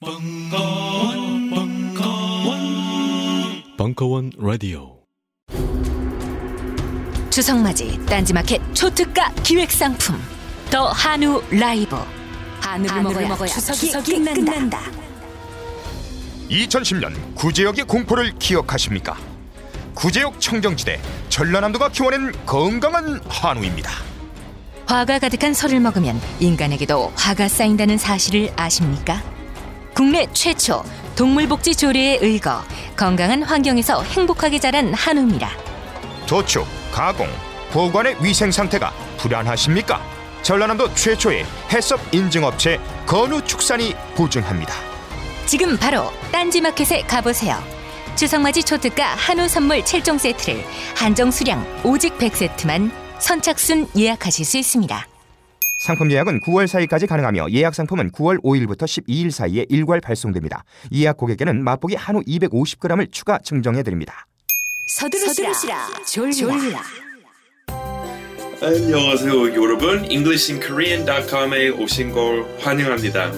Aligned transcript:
벙커원, 0.00 1.50
벙커원, 1.50 2.60
벙커원 3.76 4.30
라디오. 4.38 4.96
추석맞이 7.30 8.06
딴지마켓 8.06 8.60
초특가 8.76 9.32
기획상품 9.42 10.14
더 10.70 10.86
한우 10.90 11.42
라이브 11.50 11.96
한우를, 12.60 12.90
한우를 12.92 13.26
먹어야, 13.26 13.48
추석이, 13.48 13.78
추석이 13.78 14.12
끝난다. 14.12 14.34
끝난다. 14.52 14.80
2010년 16.48 17.34
구제역의 17.34 17.84
공포를 17.86 18.38
기억하십니까? 18.38 19.16
구제역 19.96 20.40
청정지대 20.40 21.00
전라남도가 21.28 21.88
키워낸 21.88 22.30
건강한 22.46 23.20
한우입니다. 23.28 23.90
화가 24.86 25.18
가득한 25.18 25.54
설을 25.54 25.80
먹으면 25.80 26.20
인간에게도 26.38 27.12
화가 27.16 27.48
쌓인다는 27.48 27.98
사실을 27.98 28.52
아십니까? 28.54 29.20
국내 29.98 30.28
최초 30.32 30.84
동물복지 31.16 31.74
조례에 31.74 32.18
의거 32.20 32.62
건강한 32.96 33.42
환경에서 33.42 34.04
행복하게 34.04 34.60
자란 34.60 34.94
한우입니다. 34.94 35.50
도축, 36.24 36.64
가공, 36.92 37.26
보관의 37.72 38.14
위생 38.22 38.52
상태가 38.52 38.92
불안하십니까? 39.16 40.00
전라남도 40.42 40.94
최초의 40.94 41.44
해썹 41.72 41.98
인증업체 42.14 42.78
건우축산이 43.06 43.96
보증합니다. 44.14 44.72
지금 45.46 45.76
바로 45.76 46.12
딴지마켓에 46.30 47.02
가보세요. 47.02 47.60
추석맞이 48.14 48.62
초특가 48.62 49.04
한우 49.16 49.48
선물 49.48 49.80
7종 49.80 50.16
세트를 50.16 50.64
한정 50.94 51.32
수량 51.32 51.66
오직 51.82 52.16
100세트만 52.18 52.92
선착순 53.18 53.88
예약하실 53.96 54.44
수 54.44 54.58
있습니다. 54.58 55.08
상품 55.78 56.10
예약은 56.10 56.40
9월 56.40 56.66
4일까지 56.66 57.06
가능하며 57.06 57.50
예약 57.52 57.74
상품은 57.74 58.10
9월 58.10 58.42
5일부터 58.42 58.82
12일 58.82 59.30
사이에 59.30 59.64
일괄 59.68 60.00
발송됩니다. 60.00 60.64
예약 60.92 61.16
고객에게는 61.16 61.62
맛보기 61.62 61.94
한우 61.94 62.20
250g을 62.22 63.12
추가 63.12 63.38
증정해 63.38 63.82
드립니다. 63.82 64.26
서두르시라, 64.88 65.52
서두르시라 65.52 66.00
졸라. 66.04 66.32
졸라. 66.32 66.82
안녕하세요 68.60 69.54
여러분 69.54 70.04
EnglishinKorean.com에 70.10 71.68
오신 71.68 72.10
걸 72.10 72.44
환영합니다. 72.58 73.30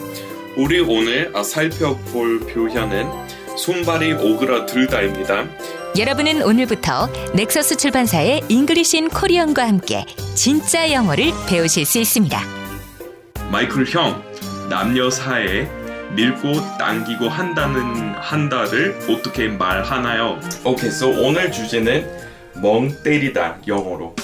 우리 0.57 0.81
오늘 0.81 1.31
살펴볼 1.45 2.41
표현은 2.41 3.07
손발이 3.59 4.15
오그라들다입니다. 4.15 5.80
여러분은 5.99 6.43
오늘부터 6.43 7.09
넥서스 7.35 7.77
출판사의 7.77 8.45
잉글리신 8.49 9.09
코리언과 9.09 9.67
함께 9.67 10.07
진짜 10.35 10.93
영어를 10.93 11.33
배우실 11.49 11.85
수 11.85 11.99
있습니다. 11.99 12.41
마이클 13.51 13.85
형, 13.87 14.23
남녀 14.69 15.11
사이에 15.11 15.69
밀고 16.15 16.53
당기고 16.79 17.29
한다는 17.29 18.15
한다를 18.15 18.99
어떻게 19.09 19.49
말하나요? 19.49 20.39
오케이, 20.65 20.89
okay, 20.89 20.89
so 20.89 21.09
오늘 21.27 21.51
주제는 21.51 22.09
멍 22.63 22.91
때리다 23.03 23.59
영어로. 23.67 24.15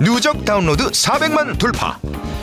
누적 0.00 0.44
다운로드 0.44 0.90
400만 0.90 1.58
돌파. 1.58 1.98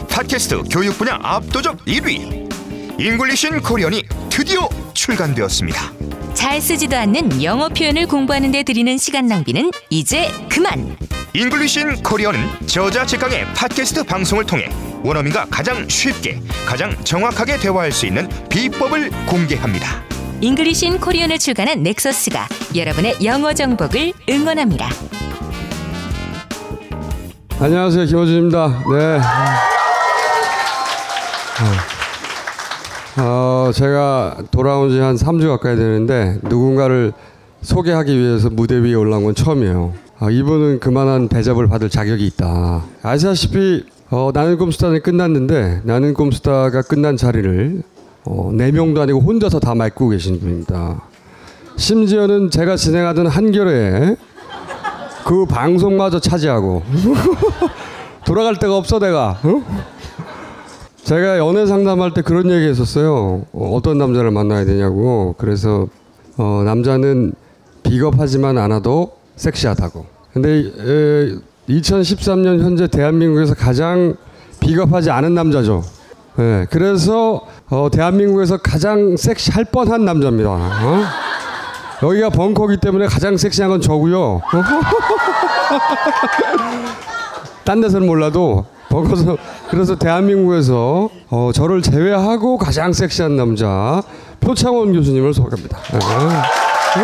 팟캐스트 0.09 0.63
교육 0.71 0.97
분야 0.97 1.19
압도적 1.21 1.85
1위. 1.85 2.52
English 2.99 3.47
in 3.47 3.61
Korean이 3.61 4.03
드디어 4.29 4.69
출간되었습니다. 4.93 5.91
잘 6.33 6.61
쓰지도 6.61 6.95
않는 6.97 7.43
영어 7.43 7.67
표현을 7.69 8.07
공부하는 8.07 8.51
데 8.51 8.63
들이는 8.63 8.97
시간 8.97 9.25
낭비는 9.27 9.71
이제 9.89 10.31
그만. 10.49 10.95
잉글리신 11.33 12.03
코리언은 12.03 12.67
저자 12.67 13.05
직강의 13.05 13.45
팟캐스트 13.55 14.03
방송을 14.03 14.45
통해 14.45 14.69
원어민과 15.03 15.47
가장 15.49 15.87
쉽게 15.89 16.39
가장 16.67 16.95
정확하게 17.03 17.57
대화할 17.57 17.91
수 17.91 18.05
있는 18.05 18.29
비법을 18.49 19.09
공개합니다. 19.25 20.03
잉글리신 20.41 20.99
코리언을 20.99 21.39
출간한 21.39 21.81
넥서스가 21.81 22.47
여러분의 22.75 23.17
영어 23.23 23.53
정복을 23.53 24.13
응원합니다. 24.29 24.89
안녕하세요 27.59 28.05
김호준입니다. 28.05 28.67
네. 28.67 29.17
어, 31.59 31.92
제가 33.73 34.37
돌아온 34.51 34.89
지 34.89 34.99
한 34.99 35.15
3주 35.15 35.47
가까이 35.49 35.75
되는데 35.75 36.39
누군가를 36.43 37.13
소개하기 37.61 38.17
위해서 38.17 38.49
무대 38.49 38.75
위에 38.77 38.95
올라온 38.95 39.23
건 39.23 39.35
처음이에요. 39.35 39.93
어, 40.19 40.29
이분은 40.29 40.79
그만한 40.79 41.27
대접을 41.27 41.67
받을 41.67 41.89
자격이 41.89 42.25
있다. 42.27 42.83
아시다시피 43.03 43.85
어, 44.09 44.31
나는 44.33 44.57
꼼수다는 44.57 45.01
끝났는데 45.01 45.81
나는 45.83 46.13
꼼수다가 46.13 46.81
끝난 46.83 47.15
자리를 47.17 47.83
어, 48.25 48.51
4명도 48.53 48.99
아니고 49.01 49.19
혼자서 49.19 49.59
다 49.59 49.75
맡고 49.75 50.09
계신 50.09 50.39
분입니다. 50.39 51.01
심지어는 51.75 52.49
제가 52.49 52.75
진행하던 52.75 53.27
한겨레 53.27 54.15
그 55.25 55.45
방송마저 55.45 56.19
차지하고 56.19 56.83
돌아갈 58.25 58.55
데가 58.57 58.77
없어 58.77 58.99
내가 58.99 59.39
어? 59.43 59.92
제가 61.03 61.37
연애 61.37 61.65
상담할 61.65 62.13
때 62.13 62.21
그런 62.21 62.49
얘기 62.49 62.65
했었어요. 62.67 63.45
어, 63.51 63.79
떤 63.83 63.97
남자를 63.97 64.31
만나야 64.31 64.63
되냐고. 64.63 65.35
그래서 65.37 65.87
어, 66.37 66.61
남자는 66.65 67.33
비겁하지만 67.83 68.57
않아도 68.57 69.11
섹시하다고. 69.35 70.05
근데 70.31 70.49
에, 70.59 71.35
2013년 71.69 72.61
현재 72.61 72.87
대한민국에서 72.87 73.53
가장 73.53 74.15
비겁하지 74.61 75.11
않은 75.11 75.33
남자죠. 75.33 75.83
네, 76.37 76.65
그래서 76.69 77.41
어, 77.69 77.89
대한민국에서 77.91 78.57
가장 78.57 79.17
섹시할 79.17 79.65
뻔한 79.65 80.05
남자입니다. 80.05 80.49
어? 80.51 81.03
여기가 82.01 82.29
벙커기 82.29 82.77
때문에 82.77 83.07
가장 83.07 83.35
섹시한 83.35 83.69
건 83.69 83.81
저고요. 83.81 84.41
딴 87.65 87.81
데서는 87.81 88.07
몰라도 88.07 88.65
벙커서 88.93 89.37
그래서 89.69 89.95
대한민국에서 89.95 91.09
어, 91.31 91.49
저를 91.51 91.81
제외하고 91.81 92.59
가장 92.59 92.93
섹시한 92.93 93.35
남자 93.35 94.03
표창원 94.39 94.93
교수님을 94.93 95.33
소개합니다. 95.33 95.79
네. 95.79 95.99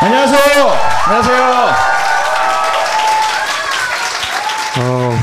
안녕하세요. 0.00 0.70
안녕하세요. 1.06 1.44
어, 4.80 5.18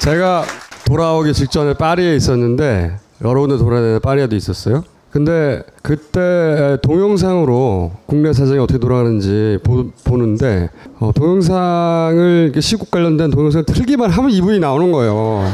제가 0.00 0.44
돌아오기 0.84 1.32
직전에 1.32 1.72
파리에 1.74 2.16
있었는데 2.16 2.96
여러 3.24 3.40
군데 3.40 3.56
돌아다니는 3.56 4.00
파리에도 4.00 4.34
있었어요. 4.34 4.82
근데 5.10 5.62
그때 5.82 6.76
동영상으로 6.82 7.92
국내 8.06 8.32
사정이 8.32 8.58
어떻게 8.58 8.78
돌아가는지 8.78 9.58
보, 9.64 10.16
는데 10.16 10.68
어, 10.98 11.12
동영상을 11.14 12.52
시국 12.60 12.90
관련된 12.90 13.30
동영상 13.30 13.60
을 13.60 13.64
틀기만 13.64 14.10
하면 14.10 14.30
이분이 14.30 14.58
나오는 14.60 14.92
거예요. 14.92 15.44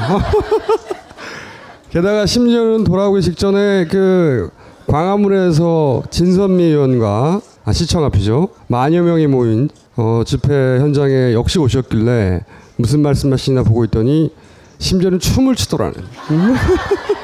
게다가 1.91 2.27
심지어는 2.27 2.83
돌아오기 2.83 3.23
직전에 3.23 3.87
그 3.87 4.51
광화문에서 4.89 6.03
진선미 6.11 6.65
의원과 6.65 7.41
아, 7.65 7.73
시청 7.73 8.05
앞이죠. 8.05 8.49
만여 8.67 9.03
명이 9.03 9.29
모인 9.29 9.69
어, 9.97 10.23
집회 10.27 10.79
현장에 10.81 11.33
역시 11.33 11.61
오셨길래 11.61 12.41
무슨 12.77 13.01
말씀하시나 13.01 13.63
보고 13.63 13.85
있더니 13.85 14.33
심지어는 14.79 15.21
춤을 15.21 15.55
추더라는. 15.55 15.95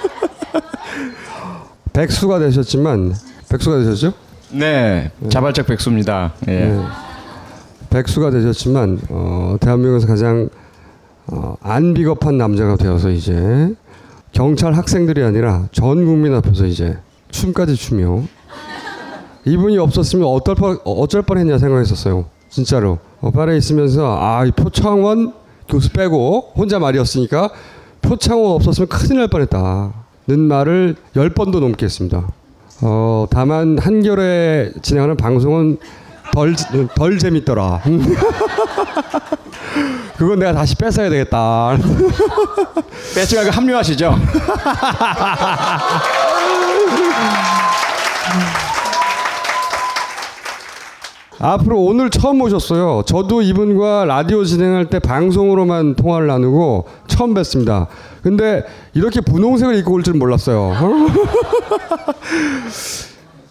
백수가 2.01 2.39
되셨지만 2.39 3.15
백수가 3.51 3.79
되셨죠? 3.81 4.15
네, 4.53 5.11
자발적 5.29 5.67
백수입니다. 5.67 6.33
예. 6.49 6.51
네. 6.51 6.85
백수가 7.91 8.31
되셨지만 8.31 9.01
어, 9.11 9.57
대한민국에서 9.61 10.07
가장 10.07 10.49
어, 11.27 11.57
안 11.61 11.93
비겁한 11.93 12.39
남자가 12.39 12.77
되어서 12.77 13.11
이제 13.11 13.75
경찰 14.33 14.73
학생들이 14.73 15.23
아니라 15.23 15.69
전 15.73 16.07
국민 16.07 16.33
앞에서 16.35 16.65
이제 16.65 16.97
춤까지 17.33 17.77
추며 17.77 18.23
이분이 19.45 19.77
없었으면 19.77 20.27
어떨 20.27 20.55
뻔 20.55 20.79
어쩔 20.85 21.21
뻔했냐 21.21 21.59
생각했었어요. 21.59 22.25
진짜로 22.49 22.99
어, 23.21 23.31
파리에 23.31 23.59
있으면서 23.59 24.17
아 24.19 24.47
이 24.47 24.53
표창원 24.53 25.35
교수 25.69 25.91
빼고 25.91 26.53
혼자 26.57 26.79
말이었으니까 26.79 27.51
표창원 28.01 28.53
없었으면 28.53 28.89
큰일 28.89 29.19
날 29.19 29.29
뻔했다. 29.29 29.93
는 30.27 30.41
말을 30.41 30.97
열 31.17 31.31
번도 31.31 31.61
넘게 31.61 31.87
했습니다. 31.87 32.29
어, 32.83 33.27
다만 33.31 33.79
한결에 33.79 34.73
진행하는 34.83 35.17
방송은 35.17 35.79
덜, 36.33 36.55
덜 36.95 37.19
재밌더라. 37.19 37.83
그건 40.17 40.39
내가 40.39 40.53
다시 40.53 40.77
뺏어야 40.77 41.11
되겠다. 41.11 41.77
말고 43.37 43.51
합류하시죠. 43.51 44.15
앞으로 51.43 51.81
오늘 51.81 52.11
처음 52.11 52.43
오셨어요. 52.43 53.03
저도 53.07 53.41
이분과 53.41 54.05
라디오 54.05 54.45
진행할 54.45 54.91
때 54.91 54.99
방송으로만 54.99 55.95
통화를 55.97 56.27
나누고 56.27 56.85
처음 57.09 57.33
뵀습니다. 57.33 57.87
근데 58.23 58.63
이렇게 58.93 59.23
분홍색을 59.23 59.75
입고 59.77 59.93
올 59.95 60.03
줄 60.03 60.15
몰랐어요. 60.15 60.75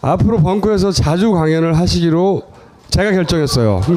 앞으로 0.01 0.37
벙커에서 0.37 0.91
자주 0.91 1.31
강연을 1.31 1.77
하시기로 1.77 2.43
제가 2.91 3.11
결정했어요. 3.11 3.81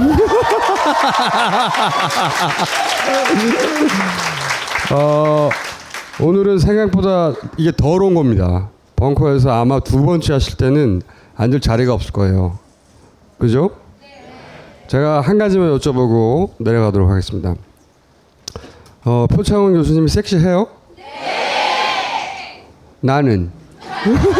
어, 4.93 5.49
오늘은 6.21 6.59
생각보다 6.59 7.33
이게 7.57 7.73
더러운 7.77 8.15
겁니다. 8.15 8.69
벙커에서 8.97 9.51
아마 9.51 9.81
두 9.81 10.03
번째 10.05 10.33
하실 10.35 10.57
때는 10.57 11.03
앉을 11.37 11.61
자리가 11.61 11.93
없을 11.93 12.13
거예요. 12.13 12.59
그죠? 13.39 13.71
제가 14.89 15.21
한 15.21 15.39
가지만 15.39 15.77
여쭤보고 15.79 16.51
내려가도록 16.59 17.09
하겠습니다. 17.11 17.55
어, 19.05 19.27
표창원 19.31 19.75
교수님이 19.75 20.09
섹시해요? 20.09 20.67
네. 20.97 21.05
나는. 23.01 23.51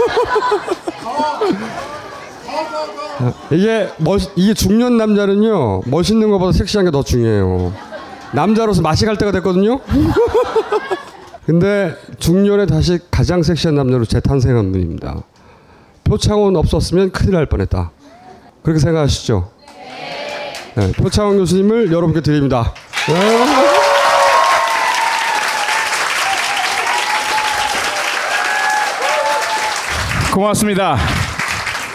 이게 3.53 3.89
멋 3.99 4.21
이게 4.35 4.53
중년 4.53 4.97
남자는요 4.97 5.83
멋있는 5.87 6.29
것보다 6.31 6.51
섹시한 6.53 6.85
게 6.87 6.91
더 6.91 7.03
중요해요. 7.05 7.73
남자로서 8.33 8.83
맛이 8.83 9.07
갈 9.07 9.17
때가 9.17 9.31
됐거든요. 9.33 9.79
근데 11.47 11.95
중년에 12.19 12.67
다시 12.67 12.99
가장 13.11 13.43
섹시한 13.43 13.75
남자로 13.77 14.05
재탄생한 14.07 14.73
분입니다. 14.73 15.23
표창원 16.05 16.57
없었으면 16.57 17.11
큰일 17.13 17.33
날 17.33 17.47
뻔했다. 17.47 17.91
그렇게 18.63 18.81
생각하시죠? 18.81 19.51
네, 20.75 20.91
표창원 20.93 21.37
교수님을 21.37 21.93
여러분께 21.93 22.23
드립니다. 22.23 22.73
고맙습니다. 30.33 30.97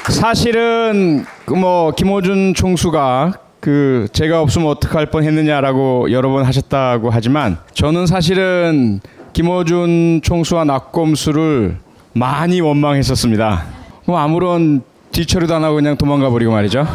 사실은 0.09 1.25
그뭐 1.45 1.91
김호준 1.91 2.53
총수가 2.53 3.33
그 3.59 4.07
제가 4.13 4.41
없으면 4.41 4.67
어떡할 4.67 5.07
뻔했느냐라고 5.07 6.11
여러 6.11 6.29
번 6.29 6.45
하셨다고 6.45 7.09
하지만 7.09 7.57
저는 7.73 8.05
사실은 8.05 9.01
김호준 9.33 10.21
총수와 10.23 10.65
낙검수를 10.65 11.77
많이 12.13 12.61
원망했었습니다. 12.61 13.65
뭐 14.05 14.19
아무런 14.19 14.83
뒤처리도 15.11 15.55
안 15.55 15.63
하고 15.63 15.75
그냥 15.75 15.97
도망가 15.97 16.29
버리고 16.29 16.51
말이죠. 16.51 16.85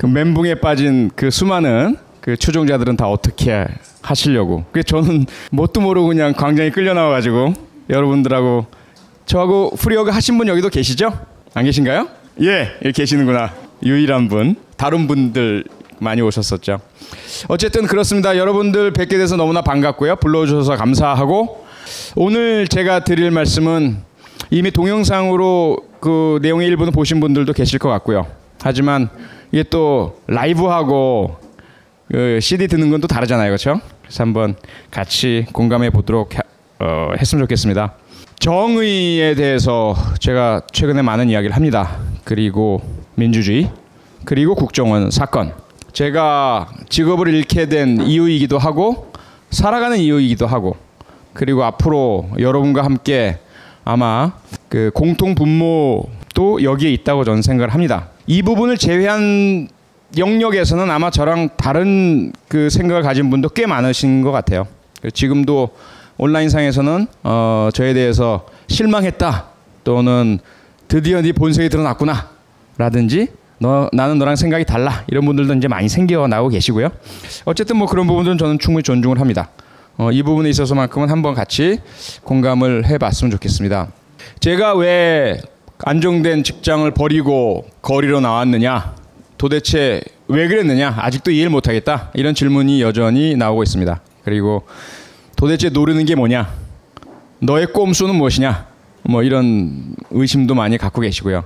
그 0.00 0.06
멘붕에 0.06 0.54
빠진 0.54 1.10
그 1.14 1.30
수많은 1.30 1.98
그 2.22 2.34
추종자들은 2.34 2.96
다 2.96 3.06
어떻게 3.06 3.66
하시려고. 4.00 4.64
그 4.72 4.82
저는 4.82 5.26
뭣도 5.50 5.82
모르고 5.82 6.08
그냥 6.08 6.32
광장에 6.32 6.70
끌려 6.70 6.94
나와 6.94 7.10
가지고 7.10 7.52
여러분들하고 7.90 8.64
저하고 9.26 9.72
프리어그 9.78 10.10
하신 10.10 10.38
분 10.38 10.48
여기도 10.48 10.70
계시죠? 10.70 11.12
안 11.52 11.66
계신가요? 11.66 12.08
예, 12.40 12.70
여기 12.82 12.92
계시는구나. 12.92 13.52
유일한 13.82 14.28
분. 14.28 14.56
다른 14.78 15.06
분들 15.06 15.64
많이 15.98 16.22
오셨었죠. 16.22 16.80
어쨌든 17.48 17.86
그렇습니다. 17.86 18.38
여러분들 18.38 18.94
뵙게 18.94 19.18
돼서 19.18 19.36
너무나 19.36 19.60
반갑고요. 19.60 20.16
불러주셔서 20.16 20.76
감사하고 20.76 21.66
오늘 22.16 22.68
제가 22.68 23.04
드릴 23.04 23.30
말씀은 23.32 23.98
이미 24.50 24.70
동영상으로 24.70 25.76
그 26.00 26.38
내용의 26.40 26.68
일부는 26.68 26.90
보신 26.90 27.20
분들도 27.20 27.52
계실 27.52 27.78
것 27.78 27.90
같고요. 27.90 28.26
하지만 28.62 29.10
이게 29.52 29.62
또 29.64 30.20
라이브하고 30.26 31.36
그 32.10 32.38
CD 32.40 32.66
듣는 32.68 32.90
건 32.90 33.00
또 33.00 33.06
다르잖아요, 33.08 33.48
그렇죠? 33.50 33.80
그래서 34.02 34.22
한번 34.24 34.56
같이 34.90 35.46
공감해 35.52 35.90
보도록 35.90 36.36
하, 36.36 36.42
어, 36.80 37.10
했으면 37.18 37.44
좋겠습니다. 37.44 37.94
정의에 38.38 39.34
대해서 39.34 39.94
제가 40.18 40.62
최근에 40.72 41.02
많은 41.02 41.28
이야기를 41.30 41.54
합니다. 41.54 41.98
그리고 42.24 42.80
민주주의, 43.14 43.70
그리고 44.24 44.54
국정원 44.54 45.10
사건. 45.10 45.52
제가 45.92 46.68
직업을 46.88 47.28
잃게 47.34 47.66
된 47.66 48.00
이유이기도 48.02 48.58
하고 48.58 49.12
살아가는 49.50 49.98
이유이기도 49.98 50.46
하고 50.46 50.76
그리고 51.34 51.64
앞으로 51.64 52.28
여러분과 52.38 52.84
함께 52.84 53.38
아마 53.84 54.32
그 54.68 54.90
공통 54.94 55.34
분모도 55.34 56.62
여기에 56.62 56.90
있다고 56.92 57.24
저는 57.24 57.42
생각을 57.42 57.74
합니다. 57.74 58.09
이 58.30 58.42
부분을 58.42 58.78
제외한 58.78 59.66
영역에서는 60.16 60.88
아마 60.88 61.10
저랑 61.10 61.48
다른 61.56 62.30
그 62.46 62.70
생각을 62.70 63.02
가진 63.02 63.28
분도 63.28 63.48
꽤 63.48 63.66
많으신 63.66 64.22
것 64.22 64.30
같아요. 64.30 64.68
지금도 65.12 65.70
온라인상에서는 66.16 67.08
어, 67.24 67.70
저에 67.74 67.92
대해서 67.92 68.46
실망했다 68.68 69.46
또는 69.82 70.38
드디어 70.86 71.20
네 71.22 71.32
본색이 71.32 71.70
드러났구나 71.70 72.28
라든지 72.78 73.26
너 73.58 73.90
나는 73.92 74.20
너랑 74.20 74.36
생각이 74.36 74.64
달라 74.64 75.02
이런 75.08 75.24
분들도 75.24 75.52
이제 75.54 75.66
많이 75.66 75.88
생겨 75.88 76.28
나오고 76.28 76.50
계시고요. 76.50 76.88
어쨌든 77.46 77.78
뭐 77.78 77.88
그런 77.88 78.06
부분들은 78.06 78.38
저는 78.38 78.60
충분히 78.60 78.84
존중을 78.84 79.18
합니다. 79.18 79.48
어, 79.96 80.12
이 80.12 80.22
부분에 80.22 80.48
있어서만큼은 80.50 81.10
한번 81.10 81.34
같이 81.34 81.80
공감을 82.22 82.86
해봤으면 82.86 83.32
좋겠습니다. 83.32 83.88
제가 84.38 84.76
왜 84.76 85.40
안정된 85.84 86.44
직장을 86.44 86.90
버리고 86.92 87.66
거리로 87.82 88.20
나왔느냐? 88.20 88.94
도대체 89.38 90.02
왜 90.28 90.46
그랬느냐? 90.48 90.94
아직도 90.98 91.30
이해를 91.30 91.50
못하겠다. 91.50 92.10
이런 92.14 92.34
질문이 92.34 92.82
여전히 92.82 93.36
나오고 93.36 93.62
있습니다. 93.62 94.00
그리고 94.24 94.64
도대체 95.36 95.70
노리는 95.70 96.04
게 96.04 96.14
뭐냐? 96.14 96.52
너의 97.40 97.66
꼼수는 97.72 98.14
무엇이냐? 98.16 98.66
뭐 99.04 99.22
이런 99.22 99.94
의심도 100.10 100.54
많이 100.54 100.76
갖고 100.76 101.00
계시고요. 101.00 101.44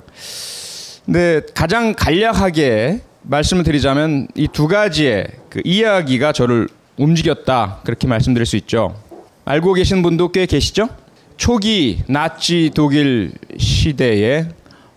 근데 1.07 1.43
가장 1.55 1.95
간략하게 1.95 3.01
말씀을 3.23 3.63
드리자면 3.63 4.27
이 4.35 4.49
두 4.49 4.67
가지의 4.69 5.29
그 5.49 5.61
이야기가 5.65 6.33
저를 6.33 6.69
움직였다 6.97 7.81
그렇게 7.85 8.07
말씀드릴 8.09 8.45
수 8.47 8.57
있죠. 8.57 8.97
알고 9.45 9.75
계신 9.75 10.03
분도 10.03 10.33
꽤 10.33 10.47
계시죠? 10.47 10.89
초기 11.37 12.03
나치 12.07 12.71
독일 12.75 13.33
시대에 13.59 14.49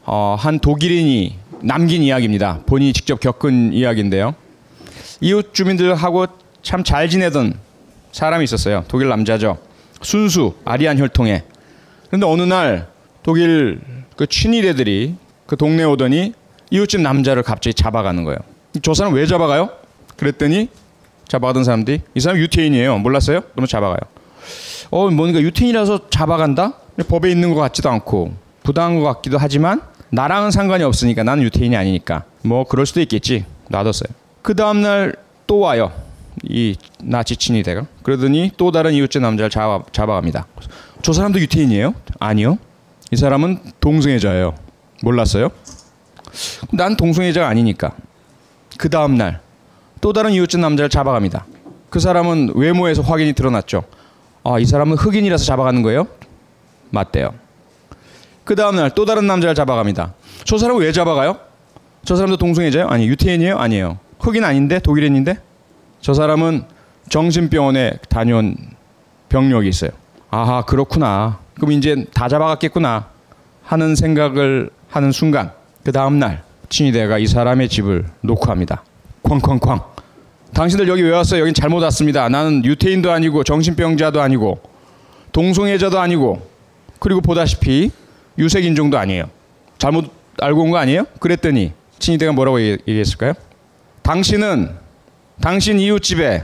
어, 0.06 0.36
한 0.40 0.60
독일인이 0.60 1.36
남긴 1.62 2.04
이야기입니다. 2.04 2.62
본인이 2.66 2.94
직접 2.94 3.20
겪은 3.20 3.74
이야기인데요. 3.74 4.36
이웃 5.22 5.54
주민들하고 5.54 6.28
참 6.62 6.84
잘 6.84 7.10
지내던 7.10 7.54
사람이 8.12 8.44
있었어요. 8.44 8.84
독일 8.88 9.10
남자죠. 9.10 9.58
순수 10.02 10.54
아리안 10.66 10.98
혈통에. 11.00 11.44
그런데 12.08 12.26
어느 12.28 12.42
날 12.44 12.88
독일 13.24 13.80
그 14.16 14.28
친위대들이 14.28 15.16
그 15.46 15.58
동네 15.58 15.84
오더니 15.84 16.34
이웃집 16.70 17.02
남자를 17.02 17.44
갑자기 17.44 17.74
잡아가는 17.74 18.24
거예요. 18.24 18.38
저 18.82 18.94
사람 18.94 19.14
왜 19.14 19.26
잡아가요? 19.26 19.70
그랬더니 20.18 20.70
잡아가던 21.28 21.64
사람들이 21.64 22.02
이 22.16 22.20
사람 22.20 22.38
유태인이에요. 22.40 22.98
몰랐어요? 23.00 23.42
그러면 23.52 23.68
잡아가요. 23.68 23.98
어 24.90 25.10
뭔가 25.10 25.40
유태인이라서 25.42 26.10
잡아간다? 26.10 26.74
법에 27.08 27.30
있는 27.30 27.54
것 27.54 27.60
같지도 27.62 27.90
않고 27.90 28.34
부당한 28.64 29.00
것 29.00 29.04
같기도 29.06 29.38
하지만 29.38 29.82
나랑은 30.10 30.52
상관이 30.52 30.84
없으니까 30.84 31.24
나는 31.24 31.44
유태인이 31.44 31.76
아니니까 31.76 32.24
뭐 32.44 32.64
그럴 32.64 32.86
수도 32.86 33.02
있겠지 33.02 33.46
놔뒀어요. 33.70 34.10
그 34.42 34.56
다음 34.56 34.82
날 34.82 35.16
또 35.48 35.60
와요. 35.60 35.94
이 36.44 36.76
나치 37.02 37.38
친위대가 37.38 37.86
그러더니 38.04 38.52
또 38.58 38.70
다른 38.72 38.92
이웃집 38.92 39.22
남자를 39.22 39.50
잡아, 39.50 39.82
잡아갑니다. 39.94 40.46
저 41.02 41.14
사람도 41.14 41.40
유태인이에요? 41.40 41.94
아니요. 42.20 42.58
이 43.12 43.16
사람은 43.16 43.60
동성애자예요. 43.80 44.54
몰랐어요? 45.04 45.50
난 46.74 46.98
동성애자가 46.98 47.48
아니니까. 47.48 47.94
그 48.78 48.90
다음 48.90 49.16
날 49.16 49.40
또 50.02 50.12
다른 50.14 50.32
이웃집 50.32 50.60
남자를 50.60 50.90
잡아갑니다. 50.90 51.46
그 51.90 52.00
사람은 52.00 52.52
외모에서 52.56 53.02
확인이 53.02 53.32
드러났죠. 53.34 53.84
아, 54.50 54.60
이 54.60 54.66
사람은 54.66 54.96
흑인이라서 54.98 55.44
잡아가는 55.44 55.82
거예요? 55.82 56.08
맞대요. 56.92 57.34
그 58.46 58.56
다음 58.56 58.78
날 58.78 58.90
또 58.96 59.04
다른 59.04 59.28
남자를 59.28 59.54
잡아갑니다. 59.56 60.14
저 60.46 60.58
사람은 60.58 60.82
왜 60.82 60.94
잡아가요? 60.94 61.38
저 62.06 62.16
사람도 62.16 62.38
동성애자예요? 62.38 62.88
아니, 62.88 63.08
유태인이에요? 63.08 63.58
아니에요. 63.58 63.98
흑인 64.22 64.46
아닌데? 64.46 64.80
독일인인데? 64.80 65.38
저 66.00 66.14
사람은 66.14 66.64
정신병원에 67.10 68.00
다녀온 68.08 68.56
병력이 69.28 69.68
있어요. 69.68 69.92
아하, 70.30 70.64
그렇구나. 70.64 71.40
그럼 71.56 71.74
이제 71.74 72.06
다 72.14 72.30
잡아갔겠구나. 72.30 73.08
하는 73.64 73.96
생각을 73.96 74.70
하는 74.90 75.12
순간, 75.12 75.52
그 75.84 75.92
다음날, 75.92 76.44
친위대가 76.70 77.18
이 77.18 77.28
사람의 77.28 77.68
집을 77.68 78.06
녹화합니다. 78.22 78.84
쾅쾅쾅. 79.24 79.82
당신들 80.58 80.88
여기 80.88 81.04
왜 81.04 81.12
왔어요? 81.12 81.42
여긴 81.42 81.54
잘못 81.54 81.84
왔습니다. 81.84 82.28
나는 82.30 82.66
유태인도 82.66 83.12
아니고 83.12 83.44
정신병자도 83.44 84.20
아니고 84.20 84.60
동성애자도 85.32 86.00
아니고 86.00 86.42
그리고 86.98 87.22
보다시피 87.22 87.92
유색 88.40 88.66
인종도 88.66 88.98
아니에요. 88.98 89.30
잘못 89.78 90.10
알고 90.42 90.64
온 90.64 90.72
거 90.72 90.78
아니에요? 90.78 91.06
그랬더니 91.20 91.74
친위대가 92.00 92.32
뭐라고 92.32 92.60
얘기했을까요? 92.60 93.34
당신은 94.02 94.72
당신 95.42 95.80
이웃집에 95.80 96.44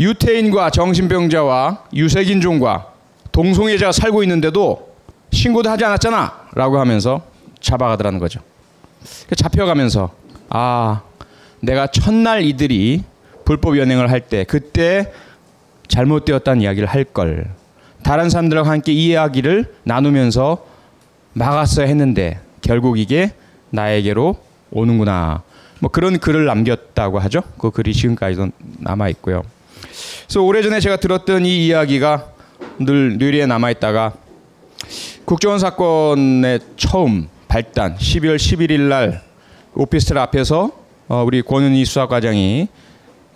유태인과 0.00 0.70
정신병자와 0.70 1.84
유색 1.94 2.30
인종과 2.30 2.88
동성애자가 3.30 3.92
살고 3.92 4.24
있는데도 4.24 4.92
신고도 5.30 5.70
하지 5.70 5.84
않았잖아 5.84 6.48
라고 6.54 6.80
하면서 6.80 7.22
잡아가더라는 7.60 8.18
거죠. 8.18 8.40
잡혀가면서 9.36 10.10
아 10.50 11.02
내가 11.60 11.86
첫날 11.86 12.42
이들이 12.42 13.04
불법 13.44 13.78
연행을 13.78 14.10
할 14.10 14.20
때 14.20 14.44
그때 14.44 15.12
잘못되었다는 15.88 16.62
이야기를 16.62 16.88
할 16.88 17.04
걸. 17.04 17.46
다른 18.02 18.30
사람들과 18.30 18.68
함께 18.68 18.92
이 18.92 19.08
이야기를 19.08 19.74
나누면서 19.84 20.66
막았어야 21.34 21.86
했는데 21.86 22.40
결국 22.60 22.98
이게 22.98 23.32
나에게로 23.70 24.36
오는구나. 24.70 25.42
뭐 25.80 25.90
그런 25.90 26.18
글을 26.18 26.44
남겼다고 26.46 27.18
하죠. 27.20 27.42
그 27.58 27.70
글이 27.70 27.92
지금까지도 27.92 28.48
남아 28.78 29.08
있고요. 29.10 29.42
그래서 30.26 30.42
오래전에 30.42 30.80
제가 30.80 30.96
들었던 30.96 31.44
이 31.44 31.66
이야기가 31.66 32.26
늘 32.78 33.18
뇌리에 33.18 33.46
남아 33.46 33.70
있다가 33.72 34.14
국정원 35.24 35.58
사건의 35.58 36.60
처음 36.76 37.28
발단 37.48 37.96
12월 37.96 38.36
11일 38.36 38.80
날 38.80 39.22
오피스텔 39.74 40.18
앞에서 40.18 40.70
어, 41.08 41.24
우리 41.26 41.42
권은희 41.42 41.84
수사과장이 41.84 42.68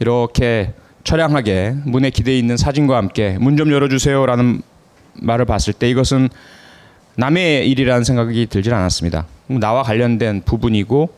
이렇게 0.00 0.72
처량하게 1.04 1.74
문에 1.84 2.10
기대 2.10 2.36
있는 2.36 2.56
사진과 2.56 2.96
함께 2.96 3.36
문 3.40 3.56
좀 3.56 3.70
열어주세요라는 3.72 4.62
말을 5.14 5.44
봤을 5.44 5.72
때 5.72 5.88
이것은 5.88 6.28
남의 7.16 7.68
일이라는 7.70 8.04
생각이 8.04 8.46
들질 8.46 8.74
않았습니다. 8.74 9.26
나와 9.46 9.82
관련된 9.82 10.42
부분이고 10.44 11.08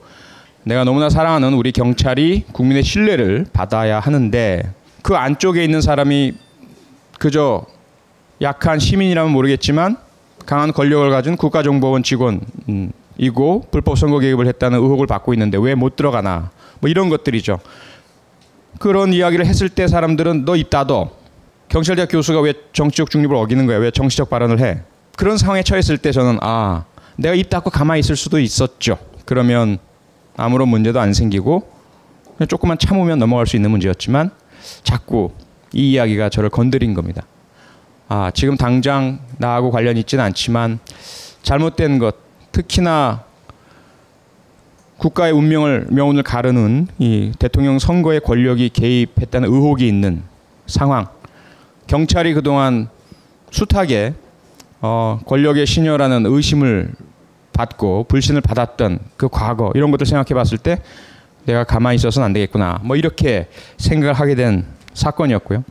내가 0.65 0.85
너무나 0.85 1.09
사랑하는 1.11 1.55
우리 1.55 1.73
경찰이 1.73 2.45
국민의 2.53 2.85
신뢰를 2.85 3.47
받아야 3.53 3.99
하는데 3.99 4.63
그 5.03 5.17
안쪽에 5.17 5.65
있는 5.65 5.81
사람이 5.81 6.35
그저 7.19 7.65
약한 8.43 8.79
시민이라면 8.79 9.33
모르겠지만 9.33 9.97
강한 10.47 10.73
권력을 10.73 11.11
가진 11.11 11.37
국가정보원 11.37 12.03
직원이고 12.05 13.67
불법 13.71 13.99
선거 13.99 14.19
개입을 14.21 14.47
했다는 14.47 14.79
의혹을 14.79 15.07
받고 15.09 15.33
있는데 15.35 15.59
왜 15.59 15.75
못 15.75 15.97
들어가나 15.97 16.51
뭐 16.81 16.89
이런 16.89 17.09
것들이죠. 17.09 17.59
그런 18.79 19.13
이야기를 19.13 19.47
했을 19.47 19.69
때 19.69 19.89
사람들은 19.89 20.45
너입 20.45 20.71
닫어. 20.71 21.11
경찰대학 21.69 22.11
교수가 22.11 22.41
왜 22.41 22.55
정치적 22.73 23.11
중립을 23.11 23.37
어기는 23.37 23.67
거야? 23.67 23.79
왜 23.79 23.91
정치적 23.91 24.31
발언을 24.31 24.61
해? 24.61 24.81
그런 25.17 25.37
상황에 25.37 25.63
처했을 25.63 25.99
때 25.99 26.13
저는 26.13 26.39
아 26.41 26.85
내가 27.17 27.35
입 27.35 27.51
닫고 27.51 27.71
가만히 27.71 28.01
있을 28.01 28.17
수도 28.17 28.39
있었죠. 28.39 28.99
그러면 29.25 29.79
아무런 30.37 30.69
문제도 30.69 30.99
안 31.01 31.13
생기고 31.13 31.69
조금만 32.49 32.79
참으면 32.79 33.19
넘어갈 33.19 33.47
수 33.47 33.57
있는 33.57 33.71
문제였지만 33.73 34.31
자꾸 34.85 35.33
이 35.73 35.91
이야기가 35.93 36.29
저를 36.29 36.49
건드린 36.49 36.95
겁니다. 36.95 37.23
아, 38.09 38.31
지금 38.33 38.57
당장 38.57 39.21
나하고 39.37 39.71
관련 39.71 39.97
있지는 39.97 40.25
않지만 40.25 40.79
잘못된 41.43 41.99
것, 41.99 42.17
특히나 42.53 43.25
국가의 44.99 45.33
운명을 45.33 45.87
명운을 45.91 46.25
가르는 46.25 46.89
이 46.99 47.33
대통령 47.39 47.79
선거에 47.79 48.19
권력이 48.19 48.71
개입했다는 48.71 49.49
의혹이 49.49 49.87
있는 49.87 50.23
상황. 50.67 51.07
경찰이 51.87 52.35
그동안 52.35 52.89
숱하게 53.51 54.15
어, 54.81 55.21
권력의 55.25 55.67
신여라는 55.67 56.27
의심을 56.27 56.93
받고 57.53 58.05
불신을 58.05 58.41
받았던 58.41 58.99
그 59.17 59.29
과거 59.29 59.73
이런 59.75 59.91
것들 59.91 60.07
생각해 60.07 60.35
봤을 60.35 60.59
때 60.59 60.81
내가 61.45 61.65
가만히 61.65 61.97
있어서는 61.97 62.27
안 62.27 62.33
되겠구나. 62.33 62.81
뭐 62.83 62.97
이렇게 62.97 63.49
생각을 63.79 64.15
하게 64.15 64.35
된 64.35 64.67
사건이었고요. 64.95 65.65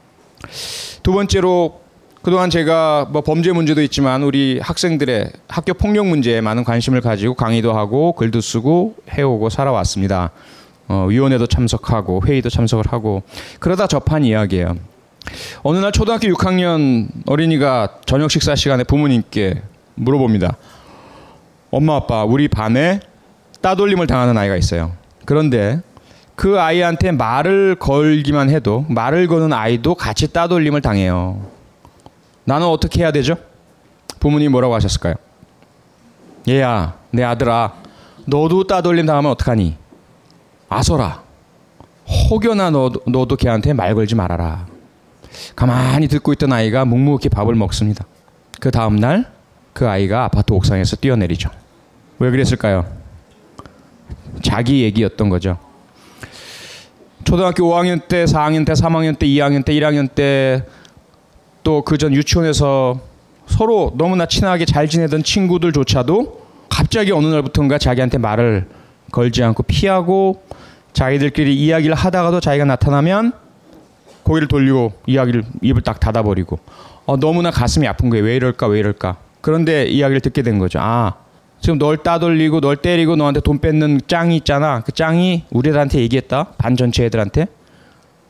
두 1.04 1.12
번째로 1.12 1.82
그동안 2.28 2.50
제가 2.50 3.08
뭐 3.10 3.22
범죄 3.22 3.54
문제도 3.54 3.82
있지만 3.82 4.22
우리 4.22 4.60
학생들의 4.62 5.32
학교 5.48 5.74
폭력 5.74 6.08
문제에 6.08 6.42
많은 6.42 6.66
관심을 6.66 7.00
가지고 7.00 7.36
강의도 7.36 7.72
하고 7.72 8.12
글도 8.12 8.42
쓰고 8.42 8.96
해오고 9.10 9.48
살아왔습니다. 9.48 10.32
어, 10.90 11.06
위원회도 11.08 11.48
참석하고 11.48 12.24
회의도 12.28 12.50
참석을 12.50 12.92
하고 12.92 13.24
그러다 13.62 13.88
접한 13.88 14.26
이야기예요. 14.26 14.76
어느 15.64 15.78
날 15.78 15.94
초등학교 15.94 16.28
6학년 16.28 17.08
어린이가 17.28 18.00
저녁 18.06 18.30
식사 18.30 18.56
시간에 18.56 18.84
부모님께 18.84 19.62
물어봅니다. 19.96 20.58
엄마 21.72 21.96
아빠 21.96 22.26
우리 22.26 22.50
반에 22.50 23.00
따돌림을 23.62 24.06
당하는 24.06 24.38
아이가 24.38 24.58
있어요. 24.58 24.92
그런데 25.24 25.80
그 26.36 26.60
아이한테 26.60 27.14
말을 27.14 27.76
걸기만 27.76 28.50
해도 28.50 28.86
말을 28.90 29.28
거는 29.28 29.54
아이도 29.54 29.96
같이 29.96 30.34
따돌림을 30.34 30.82
당해요. 30.82 31.56
나는 32.48 32.66
어떻게 32.68 33.02
해야 33.02 33.12
되죠? 33.12 33.36
부모님 34.22 34.54
뭐라고 34.54 34.74
하셨을까요? 34.76 35.16
얘야, 36.48 36.98
내 37.12 37.22
아들아, 37.22 37.74
너도 38.26 38.66
따돌림 38.66 39.06
당하면 39.06 39.32
어떡하니? 39.32 39.76
아서라. 40.70 41.24
혹여나 42.30 42.70
너도, 42.70 43.02
너도 43.06 43.36
걔한테 43.36 43.74
말 43.74 43.94
걸지 43.96 44.16
말아라. 44.16 44.66
가만히 45.58 46.08
듣고 46.08 46.32
있던 46.34 46.54
아이가 46.54 46.86
묵묵히 46.86 47.28
밥을 47.28 47.54
먹습니다. 47.56 48.06
그 48.62 48.72
다음날 48.72 49.30
그 49.74 49.90
아이가 49.90 50.24
아파트 50.24 50.54
옥상에서 50.54 50.96
뛰어내리죠. 50.96 51.50
왜 52.20 52.32
그랬을까요? 52.32 52.86
자기 54.42 54.84
얘기였던 54.84 55.28
거죠. 55.28 55.58
초등학교 57.26 57.64
5학년 57.66 58.08
때, 58.08 58.24
4학년 58.24 58.66
때, 58.66 58.72
3학년 58.72 59.20
때, 59.20 59.28
2학년 59.28 59.66
때, 59.66 59.74
1학년 59.74 60.08
때 60.16 60.64
또 61.68 61.82
그 61.82 61.98
전 61.98 62.14
유치원에서 62.14 62.98
서로 63.46 63.92
너무나 63.98 64.26
친하게 64.26 64.64
잘 64.64 64.88
지내던 64.88 65.24
친구들조차도 65.24 66.46
갑자기 66.70 67.12
어느 67.12 67.26
날부터인가 67.26 67.78
자기한테 67.78 68.18
말을 68.20 68.68
걸지 69.12 69.44
않고 69.44 69.64
피하고 69.64 70.44
자기들끼리 70.94 71.54
이야기를 71.58 71.94
하다가도 71.94 72.40
자기가 72.40 72.64
나타나면 72.64 73.34
고개를 74.24 74.48
돌리고 74.48 74.94
이야기를 75.08 75.44
입을 75.62 75.82
딱 75.82 76.00
닫아버리고 76.00 76.58
어, 77.06 77.18
너무나 77.18 77.52
가슴이 77.52 77.86
아픈 77.86 78.10
거예요. 78.10 78.24
왜 78.24 78.38
이럴까 78.38 78.68
왜 78.68 78.80
이럴까. 78.80 79.18
그런데 79.42 79.88
이야기를 79.88 80.22
듣게 80.22 80.44
된 80.44 80.60
거죠. 80.60 80.80
아 80.82 81.16
지금 81.60 81.80
널 81.80 81.98
따돌리고 81.98 82.62
널 82.62 82.78
때리고 82.78 83.18
너한테 83.18 83.42
돈 83.42 83.60
뺏는 83.60 84.02
짱이 84.08 84.38
있잖아. 84.38 84.84
그 84.86 84.94
짱이 84.94 85.44
우리들한테 85.50 86.00
얘기했다. 86.00 86.54
반 86.58 86.78
전체 86.78 87.04
애들한테 87.04 87.48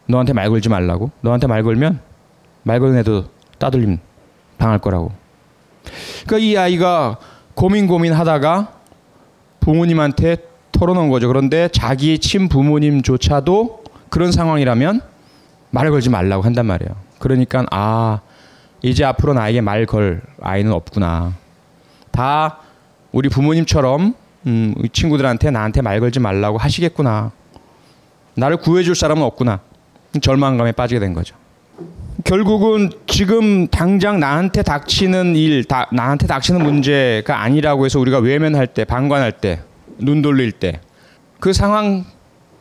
너한테 0.07 0.33
말 0.33 0.49
걸지 0.49 0.69
말라고. 0.69 1.11
너한테 1.21 1.45
말 1.45 1.61
걸면 1.61 2.06
말 2.67 2.81
거는 2.81 2.97
애도 2.99 3.23
따돌림 3.59 3.97
당할 4.57 4.77
거라고. 4.79 5.13
그러니까 6.25 6.37
이 6.45 6.57
아이가 6.57 7.17
고민 7.53 7.87
고민 7.87 8.11
하다가 8.11 8.73
부모님한테 9.61 10.37
털어놓은 10.73 11.07
거죠. 11.09 11.27
그런데 11.29 11.69
자기 11.71 12.19
친부모님조차도 12.19 13.83
그런 14.09 14.33
상황이라면 14.33 15.01
말을 15.71 15.91
걸지 15.91 16.09
말라고 16.09 16.43
한단 16.43 16.65
말이에요. 16.65 16.93
그러니까 17.19 17.65
아 17.71 18.19
이제 18.81 19.05
앞으로 19.05 19.33
나에게 19.33 19.61
말 19.61 19.85
걸 19.85 20.21
아이는 20.41 20.73
없구나. 20.73 21.33
다 22.11 22.57
우리 23.13 23.29
부모님처럼 23.29 24.13
음, 24.45 24.75
친구들한테 24.91 25.51
나한테 25.51 25.81
말 25.81 26.01
걸지 26.01 26.19
말라고 26.19 26.57
하시겠구나. 26.57 27.31
나를 28.35 28.57
구해줄 28.57 28.93
사람은 28.93 29.23
없구나. 29.23 29.61
절망감에 30.21 30.73
빠지게 30.73 30.99
된 30.99 31.13
거죠. 31.13 31.35
결국은 32.23 32.89
지금 33.05 33.67
당장 33.67 34.19
나한테 34.19 34.63
닥치는 34.63 35.35
일, 35.35 35.63
다, 35.65 35.87
나한테 35.91 36.25
닥치는 36.25 36.63
문제가 36.63 37.41
아니라고 37.41 37.85
해서 37.85 37.99
우리가 37.99 38.19
외면할 38.19 38.67
때, 38.67 38.85
방관할 38.85 39.31
때, 39.33 39.61
눈 39.99 40.21
돌릴 40.21 40.51
때, 40.51 40.79
그 41.39 41.53
상황 41.53 42.05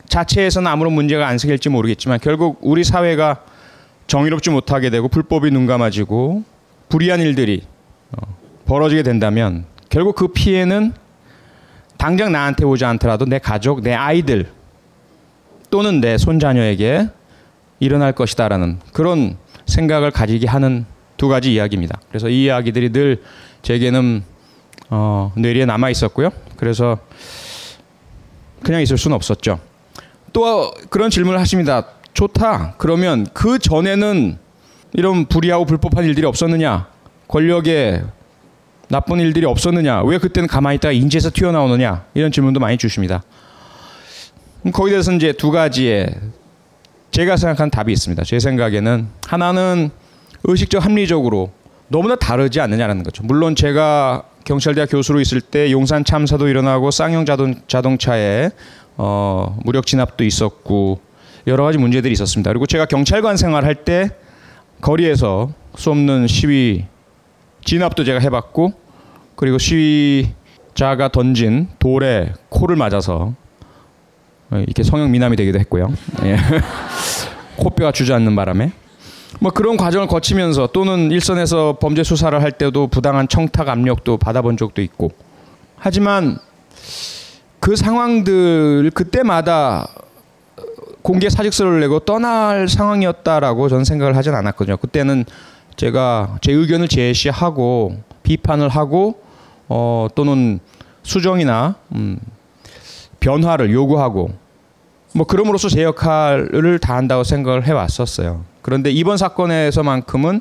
자체에서는 0.08 0.70
아무런 0.70 0.92
문제가 0.92 1.26
안 1.26 1.38
생길지 1.38 1.68
모르겠지만 1.68 2.18
결국 2.22 2.58
우리 2.60 2.84
사회가 2.84 3.42
정의롭지 4.06 4.50
못하게 4.50 4.90
되고 4.90 5.08
불법이 5.08 5.50
눈 5.50 5.66
감아지고 5.66 6.44
불의한 6.88 7.20
일들이 7.20 7.64
어, 8.12 8.36
벌어지게 8.66 9.02
된다면 9.02 9.64
결국 9.88 10.14
그 10.14 10.28
피해는 10.28 10.92
당장 11.96 12.30
나한테 12.30 12.64
오지 12.64 12.84
않더라도 12.84 13.24
내 13.24 13.38
가족, 13.38 13.80
내 13.80 13.94
아이들 13.94 14.50
또는 15.70 16.00
내 16.00 16.18
손자녀에게 16.18 17.08
일어날 17.80 18.12
것이다라는 18.12 18.78
그런 18.92 19.36
생각을 19.66 20.10
가지게 20.10 20.46
하는 20.46 20.86
두 21.16 21.28
가지 21.28 21.52
이야기입니다. 21.52 22.00
그래서 22.08 22.28
이 22.28 22.44
이야기들이 22.44 22.92
늘 22.92 23.22
제게는 23.62 24.22
어, 24.90 25.32
뇌리에 25.36 25.64
남아 25.64 25.90
있었고요. 25.90 26.30
그래서 26.56 26.98
그냥 28.62 28.80
있을 28.82 28.98
수는 28.98 29.14
없었죠. 29.14 29.60
또 30.32 30.72
그런 30.90 31.10
질문을 31.10 31.40
하십니다. 31.40 31.86
좋다. 32.14 32.74
그러면 32.78 33.26
그 33.32 33.58
전에는 33.58 34.38
이런 34.92 35.26
불의하고 35.26 35.64
불법한 35.66 36.04
일들이 36.04 36.26
없었느냐? 36.26 36.88
권력에 37.28 38.02
나쁜 38.88 39.20
일들이 39.20 39.44
없었느냐? 39.46 40.02
왜 40.02 40.18
그때는 40.18 40.46
가만히 40.46 40.76
있다가 40.76 40.92
인지에서 40.92 41.30
튀어나오느냐? 41.30 42.06
이런 42.14 42.30
질문도 42.30 42.60
많이 42.60 42.78
주십니다. 42.78 43.22
거기에 44.72 44.92
대해서 44.92 45.12
이제 45.12 45.32
두 45.32 45.50
가지의 45.50 46.14
제가 47.16 47.38
생각한 47.38 47.70
답이 47.70 47.90
있습니다. 47.94 48.24
제 48.24 48.38
생각에는 48.38 49.08
하나는 49.26 49.88
의식적 50.44 50.84
합리적으로 50.84 51.50
너무나 51.88 52.14
다르지 52.14 52.60
않느냐라는 52.60 53.04
거죠. 53.04 53.22
물론 53.24 53.56
제가 53.56 54.24
경찰대학 54.44 54.90
교수로 54.90 55.22
있을 55.22 55.40
때 55.40 55.72
용산 55.72 56.04
참사도 56.04 56.46
일어나고 56.46 56.90
쌍용 56.90 57.24
자동, 57.24 57.54
자동차에 57.68 58.50
어, 58.98 59.58
무력 59.64 59.86
진압도 59.86 60.24
있었고 60.24 61.00
여러 61.46 61.64
가지 61.64 61.78
문제들이 61.78 62.12
있었습니다. 62.12 62.50
그리고 62.50 62.66
제가 62.66 62.84
경찰관 62.84 63.38
생활할 63.38 63.76
때 63.76 64.10
거리에서 64.82 65.54
수 65.74 65.90
없는 65.92 66.26
시위 66.26 66.84
진압도 67.64 68.04
제가 68.04 68.18
해봤고 68.18 68.74
그리고 69.36 69.56
시위자가 69.56 71.08
던진 71.12 71.68
돌에 71.78 72.34
코를 72.50 72.76
맞아서 72.76 73.32
이렇게 74.52 74.82
성형 74.82 75.10
미남이 75.10 75.36
되기도 75.36 75.58
했고요. 75.58 75.92
예. 76.24 76.36
코뼈가 77.56 77.92
주저앉는 77.92 78.36
바람에 78.36 78.72
뭐 79.40 79.50
그런 79.50 79.76
과정을 79.76 80.06
거치면서 80.06 80.68
또는 80.68 81.10
일선에서 81.10 81.78
범죄 81.80 82.02
수사를 82.02 82.40
할 82.40 82.52
때도 82.52 82.86
부당한 82.86 83.28
청탁 83.28 83.68
압력도 83.68 84.18
받아본 84.18 84.56
적도 84.56 84.82
있고 84.82 85.10
하지만 85.76 86.38
그 87.60 87.76
상황들 87.76 88.90
그때마다 88.94 89.88
공개 91.02 91.28
사직서를 91.28 91.80
내고 91.80 92.00
떠날 92.00 92.68
상황이었다라고 92.68 93.68
저는 93.68 93.84
생각을 93.84 94.16
하진 94.16 94.34
않았거든요. 94.34 94.76
그때는 94.78 95.24
제가 95.76 96.38
제 96.40 96.52
의견을 96.52 96.88
제시하고 96.88 97.96
비판을 98.22 98.68
하고 98.68 99.20
어 99.68 100.08
또는 100.14 100.58
수정이나 101.02 101.76
음 101.94 102.18
변화를 103.20 103.72
요구하고 103.72 104.30
뭐 105.14 105.26
그럼으로써 105.26 105.68
제 105.68 105.82
역할을 105.82 106.78
다한다고 106.78 107.24
생각을 107.24 107.66
해왔었어요. 107.66 108.44
그런데 108.62 108.90
이번 108.90 109.16
사건에서만큼은 109.16 110.40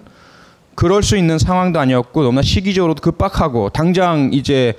그럴 0.76 1.04
수 1.04 1.16
있는 1.16 1.40
상황도 1.40 1.80
아니었고 1.80 2.24
너무나 2.24 2.42
시기적으로도 2.42 3.02
급박하고 3.02 3.70
당장 3.70 4.32
이제 4.34 4.74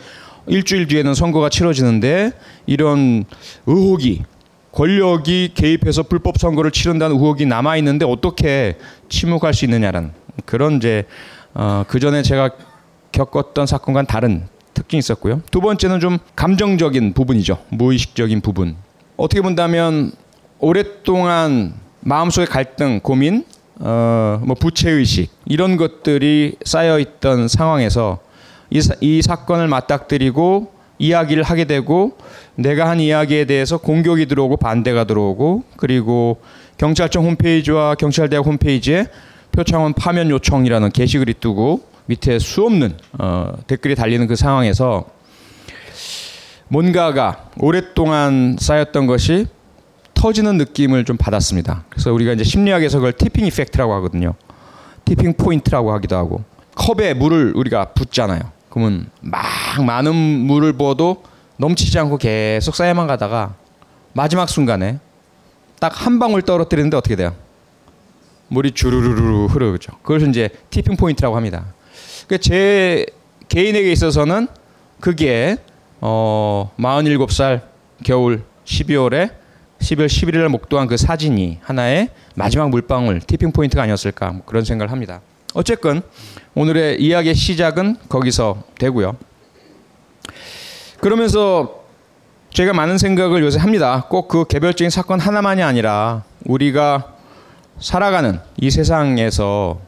일주일 0.46 0.86
뒤에는 0.86 1.14
선거가 1.14 1.48
치러지는데 1.48 2.32
이런 2.66 3.24
의혹이 3.66 4.24
권력이 4.72 5.52
개입해서 5.54 6.02
불법 6.02 6.36
선거를 6.36 6.70
치른다는 6.70 7.16
의혹이 7.16 7.46
남아 7.46 7.78
있는데 7.78 8.04
어떻게 8.04 8.76
침묵할 9.08 9.54
수 9.54 9.64
있느냐라는 9.64 10.12
그런 10.44 10.76
이제 10.76 11.04
어, 11.54 11.84
그 11.88 11.98
전에 11.98 12.22
제가 12.22 12.50
겪었던 13.12 13.66
사건과는 13.66 14.06
다른 14.06 14.46
특징이 14.76 14.98
있었고요. 14.98 15.42
두 15.50 15.60
번째는 15.60 16.00
좀 16.00 16.18
감정적인 16.36 17.14
부분이죠. 17.14 17.58
무의식적인 17.70 18.42
부분. 18.42 18.76
어떻게 19.16 19.40
본다면 19.40 20.12
오랫동안 20.58 21.74
마음속의 22.00 22.46
갈등, 22.46 23.00
고민, 23.02 23.44
어, 23.80 24.40
뭐 24.44 24.54
부채 24.54 24.90
의식 24.90 25.30
이런 25.44 25.76
것들이 25.76 26.56
쌓여 26.64 26.98
있던 26.98 27.48
상황에서 27.48 28.20
이, 28.70 28.80
사, 28.80 28.94
이 29.00 29.22
사건을 29.22 29.68
맞닥뜨리고 29.68 30.72
이야기를 30.98 31.42
하게 31.42 31.64
되고 31.64 32.16
내가 32.54 32.88
한 32.88 33.00
이야기에 33.00 33.44
대해서 33.44 33.76
공격이 33.76 34.26
들어오고 34.26 34.56
반대가 34.56 35.04
들어오고 35.04 35.64
그리고 35.76 36.40
경찰청 36.78 37.24
홈페이지와 37.24 37.94
경찰대학 37.96 38.46
홈페이지에 38.46 39.06
표창원 39.52 39.92
파면 39.94 40.30
요청이라는 40.30 40.90
게시글이 40.90 41.34
뜨고 41.40 41.80
밑에 42.06 42.38
수없는 42.38 42.96
어, 43.18 43.52
댓글이 43.66 43.94
달리는 43.94 44.26
그 44.26 44.36
상황에서 44.36 45.06
뭔가가 46.68 47.50
오랫동안 47.58 48.56
쌓였던 48.58 49.06
것이 49.06 49.46
터지는 50.14 50.56
느낌을 50.58 51.04
좀 51.04 51.16
받았습니다. 51.16 51.84
그래서 51.90 52.12
우리가 52.12 52.32
이제 52.32 52.42
심리학에서 52.44 52.98
그걸 52.98 53.12
티핑 53.12 53.46
이펙트라고 53.46 53.92
하거든요. 53.94 54.34
tipping 55.04 55.34
point라고 55.34 55.92
하기도 55.92 56.16
하고 56.16 56.44
컵에 56.74 57.14
물을 57.14 57.52
우리가 57.54 57.86
붓잖아요. 57.92 58.40
그러면 58.70 59.10
막 59.20 59.44
많은 59.84 60.14
물을 60.14 60.72
부어도 60.72 61.22
넘치지 61.58 61.98
않고 61.98 62.18
계속 62.18 62.74
쌓여만 62.74 63.06
가다가 63.06 63.54
마지막 64.12 64.48
순간에 64.48 64.98
딱 65.80 65.92
한 66.06 66.18
방울 66.18 66.42
떨어뜨리는데 66.42 66.96
어떻게 66.96 67.16
돼요? 67.16 67.34
물이 68.48 68.72
주르르르 68.72 69.46
흐르죠. 69.46 69.92
그걸 70.02 70.22
이제 70.28 70.48
tipping 70.70 70.96
point라고 70.96 71.36
합니다. 71.36 71.66
그제 72.28 73.06
개인에게 73.48 73.92
있어서는 73.92 74.48
그게 75.00 75.56
어 76.00 76.70
47살 76.78 77.60
겨울 78.04 78.42
12월에 78.64 79.30
12월 79.80 80.06
11일 80.06 80.48
목도한 80.48 80.86
그 80.88 80.96
사진이 80.96 81.58
하나의 81.62 82.08
마지막 82.34 82.70
물방울 82.70 83.20
티핑 83.20 83.52
포인트가 83.52 83.82
아니었을까 83.82 84.30
뭐 84.32 84.42
그런 84.44 84.64
생각을 84.64 84.90
합니다. 84.90 85.20
어쨌건 85.54 86.02
오늘의 86.54 87.00
이야기의 87.00 87.34
시작은 87.34 87.96
거기서 88.08 88.62
되고요. 88.78 89.16
그러면서 91.00 91.84
제가 92.52 92.72
많은 92.72 92.98
생각을 92.98 93.42
요새 93.42 93.58
합니다. 93.58 94.06
꼭 94.08 94.28
그 94.28 94.44
개별적인 94.46 94.90
사건 94.90 95.20
하나만이 95.20 95.62
아니라 95.62 96.24
우리가 96.44 97.14
살아가는 97.78 98.40
이 98.56 98.70
세상에서 98.70 99.78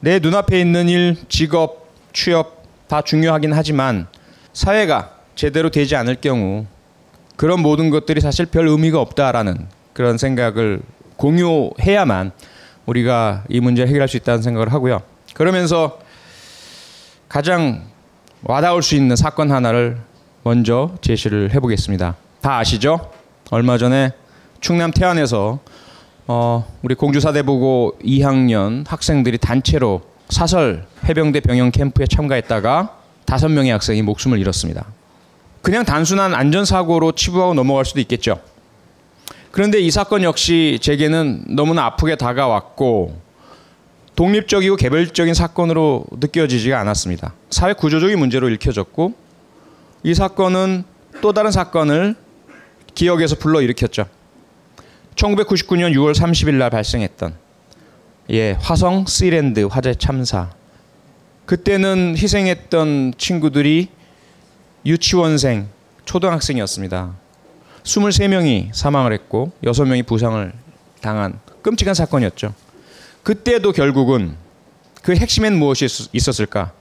내 0.00 0.18
눈앞에 0.20 0.60
있는 0.60 0.88
일, 0.88 1.16
직업, 1.28 1.88
취업 2.12 2.62
다 2.86 3.02
중요하긴 3.02 3.52
하지만 3.52 4.06
사회가 4.52 5.12
제대로 5.34 5.70
되지 5.70 5.96
않을 5.96 6.16
경우 6.20 6.66
그런 7.36 7.60
모든 7.60 7.90
것들이 7.90 8.20
사실 8.20 8.46
별 8.46 8.68
의미가 8.68 9.00
없다라는 9.00 9.66
그런 9.92 10.18
생각을 10.18 10.80
공유해야만 11.16 12.32
우리가 12.86 13.44
이 13.48 13.60
문제를 13.60 13.88
해결할 13.88 14.08
수 14.08 14.16
있다는 14.16 14.42
생각을 14.42 14.72
하고요. 14.72 15.02
그러면서 15.34 15.98
가장 17.28 17.84
와닿을 18.42 18.82
수 18.82 18.94
있는 18.94 19.16
사건 19.16 19.50
하나를 19.50 19.98
먼저 20.42 20.96
제시를 21.00 21.52
해보겠습니다. 21.54 22.16
다 22.40 22.58
아시죠? 22.58 23.10
얼마 23.50 23.78
전에 23.78 24.12
충남 24.60 24.90
태안에서 24.90 25.58
어, 26.30 26.70
우리 26.82 26.94
공주사대부고 26.94 28.00
2학년 28.04 28.86
학생들이 28.86 29.38
단체로 29.38 30.02
사설 30.28 30.86
해병대 31.08 31.40
병영 31.40 31.70
캠프에 31.70 32.04
참가했다가 32.06 32.98
다섯 33.24 33.48
명의 33.48 33.72
학생이 33.72 34.02
목숨을 34.02 34.38
잃었습니다. 34.38 34.84
그냥 35.62 35.86
단순한 35.86 36.34
안전사고로 36.34 37.12
치부하고 37.12 37.54
넘어갈 37.54 37.86
수도 37.86 38.00
있겠죠. 38.00 38.40
그런데 39.50 39.80
이 39.80 39.90
사건 39.90 40.22
역시 40.22 40.78
제게는 40.82 41.56
너무나 41.56 41.86
아프게 41.86 42.14
다가왔고 42.14 43.18
독립적이고 44.14 44.76
개별적인 44.76 45.32
사건으로 45.32 46.04
느껴지지가 46.20 46.78
않았습니다. 46.78 47.32
사회 47.48 47.72
구조적인 47.72 48.18
문제로 48.18 48.50
읽혀졌고 48.50 49.14
이 50.02 50.12
사건은 50.12 50.84
또 51.22 51.32
다른 51.32 51.50
사건을 51.50 52.16
기억에서 52.94 53.36
불러 53.36 53.62
일으켰죠. 53.62 54.04
1999년 55.18 55.92
6월 55.94 56.14
30일 56.14 56.54
날 56.54 56.70
발생했던 56.70 57.34
예, 58.30 58.52
화성 58.52 59.06
시랜드 59.06 59.60
화재 59.60 59.94
참사. 59.94 60.50
그때는 61.44 62.14
희생했던 62.16 63.14
친구들이 63.16 63.88
유치원생, 64.86 65.68
초등학생이었습니다. 66.04 67.14
23명이 67.82 68.72
사망을 68.72 69.12
했고 69.12 69.50
6명이 69.64 70.06
부상을 70.06 70.52
당한 71.00 71.40
끔찍한 71.62 71.94
사건이었죠. 71.94 72.54
그때도 73.22 73.72
결국은 73.72 74.36
그 75.02 75.16
핵심엔 75.16 75.58
무엇이 75.58 75.86
있었을까? 76.12 76.72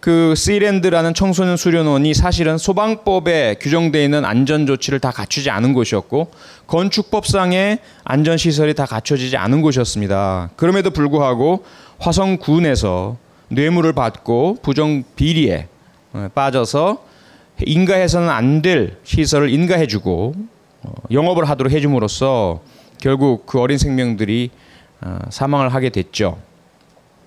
그 0.00 0.34
시랜드라는 0.36 1.12
청소년 1.12 1.56
수련원이 1.56 2.14
사실은 2.14 2.56
소방법에 2.56 3.56
규정되어 3.60 4.02
있는 4.02 4.24
안전 4.24 4.64
조치를 4.66 5.00
다 5.00 5.10
갖추지 5.10 5.50
않은 5.50 5.72
곳이었고 5.72 6.30
건축법상의 6.68 7.80
안전 8.04 8.36
시설이 8.36 8.74
다 8.74 8.86
갖춰지지 8.86 9.36
않은 9.36 9.60
곳이었습니다. 9.60 10.50
그럼에도 10.56 10.90
불구하고 10.90 11.64
화성군에서 11.98 13.16
뇌물을 13.48 13.92
받고 13.92 14.58
부정 14.62 15.02
비리에 15.16 15.66
어, 16.12 16.28
빠져서 16.34 17.04
인가해서는 17.66 18.28
안 18.28 18.62
될 18.62 18.98
시설을 19.02 19.50
인가해주고 19.50 20.34
어, 20.82 20.92
영업을 21.10 21.48
하도록 21.48 21.72
해줌으로써 21.72 22.60
결국 23.00 23.46
그 23.46 23.58
어린 23.60 23.78
생명들이 23.78 24.50
어, 25.00 25.18
사망을 25.30 25.74
하게 25.74 25.90
됐죠. 25.90 26.38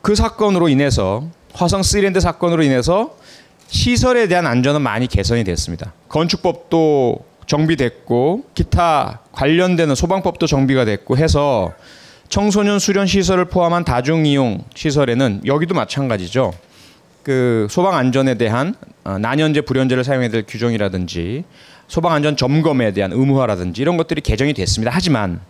그 0.02 0.16
사건으로 0.16 0.70
인해서 0.70 1.24
화성 1.54 1.84
시랜드 1.84 2.20
사건으로 2.20 2.64
인해서 2.64 3.16
시설에 3.68 4.28
대한 4.28 4.46
안전은 4.46 4.82
많이 4.82 5.08
개선이 5.08 5.44
됐습니다. 5.44 5.94
건축법도 6.10 7.20
정비됐고 7.46 8.44
기타 8.54 9.20
관련되는 9.32 9.96
소방법도 9.96 10.48
정비가 10.48 10.86
됐고 10.86 11.18
해서 11.18 11.74
청소년 12.30 12.80
수련 12.80 13.08
시설을 13.08 13.46
포함한 13.46 13.84
다중 13.84 14.26
이용 14.26 14.64
시설에는 14.74 15.42
여기도 15.46 15.76
마찬가지죠. 15.76 16.54
그 17.24 17.68
소방 17.70 17.96
안전에 17.96 18.36
대한 18.36 18.74
어, 19.04 19.18
난연제 19.18 19.62
불연제를 19.62 20.04
사용해야 20.04 20.30
될 20.30 20.44
규정이라든지 20.48 21.44
소방 21.88 22.14
안전 22.14 22.38
점검에 22.38 22.94
대한 22.94 23.12
의무화라든지 23.12 23.82
이런 23.82 23.98
것들이 23.98 24.22
개정이 24.22 24.54
됐습니다. 24.54 24.92
하지만 24.94 25.42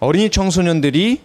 어린이 0.00 0.30
청소년들이 0.30 1.20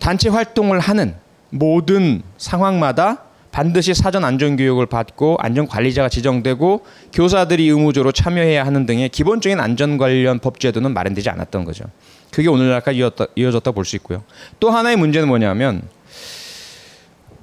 단체 0.00 0.28
활동을 0.28 0.80
하는 0.80 1.14
모든 1.50 2.22
상황마다 2.38 3.24
반드시 3.52 3.94
사전 3.94 4.24
안전 4.24 4.56
교육을 4.56 4.86
받고 4.86 5.36
안전 5.40 5.66
관리자가 5.66 6.08
지정되고 6.08 6.84
교사들이 7.12 7.68
의무적으로 7.68 8.12
참여해야 8.12 8.64
하는 8.64 8.86
등의 8.86 9.08
기본적인 9.08 9.58
안전 9.58 9.98
관련 9.98 10.38
법 10.38 10.60
제도는 10.60 10.94
마련되지 10.94 11.28
않았던 11.30 11.64
거죠. 11.64 11.84
그게 12.30 12.48
오늘날까지 12.48 12.98
이어졌다, 12.98 13.32
이어졌다 13.34 13.72
볼 13.72 13.84
수 13.84 13.96
있고요. 13.96 14.22
또 14.60 14.70
하나의 14.70 14.96
문제는 14.96 15.26
뭐냐면 15.26 15.82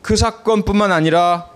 그 0.01 0.15
사건뿐만 0.15 0.93
아니라 0.93 1.49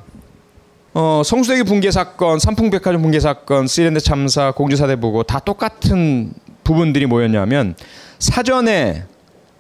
어, 0.94 1.22
성수대교 1.24 1.64
붕괴 1.64 1.90
사건, 1.90 2.38
삼풍백화점 2.38 3.02
붕괴 3.02 3.22
사건, 3.22 3.68
시랜드 3.68 4.02
참사, 4.02 4.52
공주사대 4.52 4.98
보고 4.98 5.24
다 5.24 5.40
똑같은 5.40 6.34
부분들이 6.66 7.06
뭐였냐면 7.06 7.76
사전에 8.20 9.06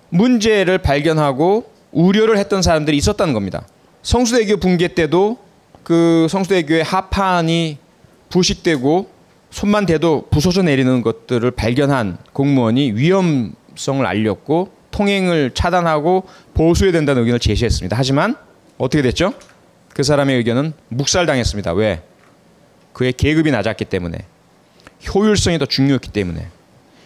문제를 0.09 0.79
발견하고 0.79 1.70
우려를 1.91 2.37
했던 2.37 2.61
사람들이 2.61 2.97
있었다는 2.97 3.33
겁니다. 3.33 3.65
성수대교 4.03 4.57
붕괴 4.57 4.87
때도 4.89 5.37
그 5.83 6.27
성수대교의 6.29 6.83
하판이 6.83 7.77
부식되고 8.29 9.09
손만 9.51 9.85
대도 9.85 10.27
부서져 10.31 10.61
내리는 10.63 11.01
것들을 11.01 11.51
발견한 11.51 12.17
공무원이 12.33 12.93
위험성을 12.93 14.05
알렸고 14.05 14.71
통행을 14.91 15.51
차단하고 15.53 16.23
보수해야 16.53 16.91
된다는 16.91 17.21
의견을 17.21 17.39
제시했습니다. 17.39 17.97
하지만 17.97 18.35
어떻게 18.77 19.01
됐죠? 19.01 19.33
그 19.89 20.03
사람의 20.03 20.37
의견은 20.37 20.73
묵살당했습니다. 20.89 21.73
왜? 21.73 22.01
그의 22.93 23.13
계급이 23.13 23.51
낮았기 23.51 23.85
때문에 23.85 24.17
효율성이 25.13 25.59
더 25.59 25.65
중요했기 25.65 26.09
때문에 26.09 26.47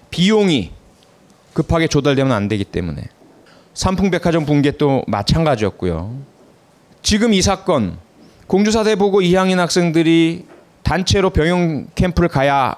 비용이 0.09 0.71
급하게 1.53 1.87
조달되면 1.87 2.31
안 2.31 2.47
되기 2.47 2.63
때문에 2.63 3.03
삼풍백화점 3.75 4.45
붕괴 4.45 4.71
또 4.71 5.03
마찬가지였고요. 5.07 6.17
지금 7.03 7.33
이 7.33 7.41
사건 7.41 7.97
공주사대 8.47 8.95
보고 8.95 9.21
2학년 9.21 9.57
학생들이 9.57 10.45
단체로 10.83 11.29
병영 11.29 11.87
캠프를 11.93 12.29
가야 12.29 12.75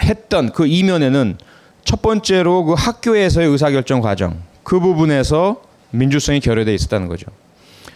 했던 0.00 0.52
그 0.52 0.66
이면에는 0.66 1.36
첫 1.84 2.00
번째로 2.02 2.64
그 2.64 2.74
학교에서의 2.76 3.48
의사결정 3.48 4.00
과정 4.00 4.40
그 4.62 4.80
부분에서 4.80 5.62
민주성이 5.90 6.40
결여돼 6.40 6.74
있었다는 6.74 7.08
거죠. 7.08 7.26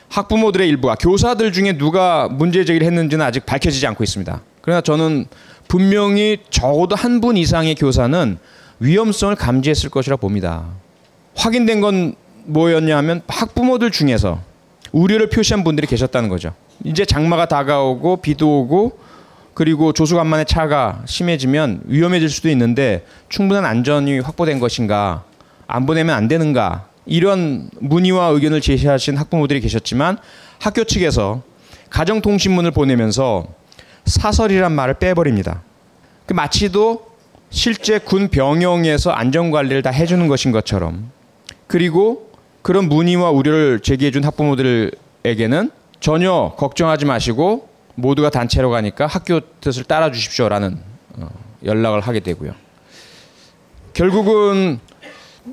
학부모들의 0.08 0.68
일부와 0.68 0.96
교사들 0.96 1.52
중에 1.52 1.78
누가 1.78 2.28
문제 2.28 2.64
제기를 2.64 2.86
했는지는 2.86 3.24
아직 3.24 3.46
밝혀지지 3.46 3.86
않고 3.86 4.02
있습니다. 4.02 4.40
그러나 4.60 4.80
저는 4.80 5.26
분명히 5.68 6.38
적어도 6.50 6.96
한 6.96 7.20
분 7.20 7.36
이상의 7.36 7.76
교사는 7.76 8.38
위험성을 8.80 9.36
감지했을 9.36 9.90
것이라 9.90 10.16
봅니다. 10.16 10.64
확인된 11.36 11.80
건 11.80 12.14
뭐였냐면 12.50 13.22
학부모들 13.28 13.90
중에서 13.90 14.40
우려를 14.92 15.28
표시한 15.28 15.64
분들이 15.64 15.86
계셨다는 15.86 16.28
거죠. 16.28 16.52
이제 16.84 17.04
장마가 17.04 17.46
다가오고 17.46 18.18
비도 18.18 18.60
오고 18.60 18.98
그리고 19.54 19.92
조수간만에 19.92 20.44
차가 20.44 21.02
심해지면 21.06 21.82
위험해질 21.84 22.28
수도 22.28 22.48
있는데 22.50 23.04
충분한 23.28 23.64
안전이 23.64 24.20
확보된 24.20 24.58
것인가 24.58 25.24
안 25.66 25.86
보내면 25.86 26.16
안 26.16 26.28
되는가 26.28 26.86
이런 27.06 27.70
문의와 27.78 28.28
의견을 28.28 28.60
제시하신 28.60 29.16
학부모들이 29.16 29.60
계셨지만 29.60 30.18
학교 30.58 30.84
측에서 30.84 31.42
가정통신문을 31.90 32.70
보내면서 32.70 33.46
사설이란 34.06 34.72
말을 34.72 34.94
빼버립니다. 34.94 35.62
그 36.26 36.32
마치도 36.32 37.10
실제 37.50 37.98
군 37.98 38.28
병영에서 38.28 39.10
안전관리를 39.10 39.82
다 39.82 39.90
해주는 39.90 40.26
것인 40.28 40.52
것처럼 40.52 41.10
그리고 41.66 42.29
그런 42.62 42.88
문의와 42.88 43.30
우려를 43.30 43.80
제기해준 43.80 44.24
학부모들에게는 44.24 45.70
전혀 46.00 46.54
걱정하지 46.56 47.04
마시고 47.04 47.68
모두가 47.94 48.30
단체로 48.30 48.70
가니까 48.70 49.06
학교 49.06 49.40
뜻을 49.60 49.84
따라 49.84 50.10
주십시오라는 50.10 50.78
어, 51.16 51.28
연락을 51.64 52.00
하게 52.00 52.20
되고요. 52.20 52.54
결국은 53.92 54.78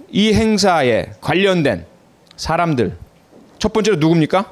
이 0.09 0.33
행사에 0.33 1.11
관련된 1.21 1.85
사람들 2.35 2.97
첫 3.59 3.73
번째로 3.73 3.97
누굽니까? 3.97 4.51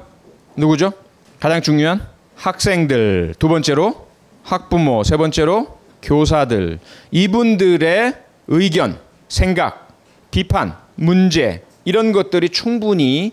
누구죠? 0.56 0.92
가장 1.40 1.62
중요한 1.62 2.06
학생들 2.34 3.34
두 3.38 3.48
번째로 3.48 4.06
학부모 4.42 5.02
세 5.04 5.16
번째로 5.16 5.78
교사들 6.02 6.78
이분들의 7.10 8.14
의견, 8.48 8.98
생각, 9.28 9.88
비판, 10.30 10.76
문제 10.94 11.62
이런 11.86 12.10
것들이 12.12 12.48
충분히 12.50 13.32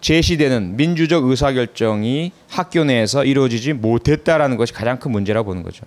제시되는 0.00 0.76
민주적 0.76 1.24
의사결정이 1.24 2.30
학교 2.48 2.84
내에서 2.84 3.24
이루어지지 3.24 3.72
못했다라는 3.72 4.56
것이 4.56 4.72
가장 4.72 5.00
큰 5.00 5.10
문제라고 5.10 5.48
보는 5.48 5.64
거죠. 5.64 5.84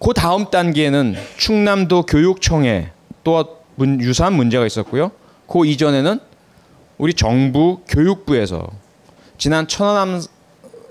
그 0.00 0.14
다음 0.14 0.46
단계는 0.50 1.16
충남도 1.36 2.06
교육청에 2.06 2.90
또 3.22 3.60
유사한 4.00 4.32
문제가 4.32 4.64
있었고요. 4.64 5.12
그 5.46 5.66
이전에는 5.66 6.18
우리 6.96 7.12
정부 7.12 7.82
교육부에서 7.88 8.66
지난 9.36 9.68
천안함 9.68 10.22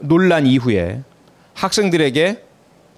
논란 0.01 0.45
이후에 0.45 1.01
학생들에게 1.55 2.43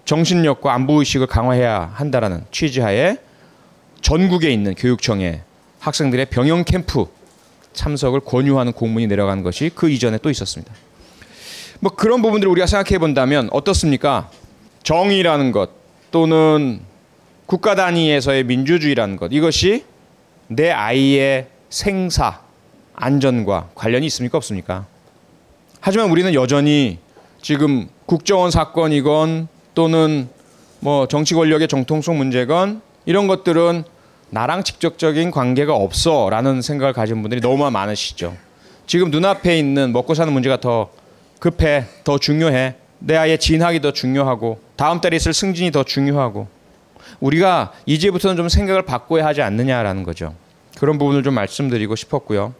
정신력과 0.03 0.73
안보 0.73 0.99
의식을 0.99 1.27
강화해야 1.27 1.91
한다라는 1.93 2.43
취지하에 2.51 3.17
전국에 4.01 4.51
있는 4.51 4.75
교육청에 4.75 5.43
학생들의 5.79 6.25
병영 6.25 6.65
캠프 6.65 7.05
참석을 7.73 8.21
권유하는 8.21 8.73
공문이 8.73 9.07
내려간 9.07 9.43
것이 9.43 9.71
그 9.73 9.89
이전에 9.89 10.17
또 10.19 10.29
있었습니다. 10.29 10.73
뭐 11.79 11.93
그런 11.95 12.21
부분들을 12.21 12.51
우리가 12.51 12.67
생각해 12.67 12.99
본다면 12.99 13.49
어떻습니까? 13.51 14.29
정의라는 14.83 15.51
것 15.51 15.69
또는 16.11 16.81
국가 17.45 17.75
단위에서의 17.75 18.43
민주주의라는 18.43 19.15
것 19.15 19.31
이것이 19.31 19.85
내 20.47 20.69
아이의 20.69 21.47
생사 21.69 22.41
안전과 22.93 23.69
관련이 23.73 24.05
있습니까 24.07 24.37
없습니까? 24.37 24.85
하지만 25.79 26.11
우리는 26.11 26.33
여전히 26.33 26.99
지금 27.41 27.89
국정원 28.05 28.51
사건이건 28.51 29.47
또는 29.73 30.29
뭐 30.79 31.07
정치 31.07 31.33
권력의 31.33 31.67
정통성 31.67 32.17
문제건 32.17 32.81
이런 33.05 33.27
것들은 33.27 33.83
나랑 34.31 34.63
직접적인 34.63 35.29
관계가 35.29 35.75
없어라는 35.75 36.61
생각을 36.61 36.93
가진 36.93 37.21
분들이 37.21 37.41
너무 37.41 37.69
많으시죠. 37.69 38.35
지금 38.87 39.11
눈앞에 39.11 39.59
있는 39.59 39.91
먹고 39.91 40.13
사는 40.13 40.31
문제가 40.31 40.59
더 40.59 40.89
급해, 41.39 41.85
더 42.03 42.17
중요해. 42.17 42.75
내 42.99 43.17
아이의 43.17 43.39
진학이 43.39 43.81
더 43.81 43.91
중요하고 43.91 44.59
다음 44.75 45.01
달에 45.01 45.17
있을 45.17 45.33
승진이 45.33 45.71
더 45.71 45.83
중요하고 45.83 46.47
우리가 47.19 47.73
이제부터는 47.85 48.37
좀 48.37 48.47
생각을 48.47 48.83
바꿔야 48.83 49.25
하지 49.25 49.41
않느냐라는 49.41 50.03
거죠. 50.03 50.35
그런 50.77 50.97
부분을 50.97 51.23
좀 51.23 51.33
말씀드리고 51.33 51.95
싶었고요. 51.95 52.53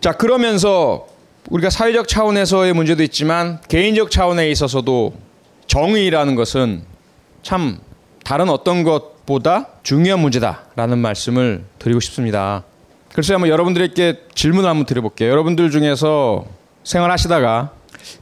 자, 0.00 0.12
그러면서 0.12 1.06
우리가 1.50 1.68
사회적 1.68 2.08
차원에서의 2.08 2.72
문제도 2.72 3.02
있지만 3.02 3.60
개인적 3.68 4.10
차원에 4.10 4.50
있어서도 4.50 5.14
정의라는 5.66 6.36
것은 6.36 6.82
참 7.42 7.78
다른 8.24 8.48
어떤 8.48 8.82
것보다 8.82 9.68
중요한 9.86 10.18
문제다라는 10.18 10.98
말씀을 10.98 11.62
드리고 11.78 12.00
싶습니다. 12.00 12.64
그래서 13.12 13.34
한번 13.34 13.50
여러분들에게 13.50 14.22
질문을 14.34 14.68
한번 14.68 14.84
드려볼게요. 14.84 15.30
여러분들 15.30 15.70
중에서 15.70 16.44
생활하시다가 16.82 17.70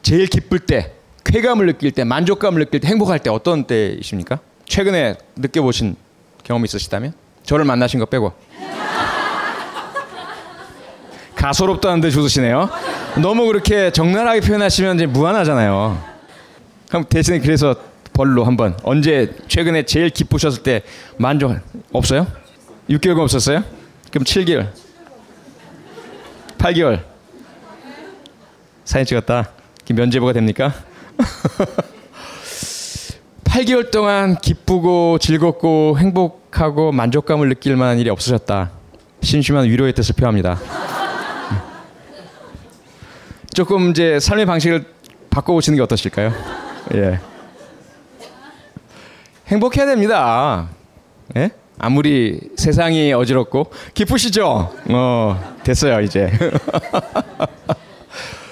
제일 0.03 0.27
기쁠 0.27 0.59
때, 0.59 0.93
쾌감을 1.25 1.65
느낄 1.65 1.93
때, 1.93 2.05
만족감을 2.05 2.67
느낄 2.67 2.81
때, 2.81 2.89
행복할 2.89 3.19
때 3.19 3.31
어떤 3.31 3.65
때이십니까? 3.65 4.41
최근에 4.67 5.17
느껴보신 5.37 5.97
경험 6.43 6.67
있으시다면? 6.67 7.15
저를 7.45 7.65
만나신 7.65 7.99
거 7.99 8.05
빼고. 8.05 8.35
가소롭다는데 11.35 12.11
좋으시네요. 12.11 12.69
너무 13.23 13.47
그렇게 13.47 13.91
적나라하게 13.91 14.43
표현하시면 14.43 14.97
이제 14.97 15.07
무한하잖아요. 15.07 15.99
그럼 16.91 17.05
대신에 17.09 17.39
그래서 17.39 17.75
벌로 18.15 18.45
한번 18.45 18.79
언제 18.85 19.35
최근에 19.49 19.83
제일 19.83 20.09
기쁘셨을 20.09 20.63
때 20.63 20.83
만족 21.19 21.55
없어요? 21.93 22.27
6개월간 22.89 23.21
없었어요? 23.21 23.63
그럼 24.11 24.25
7개월, 24.25 24.69
8개월 26.57 27.03
사진 28.85 29.05
찍었다. 29.05 29.51
면제부가 29.91 30.33
됩니까? 30.33 30.73
8개월 33.45 33.91
동안 33.91 34.37
기쁘고 34.37 35.19
즐겁고 35.19 35.99
행복하고 35.99 36.93
만족감을 36.93 37.49
느낄 37.49 37.77
만한 37.77 37.99
일이 37.99 38.11
없으셨다. 38.11 38.71
심심한 39.23 39.65
위로의 39.65 39.93
뜻을 39.93 40.15
표합니다. 40.17 40.59
조금 43.55 43.91
이제 43.91 44.19
삶의 44.21 44.47
방식을 44.47 44.85
바꿔보시는 45.31 45.77
게 45.77 45.83
어떠실까요? 45.83 46.33
예. 46.95 47.21
행복해야 49.49 49.87
됩니다. 49.87 50.69
예? 51.37 51.51
아무리 51.79 52.41
세상이 52.57 53.13
어지럽고 53.13 53.71
기쁘시죠? 53.95 54.73
어, 54.91 55.55
됐어요, 55.65 56.01
이제. 56.01 56.31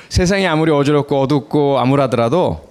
세상이 0.09 0.47
아무리 0.47 0.71
어지럽고 0.71 1.23
어둡고 1.23 1.79
암울하더라도 1.79 2.69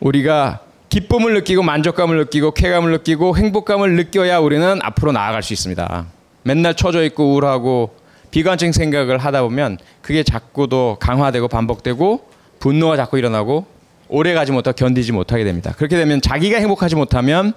우리가 0.00 0.60
기쁨을 0.88 1.34
느끼고 1.34 1.62
만족감을 1.62 2.16
느끼고 2.18 2.52
쾌감을 2.52 2.92
느끼고 2.92 3.36
행복감을 3.36 3.96
느껴야 3.96 4.38
우리는 4.38 4.78
앞으로 4.82 5.12
나아갈 5.12 5.42
수 5.42 5.52
있습니다. 5.52 6.06
맨날 6.42 6.74
처져 6.74 7.02
있고 7.04 7.32
우울하고 7.32 7.94
비관적 8.30 8.72
생각을 8.72 9.18
하다 9.18 9.42
보면 9.42 9.78
그게 10.02 10.22
자꾸도 10.22 10.96
강화되고 11.00 11.48
반복되고 11.48 12.28
분노가 12.58 12.96
자꾸 12.96 13.18
일어나고 13.18 13.66
오래 14.08 14.34
가지 14.34 14.52
못하고 14.52 14.74
견디지 14.74 15.12
못하게 15.12 15.44
됩니다. 15.44 15.72
그렇게 15.76 15.96
되면 15.96 16.20
자기가 16.20 16.58
행복하지 16.58 16.96
못하면 16.96 17.52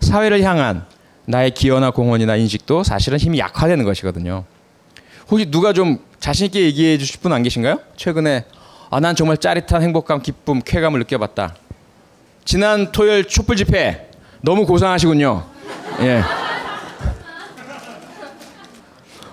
사회를 0.00 0.42
향한 0.42 0.84
나의 1.26 1.52
기여나 1.52 1.90
공헌이나 1.92 2.36
인식도 2.36 2.82
사실은 2.84 3.18
힘이 3.18 3.38
약화되는 3.38 3.84
것이거든요. 3.84 4.44
혹시 5.30 5.50
누가 5.50 5.72
좀 5.72 5.98
자신 6.20 6.46
있게 6.46 6.60
얘기해 6.60 6.98
주실 6.98 7.20
분 7.20 7.32
안 7.32 7.42
계신가요? 7.42 7.80
최근에 7.96 8.44
아, 8.90 9.00
난 9.00 9.16
정말 9.16 9.38
짜릿한 9.38 9.82
행복감, 9.82 10.20
기쁨, 10.22 10.60
쾌감을 10.60 11.00
느껴봤다. 11.00 11.54
지난 12.44 12.92
토요일 12.92 13.24
촛불 13.26 13.56
집회 13.56 14.10
너무 14.42 14.66
고상하시군요. 14.66 15.44
예. 16.00 16.22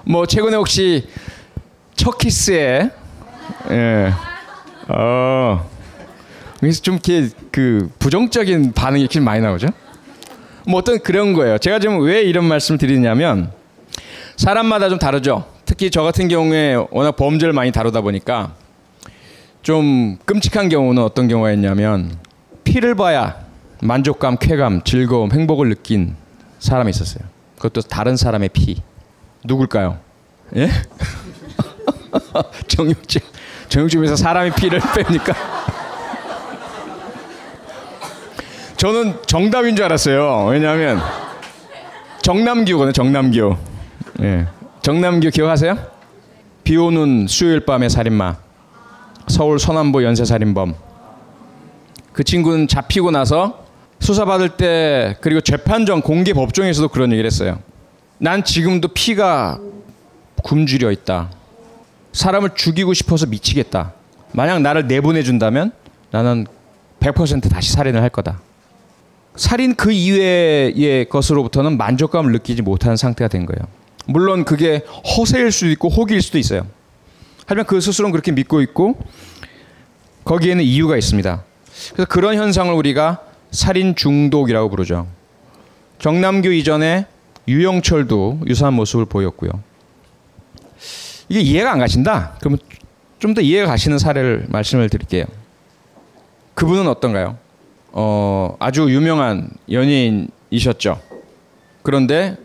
뭐 0.05 0.25
최근에 0.25 0.55
혹시 0.55 1.07
첫 1.95 2.17
키스에 2.17 2.89
예. 3.69 4.13
어. 4.87 5.69
그래서 6.61 6.81
좀 6.81 6.93
이렇게 6.95 7.29
그 7.51 7.91
부정적인 7.99 8.73
반응이 8.73 9.01
이렇게 9.01 9.19
많이 9.19 9.41
나오죠. 9.41 9.67
뭐 10.67 10.79
어떤 10.79 10.99
그런 10.99 11.33
거예요. 11.33 11.57
제가 11.57 11.79
지금 11.79 12.01
왜 12.01 12.21
이런 12.21 12.45
말씀을 12.45 12.77
드리냐면 12.77 13.51
사람마다 14.37 14.87
좀 14.87 14.99
다르죠. 14.99 15.45
특히 15.65 15.89
저 15.89 16.03
같은 16.03 16.27
경우에 16.27 16.75
워낙 16.91 17.15
범죄를 17.15 17.51
많이 17.53 17.71
다루다 17.71 18.01
보니까 18.01 18.53
좀 19.63 20.17
끔찍한 20.25 20.69
경우는 20.69 21.01
어떤 21.01 21.27
경우가 21.27 21.51
있냐면 21.53 22.15
피를 22.63 22.93
봐야 22.93 23.37
만족감, 23.81 24.37
쾌감, 24.37 24.83
즐거움, 24.83 25.31
행복을 25.31 25.69
느낀 25.69 26.15
사람이 26.59 26.91
있었어요. 26.91 27.23
그것도 27.55 27.81
다른 27.81 28.15
사람의 28.15 28.49
피. 28.49 28.81
누굴까요? 29.43 29.97
예? 30.57 30.69
정육점 32.67 33.23
정육점에서 33.69 34.15
사람의 34.15 34.51
피를 34.53 34.79
빼니까 34.95 35.33
저는 38.81 39.13
정답인 39.27 39.75
줄 39.75 39.85
알았어요. 39.85 40.47
왜냐하면 40.49 40.99
정남규거든요. 42.23 42.91
정남규. 42.93 43.55
예. 44.23 44.47
정남규 44.81 45.29
기억하세요? 45.29 45.77
비 46.63 46.77
오는 46.77 47.27
수요일 47.27 47.59
밤의 47.59 47.91
살인마. 47.91 48.37
서울 49.27 49.59
서남부 49.59 50.03
연쇄살인범. 50.03 50.73
그 52.11 52.23
친구는 52.23 52.67
잡히고 52.67 53.11
나서 53.11 53.65
수사받을 53.99 54.49
때 54.49 55.15
그리고 55.21 55.41
재판 55.41 55.85
전 55.85 56.01
공개 56.01 56.33
법정에서도 56.33 56.87
그런 56.87 57.11
얘기를 57.11 57.27
했어요. 57.27 57.59
난 58.17 58.43
지금도 58.43 58.87
피가 58.87 59.59
굶주려 60.41 60.89
있다. 60.89 61.29
사람을 62.13 62.55
죽이고 62.55 62.95
싶어서 62.95 63.27
미치겠다. 63.27 63.93
만약 64.31 64.59
나를 64.63 64.87
내보내 64.87 65.21
준다면 65.21 65.71
나는 66.09 66.47
100% 66.99 67.47
다시 67.47 67.73
살인을 67.73 68.01
할 68.01 68.09
거다. 68.09 68.39
살인 69.35 69.75
그 69.75 69.91
이외의 69.91 71.07
것으로부터는 71.09 71.77
만족감을 71.77 72.31
느끼지 72.33 72.61
못하는 72.61 72.97
상태가 72.97 73.27
된 73.27 73.45
거예요. 73.45 73.67
물론 74.05 74.45
그게 74.45 74.83
허세일 75.17 75.51
수도 75.51 75.69
있고 75.71 75.89
호기일 75.89 76.21
수도 76.21 76.37
있어요. 76.37 76.67
하지만 77.45 77.65
그 77.65 77.79
스스로는 77.79 78.11
그렇게 78.11 78.31
믿고 78.31 78.61
있고 78.61 78.97
거기에는 80.25 80.63
이유가 80.63 80.97
있습니다. 80.97 81.43
그래서 81.93 82.05
그런 82.07 82.35
현상을 82.35 82.73
우리가 82.73 83.21
살인 83.51 83.95
중독이라고 83.95 84.69
부르죠. 84.69 85.07
정남규 85.99 86.51
이전에 86.53 87.05
유영철도 87.47 88.41
유사한 88.47 88.73
모습을 88.73 89.05
보였고요. 89.05 89.51
이게 91.29 91.39
이해가 91.39 91.71
안 91.71 91.79
가신다? 91.79 92.35
그러면 92.39 92.59
좀 93.19 93.33
더 93.35 93.41
이해가 93.41 93.67
가시는 93.67 93.99
사례를 93.99 94.47
말씀을 94.49 94.89
드릴게요. 94.89 95.25
그분은 96.55 96.87
어떤가요? 96.87 97.37
어, 97.91 98.55
아주 98.59 98.89
유명한 98.89 99.49
연예인이셨죠. 99.69 100.99
그런데 101.83 102.37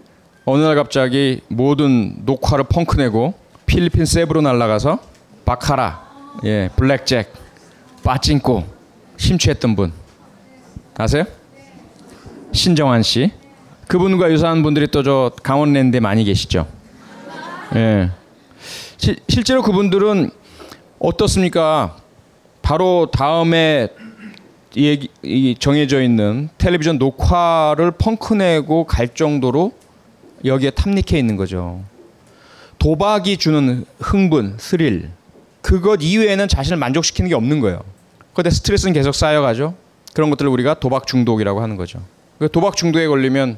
어느 0.44 0.62
날 0.62 0.74
갑자기 0.76 1.40
모든 1.48 2.24
녹화를 2.24 2.64
펑크내고 2.68 3.34
필리핀 3.66 4.04
세부로 4.06 4.40
날아가서 4.42 4.98
바카라, 5.44 6.02
예, 6.44 6.70
블랙잭, 6.76 7.32
빠찡코 8.04 8.64
심취했던 9.16 9.76
분 9.76 9.92
아세요? 10.96 11.24
신정환 12.52 13.02
씨. 13.02 13.32
그분과 13.88 14.30
유사한 14.32 14.62
분들이 14.62 14.88
또 14.88 15.02
저 15.02 15.30
강원랜드에 15.42 16.00
많이 16.00 16.24
계시죠. 16.24 16.66
예. 17.76 18.10
시, 18.96 19.16
실제로 19.28 19.62
그분들은 19.62 20.30
어떻습니까? 20.98 21.96
바로 22.62 23.08
다음에 23.12 23.88
이, 24.76 25.08
이 25.22 25.56
정해져 25.58 26.02
있는 26.02 26.50
텔레비전 26.58 26.98
녹화를 26.98 27.92
펑크내고 27.92 28.84
갈 28.84 29.08
정도로 29.08 29.72
여기에 30.44 30.70
탐닉해 30.70 31.18
있는 31.18 31.36
거죠. 31.36 31.82
도박이 32.78 33.38
주는 33.38 33.86
흥분, 33.98 34.56
스릴, 34.58 35.08
그것 35.62 36.00
이외에는 36.02 36.46
자신을 36.46 36.76
만족시키는 36.76 37.30
게 37.30 37.34
없는 37.34 37.60
거예요. 37.60 37.80
그런데 38.34 38.50
스트레스는 38.50 38.92
계속 38.92 39.14
쌓여가죠. 39.14 39.74
그런 40.12 40.28
것들을 40.28 40.50
우리가 40.50 40.74
도박 40.74 41.06
중독이라고 41.06 41.62
하는 41.62 41.76
거죠. 41.76 42.02
그 42.38 42.50
도박 42.50 42.76
중독에 42.76 43.06
걸리면 43.06 43.56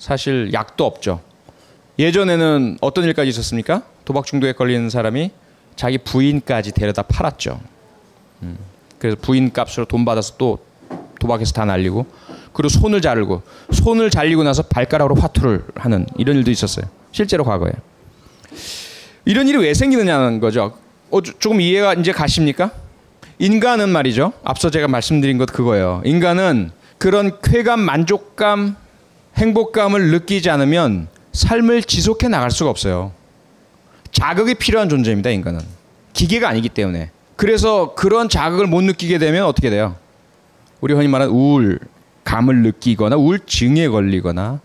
사실 0.00 0.52
약도 0.52 0.84
없죠. 0.84 1.20
예전에는 2.00 2.78
어떤 2.80 3.04
일까지 3.04 3.30
있었습니까? 3.30 3.82
도박 4.04 4.26
중독에 4.26 4.52
걸리는 4.52 4.90
사람이 4.90 5.30
자기 5.76 5.98
부인까지 5.98 6.72
데려다 6.72 7.02
팔았죠. 7.02 7.60
음. 8.42 8.58
그래서 9.06 9.18
부인 9.20 9.52
값으로 9.52 9.86
돈 9.86 10.04
받아서 10.04 10.34
또 10.36 10.58
도박해서 11.20 11.52
다 11.52 11.64
날리고 11.64 12.06
그리고 12.52 12.68
손을 12.68 13.00
자르고 13.00 13.42
손을 13.72 14.10
잘리고 14.10 14.42
나서 14.42 14.62
발가락으로 14.62 15.14
화투를 15.14 15.64
하는 15.74 16.06
이런 16.16 16.36
일도 16.38 16.50
있었어요. 16.50 16.86
실제로 17.12 17.44
과거에. 17.44 17.72
이런 19.24 19.48
일이 19.48 19.58
왜 19.58 19.74
생기느냐는 19.74 20.40
거죠. 20.40 20.76
어, 21.10 21.20
조금 21.20 21.60
이해가 21.60 21.94
이제 21.94 22.12
가십니까? 22.12 22.70
인간은 23.38 23.90
말이죠. 23.90 24.32
앞서 24.42 24.70
제가 24.70 24.88
말씀드린 24.88 25.36
것 25.38 25.52
그거예요. 25.52 26.00
인간은 26.04 26.70
그런 26.98 27.38
쾌감, 27.42 27.80
만족감, 27.80 28.76
행복감을 29.36 30.10
느끼지 30.10 30.48
않으면 30.48 31.08
삶을 31.32 31.82
지속해 31.82 32.28
나갈 32.28 32.50
수가 32.50 32.70
없어요. 32.70 33.12
자극이 34.12 34.54
필요한 34.54 34.88
존재입니다, 34.88 35.30
인간은. 35.30 35.60
기계가 36.14 36.48
아니기 36.48 36.70
때문에. 36.70 37.10
그래서 37.36 37.94
그런 37.94 38.28
자극을 38.28 38.66
못 38.66 38.82
느끼게 38.82 39.18
되면 39.18 39.44
어떻게 39.44 39.70
돼요? 39.70 39.94
우리 40.80 40.94
흔히 40.94 41.08
말하는 41.08 41.32
우울감을 41.32 42.62
느끼거나 42.62 43.16
우울증에 43.16 43.88
걸리거나 43.88 44.60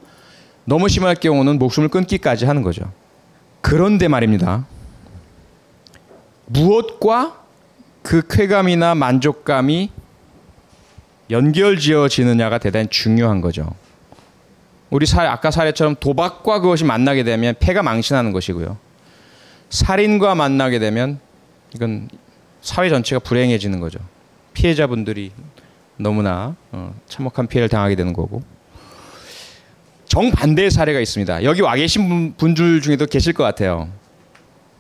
너무 0.65 0.87
심할 0.87 1.15
경우는 1.15 1.59
목숨을 1.59 1.89
끊기까지 1.89 2.45
하는 2.45 2.61
거죠. 2.61 2.91
그런데 3.61 4.07
말입니다. 4.07 4.65
무엇과 6.45 7.41
그 8.03 8.25
쾌감이나 8.27 8.95
만족감이 8.95 9.91
연결지어지느냐가 11.29 12.57
대단히 12.57 12.87
중요한 12.89 13.41
거죠. 13.41 13.73
우리 14.89 15.05
사, 15.05 15.21
아까 15.31 15.51
사례처럼 15.51 15.95
도박과 15.99 16.59
그것이 16.59 16.83
만나게 16.83 17.23
되면 17.23 17.55
폐가 17.59 17.83
망신하는 17.83 18.33
것이고요. 18.33 18.77
살인과 19.69 20.35
만나게 20.35 20.79
되면 20.79 21.19
이건 21.73 22.09
사회 22.61 22.89
전체가 22.89 23.19
불행해지는 23.19 23.79
거죠. 23.79 23.99
피해자분들이 24.53 25.31
너무나 25.97 26.55
어, 26.71 26.93
참혹한 27.07 27.47
피해를 27.47 27.69
당하게 27.69 27.95
되는 27.95 28.13
거고. 28.13 28.41
정반대의 30.05 30.71
사례가 30.71 30.99
있습니다. 30.99 31.43
여기 31.43 31.61
와 31.61 31.75
계신 31.75 32.33
분들 32.35 32.81
중에도 32.81 33.05
계실 33.05 33.33
것 33.33 33.43
같아요. 33.43 33.89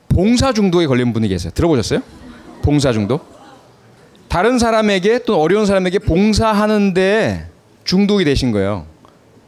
봉사 0.09 0.51
중독에 0.51 0.87
걸린 0.87 1.13
분이 1.13 1.27
계세요. 1.29 1.51
들어보셨어요? 1.55 2.01
봉사 2.61 2.91
중독? 2.91 3.31
다른 4.27 4.59
사람에게 4.59 5.23
또 5.23 5.41
어려운 5.41 5.65
사람에게 5.65 5.99
봉사하는데 5.99 7.49
중독이 7.85 8.25
되신 8.25 8.51
거예요. 8.51 8.85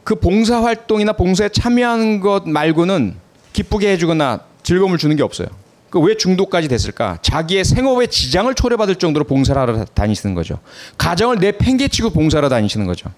그 0.04 0.14
봉사 0.14 0.62
활동이나 0.62 1.12
봉사에 1.12 1.48
참여하는 1.48 2.20
것 2.20 2.48
말고는 2.48 3.14
기쁘게 3.52 3.90
해주거나 3.92 4.40
즐거움을 4.62 4.98
주는 4.98 5.16
게 5.16 5.22
없어요. 5.22 5.48
그 5.94 6.00
왜 6.00 6.16
중독까지 6.16 6.66
됐을까? 6.66 7.18
자기의 7.22 7.64
생업에 7.64 8.08
지장을 8.08 8.52
초래받을 8.52 8.96
정도로 8.96 9.26
봉사를 9.26 9.60
하러 9.62 9.84
다니시는 9.84 10.34
거죠. 10.34 10.58
가정을 10.98 11.38
내팽개치고 11.38 12.10
봉사를 12.10 12.48
다니시는 12.48 12.84
거죠. 12.86 13.12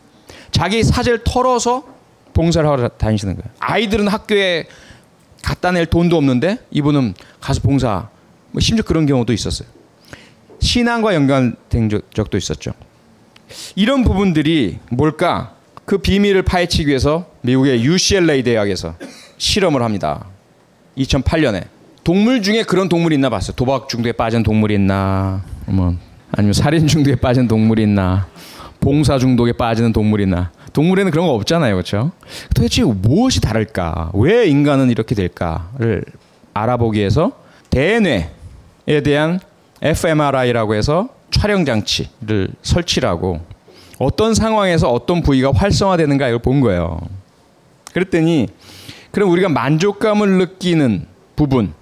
자기 0.51 0.83
사재를 0.85 1.25
털어서 1.25 1.85
봉사를 2.35 2.69
하러 2.69 2.89
다니시는 2.89 3.37
거예요. 3.37 3.51
아이들은 3.61 4.09
학교에 4.09 4.67
갖다 5.43 5.73
낼 5.73 5.87
돈도 5.87 6.19
없는데 6.19 6.59
이분은 6.71 7.15
가서 7.41 7.63
봉사. 7.63 8.11
뭐 8.51 8.61
심지어 8.61 8.85
그런 8.85 9.07
경우도 9.07 9.33
있었어요. 9.33 9.67
신앙과 10.61 11.15
연관된 11.15 11.89
적도 12.13 12.37
있었죠. 12.37 12.73
이런 13.75 14.05
부분들이 14.05 14.81
뭘까? 14.91 15.55
그 15.87 15.97
비밀을 15.97 16.43
파헤치기 16.43 16.89
위해서 16.89 17.31
미국의 17.41 17.83
UCLA 17.85 18.43
대학에서 18.43 18.97
실험을 19.39 19.83
합니다. 19.83 20.27
2008년에 20.99 21.69
동물 22.07 22.41
중에 22.41 22.63
그런 22.63 22.89
동물이 22.89 23.17
있나 23.17 23.29
봤어요. 23.29 23.57
도박 23.57 23.89
중독에 23.89 24.13
빠진 24.13 24.45
동물이 24.45 24.75
있나, 24.75 25.43
뭐 25.67 25.97
아니면 26.31 26.53
살인 26.53 26.87
중독에 26.87 27.17
빠진 27.21 27.49
동물이 27.49 27.83
있나, 27.83 28.29
봉사 28.79 29.19
중독에 29.19 29.51
빠지는 29.51 29.93
동물이 29.93 30.23
있나. 30.23 30.53
동물에는 30.73 31.11
그런 31.11 31.27
거 31.27 31.33
없잖아요, 31.33 31.75
그렇죠? 31.75 32.13
도대체 32.55 32.85
무엇이 32.85 33.41
다를까? 33.41 34.13
왜 34.15 34.47
인간은 34.47 34.91
이렇게 34.91 35.17
될까를 35.17 36.05
알아보기 36.55 37.01
위해서 37.01 37.33
대뇌에 37.71 39.03
대한 39.05 39.41
fMRI라고 39.83 40.77
해서 40.77 41.09
촬영 41.33 41.65
장치를 41.65 42.51
설치하고 42.63 43.41
어떤 43.99 44.33
상황에서 44.33 44.93
어떤 44.93 45.23
부위가 45.23 45.51
활성화되는가 45.53 46.29
이걸 46.29 46.39
본 46.39 46.61
거예요. 46.61 47.01
그랬더니 47.93 48.47
그럼 49.11 49.31
우리가 49.31 49.49
만족감을 49.49 50.39
느끼는 50.39 51.07
부분, 51.35 51.75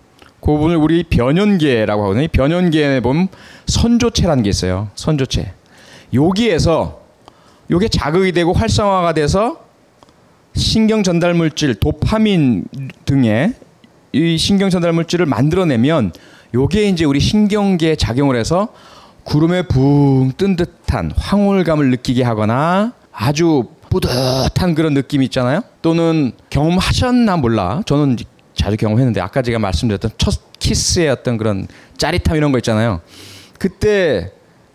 그 0.44 0.52
부분을 0.52 0.76
우리 0.76 1.04
변연계라고 1.04 2.04
하거든요. 2.04 2.28
변연계에 2.28 3.00
보면 3.00 3.28
선조체라는 3.66 4.42
게 4.42 4.50
있어요. 4.50 4.88
선조체. 4.94 5.52
여기에서 6.12 7.00
요게 7.70 7.88
자극이 7.88 8.32
되고 8.32 8.52
활성화가 8.52 9.14
돼서 9.14 9.64
신경 10.54 11.02
전달 11.02 11.32
물질 11.32 11.74
도파민 11.74 12.66
등의 13.06 13.54
이 14.12 14.36
신경 14.36 14.68
전달 14.68 14.92
물질을 14.92 15.24
만들어내면 15.24 16.12
요게 16.52 16.88
이제 16.90 17.06
우리 17.06 17.20
신경계에 17.20 17.96
작용을 17.96 18.36
해서 18.36 18.68
구름에 19.24 19.62
붕 19.62 20.32
뜬 20.36 20.56
듯한 20.56 21.10
황홀감을 21.16 21.90
느끼게 21.90 22.22
하거나 22.22 22.92
아주 23.12 23.64
뿌듯한 23.88 24.74
그런 24.74 24.92
느낌 24.92 25.22
있잖아요. 25.22 25.62
또는 25.80 26.32
경험하셨나 26.50 27.38
몰라. 27.38 27.82
저는 27.86 28.18
자주 28.54 28.76
경험했는데 28.76 29.20
아까 29.20 29.42
제가 29.42 29.58
말씀드렸던 29.58 30.12
첫 30.16 30.58
키스의 30.58 31.10
어떤 31.10 31.36
그런 31.36 31.66
짜릿함 31.98 32.36
이런 32.36 32.52
거 32.52 32.58
있잖아요. 32.58 33.00
그때 33.58 34.32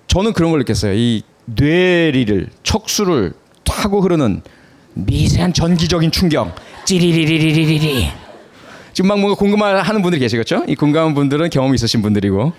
저는 0.08 0.34
그런 0.34 0.52
걸 0.52 0.60
느꼈어요. 0.60 0.94
이 0.94 1.24
뇌리를 1.46 2.50
척수를 2.64 3.34
타고 3.64 4.02
흐르는 4.02 4.42
미세한 4.94 5.54
전기적인 5.54 6.12
충격. 6.12 6.56
찌리리리리리리. 6.86 8.12
지금 8.94 9.08
막 9.08 9.20
뭔가 9.20 9.38
궁금하는 9.38 10.02
분들이 10.02 10.20
계시겠죠? 10.20 10.66
이 10.68 10.76
궁금한 10.76 11.14
분들은 11.14 11.50
경험 11.50 11.74
있으신 11.74 12.02
분들이고 12.02 12.52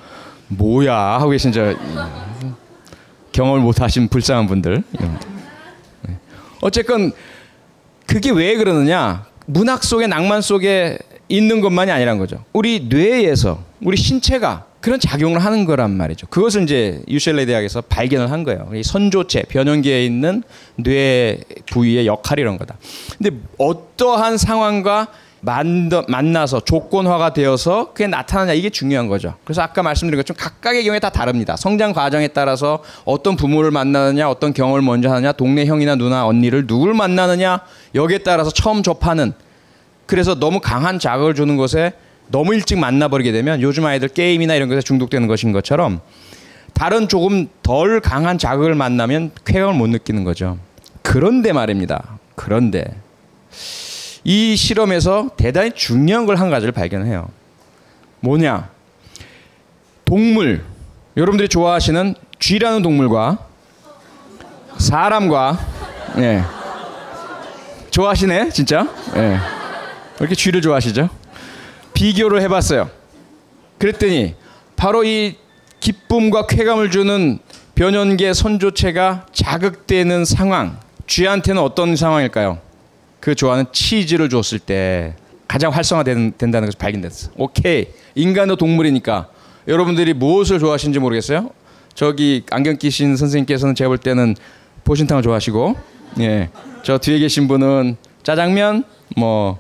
뭐야 0.49 0.95
하고 0.95 1.31
계신 1.31 1.53
저 1.53 1.75
경험을 3.33 3.61
못 3.61 3.81
하신 3.81 4.09
불쌍한 4.09 4.47
분들. 4.47 4.83
네. 6.09 6.19
어쨌건 6.61 7.13
그게 8.07 8.31
왜 8.31 8.57
그러느냐? 8.57 9.27
문학 9.47 9.85
속의 9.85 10.09
낭만 10.09 10.41
속에 10.43 10.99
있는 11.31 11.61
것만이 11.61 11.91
아니란 11.91 12.19
거죠. 12.19 12.45
우리 12.53 12.87
뇌에서 12.89 13.63
우리 13.81 13.97
신체가 13.97 14.67
그런 14.81 14.99
작용을 14.99 15.45
하는 15.45 15.65
거란 15.65 15.91
말이죠. 15.91 16.27
그것을 16.29 16.63
이제 16.65 17.03
유셀레 17.09 17.47
대학에서 17.47 17.83
발견을 17.83 18.31
한 18.31 18.45
거예요. 18.45 18.69
이 18.75 18.83
선조체, 18.83 19.45
변연계에 19.49 20.05
있는 20.05 20.43
뇌 20.77 21.41
부위의 21.71 22.07
역할이 22.07 22.41
이런 22.41 22.59
거다. 22.59 22.77
근데 23.17 23.37
어떠한 23.59 24.39
상황과 24.39 25.09
만나서 25.43 26.61
조건화가 26.61 27.33
되어서 27.33 27.93
그게 27.93 28.07
나타나냐 28.07 28.53
이게 28.53 28.69
중요한 28.69 29.07
거죠. 29.07 29.35
그래서 29.45 29.63
아까 29.63 29.83
말씀드린 29.83 30.19
것처럼 30.19 30.39
각각의 30.39 30.85
경우에 30.85 30.99
다 30.99 31.11
다릅니다. 31.11 31.57
성장 31.57 31.93
과정에 31.93 32.29
따라서 32.29 32.83
어떤 33.05 33.37
부모를 33.37 33.71
만나느냐, 33.71 34.29
어떤 34.29 34.53
경험을 34.53 34.83
먼저 34.83 35.09
하느냐, 35.11 35.33
동네 35.33 35.65
형이나 35.65 35.95
누나, 35.95 36.27
언니를 36.27 36.67
누굴 36.67 36.93
만나느냐 36.93 37.61
여기에 37.95 38.19
따라서 38.19 38.51
처음 38.51 38.83
접하는 38.83 39.33
그래서 40.11 40.35
너무 40.35 40.59
강한 40.59 40.99
자극을 40.99 41.37
주는 41.37 41.57
것에 41.57 41.93
너무 42.27 42.53
일찍 42.53 42.79
만나버리게 42.81 43.31
되면 43.31 43.63
요즘 43.63 43.87
아이들 43.87 44.09
게임이나 44.09 44.57
이런 44.57 44.69
것에 44.69 44.81
중독되는 44.81 45.29
것인 45.29 45.53
것처럼 45.53 46.01
다른 46.75 47.07
조금 47.07 47.49
덜 47.63 48.01
강한 48.01 48.37
자극을 48.37 48.75
만나면 48.75 49.31
쾌감을 49.45 49.75
못 49.75 49.87
느끼는 49.87 50.25
거죠. 50.25 50.59
그런데 51.03 51.53
말입니다. 51.53 52.19
그런데 52.35 52.93
이 54.25 54.57
실험에서 54.57 55.31
대단히 55.37 55.71
중요한 55.71 56.27
걸 56.27 56.39
한 56.41 56.51
가지를 56.51 56.73
발견해요. 56.73 57.29
뭐냐? 58.19 58.69
동물. 60.05 60.65
여러분들이 61.17 61.49
좋아하시는 61.49 62.17
쥐라는 62.41 62.83
동물과 62.83 63.39
사람과 64.77 65.57
예. 66.19 66.43
좋아하시네, 67.93 68.49
진짜? 68.51 68.89
예. 69.15 69.60
왜 70.21 70.25
이렇게 70.25 70.35
쥐를 70.35 70.61
좋아하시죠? 70.61 71.09
비교를 71.95 72.43
해봤어요. 72.43 72.91
그랬더니 73.79 74.35
바로 74.77 75.03
이 75.03 75.37
기쁨과 75.81 76.47
쾌감을 76.47 76.91
주는 76.91 77.39
변연계 77.75 78.35
선조체가 78.35 79.27
자극되는 79.33 80.27
상황, 80.27 80.79
쥐한테는 81.07 81.63
어떤 81.63 81.97
상황일까요? 81.97 82.59
그 83.19 83.35
좋아하는 83.35 83.65
치즈를 83.73 84.29
줬을 84.29 84.59
때 84.59 85.15
가장 85.49 85.73
활성화된다는 85.73 86.67
것이 86.67 86.77
발견됐어. 86.77 87.31
오케이. 87.39 87.87
인간도 88.15 88.57
동물이니까 88.57 89.29
여러분들이 89.69 90.13
무엇을 90.13 90.59
좋아하시는지 90.59 90.99
모르겠어요. 90.99 91.51
저기 91.95 92.45
안경 92.51 92.77
끼신 92.77 93.17
선생님께서는 93.17 93.75
제가 93.75 93.89
볼 93.89 93.97
때는 93.97 94.37
보신탕을 94.85 95.23
좋아하시고, 95.23 95.77
예. 96.21 96.51
저 96.83 96.99
뒤에 96.99 97.19
계신 97.19 97.49
분은 97.49 97.97
짜장면, 98.23 98.85
뭐 99.17 99.59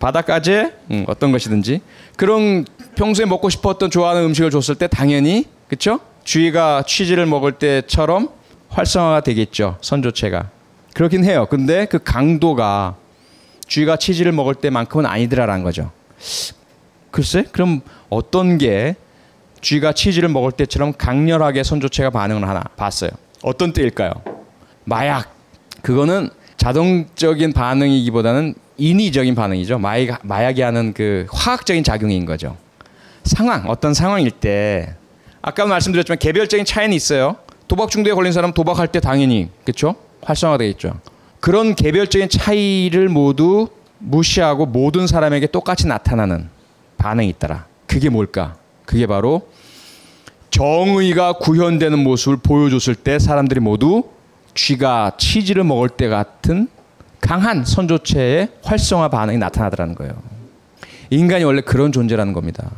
바닷가재, 0.00 0.72
음, 0.90 1.04
어떤 1.06 1.30
것이든지 1.30 1.82
그런 2.16 2.64
평소에 2.96 3.26
먹고 3.26 3.48
싶었던 3.50 3.90
좋아하는 3.90 4.24
음식을 4.24 4.50
줬을 4.50 4.74
때 4.74 4.88
당연히 4.88 5.44
그렇죠? 5.68 6.00
쥐가 6.24 6.82
치즈를 6.86 7.26
먹을 7.26 7.52
때처럼 7.52 8.30
활성화가 8.70 9.20
되겠죠. 9.20 9.76
선조체가. 9.80 10.50
그렇긴 10.94 11.24
해요. 11.24 11.46
근데 11.48 11.86
그 11.86 11.98
강도가 12.02 12.96
쥐가 13.68 13.96
치즈를 13.96 14.32
먹을 14.32 14.54
때만큼은 14.56 15.06
아니더라라는 15.06 15.62
거죠. 15.62 15.90
글쎄, 17.10 17.44
그럼 17.52 17.82
어떤 18.08 18.58
게 18.58 18.96
쥐가 19.60 19.92
치즈를 19.92 20.28
먹을 20.28 20.52
때처럼 20.52 20.94
강렬하게 20.96 21.62
선조체가 21.62 22.10
반응을 22.10 22.48
하나 22.48 22.62
봤어요. 22.76 23.10
어떤 23.42 23.72
때일까요? 23.72 24.12
마약. 24.84 25.34
그거는 25.82 26.30
자동적인 26.56 27.52
반응이기보다는 27.52 28.54
인위적인 28.80 29.34
반응이죠. 29.34 29.78
마약, 29.78 30.20
마약이 30.26 30.62
하는 30.62 30.92
그 30.92 31.26
화학적인 31.30 31.84
작용인 31.84 32.24
거죠. 32.24 32.56
상황, 33.24 33.68
어떤 33.68 33.94
상황일 33.94 34.30
때 34.30 34.94
아까 35.42 35.66
말씀드렸지만 35.66 36.18
개별적인 36.18 36.64
차이는 36.64 36.94
있어요. 36.96 37.36
도박 37.68 37.90
중독에 37.90 38.14
걸린 38.14 38.32
사람 38.32 38.52
도박할 38.52 38.88
때 38.88 38.98
당연히 38.98 39.50
그렇죠? 39.64 39.94
활성화되겠죠. 40.22 41.00
그런 41.38 41.74
개별적인 41.74 42.28
차이를 42.28 43.08
모두 43.08 43.68
무시하고 43.98 44.66
모든 44.66 45.06
사람에게 45.06 45.46
똑같이 45.46 45.86
나타나는 45.86 46.48
반응이 46.96 47.28
있더라. 47.30 47.66
그게 47.86 48.08
뭘까? 48.08 48.56
그게 48.84 49.06
바로 49.06 49.48
정의가 50.50 51.34
구현되는 51.34 51.98
모습을 51.98 52.38
보여줬을 52.38 52.94
때 52.94 53.18
사람들이 53.18 53.60
모두 53.60 54.04
쥐가 54.54 55.12
치즈를 55.16 55.64
먹을 55.64 55.88
때 55.88 56.08
같은 56.08 56.68
강한 57.30 57.64
선조체의 57.64 58.48
활성화 58.64 59.08
반응이 59.08 59.38
나타나더라는 59.38 59.94
거예요. 59.94 60.14
인간이 61.10 61.44
원래 61.44 61.60
그런 61.60 61.92
존재라는 61.92 62.32
겁니다. 62.32 62.68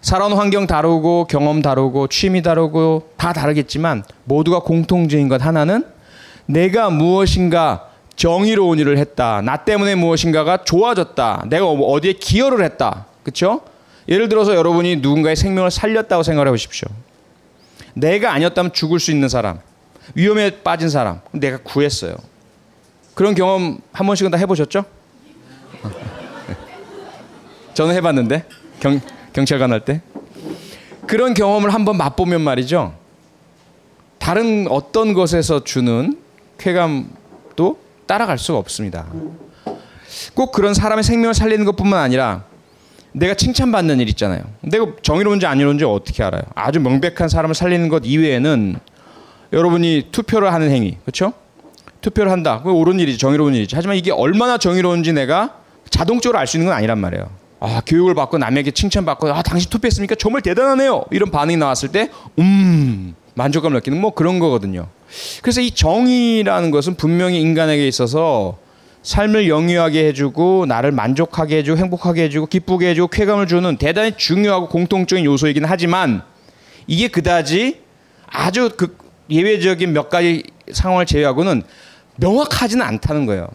살아온 0.00 0.32
환경 0.34 0.68
다르고 0.68 1.26
경험 1.28 1.60
다르고 1.60 2.06
취미 2.06 2.40
다르고 2.40 3.10
다 3.16 3.32
다르겠지만 3.32 4.04
모두가 4.26 4.60
공통적인 4.60 5.28
것 5.28 5.44
하나는 5.44 5.84
내가 6.46 6.88
무엇인가 6.88 7.88
정의로운 8.14 8.78
일을 8.78 8.96
했다. 8.96 9.42
나 9.42 9.56
때문에 9.56 9.96
무엇인가가 9.96 10.58
좋아졌다. 10.58 11.46
내가 11.48 11.66
어디에 11.66 12.12
기여를 12.12 12.64
했다. 12.64 13.06
그렇죠? 13.24 13.62
예를 14.08 14.28
들어서 14.28 14.54
여러분이 14.54 14.98
누군가의 14.98 15.34
생명을 15.34 15.72
살렸다고 15.72 16.22
생각해 16.22 16.48
보십시오. 16.48 16.86
내가 17.94 18.34
아니었다면 18.34 18.72
죽을 18.72 19.00
수 19.00 19.10
있는 19.10 19.28
사람, 19.28 19.58
위험에 20.14 20.62
빠진 20.62 20.88
사람, 20.88 21.22
내가 21.32 21.56
구했어요. 21.56 22.14
그런 23.14 23.34
경험 23.34 23.78
한 23.92 24.06
번씩은 24.06 24.30
다 24.30 24.38
해보셨죠? 24.38 24.84
저는 27.74 27.94
해봤는데 27.96 28.44
경, 28.80 29.00
경찰관 29.32 29.72
할 29.72 29.80
때 29.80 30.00
그런 31.06 31.34
경험을 31.34 31.74
한번 31.74 31.96
맛보면 31.98 32.40
말이죠. 32.40 32.94
다른 34.18 34.66
어떤 34.70 35.12
것에서 35.12 35.62
주는 35.62 36.18
쾌감도 36.56 37.78
따라갈 38.06 38.38
수가 38.38 38.58
없습니다. 38.58 39.06
꼭 40.34 40.52
그런 40.52 40.72
사람의 40.72 41.04
생명을 41.04 41.34
살리는 41.34 41.64
것뿐만 41.66 42.00
아니라 42.00 42.44
내가 43.12 43.34
칭찬받는 43.34 44.00
일 44.00 44.08
있잖아요. 44.10 44.42
내가 44.62 44.86
정의로운지 45.02 45.46
아니로운지 45.46 45.84
어떻게 45.84 46.22
알아요? 46.22 46.42
아주 46.54 46.80
명백한 46.80 47.28
사람을 47.28 47.54
살리는 47.54 47.88
것 47.88 48.02
이외에는 48.04 48.76
여러분이 49.52 50.08
투표를 50.10 50.52
하는 50.52 50.70
행위, 50.70 50.96
그렇죠? 51.02 51.32
투표를 52.04 52.30
한다. 52.30 52.60
그 52.62 52.70
옳은 52.70 53.00
일이지, 53.00 53.18
정의로운 53.18 53.54
일이지. 53.54 53.74
하지만 53.74 53.96
이게 53.96 54.12
얼마나 54.12 54.58
정의로운지 54.58 55.12
내가 55.14 55.54
자동적으로 55.88 56.38
알 56.38 56.46
수 56.46 56.58
있는 56.58 56.68
건 56.68 56.76
아니란 56.76 56.98
말이에요. 56.98 57.30
아, 57.60 57.80
교육을 57.86 58.14
받고 58.14 58.36
남에게 58.36 58.72
칭찬받고 58.72 59.32
아, 59.32 59.42
당신 59.42 59.70
투표했습니까? 59.70 60.16
정말 60.16 60.42
대단하네요. 60.42 61.04
이런 61.10 61.30
반응이 61.30 61.56
나왔을 61.56 61.88
때 61.88 62.10
음, 62.38 63.14
만족감을 63.34 63.76
느끼는 63.76 63.98
뭐 64.00 64.12
그런 64.12 64.38
거거든요. 64.38 64.88
그래서 65.40 65.62
이 65.62 65.70
정의라는 65.70 66.70
것은 66.70 66.96
분명히 66.96 67.40
인간에게 67.40 67.88
있어서 67.88 68.58
삶을 69.02 69.48
영유하게 69.48 70.08
해주고 70.08 70.66
나를 70.66 70.90
만족하게 70.92 71.58
해주고 71.58 71.78
행복하게 71.78 72.24
해주고 72.24 72.46
기쁘게 72.46 72.88
해주고 72.90 73.08
쾌감을 73.08 73.46
주는 73.46 73.76
대단히 73.76 74.12
중요하고 74.16 74.68
공통적인 74.68 75.24
요소이긴 75.24 75.64
하지만 75.64 76.22
이게 76.86 77.08
그다지 77.08 77.80
아주 78.26 78.70
그 78.76 78.96
예외적인 79.30 79.92
몇 79.92 80.10
가지 80.10 80.42
상황을 80.70 81.06
제외하고는 81.06 81.62
명확하지는 82.16 82.84
않다는 82.84 83.26
거예요. 83.26 83.48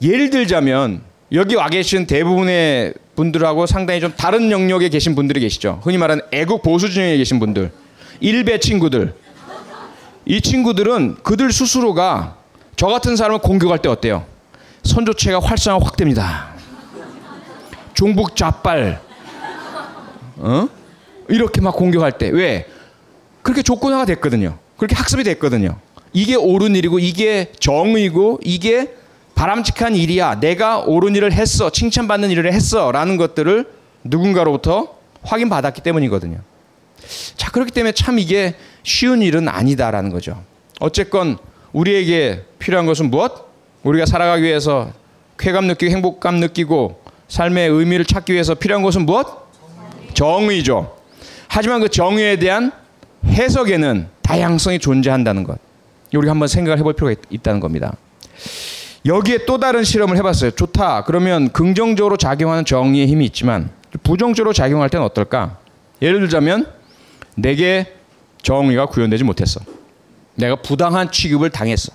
예를 0.00 0.30
들자면 0.30 1.02
여기 1.32 1.54
와 1.54 1.68
계신 1.68 2.06
대부분의 2.06 2.94
분들하고 3.14 3.66
상당히 3.66 4.00
좀 4.00 4.12
다른 4.16 4.50
영역에 4.50 4.88
계신 4.88 5.14
분들이 5.14 5.40
계시죠. 5.40 5.80
흔히 5.82 5.98
말하는 5.98 6.22
애국 6.32 6.62
보수 6.62 6.90
진영에 6.90 7.16
계신 7.16 7.38
분들, 7.38 7.72
일베 8.20 8.58
친구들. 8.60 9.14
이 10.24 10.40
친구들은 10.40 11.16
그들 11.22 11.52
스스로가 11.52 12.36
저 12.76 12.86
같은 12.86 13.16
사람을 13.16 13.40
공격할 13.40 13.80
때 13.80 13.88
어때요? 13.88 14.24
선조체가 14.84 15.40
활성화 15.40 15.84
확 15.84 15.96
됩니다. 15.96 16.52
종북 17.94 18.36
좌빨, 18.36 19.00
어? 20.36 20.68
이렇게 21.28 21.60
막 21.60 21.76
공격할 21.76 22.18
때 22.18 22.28
왜? 22.30 22.66
그렇게 23.42 23.62
조건화가 23.62 24.04
됐거든요. 24.06 24.58
그렇게 24.76 24.94
학습이 24.94 25.24
됐거든요. 25.24 25.76
이게 26.12 26.34
옳은 26.34 26.76
일이고 26.76 26.98
이게 26.98 27.52
정의고 27.58 28.40
이게 28.42 28.94
바람직한 29.34 29.96
일이야. 29.96 30.40
내가 30.40 30.78
옳은 30.80 31.16
일을 31.16 31.32
했어. 31.32 31.70
칭찬받는 31.70 32.30
일을 32.30 32.52
했어. 32.52 32.92
라는 32.92 33.16
것들을 33.16 33.66
누군가로부터 34.04 34.96
확인받았기 35.22 35.80
때문이거든요. 35.80 36.38
자, 37.36 37.50
그렇기 37.50 37.72
때문에 37.72 37.92
참 37.92 38.18
이게 38.18 38.54
쉬운 38.82 39.22
일은 39.22 39.48
아니다라는 39.48 40.10
거죠. 40.10 40.42
어쨌건 40.80 41.38
우리에게 41.72 42.42
필요한 42.58 42.86
것은 42.86 43.10
무엇? 43.10 43.50
우리가 43.82 44.06
살아가기 44.06 44.42
위해서 44.42 44.92
쾌감 45.38 45.66
느끼고 45.66 45.90
행복감 45.90 46.36
느끼고 46.36 47.02
삶의 47.28 47.70
의미를 47.70 48.04
찾기 48.04 48.32
위해서 48.32 48.54
필요한 48.54 48.82
것은 48.82 49.06
무엇? 49.06 49.26
정의죠. 50.14 50.96
하지만 51.48 51.80
그 51.80 51.88
정의에 51.88 52.36
대한 52.36 52.72
해석에는 53.26 54.08
다양성이 54.22 54.78
존재한다는 54.78 55.44
것. 55.44 55.58
우리가 56.18 56.32
한번 56.32 56.48
생각을 56.48 56.78
해볼 56.78 56.94
필요가 56.94 57.14
있, 57.30 57.42
다는 57.42 57.60
겁니다. 57.60 57.94
여기에 59.04 59.46
또 59.46 59.58
다른 59.58 59.82
실험을 59.84 60.16
해봤어요. 60.18 60.52
좋다. 60.52 61.04
그러면 61.04 61.50
긍정적으로 61.50 62.16
작용하는 62.16 62.64
정의의 62.64 63.06
힘이 63.08 63.26
있지만 63.26 63.70
부정적으로 64.02 64.52
작용할 64.52 64.88
때는 64.90 65.04
어떨까? 65.04 65.58
예를 66.00 66.20
들자면 66.20 66.66
내게 67.34 67.92
정의가 68.42 68.86
구현되지 68.86 69.24
못했어. 69.24 69.60
내가 70.34 70.56
부당한 70.56 71.10
취급을 71.10 71.50
당했어. 71.50 71.92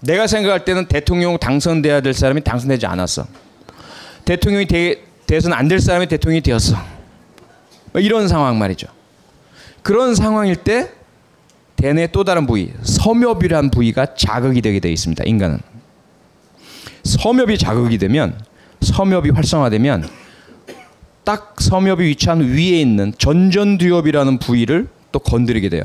내가 0.00 0.26
생각할 0.26 0.64
때는 0.64 0.86
대통령 0.86 1.38
당선돼야 1.38 2.00
될 2.00 2.12
사람이 2.14 2.42
당선되지 2.44 2.86
않았어. 2.86 3.26
대통령이 4.24 4.66
되, 4.66 5.02
돼서는 5.26 5.56
안 5.56 5.68
될 5.68 5.80
사람이 5.80 6.06
대통령이 6.06 6.42
되었어. 6.42 6.76
뭐 7.92 8.00
이런 8.00 8.28
상황 8.28 8.58
말이죠. 8.58 8.88
그런 9.82 10.14
상황일 10.14 10.56
때 10.56 10.90
대뇌 11.76 12.08
또 12.08 12.24
다른 12.24 12.46
부위, 12.46 12.72
섬엽이란 12.82 13.70
부위가 13.70 14.14
자극이 14.14 14.62
되게 14.62 14.80
되어 14.80 14.90
있습니다. 14.90 15.24
인간은. 15.24 15.58
섬엽이 17.04 17.58
자극이 17.58 17.98
되면 17.98 18.38
섬엽이 18.80 19.30
활성화되면 19.30 20.08
딱 21.24 21.56
섬엽이 21.58 22.04
위치한 22.04 22.40
위에 22.40 22.80
있는 22.80 23.12
전전두엽이라는 23.18 24.38
부위를 24.38 24.88
또 25.12 25.18
건드리게 25.18 25.68
돼요. 25.68 25.84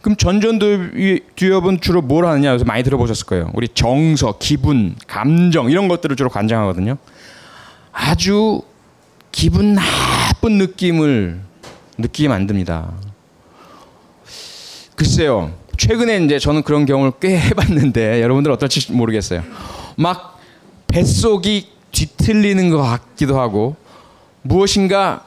그럼 0.00 0.16
전전두엽은 0.16 1.80
주로 1.80 2.02
뭘 2.02 2.26
하느냐 2.26 2.50
그래서 2.50 2.64
많이 2.64 2.82
들어보셨을 2.82 3.26
거예요. 3.26 3.50
우리 3.54 3.68
정서, 3.68 4.36
기분, 4.38 4.96
감정 5.06 5.70
이런 5.70 5.88
것들을 5.88 6.14
주로 6.16 6.28
관장하거든요. 6.28 6.98
아주 7.92 8.60
기분 9.32 9.74
나쁜 9.74 10.58
느낌을 10.58 11.40
느끼게 11.98 12.28
만듭니다. 12.28 12.92
글쎄요. 15.04 15.52
최근에 15.76 16.24
이제 16.24 16.38
저는 16.38 16.62
그런 16.62 16.86
경험을 16.86 17.12
꽤 17.20 17.38
해봤는데 17.38 18.22
여러분들 18.24 18.50
어떨지 18.50 18.90
모르겠어요. 18.90 19.42
막 19.96 20.40
뱃속이 20.88 21.68
뒤틀리는 21.92 22.70
것 22.70 22.78
같기도 22.78 23.38
하고 23.38 23.76
무엇인가 24.40 25.26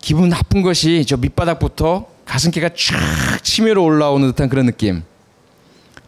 기분 0.00 0.30
나쁜 0.30 0.62
것이 0.62 1.04
저 1.06 1.18
밑바닥부터 1.18 2.06
가슴께가 2.24 2.70
쫙 2.70 3.42
치밀어 3.42 3.82
올라오는 3.82 4.26
듯한 4.28 4.48
그런 4.48 4.64
느낌. 4.64 5.02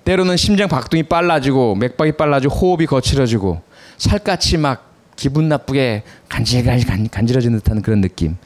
때로는 0.05 0.39
심장 0.39 0.67
박동이 0.69 1.03
빨라지고 1.03 1.75
맥박이 1.75 2.12
빨라지고 2.12 2.55
호흡이 2.55 2.87
거칠어지고 2.87 3.61
살갗이 3.99 4.57
막 4.57 4.91
기분 5.17 5.51
나쁘게 5.51 6.03
간질간질 6.31 7.11
간질어지는 7.11 7.59
듯한 7.59 7.83
그런 7.83 8.01
느낌. 8.01 8.37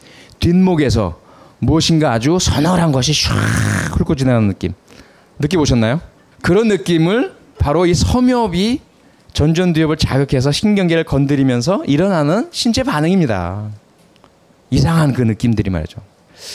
뒷목에서 0.40 1.27
무엇인가 1.60 2.12
아주 2.12 2.38
서늘한 2.40 2.92
것이 2.92 3.12
쫙 3.12 3.34
훑고 3.96 4.14
지나가는 4.14 4.46
느낌. 4.48 4.74
느껴보셨나요? 5.38 6.00
그런 6.42 6.68
느낌을 6.68 7.34
바로 7.58 7.86
이 7.86 7.94
섬엽이 7.94 8.80
전전두엽을 9.32 9.96
자극해서 9.96 10.52
신경계를 10.52 11.04
건드리면서 11.04 11.84
일어나는 11.86 12.48
신체 12.52 12.82
반응입니다. 12.82 13.70
이상한 14.70 15.12
그 15.12 15.22
느낌들이 15.22 15.70
말이죠. 15.70 16.00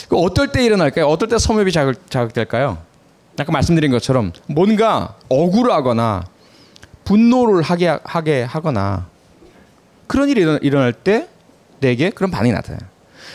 그 0.08 0.16
어떨 0.16 0.52
때 0.52 0.64
일어날까요? 0.64 1.06
어떨 1.06 1.28
때 1.28 1.38
섬엽이 1.38 1.72
자극, 1.72 2.10
자극될까요? 2.10 2.78
아까 3.38 3.52
말씀드린 3.52 3.90
것처럼 3.90 4.32
뭔가 4.46 5.16
억울하거나 5.28 6.24
분노를 7.04 7.62
하게, 7.62 7.98
하게 8.04 8.42
하거나 8.42 9.06
그런 10.06 10.28
일이 10.28 10.40
일어날 10.62 10.92
때 10.92 11.28
내게 11.80 12.10
그런 12.10 12.30
반응이 12.30 12.52
나타나요. 12.52 12.93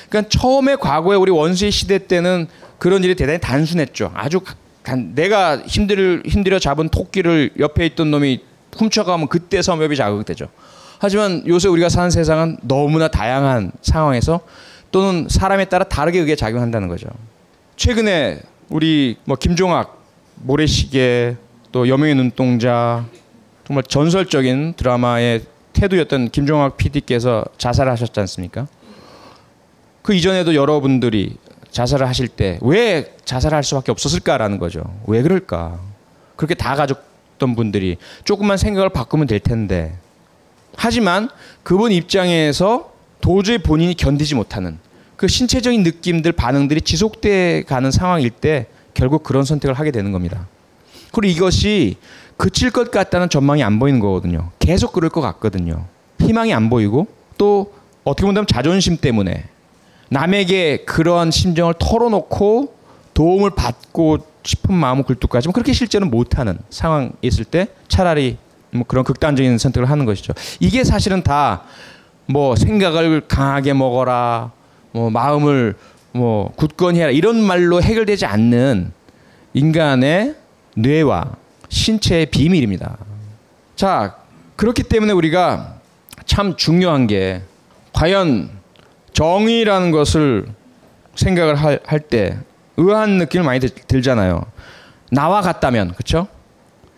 그러니까 0.10 0.30
처음에 0.30 0.76
과거에 0.76 1.16
우리 1.16 1.32
원수의 1.32 1.72
시대 1.72 2.00
때는 2.00 2.48
그런 2.78 3.04
일이 3.04 3.16
대단히 3.16 3.40
단순했죠. 3.40 4.12
아주 4.14 4.42
간, 4.84 5.14
내가 5.14 5.60
힘들, 5.60 6.24
힘들어 6.26 6.60
잡은 6.60 6.90
토끼를 6.90 7.52
옆에 7.60 7.86
있던 7.88 8.12
놈이 8.12 8.42
훔쳐가면 8.76 9.28
그때 9.28 9.62
섬엽이 9.62 9.96
자극되죠. 9.96 10.48
하지만 11.00 11.44
요새 11.48 11.68
우리가 11.68 11.90
사는 11.90 12.10
세상은 12.10 12.58
너무나 12.62 13.08
다양한 13.08 13.72
상황에서 13.82 14.42
또는 14.92 15.28
사람에 15.30 15.66
따라 15.66 15.86
다르게 15.86 16.20
그게 16.20 16.36
작용한다는 16.36 16.88
거죠. 16.88 17.08
최근에 17.76 18.40
우리 18.70 19.18
뭐 19.26 19.38
김종학, 19.38 20.04
모래시계, 20.36 21.38
또 21.72 21.88
여명의 21.88 22.16
눈동자 22.16 23.06
정말 23.66 23.84
전설적인 23.84 24.74
드라마의 24.76 25.42
태두였던 25.74 26.30
김종학 26.32 26.78
PD께서 26.78 27.46
자살하셨지 27.58 28.20
않습니까? 28.22 28.68
그 30.10 30.16
이전에도 30.16 30.56
여러분들이 30.56 31.36
자살을 31.70 32.08
하실 32.08 32.28
때 32.28 32.58
왜 32.62 33.14
자살할 33.26 33.64
수밖에 33.64 33.92
없었을까라는 33.92 34.58
거죠. 34.58 34.82
왜 35.06 35.22
그럴까? 35.22 35.80
그렇게 36.36 36.56
다 36.56 36.76
가졌던 36.76 37.56
분들이 37.56 37.98
조금만 38.24 38.58
생각을 38.58 38.90
바꾸면 38.90 39.28
될 39.28 39.40
텐데. 39.40 39.96
하지만 40.76 41.30
그분 41.62 41.92
입장에서 41.92 42.92
도저히 43.22 43.60
본인이 43.60 43.94
견디지 43.94 44.34
못하는 44.34 44.80
그 45.16 45.28
신체적인 45.28 45.84
느낌들, 45.84 46.32
반응들이 46.32 46.82
지속돼 46.82 47.66
가는 47.68 47.92
상황일 47.92 48.32
때 48.32 48.66
결국 48.96 49.22
그런 49.22 49.44
선택을 49.46 49.76
하게 49.76 49.92
되는 49.92 50.12
겁니다. 50.12 50.48
그리고 51.12 51.38
이것이 51.38 51.98
그칠 52.36 52.72
것 52.72 52.90
같다는 52.90 53.30
전망이 53.30 53.62
안 53.62 53.78
보이는 53.78 54.00
거거든요. 54.00 54.50
계속 54.58 54.92
그럴 54.92 55.12
것 55.12 55.22
같거든요. 55.22 55.86
희망이 56.20 56.52
안 56.52 56.72
보이고 56.72 57.06
또 57.38 57.76
어떻게 58.04 58.26
보면 58.26 58.48
자존심 58.48 58.98
때문에 58.98 59.46
남에게 60.10 60.84
그러한 60.86 61.32
심정을 61.32 61.76
털어놓고 61.80 62.74
도움을 63.14 63.52
받고 63.52 64.20
싶은 64.44 64.74
마음은 64.74 65.04
굴뚝하지만 65.04 65.54
그렇게 65.54 65.74
실제는 65.74 66.10
못하는 66.10 66.58
상황이 66.70 67.12
있을 67.22 67.46
때 67.46 67.68
차라리 67.88 68.38
뭐 68.72 68.84
그런 68.88 69.04
극단적인 69.04 69.58
선택을 69.58 69.90
하는 69.90 70.06
것이죠. 70.06 70.34
이게 70.60 70.84
사실은 70.84 71.24
다 71.24 71.64
뭐 72.32 72.56
생각을 72.56 73.22
강하게 73.28 73.74
먹어라, 73.74 74.52
뭐 74.92 75.10
마음을 75.10 75.76
뭐 76.12 76.54
굳건히 76.56 77.00
해라 77.00 77.10
이런 77.10 77.42
말로 77.42 77.82
해결되지 77.82 78.28
않는 78.28 78.92
인간의 79.56 80.36
뇌와 80.76 81.32
신체의 81.70 82.28
비밀입니다. 82.28 82.98
자, 83.76 84.16
그렇기 84.58 84.84
때문에 84.84 85.12
우리가 85.12 85.78
참 86.28 86.56
중요한 86.56 87.08
게 87.08 87.42
과연 87.94 88.52
정의라는 89.14 89.92
것을 89.92 90.46
생각을 91.16 91.56
할 91.58 92.00
때 92.00 92.38
의아한 92.78 93.18
느낌을 93.18 93.46
많이 93.46 93.60
들, 93.60 94.02
잖아요 94.02 94.44
나와 95.12 95.42
같다면, 95.42 95.94
그렇죠? 95.94 96.28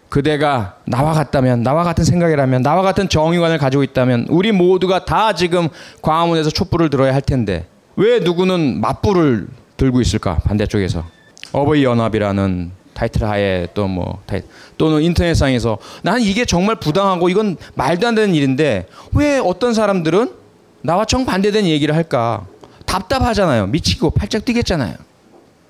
그대가 0.09 0.75
나와 0.85 1.13
같다면, 1.13 1.63
나와 1.63 1.83
같은 1.83 2.03
생각이라면, 2.03 2.61
나와 2.61 2.81
같은 2.81 3.07
정의관을 3.07 3.57
가지고 3.57 3.83
있다면, 3.83 4.27
우리 4.29 4.51
모두가 4.51 5.05
다 5.05 5.33
지금 5.33 5.69
광화문에서 6.01 6.49
촛불을 6.49 6.89
들어야 6.89 7.13
할 7.13 7.21
텐데, 7.21 7.65
왜 7.95 8.19
누구는 8.19 8.81
맞불을 8.81 9.47
들고 9.77 10.01
있을까? 10.01 10.35
반대쪽에서. 10.43 11.05
어버이 11.53 11.83
연합이라는 11.85 12.71
타이틀 12.93 13.23
하에 13.23 13.67
또 13.73 13.87
뭐 13.87 14.21
또는 14.77 15.01
인터넷상에서 15.01 15.77
나는 16.03 16.21
이게 16.21 16.45
정말 16.45 16.75
부당하고 16.75 17.29
이건 17.29 17.57
말도 17.75 18.07
안 18.07 18.15
되는 18.15 18.35
일인데 18.35 18.85
왜 19.13 19.39
어떤 19.39 19.73
사람들은 19.73 20.31
나와 20.81 21.05
정반대된 21.05 21.65
얘기를 21.65 21.95
할까? 21.95 22.47
답답하잖아요. 22.85 23.67
미치고 23.67 24.11
팔짝 24.11 24.45
뛰겠잖아요. 24.45 24.95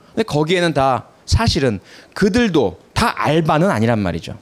근데 0.08 0.24
거기에는 0.24 0.74
다 0.74 1.08
사실은 1.26 1.80
그들도 2.14 2.80
다 2.94 3.14
알바는 3.16 3.70
아니란 3.70 4.00
말이죠. 4.00 4.38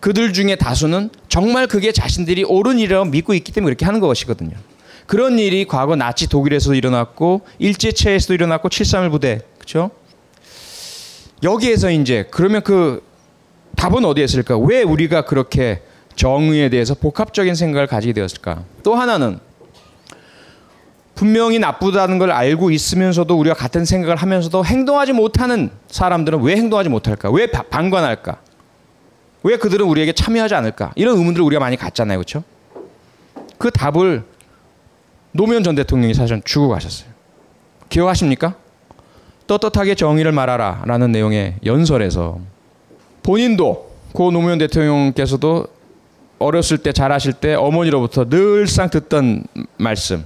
그들 0.00 0.32
중에 0.32 0.56
다수는 0.56 1.10
정말 1.28 1.66
그게 1.66 1.90
자신들이 1.90 2.44
옳은 2.44 2.78
일이라고 2.78 3.06
믿고 3.06 3.34
있기 3.34 3.52
때문에 3.52 3.70
그렇게 3.70 3.84
하는 3.84 4.00
것이거든요. 4.00 4.56
그런 5.06 5.38
일이 5.38 5.66
과거 5.66 5.96
나치 5.96 6.28
독일에서도 6.28 6.74
일어났고 6.74 7.42
일제체에서도 7.58 8.34
일어났고 8.34 8.68
7.3일 8.68 9.10
부대 9.10 9.40
그렇죠? 9.58 9.90
여기에서 11.42 11.90
이제 11.90 12.26
그러면 12.30 12.62
그 12.62 13.02
답은 13.76 14.04
어디에 14.04 14.24
있을까? 14.24 14.56
왜 14.58 14.82
우리가 14.82 15.24
그렇게 15.24 15.82
정의에 16.16 16.68
대해서 16.70 16.94
복합적인 16.94 17.54
생각을 17.54 17.86
가지게 17.86 18.12
되었을까? 18.14 18.64
또 18.82 18.94
하나는 18.94 19.38
분명히 21.14 21.58
나쁘다는 21.58 22.18
걸 22.18 22.30
알고 22.30 22.70
있으면서도 22.70 23.38
우리가 23.38 23.54
같은 23.54 23.84
생각을 23.84 24.16
하면서도 24.16 24.64
행동하지 24.64 25.12
못하는 25.12 25.70
사람들은 25.88 26.42
왜 26.42 26.56
행동하지 26.56 26.88
못할까? 26.88 27.30
왜 27.30 27.46
방관할까? 27.46 28.38
왜 29.42 29.56
그들은 29.56 29.86
우리에게 29.86 30.12
참여하지 30.12 30.54
않을까? 30.54 30.92
이런 30.96 31.16
의문들을 31.16 31.44
우리가 31.46 31.60
많이 31.60 31.76
갖잖아요. 31.76 32.18
그렇죠? 32.18 32.42
그 33.58 33.70
답을 33.70 34.24
노무현 35.32 35.62
전 35.62 35.74
대통령이 35.74 36.12
사실 36.14 36.42
주고 36.44 36.68
가셨어요. 36.68 37.08
기억하십니까? 37.88 38.56
떳떳하게 39.46 39.94
정의를 39.94 40.32
말하라 40.32 40.82
라는 40.86 41.12
내용의 41.12 41.56
연설에서 41.64 42.40
본인도 43.22 43.90
고 44.12 44.30
노무현 44.30 44.58
대통령께서도 44.58 45.75
어렸을 46.38 46.78
때 46.78 46.92
자라실 46.92 47.32
때 47.34 47.54
어머니로부터 47.54 48.28
늘상 48.28 48.90
듣던 48.90 49.44
말씀 49.78 50.24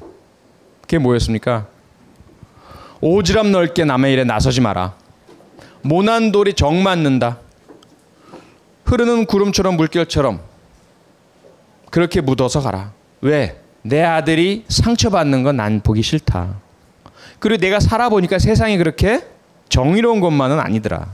그게 0.83 0.99
뭐였습니까? 0.99 1.67
오지랖 3.01 3.51
넓게 3.51 3.85
남의 3.85 4.13
일에 4.13 4.25
나서지 4.25 4.61
마라. 4.61 4.95
모난 5.83 6.33
돌이 6.33 6.55
정 6.55 6.83
맞는다. 6.83 7.39
흐르는 8.85 9.25
구름처럼 9.27 9.77
물결처럼 9.77 10.41
그렇게 11.91 12.21
묻어서 12.21 12.61
가라. 12.61 12.93
왜? 13.21 13.57
내 13.83 14.03
아들이 14.03 14.65
상처받는 14.69 15.43
건 15.45 15.57
난 15.57 15.81
보기 15.81 16.03
싫다. 16.03 16.57
그리고 17.39 17.61
내가 17.61 17.81
살아보니까 17.81 18.39
세상이 18.39 18.77
그렇게 18.77 19.25
정의로운 19.71 20.21
것만은 20.21 20.59
아니더라. 20.61 21.09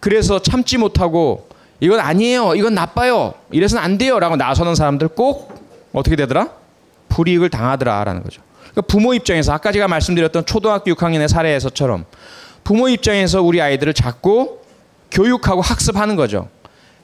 그래서 0.00 0.42
참지 0.42 0.76
못하고 0.76 1.48
이건 1.80 2.00
아니에요. 2.00 2.54
이건 2.54 2.74
나빠요. 2.74 3.34
이래서는 3.50 3.82
안 3.82 3.98
돼요. 3.98 4.18
라고 4.20 4.36
나서는 4.36 4.74
사람들 4.74 5.08
꼭 5.08 5.54
어떻게 5.92 6.14
되더라? 6.16 6.48
불이익을 7.08 7.50
당하더라라는 7.50 8.22
거죠. 8.22 8.42
그러니까 8.70 8.82
부모 8.82 9.14
입장에서 9.14 9.52
아까 9.52 9.72
제가 9.72 9.88
말씀드렸던 9.88 10.46
초등학교 10.46 10.92
6학년의 10.92 11.28
사례에서처럼 11.28 12.04
부모 12.62 12.88
입장에서 12.88 13.42
우리 13.42 13.60
아이들을 13.60 13.94
자꾸 13.94 14.58
교육하고 15.10 15.60
학습하는 15.60 16.16
거죠. 16.16 16.48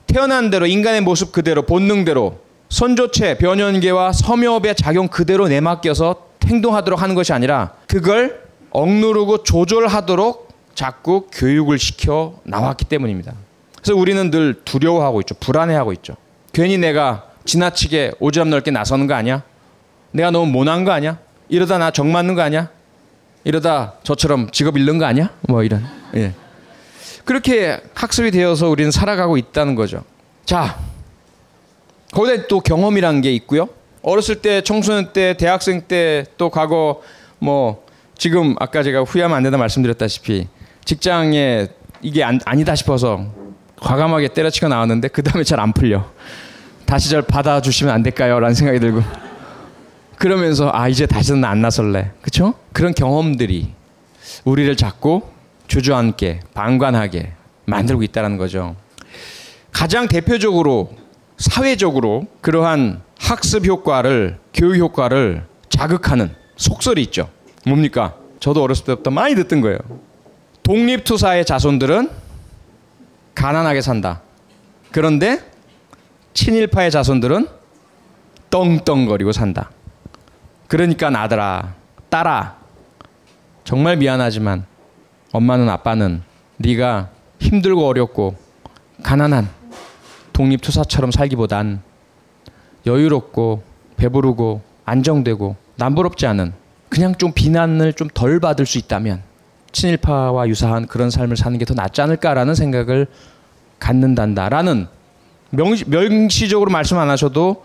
태어난 0.05 0.49
대로 0.49 0.65
인간의 0.65 1.01
모습 1.01 1.33
그대로 1.33 1.63
본능대로 1.63 2.39
선조체, 2.69 3.37
변연계와 3.37 4.13
섬유업의 4.13 4.75
작용 4.75 5.07
그대로 5.07 5.47
내맡겨서 5.47 6.27
행동하도록 6.45 7.01
하는 7.01 7.15
것이 7.15 7.33
아니라 7.33 7.73
그걸 7.87 8.41
억누르고 8.71 9.43
조절하도록 9.43 10.47
자꾸 10.75 11.27
교육을 11.31 11.79
시켜 11.79 12.35
나왔기 12.43 12.85
때문입니다. 12.85 13.33
그래서 13.87 14.01
우리는 14.01 14.29
늘 14.31 14.53
두려워하고 14.65 15.21
있죠. 15.21 15.33
불안해하고 15.35 15.93
있죠. 15.93 16.17
괜히 16.51 16.77
내가 16.77 17.29
지나치게 17.45 18.15
오지랖 18.19 18.49
넓게 18.49 18.69
나서는 18.69 19.07
거 19.07 19.13
아니야? 19.13 19.43
내가 20.11 20.29
너무 20.29 20.51
모난 20.51 20.83
거 20.83 20.91
아니야? 20.91 21.19
이러다 21.47 21.77
나 21.77 21.91
정 21.91 22.11
맞는 22.11 22.35
거 22.35 22.41
아니야? 22.41 22.69
이러다 23.45 23.93
저처럼 24.03 24.49
직업 24.51 24.77
잃는 24.77 24.97
거 24.97 25.05
아니야? 25.05 25.29
뭐 25.47 25.63
이런. 25.63 25.85
예. 26.15 26.33
그렇게 27.23 27.79
학습이 27.93 28.31
되어서 28.31 28.67
우리는 28.67 28.91
살아가고 28.91 29.37
있다는 29.37 29.75
거죠. 29.75 30.03
자, 30.43 30.77
거기에 32.11 32.47
또 32.47 32.59
경험이라는 32.59 33.21
게 33.21 33.31
있고요. 33.35 33.69
어렸을 34.01 34.41
때, 34.41 34.59
청소년 34.59 35.13
때, 35.13 35.37
대학생 35.37 35.83
때, 35.87 36.25
또 36.37 36.49
과거 36.49 37.01
뭐 37.39 37.85
지금 38.17 38.53
아까 38.59 38.83
제가 38.83 39.03
후회하면 39.03 39.37
안 39.37 39.43
된다 39.43 39.57
말씀드렸다시피 39.57 40.49
직장에 40.83 41.67
이게 42.01 42.25
안, 42.25 42.41
아니다 42.43 42.75
싶어서 42.75 43.46
과감하게 43.81 44.29
때려치고 44.29 44.67
나왔는데 44.67 45.07
그 45.09 45.21
다음에 45.23 45.43
잘 45.43 45.59
안 45.59 45.73
풀려. 45.73 46.05
다시 46.85 47.09
잘 47.09 47.21
받아주시면 47.21 47.93
안 47.93 48.01
될까요? 48.03 48.39
라는 48.39 48.55
생각이 48.55 48.79
들고 48.79 49.01
그러면서 50.17 50.71
아 50.73 50.87
이제 50.87 51.05
다시는 51.05 51.43
안 51.45 51.61
나설래. 51.61 52.11
그쵸? 52.21 52.53
그런 52.73 52.93
경험들이 52.93 53.69
우리를 54.45 54.75
자꾸 54.77 55.21
주저앉게 55.67 56.39
방관하게 56.53 57.33
만들고 57.65 58.03
있다는 58.03 58.37
거죠. 58.37 58.75
가장 59.71 60.07
대표적으로 60.07 60.93
사회적으로 61.37 62.25
그러한 62.41 63.01
학습 63.19 63.65
효과를 63.65 64.37
교육 64.53 64.77
효과를 64.77 65.43
자극하는 65.69 66.33
속설이 66.55 67.01
있죠. 67.03 67.29
뭡니까? 67.65 68.15
저도 68.39 68.63
어렸을 68.63 68.85
때부터 68.85 69.11
많이 69.11 69.35
듣던 69.35 69.61
거예요. 69.61 69.77
독립투사의 70.63 71.45
자손들은 71.45 72.09
가난하게 73.37 73.81
산다. 73.81 74.21
그런데 74.91 75.39
친일파의 76.33 76.89
자손들은 76.89 77.47
떵떵거리고 78.49 79.31
산다. 79.31 79.69
그러니까 80.67 81.11
나들아, 81.11 81.75
딸아, 82.09 82.57
정말 83.63 83.97
미안하지만 83.97 84.65
엄마는 85.31 85.69
아빠는 85.69 86.23
네가 86.57 87.09
힘들고 87.39 87.85
어렵고 87.85 88.35
가난한 89.03 89.47
독립투사처럼 90.33 91.11
살기보단 91.11 91.83
여유롭고 92.87 93.61
배부르고 93.97 94.61
안정되고 94.85 95.55
남부럽지 95.75 96.25
않은 96.25 96.53
그냥 96.89 97.13
좀 97.15 97.33
비난을 97.33 97.93
좀 97.93 98.09
덜 98.15 98.39
받을 98.39 98.65
수 98.65 98.79
있다면 98.79 99.21
친일파와 99.77 100.47
유사한 100.47 100.87
그런 100.87 101.09
삶을 101.11 101.37
사는 101.37 101.57
게 101.59 101.65
더 101.65 101.73
낫지 101.75 102.01
않을까라는 102.01 102.55
생각을 102.55 103.07
갖는단다라는 103.79 104.87
명시, 105.51 105.83
명시적으로 105.87 106.71
말씀 106.71 106.97
안 106.97 107.09
하셔도 107.09 107.63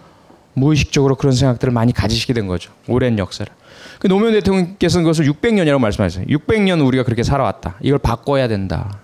무의식적으로 0.54 1.14
그런 1.14 1.32
생각들을 1.32 1.72
많이 1.72 1.92
가지시게 1.92 2.34
된 2.34 2.46
거죠. 2.46 2.70
오랜 2.86 3.18
역사를. 3.18 3.50
그 3.98 4.08
노무현 4.08 4.32
대통령께서는 4.34 5.04
그것을 5.04 5.24
600년이라고 5.26 5.80
말씀하셨어요. 5.80 6.26
600년 6.26 6.86
우리가 6.86 7.04
그렇게 7.04 7.22
살아왔다. 7.22 7.76
이걸 7.80 7.98
바꿔야 7.98 8.48
된다. 8.48 8.98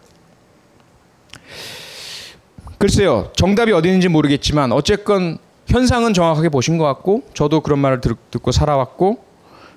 글쎄요. 2.77 3.31
정답이 3.35 3.73
어디 3.73 3.89
있는지 3.89 4.09
모르겠지만 4.09 4.73
어쨌건 4.73 5.39
현상은 5.67 6.13
정확하게 6.13 6.51
보신 6.51 6.77
것 6.77 6.85
같고 6.85 7.23
저도 7.35 7.61
그런 7.61 7.79
말을 7.79 8.01
듣고 8.31 8.53
살아왔고 8.53 9.25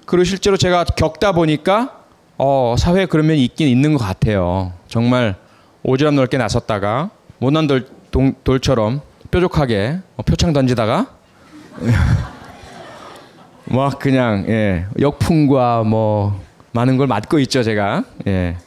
그리고 0.06 0.24
실제로 0.26 0.58
제가 0.58 0.84
겪다 0.84 1.32
보니까 1.32 2.01
어, 2.44 2.74
사회에 2.76 3.06
그런 3.06 3.28
면이 3.28 3.44
있긴 3.46 3.68
있는 3.68 3.94
것 3.94 4.04
같아요. 4.04 4.74
정말 4.88 5.36
오지랖 5.84 6.16
넓게 6.16 6.40
나섰다가 6.40 7.12
못난 7.38 7.68
돌, 7.68 7.86
동, 8.10 8.34
돌처럼 8.44 9.02
뾰족하게 9.30 10.00
어, 10.18 10.24
표창 10.24 10.52
던지다가 10.52 11.06
막 13.66 14.00
그냥 14.00 14.46
예, 14.48 14.86
역풍과 15.00 15.84
뭐 15.84 16.42
많은 16.72 16.98
걸 16.98 17.06
맞고 17.06 17.38
있죠 17.42 17.62
제가 17.62 18.06
예. 18.26 18.58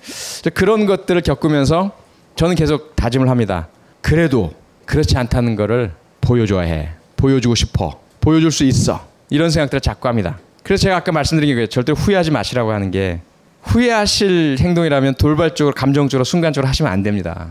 그런 0.55 0.87
것들을 0.87 1.21
겪으면서 1.23 1.91
저는 2.37 2.55
계속 2.55 2.95
다짐을 2.95 3.29
합니다. 3.29 3.67
그래도 4.01 4.53
그렇지 4.87 5.19
않다는 5.19 5.57
거를 5.57 5.91
보여줘야 6.21 6.63
해. 6.63 6.91
보여주고 7.17 7.57
싶어. 7.57 8.01
보여줄 8.21 8.53
수 8.53 8.63
있어. 8.63 9.05
이런 9.31 9.51
생각들을 9.51 9.81
자꾸 9.81 10.07
합니다. 10.07 10.39
그래서 10.63 10.83
제가 10.83 10.99
아까 10.99 11.11
말씀드린 11.11 11.57
게 11.57 11.67
절대 11.67 11.91
후회하지 11.91 12.31
마시라고 12.31 12.71
하는 12.71 12.93
게 12.93 13.21
후회하실 13.65 14.59
행동이라면 14.61 15.15
돌발적으로 15.15 15.75
감정적으로 15.75 16.25
순간적으로 16.25 16.69
하시면 16.69 16.91
안 16.91 17.03
됩니다. 17.03 17.49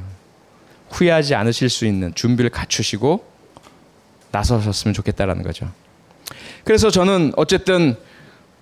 후회하지 0.90 1.36
않으실 1.36 1.70
수 1.70 1.86
있는 1.86 2.14
준비를 2.14 2.50
갖추시고 2.50 3.26
나서셨으면 4.32 4.94
좋겠다라는 4.94 5.44
거죠. 5.44 5.70
그래서 6.64 6.90
저는 6.90 7.34
어쨌든 7.36 7.96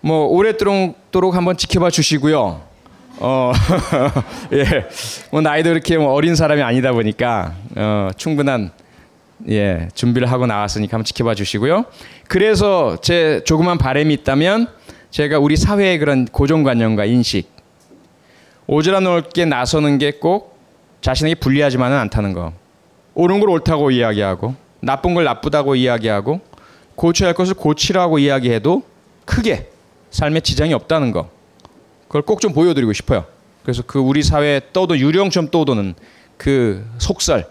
뭐 0.02 0.26
오랫도록 0.26 1.36
한번 1.36 1.58
지켜봐 1.58 1.91
주시고요. 1.91 2.62
어, 3.20 3.52
예, 4.54 4.88
뭐 5.30 5.41
나이도 5.41 5.70
그렇게 5.70 5.97
뭐 5.97 6.14
어린 6.14 6.36
사람이 6.36 6.62
아니다 6.62 6.91
보니까 6.91 7.54
어, 7.76 8.10
충분한 8.18 8.72
예 9.49 9.89
준비를 9.93 10.32
하고 10.32 10.47
나왔으니까 10.47 10.95
한번 10.95 11.06
지켜봐 11.06 11.36
주시고요. 11.36 11.86
그래서 12.28 12.97
제 13.02 13.41
조그만 13.45 13.78
바램이 13.78 14.14
있다면 14.16 14.68
제가 15.12 15.39
우리 15.39 15.57
사회의 15.57 15.97
그런 15.97 16.26
고정관념과 16.26 17.05
인식 17.05 17.49
오지랖 18.68 19.03
넓게 19.03 19.45
나서는 19.45 19.97
게 19.97 20.12
꼭 20.12 20.51
자신에게 21.01 21.36
불리하지만은 21.36 21.97
않다는 21.97 22.34
거. 22.34 22.53
옳은 23.16 23.39
걸 23.39 23.49
옳다고 23.49 23.89
이야기하고 23.91 24.55
나쁜 24.82 25.14
걸 25.16 25.24
나쁘다고 25.24 25.76
이야기하고 25.76 26.39
고쳐야 26.95 27.30
할 27.30 27.34
것을 27.34 27.55
고치라고 27.55 28.20
이야기해도 28.20 28.84
크게 29.26 29.70
삶에 30.12 30.39
지장이 30.41 30.74
없다는 30.74 31.12
거. 31.12 31.30
그걸 32.07 32.22
꼭 32.22 32.39
좀 32.39 32.53
보여드리고 32.53 32.93
싶어요. 32.93 33.26
그래서 33.64 33.84
그 33.86 33.99
우리 33.99 34.22
사회에 34.24 34.62
떠도 34.74 34.97
유령처럼 34.97 35.49
떠도는 35.49 35.95
그 36.38 36.86
속설 36.99 37.47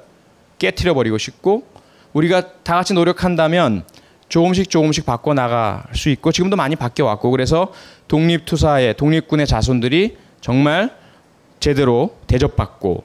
깨트려 0.58 0.94
버리고 0.94 1.18
싶고 1.18 1.64
우리가 2.12 2.62
다 2.62 2.74
같이 2.76 2.94
노력한다면 2.94 3.84
조금씩 4.30 4.70
조금씩 4.70 5.04
바꿔 5.04 5.34
나갈 5.34 5.82
수 5.94 6.08
있고 6.08 6.32
지금도 6.32 6.56
많이 6.56 6.76
바뀌어 6.76 7.04
왔고 7.04 7.30
그래서 7.32 7.72
독립 8.08 8.46
투사의 8.46 8.94
독립군의 8.96 9.46
자손들이 9.46 10.16
정말 10.40 10.96
제대로 11.58 12.14
대접받고 12.26 13.04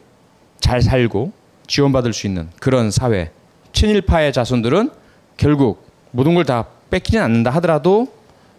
잘 0.61 0.82
살고 0.82 1.34
지원받을 1.67 2.13
수 2.13 2.28
있는 2.28 2.49
그런 2.59 2.91
사회. 2.91 3.32
친일파의 3.73 4.32
자손들은 4.32 4.91
결국 5.36 5.86
모든 6.11 6.34
걸 6.36 6.45
다 6.45 6.65
뺏기진 6.91 7.19
않는다 7.19 7.49
하더라도 7.55 8.07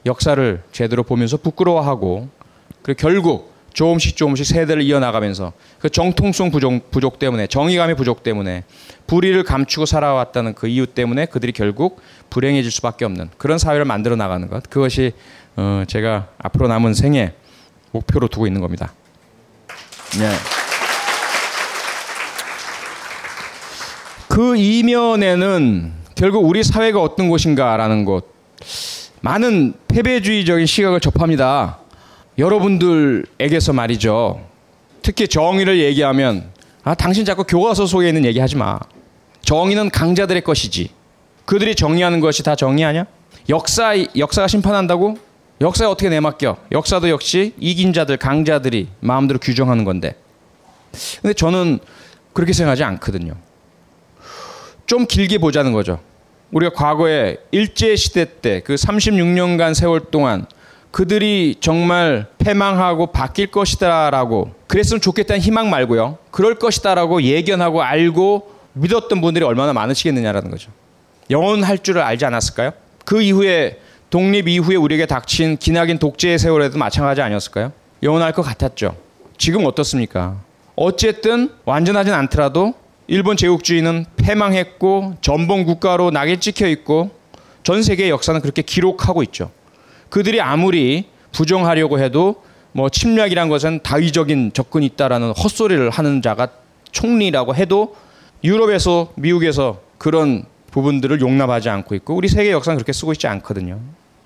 역사를 0.05 0.63
제대로 0.73 1.05
보면서 1.05 1.37
부끄러워하고 1.37 2.29
그리고 2.83 2.99
결국 2.99 3.53
조금씩 3.77 4.17
조금씩 4.17 4.47
세대를 4.47 4.83
이어나가면서 4.85 5.53
그 5.79 5.91
정통성 5.91 6.51
부족, 6.51 6.91
부족 6.91 7.19
때문에 7.19 7.47
정의감의 7.47 7.95
부족 7.95 8.23
때문에 8.23 8.65
불의를 9.07 9.43
감추고 9.45 9.85
살아왔다는 9.85 10.55
그 10.55 10.67
이유 10.67 10.87
때문에 10.87 11.27
그들이 11.27 11.53
결국 11.53 12.01
불행해질 12.31 12.71
수밖에 12.73 13.05
없는 13.05 13.29
그런 13.37 13.59
사회를 13.59 13.85
만들어 13.85 14.17
나가는 14.17 14.49
것 14.49 14.71
그것이 14.71 15.13
어 15.57 15.85
제가 15.87 16.29
앞으로 16.39 16.69
남은 16.69 16.95
생애 16.95 17.35
목표로 17.93 18.29
두고 18.29 18.47
있는 18.47 18.63
겁니다. 18.63 18.95
네. 20.19 20.31
그 24.29 24.57
이면에는 24.57 25.93
결국 26.15 26.47
우리 26.47 26.65
사회가 26.65 27.03
어떤 27.03 27.29
곳인가라는 27.29 28.07
것 28.07 28.25
많은 29.21 29.75
패배주의적인 29.89 30.65
시각을 30.65 31.01
접합니다. 31.01 31.81
여러분들에게서 32.39 33.73
말이죠. 33.73 34.47
특히 35.03 35.29
정의를 35.29 35.79
얘기하면 35.81 36.51
아 36.85 36.95
당신 36.95 37.25
자꾸 37.25 37.45
교과서 37.45 37.87
속에 37.87 38.09
있는 38.09 38.25
얘기 38.25 38.39
하지 38.39 38.57
마. 38.57 38.79
정의는 39.43 39.91
강자들의 39.91 40.43
것이지. 40.43 40.91
그들이 41.45 41.75
정의하는 41.75 42.21
것이 42.21 42.43
다 42.43 42.57
정의하냐? 42.57 43.07
역사 43.49 43.95
역사가 44.17 44.49
심판한다고? 44.49 45.19
역사에 45.61 45.87
어떻게 45.87 46.09
내맡겨? 46.11 46.57
역사도 46.73 47.09
역시 47.09 47.55
이긴 47.59 47.93
자들, 47.93 48.17
강자들이 48.19 48.89
마음대로 49.01 49.39
규정하는 49.39 49.85
건데. 49.85 50.17
근데 51.23 51.33
저는 51.33 51.79
그렇게 52.33 52.53
생각하지 52.53 52.85
않거든요. 52.85 53.35
좀 54.87 55.07
길게 55.07 55.39
보자는 55.39 55.73
거죠. 55.73 56.01
우리가 56.53 56.73
과거에 56.75 57.39
일제 57.51 57.97
시대 57.97 58.25
때 58.41 58.61
그 58.61 58.75
36년간 58.75 59.75
세월 59.75 60.01
동안 60.11 60.47
그들이 60.97 61.57
정말 61.61 62.25
패망하고 62.39 63.09
바뀔 63.09 63.49
것이다라고 63.49 64.53
그랬으면 64.67 65.03
좋겠다는 65.03 65.43
희망 65.43 65.69
말고요. 65.69 66.17
그럴 66.31 66.55
것이다라고 66.55 67.23
예견하고 67.23 67.83
알고 67.83 68.51
믿었던 68.73 69.21
분들이 69.21 69.45
얼마나 69.45 69.75
많으시겠느냐라는 69.75 70.51
거죠. 70.51 70.71
영원할 71.29 71.81
줄을 71.81 72.01
알지 72.01 72.25
않았을까요? 72.25 72.73
그 73.05 73.21
이후에 73.21 73.79
독립 74.09 74.49
이후에 74.49 74.77
우리에게 74.77 75.05
닥친 75.05 75.59
기나긴 75.59 75.99
독재의 75.99 76.39
세월에도 76.39 76.79
마찬가지 76.79 77.21
아니었을까요? 77.21 77.73
영원할 78.03 78.33
것 78.33 78.41
같았죠. 78.41 78.97
지금 79.37 79.67
어떻습니까? 79.67 80.39
어쨌든 80.77 81.51
완전하진 81.67 82.15
않더라도 82.15 82.73
일본 83.07 83.37
제국주의는 83.37 84.07
패망했고 84.17 85.17
전범 85.21 85.67
국가로 85.67 86.11
낙에 86.11 86.41
찍혀 86.41 86.69
있고 86.69 87.11
전 87.65 87.83
세계의 87.83 88.09
역사는 88.09 88.41
그렇게 88.41 88.63
기록하고 88.63 89.23
있죠. 89.25 89.51
그들이 90.17 90.41
아무리 90.41 91.05
부정하려고 91.31 91.99
해도 91.99 92.43
뭐 92.73 92.89
침략이란 92.89 93.51
것은 93.51 93.81
다위적인 93.83 94.53
접근이 94.55 94.87
있다라는 94.87 95.33
헛소리를 95.33 95.91
하는 95.91 96.23
자가 96.23 96.49
총리라고 96.91 97.55
해도 97.55 97.95
유럽에서 98.43 99.13
미국에서 99.17 99.83
그런 99.99 100.47
부분들을 100.71 101.21
용납하지 101.21 101.69
않고 101.69 101.95
있고 101.97 102.15
우리 102.15 102.29
세계 102.29 102.51
역사는 102.51 102.79
그렇게 102.79 102.95
쓰고 102.95 103.13
있지 103.13 103.27
않거든요. 103.27 103.79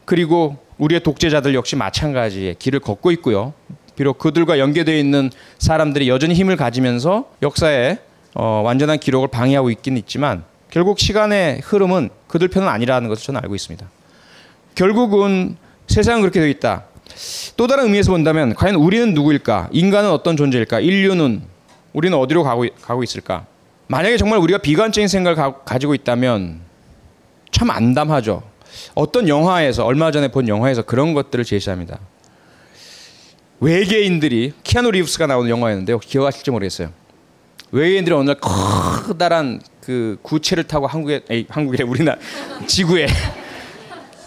그리고 0.04 0.58
우리의 0.78 1.00
독재자들 1.00 1.56
역시 1.56 1.74
마찬가지의 1.74 2.54
길을 2.60 2.78
걷고 2.78 3.10
있고요. 3.10 3.52
비록 3.96 4.18
그들과 4.18 4.60
연계되어 4.60 4.96
있는 4.96 5.28
사람들이 5.58 6.08
여전히 6.08 6.34
힘을 6.34 6.54
가지면서 6.54 7.32
역사에 7.42 7.98
어, 8.36 8.62
완전한 8.64 9.00
기록을 9.00 9.26
방해하고 9.26 9.70
있긴 9.70 9.96
있지만 9.96 10.44
결국 10.70 11.00
시간의 11.00 11.62
흐름은 11.64 12.10
그들 12.28 12.46
편은 12.46 12.68
아니라는 12.68 13.08
것을 13.08 13.24
저는 13.24 13.40
알고 13.42 13.56
있습니다. 13.56 13.90
결국은 14.76 15.56
세상은 15.90 16.20
그렇게 16.20 16.38
되어 16.38 16.48
있다. 16.48 16.84
또 17.56 17.66
다른 17.66 17.84
의미에서 17.84 18.12
본다면 18.12 18.54
과연 18.54 18.76
우리는 18.76 19.12
누구일까? 19.12 19.70
인간은 19.72 20.08
어떤 20.10 20.36
존재일까? 20.36 20.78
인류는 20.78 21.42
우리는 21.92 22.16
어디로 22.16 22.44
가고, 22.44 22.64
가고 22.80 23.02
있을까? 23.02 23.46
만약에 23.88 24.16
정말 24.16 24.38
우리가 24.38 24.58
비관적인 24.58 25.08
생각을 25.08 25.34
가, 25.34 25.58
가지고 25.64 25.96
있다면 25.96 26.60
참 27.50 27.70
안담하죠. 27.70 28.44
어떤 28.94 29.26
영화에서 29.26 29.84
얼마 29.84 30.12
전에 30.12 30.28
본 30.28 30.46
영화에서 30.46 30.82
그런 30.82 31.12
것들을 31.12 31.44
제시합니다. 31.44 31.98
외계인들이 33.58 34.52
키아누 34.62 34.92
리브스가 34.92 35.26
나오는 35.26 35.50
영화였는데 35.50 35.92
혹시 35.92 36.08
기억하실지 36.08 36.52
모르겠어요. 36.52 36.90
외계인들이 37.72 38.14
어느 38.14 38.28
날 38.28 38.36
커다란 38.40 39.60
그 39.80 40.18
구체를 40.22 40.64
타고 40.64 40.86
한국에 40.86 41.22
에이, 41.28 41.46
한국에 41.48 41.82
우리나라 41.82 42.16
지구에 42.68 43.08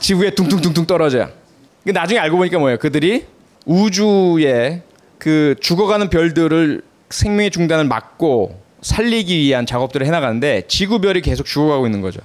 지구에 0.01 0.31
둥둥둥둥 0.31 0.85
떨어져요. 0.85 1.42
나중에 1.91 2.19
알고 2.19 2.37
보니까 2.37 2.59
뭐예요? 2.59 2.77
그들이 2.79 3.25
우주에 3.65 4.83
그 5.17 5.55
죽어가는 5.59 6.09
별들을 6.09 6.81
생명의 7.09 7.51
중단을 7.51 7.85
막고 7.85 8.61
살리기 8.81 9.37
위한 9.37 9.65
작업들을 9.65 10.05
해나가는데 10.05 10.63
지구별이 10.67 11.21
계속 11.21 11.45
죽어가고 11.45 11.85
있는 11.85 12.01
거죠. 12.01 12.19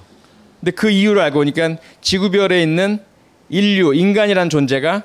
근데 0.59 0.71
그 0.71 0.89
이유를 0.89 1.21
알고 1.21 1.39
보니까 1.39 1.77
지구별에 2.01 2.61
있는 2.61 2.99
인류, 3.49 3.93
인간이란 3.93 4.49
존재가 4.49 5.03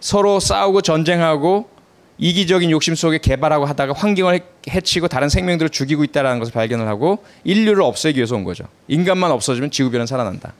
서로 0.00 0.40
싸우고 0.40 0.82
전쟁하고 0.82 1.70
이기적인 2.18 2.70
욕심 2.70 2.94
속에 2.94 3.18
개발하고 3.18 3.64
하다가 3.64 3.94
환경을 3.94 4.40
해치고 4.68 5.08
다른 5.08 5.28
생명들을 5.28 5.70
죽이고 5.70 6.04
있다는 6.04 6.38
것을 6.38 6.52
발견을 6.52 6.86
하고 6.86 7.24
인류를 7.44 7.82
없애기 7.82 8.18
위해서 8.18 8.36
온 8.36 8.44
거죠. 8.44 8.64
인간만 8.88 9.30
없어지면 9.32 9.70
지구별은 9.70 10.06
살아난다. 10.06 10.52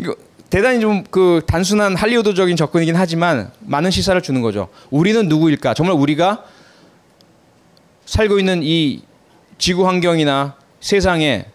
이거 0.00 0.16
대단히 0.50 0.80
좀 0.80 1.04
그 1.10 1.42
단순한 1.46 1.96
할리우드적인 1.96 2.56
접근이긴 2.56 2.96
하지만 2.96 3.50
많은 3.60 3.90
시사를 3.90 4.20
주는 4.22 4.42
거죠. 4.42 4.68
우리는 4.90 5.28
누구일까? 5.28 5.74
정말 5.74 5.96
우리가 5.96 6.44
살고 8.04 8.38
있는 8.38 8.62
이 8.62 9.02
지구 9.58 9.86
환경이나 9.86 10.54
세상에 10.80 11.46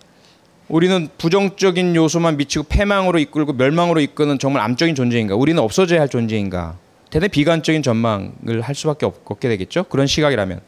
우리는 0.68 1.10
부정적인 1.18 1.96
요소만 1.96 2.38
미치고 2.38 2.66
패망으로 2.70 3.20
이끌고 3.20 3.54
멸망으로 3.54 4.00
이끄는 4.02 4.40
정말 4.40 4.64
암적인 4.64 4.96
존재인가? 4.96 5.36
우리는 5.36 5.62
없어져야 5.62 6.02
할 6.02 6.10
존재인가? 6.10 6.78
대단히 7.10 7.30
비관적인 7.30 7.84
전망을 7.84 8.62
할 8.62 8.74
수밖에 8.74 9.06
없게 9.06 9.50
되겠죠. 9.50 9.84
그런 9.86 10.08
시각이라면. 10.08 10.62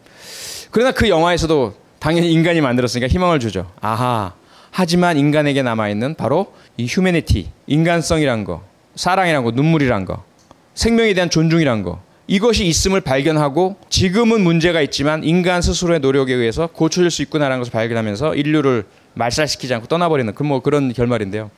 그러나 0.71 0.91
그 0.91 1.07
영화에서도 1.07 1.73
당연히 1.99 2.33
인간이 2.33 2.59
만들었으니까 2.59 3.07
희망을 3.07 3.39
주죠. 3.39 3.71
아하. 3.79 4.33
하지만 4.75 5.19
인간에게 5.19 5.61
남아 5.61 5.89
있는 5.89 6.15
바로 6.15 6.51
이 6.77 6.87
휴메니티, 6.87 7.51
인간성이란 7.67 8.43
거, 8.43 8.63
사랑이란 8.95 9.43
거, 9.43 9.51
눈물이란 9.51 10.05
거, 10.05 10.23
생명에 10.73 11.13
대한 11.13 11.29
존중이란 11.29 11.83
거. 11.83 12.01
이것이 12.25 12.65
있음을 12.65 13.01
발견하고 13.01 13.75
지금은 13.89 14.41
문제가 14.41 14.81
있지만 14.81 15.23
인간 15.23 15.61
스스로의 15.61 15.99
노력에 15.99 16.33
의해서 16.33 16.65
고쳐질 16.65 17.11
수 17.11 17.21
있구나라는 17.21 17.59
것을 17.59 17.71
발견하면서 17.71 18.33
인류를 18.33 18.85
말살시키지 19.13 19.75
않고 19.75 19.87
떠나버리는 19.87 20.33
그 20.33 20.41
뭐 20.43 20.61
그런 20.61 20.91
결말인데요. 20.91 21.51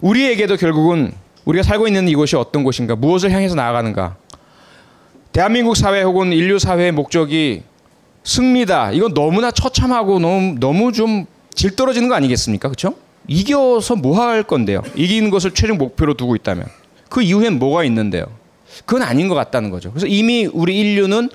우리에게도 0.00 0.56
결국은 0.56 1.12
우리가 1.44 1.62
살고 1.62 1.86
있는 1.86 2.08
이곳이 2.08 2.34
어떤 2.34 2.64
곳인가, 2.64 2.96
무엇을 2.96 3.30
향해서 3.30 3.54
나아가는가. 3.54 4.16
대한민국 5.30 5.76
사회 5.76 6.02
혹은 6.02 6.32
인류 6.32 6.58
사회의 6.58 6.90
목적이 6.90 7.62
승리다. 8.24 8.92
이건 8.92 9.14
너무나 9.14 9.52
처참하고 9.52 10.18
너무 10.18 10.56
너무 10.58 10.92
좀 10.92 11.26
질 11.54 11.74
떨어지는 11.76 12.08
거 12.08 12.14
아니겠습니까? 12.14 12.68
그렇죠? 12.68 12.94
이겨서 13.28 13.96
뭐 13.96 14.20
할 14.20 14.42
건데요? 14.42 14.82
이기는 14.94 15.30
것을 15.30 15.52
최종 15.52 15.78
목표로 15.78 16.14
두고 16.14 16.36
있다면 16.36 16.66
그 17.08 17.22
이후엔 17.22 17.58
뭐가 17.58 17.84
있는데요? 17.84 18.24
그건 18.86 19.02
아닌 19.02 19.28
것 19.28 19.34
같다는 19.34 19.70
거죠. 19.70 19.90
그래서 19.90 20.06
이미 20.06 20.46
우리 20.46 20.78
인류는 20.78 21.28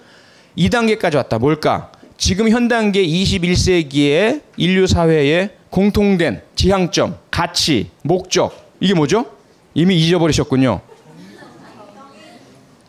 2단계까지 0.57 1.15
왔다. 1.15 1.37
뭘까? 1.37 1.91
지금 2.17 2.49
현 2.49 2.67
단계 2.67 3.05
21세기의 3.05 4.41
인류 4.57 4.87
사회의 4.87 5.51
공통된 5.69 6.41
지향점, 6.55 7.17
가치, 7.29 7.91
목적 8.03 8.71
이게 8.79 8.93
뭐죠? 8.93 9.25
이미 9.73 9.97
잊어버리셨군요. 9.97 10.79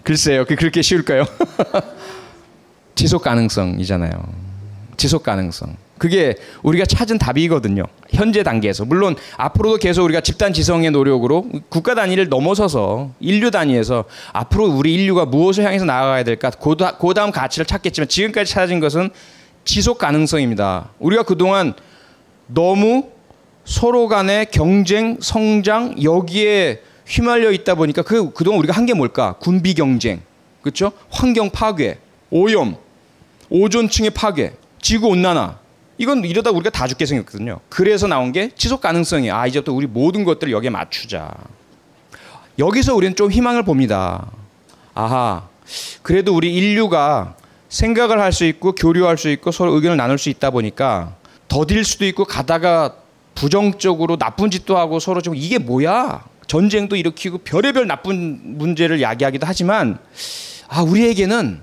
글쎄요, 0.05 0.45
그 0.45 0.55
그렇게 0.55 0.83
쉬울까요? 0.83 1.25
지속 2.95 3.23
가능성이잖아요. 3.23 4.13
지속 4.97 5.25
가능성. 5.25 5.77
그게 5.99 6.35
우리가 6.63 6.85
찾은 6.85 7.19
답이거든요. 7.19 7.85
현재 8.11 8.43
단계에서. 8.43 8.85
물론 8.85 9.17
앞으로도 9.37 9.79
계속 9.79 10.05
우리가 10.05 10.21
집단 10.21 10.53
지성의 10.53 10.91
노력으로 10.91 11.47
국가 11.69 11.95
단위를 11.95 12.29
넘어서서 12.29 13.11
인류 13.21 13.51
단위에서 13.51 14.05
앞으로 14.33 14.67
우리 14.67 14.95
인류가 14.95 15.25
무엇을 15.25 15.65
향해서 15.65 15.85
나아가야 15.85 16.23
될까 16.25 16.51
그 16.51 17.15
다음 17.15 17.31
가치를 17.31 17.67
찾겠지만 17.67 18.09
지금까지 18.09 18.51
찾아진 18.53 18.81
것은 18.81 19.11
지속 19.65 19.99
가능성입니다. 19.99 20.91
우리가 20.99 21.23
그동안 21.23 21.75
너무 22.47 23.09
서로 23.65 24.07
간의 24.07 24.47
경쟁, 24.53 25.19
성장 25.21 26.01
여기에 26.03 26.83
휘말려 27.09 27.51
있다 27.53 27.75
보니까 27.75 28.03
그 28.03 28.33
그동안 28.33 28.59
우리가 28.61 28.75
한 28.75 28.87
게 28.87 28.95
뭘까? 28.95 29.37
군비 29.41 29.75
경쟁. 29.75 30.21
그렇죠? 30.63 30.93
환경 31.11 31.51
파괴, 31.51 31.99
오염, 32.31 32.77
오존층의 33.49 34.11
파괴, 34.11 34.53
지구 34.81 35.09
온난화. 35.09 35.59
이건 35.99 36.25
이러다 36.25 36.51
우리가 36.51 36.71
다 36.71 36.87
죽게 36.87 37.07
생겼거든요. 37.07 37.61
그래서 37.69 38.07
나온 38.07 38.33
게 38.33 38.51
지속 38.57 38.81
가능성이 38.81 39.31
아 39.31 39.47
이제부터 39.47 39.73
우리 39.73 39.87
모든 39.87 40.25
것들을 40.25 40.53
여기에 40.53 40.71
맞추자. 40.71 41.33
여기서 42.59 42.95
우리는 42.95 43.15
좀 43.17 43.31
희망을 43.31 43.63
봅니다. 43.63 44.31
아하. 44.95 45.49
그래도 46.03 46.35
우리 46.35 46.55
인류가 46.55 47.35
생각을 47.69 48.21
할 48.21 48.33
수 48.33 48.45
있고 48.45 48.73
교류할 48.75 49.19
수 49.19 49.29
있고 49.31 49.51
서로 49.51 49.75
의견을 49.75 49.97
나눌 49.97 50.19
수 50.19 50.29
있다 50.29 50.51
보니까 50.51 51.15
더딜 51.49 51.85
수도 51.85 52.05
있고 52.07 52.25
가다가 52.25 52.95
부정적으로 53.35 54.17
나쁜 54.17 54.51
짓도 54.51 54.79
하고 54.79 54.99
서로 55.01 55.21
좀 55.21 55.35
이게 55.35 55.59
뭐야? 55.59 56.25
전쟁도 56.47 56.97
일으키고 56.97 57.39
별의별 57.39 57.87
나쁜 57.87 58.41
문제를 58.59 59.03
야기하기도 59.03 59.47
하지만 59.47 59.99
아 60.69 60.83
우리에게는 60.83 61.61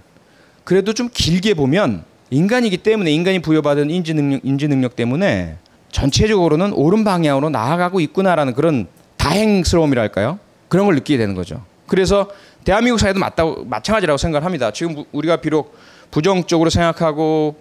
그래도 0.64 0.94
좀 0.94 1.10
길게 1.12 1.54
보면 1.54 2.04
인간이기 2.34 2.78
때문에 2.78 3.12
인간이 3.12 3.40
부여받은 3.40 3.90
인지 3.92 4.14
능력 4.14 4.42
인지 4.44 4.68
능력 4.68 4.96
때문에 4.96 5.58
전체적으로는 5.92 6.74
옳은 6.74 7.04
방향으로 7.04 7.50
나아가고 7.50 8.00
있구나라는 8.00 8.54
그런 8.54 8.88
다행스러움이랄까요? 9.18 10.40
그런 10.68 10.88
걸 10.88 10.96
느끼게 10.96 11.18
되는 11.18 11.36
거죠. 11.36 11.64
그래서 11.88 12.30
대한민국 12.64 13.00
사회도 13.00 13.20
맞다 13.20 13.44
마찬가지라고 13.66 14.18
생각을 14.18 14.44
합니다. 14.44 14.72
지금 14.72 15.04
우리가 15.12 15.38
비록 15.38 15.78
부정적으로 16.10 16.70
생각하고 16.72 17.56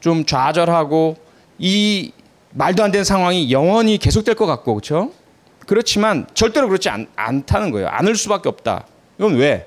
좀 0.00 0.26
좌절하고 0.26 1.16
이 1.58 2.12
말도 2.52 2.84
안 2.84 2.90
되는 2.90 3.04
상황이 3.04 3.50
영원히 3.50 3.96
계속될 3.96 4.34
것 4.34 4.44
같고 4.44 4.74
그렇죠? 4.74 5.12
그렇지만 5.66 6.26
절대로 6.34 6.68
그렇지 6.68 6.90
않, 6.90 7.06
않다는 7.16 7.70
거예요. 7.70 7.88
않을 7.88 8.16
수밖에 8.16 8.48
없다. 8.48 8.86
이건 9.18 9.36
왜? 9.36 9.66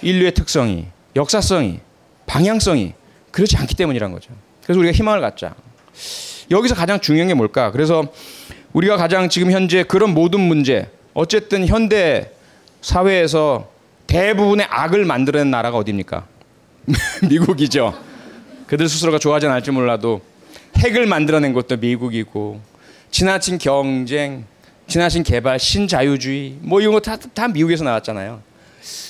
인류의 0.00 0.32
특성이, 0.32 0.86
역사성이, 1.16 1.80
방향성이 2.26 2.94
그렇지 3.30 3.56
않기 3.56 3.74
때문이란 3.74 4.12
거죠. 4.12 4.30
그래서 4.64 4.78
우리가 4.78 4.92
희망을 4.92 5.20
갖자. 5.20 5.54
여기서 6.50 6.74
가장 6.74 7.00
중요한 7.00 7.28
게 7.28 7.34
뭘까? 7.34 7.70
그래서 7.70 8.04
우리가 8.72 8.96
가장 8.96 9.28
지금 9.28 9.50
현재 9.50 9.82
그런 9.82 10.14
모든 10.14 10.40
문제, 10.40 10.88
어쨌든 11.14 11.66
현대 11.66 12.32
사회에서 12.80 13.68
대부분의 14.06 14.66
악을 14.68 15.04
만들어낸 15.04 15.50
나라가 15.50 15.78
어디입니까? 15.78 16.26
미국이죠. 17.28 17.94
그들 18.66 18.88
스스로가 18.88 19.18
좋아하지 19.18 19.46
않을지 19.46 19.70
몰라도 19.70 20.20
핵을 20.76 21.06
만들어낸 21.06 21.52
것도 21.52 21.76
미국이고 21.76 22.60
지나친 23.10 23.58
경쟁, 23.58 24.44
지나친 24.86 25.22
개발, 25.22 25.58
신자유주의 25.58 26.58
뭐 26.60 26.80
이런 26.80 26.94
거다 26.94 27.16
다 27.16 27.48
미국에서 27.48 27.84
나왔잖아요. 27.84 28.42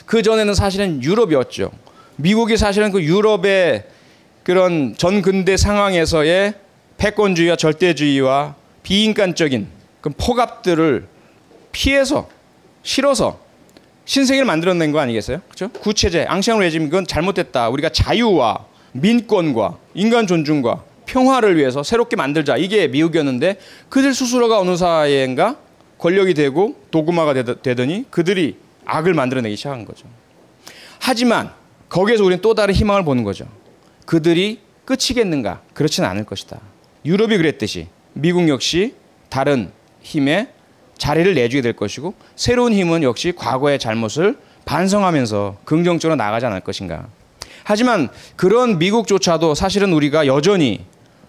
그 0.07 0.23
전에는 0.23 0.55
사실은 0.55 1.03
유럽이었죠. 1.03 1.71
미국이 2.17 2.57
사실은 2.57 2.91
그 2.91 3.03
유럽의 3.03 3.85
그런 4.51 4.97
전근대 4.97 5.57
상황에서의 5.57 6.55
패권주의와 6.99 7.55
절대주의와 7.55 8.57
비인간적인 8.83 9.69
그 10.01 10.11
폭압들을 10.11 11.07
피해서 11.71 12.29
싫어서 12.83 13.39
신세계를 14.07 14.45
만들어낸 14.45 14.91
거 14.91 14.99
아니겠어요? 14.99 15.41
그렇죠? 15.47 15.69
구체제, 15.69 16.25
앙시앙 16.25 16.59
레짐 16.59 16.89
이건 16.89 17.07
잘못됐다. 17.07 17.69
우리가 17.69 17.91
자유와 17.91 18.67
민권과 18.91 19.79
인간 19.95 20.27
존중과 20.27 20.83
평화를 21.07 21.57
위해서 21.57 21.85
새롭게 21.85 22.17
만들자. 22.17 22.57
이게 22.57 22.89
미국이었는데 22.89 23.57
그들 23.89 24.13
스스로가 24.13 24.59
어느 24.59 24.77
사회인가 24.77 25.59
권력이 25.99 26.35
되고 26.35 26.75
도구마가 26.91 27.35
되더니 27.63 28.07
그들이 28.11 28.57
악을 28.85 29.15
만들어내기 29.15 29.55
시작한 29.55 29.85
거죠. 29.85 30.09
하지만 30.99 31.53
거기에서 31.89 32.25
우리는 32.25 32.43
또 32.43 32.55
다른 32.55 32.75
희망을 32.75 33.05
보는 33.05 33.23
거죠. 33.23 33.47
그들이 34.07 34.61
끝이겠는가? 34.85 35.63
그렇지는 35.75 36.09
않을 36.09 36.25
것이다. 36.25 36.61
유럽이 37.05 37.37
그랬듯이 37.37 37.89
미국 38.13 38.49
역시 38.49 38.95
다른 39.29 39.71
힘에 40.03 40.49
자리를 40.99 41.35
내주게 41.35 41.63
될 41.63 41.73
것이고 41.75 42.15
새로운 42.37 42.73
힘은 42.73 43.03
역시 43.03 43.33
과거의 43.35 43.79
잘못을 43.79 44.37
반성하면서 44.65 45.59
긍정적으로 45.65 46.17
나가지 46.17 46.47
않을 46.47 46.61
것인가. 46.61 47.09
하지만 47.65 48.09
그런 48.37 48.79
미국조차도 48.79 49.55
사실은 49.55 49.93
우리가 49.93 50.27
여전히 50.27 50.85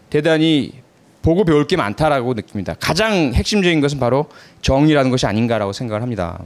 대단히 0.09 0.73
보고 1.21 1.45
배울 1.45 1.67
게 1.67 1.77
많다라고 1.77 2.33
느낍니다. 2.33 2.75
가장 2.79 3.33
핵심적인 3.33 3.79
것은 3.79 3.99
바로 3.99 4.25
정의라는 4.61 5.11
것이 5.11 5.25
아닌가라고 5.25 5.71
생각을 5.71 6.01
합니다. 6.01 6.39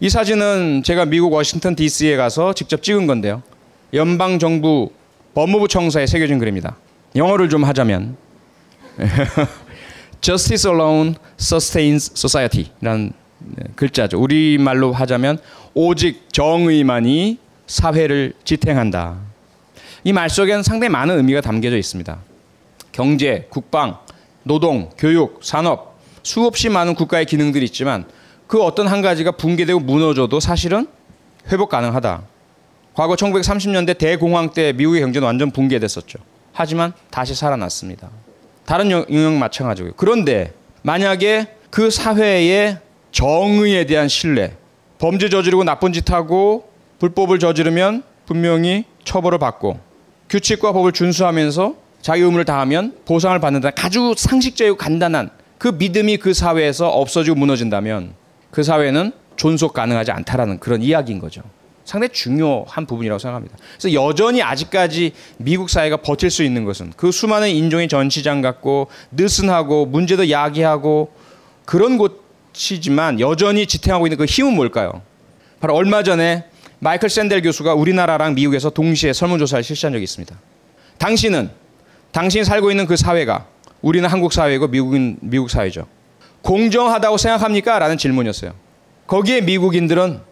이 0.00 0.08
사진은 0.08 0.82
제가 0.84 1.04
미국 1.04 1.32
워싱턴 1.32 1.76
DC에 1.76 2.16
가서 2.16 2.52
직접 2.52 2.82
찍은 2.82 3.06
건데요. 3.06 3.42
연방 3.94 4.38
정부 4.38 4.90
법무부 5.38 5.68
청사에 5.68 6.04
새겨진 6.08 6.40
글입니다. 6.40 6.74
영어를 7.14 7.48
좀 7.48 7.62
하자면 7.62 8.16
Justice 10.20 10.68
alone 10.68 11.14
sustains 11.38 12.10
society라는 12.12 13.12
글자죠. 13.76 14.18
우리말로 14.18 14.92
하자면 14.92 15.38
오직 15.74 16.32
정의만이 16.32 17.38
사회를 17.68 18.32
지탱한다. 18.42 19.16
이 20.02 20.12
말 20.12 20.28
속에는 20.28 20.64
상당히 20.64 20.90
많은 20.90 21.16
의미가 21.18 21.40
담겨져 21.40 21.76
있습니다. 21.76 22.18
경제, 22.90 23.46
국방, 23.48 23.98
노동, 24.42 24.90
교육, 24.98 25.38
산업 25.44 26.00
수없이 26.24 26.68
많은 26.68 26.96
국가의 26.96 27.26
기능들이 27.26 27.64
있지만 27.66 28.06
그 28.48 28.60
어떤 28.60 28.88
한 28.88 29.02
가지가 29.02 29.36
붕괴되고 29.36 29.78
무너져도 29.78 30.40
사실은 30.40 30.88
회복 31.52 31.68
가능하다. 31.68 32.24
과거 32.98 33.14
1930년대 33.14 33.96
대공황 33.96 34.50
때 34.50 34.72
미국의 34.72 35.02
경제는 35.02 35.24
완전 35.24 35.52
붕괴됐었죠. 35.52 36.18
하지만 36.52 36.92
다시 37.12 37.32
살아났습니다. 37.32 38.10
다른 38.66 38.90
영역 38.90 39.34
마찬가지고요. 39.34 39.92
그런데 39.96 40.52
만약에 40.82 41.46
그 41.70 41.92
사회의 41.92 42.78
정의에 43.12 43.86
대한 43.86 44.08
신뢰, 44.08 44.56
범죄 44.98 45.28
저지르고 45.28 45.62
나쁜 45.62 45.92
짓 45.92 46.10
하고 46.10 46.70
불법을 46.98 47.38
저지르면 47.38 48.02
분명히 48.26 48.84
처벌을 49.04 49.38
받고 49.38 49.78
규칙과 50.28 50.72
법을 50.72 50.90
준수하면서 50.90 51.76
자기 52.02 52.22
의무를 52.22 52.44
다하면 52.44 52.96
보상을 53.04 53.38
받는다. 53.38 53.70
아주 53.76 54.14
상식적이고 54.16 54.76
간단한 54.76 55.30
그 55.58 55.68
믿음이 55.68 56.16
그 56.16 56.34
사회에서 56.34 56.88
없어지고 56.88 57.36
무너진다면 57.36 58.14
그 58.50 58.64
사회는 58.64 59.12
존속 59.36 59.72
가능하지 59.72 60.10
않다라는 60.10 60.58
그런 60.58 60.82
이야기인 60.82 61.20
거죠. 61.20 61.42
상당히 61.88 62.12
중요한 62.12 62.84
부분이라고 62.84 63.18
생각합니다. 63.18 63.56
그래서 63.78 63.94
여전히 63.94 64.42
아직까지 64.42 65.12
미국 65.38 65.70
사회가 65.70 65.96
버틸 65.96 66.30
수 66.30 66.42
있는 66.42 66.66
것은 66.66 66.92
그 66.98 67.10
수많은 67.10 67.48
인종의 67.48 67.88
전시장 67.88 68.42
같고 68.42 68.88
느슨하고 69.10 69.86
문제도 69.86 70.28
야기하고 70.28 71.10
그런 71.64 71.96
곳이지만 71.96 73.20
여전히 73.20 73.66
지탱하고 73.66 74.06
있는 74.06 74.18
그 74.18 74.26
힘은 74.26 74.54
뭘까요? 74.54 75.00
바로 75.60 75.74
얼마 75.74 76.02
전에 76.02 76.44
마이클 76.78 77.08
샌델 77.08 77.40
교수가 77.40 77.72
우리나라랑 77.72 78.34
미국에서 78.34 78.68
동시에 78.68 79.14
설문조사를 79.14 79.64
실시한 79.64 79.94
적이 79.94 80.04
있습니다. 80.04 80.38
당신은 80.98 81.48
당신이 82.12 82.44
살고 82.44 82.70
있는 82.70 82.84
그 82.84 82.96
사회가 82.96 83.46
우리는 83.80 84.06
한국 84.06 84.34
사회고 84.34 84.68
미국은 84.68 85.16
미국 85.22 85.48
사회죠. 85.48 85.86
공정하다고 86.42 87.16
생각합니까? 87.16 87.78
라는 87.78 87.96
질문이었어요. 87.96 88.52
거기에 89.06 89.40
미국인들은 89.40 90.27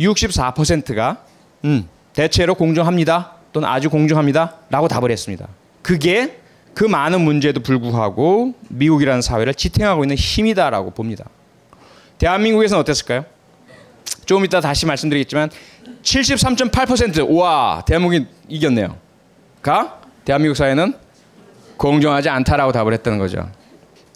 64%가 0.00 1.18
음, 1.64 1.88
대체로 2.12 2.54
공정합니다. 2.54 3.32
또는 3.52 3.68
아주 3.68 3.90
공정합니다. 3.90 4.56
라고 4.70 4.88
답을 4.88 5.10
했습니다. 5.10 5.46
그게 5.82 6.38
그 6.74 6.84
많은 6.84 7.20
문제에도 7.20 7.60
불구하고 7.60 8.54
미국이라는 8.68 9.22
사회를 9.22 9.54
지탱하고 9.54 10.04
있는 10.04 10.16
힘이다라고 10.16 10.90
봅니다. 10.90 11.24
대한민국에서는 12.18 12.80
어땠을까요? 12.80 13.24
조금 14.24 14.44
이따 14.44 14.60
다시 14.60 14.86
말씀드리겠지만 14.86 15.50
73.8% 16.02 17.28
우와 17.28 17.82
대한민국이 17.86 18.26
이겼네요. 18.48 18.96
가 19.62 20.00
대한민국 20.24 20.56
사회는 20.56 20.94
공정하지 21.76 22.28
않다라고 22.28 22.72
답을 22.72 22.92
했다는 22.92 23.18
거죠. 23.18 23.50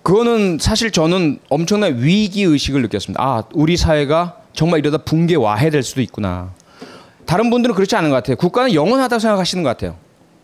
그거는 0.02 0.58
사실 0.60 0.90
저는 0.90 1.40
엄청난 1.48 2.02
위기 2.02 2.42
의식을 2.42 2.82
느꼈습니다. 2.82 3.22
아 3.22 3.42
우리 3.52 3.76
사회가 3.76 4.43
정말 4.54 4.78
이러다 4.80 4.98
붕괴 4.98 5.34
와해 5.34 5.70
될 5.70 5.82
수도 5.82 6.00
있구나. 6.00 6.52
다른 7.26 7.50
분들은 7.50 7.74
그렇지 7.74 7.96
않은 7.96 8.10
것 8.10 8.16
같아요. 8.16 8.36
국가는 8.36 8.72
영원하다고 8.72 9.18
생각하시는 9.20 9.62
것 9.64 9.70
같아요. 9.70 9.96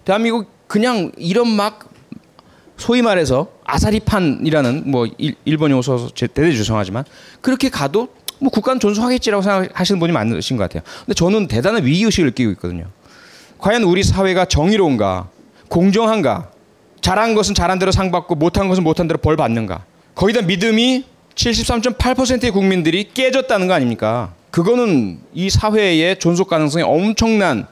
대한민국 0.05 0.49
그냥 0.67 1.13
이런 1.17 1.49
막 1.49 1.91
소위 2.77 3.03
말해서 3.03 3.49
아사리판이라는 3.65 4.91
뭐 4.91 5.07
일 5.19 5.57
본 5.59 5.71
용어 5.71 5.83
써서 5.83 6.09
대대 6.15 6.51
죄송하지만 6.53 7.05
그렇게 7.41 7.69
가도 7.69 8.09
뭐 8.39 8.51
국가는 8.51 8.81
존속하겠지라고 8.81 9.43
생각하시는 9.43 10.01
분이 10.01 10.13
많으신 10.13 10.57
것 10.57 10.65
같아요. 10.65 10.83
근데 11.01 11.15
저는 11.15 11.47
대단한 11.47 11.85
위기 11.85 12.05
의식을 12.05 12.31
느끼고 12.31 12.53
있거든요. 12.53 12.87
과연 13.59 13.83
우리 13.83 14.03
사회가 14.03 14.47
정의로운가, 14.47 15.29
공정한가, 15.69 16.51
잘한 17.03 17.35
것은 17.35 17.55
잘한 17.55 17.79
대로 17.79 17.93
상 17.93 18.11
받고 18.11 18.35
못한 18.37 18.69
것은 18.69 18.83
못한 18.83 19.07
대로 19.07 19.19
벌 19.19 19.37
받는가. 19.37 19.85
거기다 20.15 20.43
믿음이 20.43 21.05
73.8%의 21.35 22.51
국민들이 22.51 23.09
깨졌다는 23.13 23.67
거 23.67 23.75
아닙니까? 23.75 24.35
그거는 24.51 25.21
이 25.33 25.49
사회의 25.49 26.19
존속 26.19 26.49
가능성이 26.49 26.85
엄청난 26.85 27.67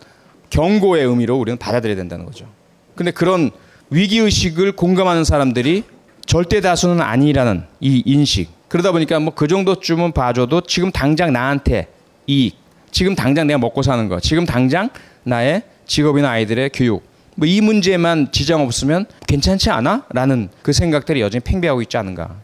경고의 0.50 1.04
의미로 1.04 1.36
우리는 1.36 1.58
받아들여야 1.58 1.96
된다는 1.96 2.24
거죠. 2.24 2.46
근데 2.94 3.10
그런 3.10 3.50
위기 3.90 4.18
의식을 4.18 4.72
공감하는 4.72 5.24
사람들이 5.24 5.84
절대 6.24 6.60
다수는 6.60 7.00
아니라는 7.00 7.64
이 7.80 8.02
인식. 8.06 8.48
그러다 8.68 8.92
보니까 8.92 9.18
뭐 9.18 9.32
그 9.34 9.48
정도쯤은 9.48 10.12
봐줘도 10.12 10.60
지금 10.62 10.90
당장 10.92 11.32
나한테 11.32 11.88
이익, 12.26 12.56
지금 12.90 13.14
당장 13.14 13.46
내가 13.46 13.58
먹고 13.58 13.82
사는 13.82 14.08
거, 14.08 14.20
지금 14.20 14.44
당장 14.44 14.90
나의 15.24 15.62
직업이나 15.86 16.28
아이들의 16.30 16.70
교육, 16.74 17.02
뭐 17.34 17.46
이 17.48 17.60
문제만 17.62 18.30
지장 18.30 18.60
없으면 18.60 19.06
괜찮지 19.26 19.70
않아? 19.70 20.04
라는 20.12 20.50
그 20.62 20.72
생각들이 20.72 21.20
여전히 21.22 21.42
팽배하고 21.42 21.80
있지 21.82 21.96
않은가. 21.96 22.36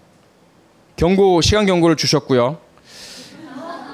경고, 0.97 1.41
시간 1.41 1.67
경고를 1.67 1.97
주셨고요. 1.97 2.59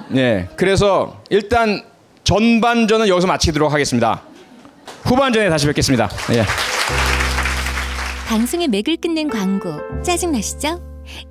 네. 0.08 0.48
그래서 0.56 1.22
일단 1.30 1.82
전반전은 2.24 3.08
여기서 3.08 3.26
마치도록 3.26 3.72
하겠습니다. 3.72 4.22
후반전에 5.04 5.48
다시 5.48 5.66
뵙겠습니다. 5.66 6.10
예. 6.32 6.44
방송의 8.28 8.68
맥을 8.68 8.96
끝낸 8.96 9.28
광고 9.28 10.02
짜증 10.02 10.32
나시죠? 10.32 10.80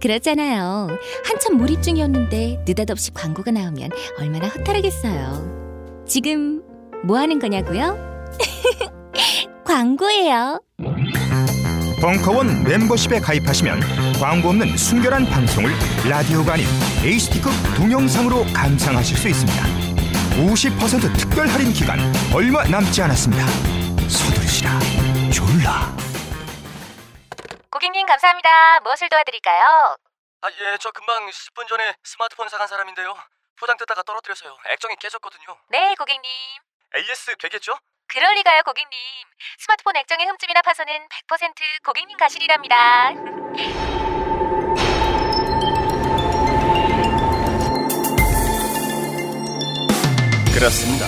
그렇잖아요. 0.01 0.87
한참 1.25 1.57
몰입 1.57 1.81
중이었는데 1.81 2.65
느닷없이 2.67 3.11
광고가 3.13 3.51
나오면 3.51 3.91
얼마나 4.19 4.47
허탈하겠어요. 4.47 6.03
지금 6.05 6.61
뭐 7.03 7.17
하는 7.17 7.39
거냐고요? 7.39 7.97
광고예요. 9.63 10.59
벙커원 12.01 12.63
멤버십에 12.63 13.19
가입하시면 13.19 13.81
광고 14.19 14.49
없는 14.49 14.77
순결한 14.77 15.25
방송을 15.25 15.71
라디오가 16.09 16.53
아닌 16.53 16.65
에이스티급 17.03 17.51
동영상으로 17.75 18.45
감상하실 18.55 19.17
수 19.17 19.27
있습니다. 19.27 19.59
50% 20.39 21.19
특별 21.19 21.47
할인 21.49 21.73
기간 21.73 21.99
얼마 22.33 22.63
남지 22.63 23.01
않았습니다. 23.03 23.43
서두르시라 24.07 24.79
졸라. 25.29 25.91
고객님 27.69 28.07
감사합니다. 28.07 28.79
무엇을 28.79 29.09
도와드릴까요? 29.09 29.97
아, 30.41 30.47
예, 30.47 30.77
저 30.79 30.91
금방 30.91 31.27
10분 31.29 31.67
전에 31.67 31.93
스마트폰 32.03 32.47
사간 32.47 32.65
사람인데요. 32.67 33.13
포장 33.59 33.75
뜯다가 33.75 34.03
떨어뜨려서요. 34.03 34.55
액정이 34.71 34.95
깨졌거든요. 35.01 35.57
네, 35.69 35.95
고객님. 35.95 36.23
AS 36.95 37.35
되겠죠? 37.41 37.73
그럴 38.11 38.33
리가요, 38.37 38.63
고객님. 38.65 38.89
스마트폰 39.59 39.95
액정의 39.97 40.25
흠집이나 40.25 40.61
파손은 40.63 40.91
100% 41.27 41.85
고객님 41.85 42.17
가실이랍니다. 42.17 43.13
그렇습니다. 50.55 51.05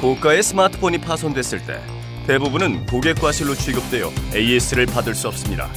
고가의 0.00 0.44
스마트폰이 0.44 0.98
파손됐을 0.98 1.66
때 1.66 1.82
대부분은 2.28 2.86
고객 2.86 3.20
과실로 3.20 3.56
취급되어 3.56 4.12
AS를 4.32 4.86
받을 4.86 5.16
수 5.16 5.26
없습니다. 5.26 5.68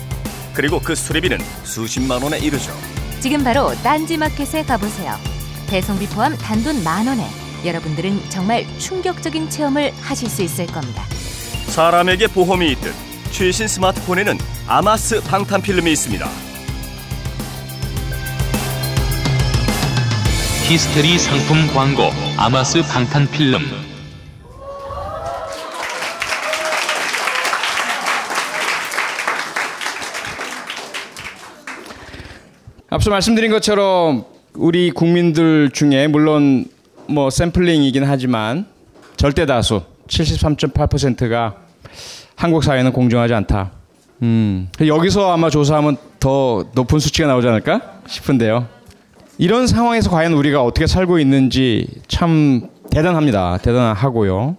그리고 0.53 0.79
그 0.79 0.93
수리비는 0.93 1.39
수십만 1.65 2.21
원에 2.21 2.37
이르죠. 2.37 2.71
지금 3.19 3.43
바로 3.43 3.73
딴지마켓에 3.81 4.63
가보세요. 4.63 5.15
배송비 5.67 6.07
포함 6.09 6.37
단돈 6.37 6.83
만 6.83 7.07
원에 7.07 7.44
여러분들은 7.65 8.29
정말 8.29 8.65
충격적인 8.77 9.49
체험을 9.49 9.91
하실 10.01 10.29
수 10.29 10.41
있을 10.41 10.67
겁니다. 10.67 11.03
사람에게 11.67 12.27
보험이 12.27 12.71
있듯 12.71 12.93
최신 13.31 13.67
스마트폰에는 13.67 14.37
아마스 14.67 15.21
방탄 15.21 15.61
필름이 15.61 15.91
있습니다. 15.91 16.25
히스테리 20.67 21.19
상품 21.19 21.67
광고 21.67 22.09
아마스 22.37 22.81
방탄 22.81 23.29
필름 23.29 23.61
앞서 32.89 33.09
말씀드린 33.11 33.51
것처럼 33.51 34.25
우리 34.53 34.89
국민들 34.89 35.69
중에 35.71 36.07
물론 36.07 36.65
뭐 37.07 37.29
샘플링이긴 37.29 38.03
하지만 38.03 38.65
절대 39.17 39.45
다수 39.45 39.81
73.8%가 40.07 41.55
한국 42.35 42.63
사회는 42.63 42.91
공정하지 42.93 43.33
않다. 43.33 43.71
음, 44.21 44.69
여기서 44.85 45.31
아마 45.31 45.49
조사하면 45.49 45.97
더 46.19 46.65
높은 46.73 46.99
수치가 46.99 47.27
나오지 47.27 47.47
않을까 47.47 47.99
싶은데요. 48.07 48.67
이런 49.37 49.67
상황에서 49.67 50.09
과연 50.09 50.33
우리가 50.33 50.63
어떻게 50.63 50.87
살고 50.87 51.19
있는지 51.19 51.87
참 52.07 52.69
대단합니다. 52.91 53.57
대단하고요. 53.57 54.55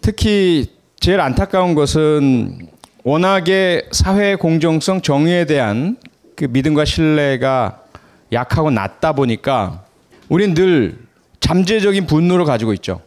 특히 0.00 0.70
제일 1.00 1.20
안타까운 1.20 1.74
것은 1.74 2.68
워낙에 3.02 3.88
사회 3.90 4.36
공정성 4.36 5.00
정의에 5.00 5.46
대한 5.46 5.96
그 6.36 6.44
믿음과 6.44 6.84
신뢰가 6.84 7.80
약하고 8.32 8.70
낮다 8.70 9.12
보니까 9.12 9.82
우리는 10.28 10.54
늘 10.54 11.09
잠재적인 11.50 12.06
분노를 12.06 12.44
가지고 12.44 12.72
있죠. 12.74 13.00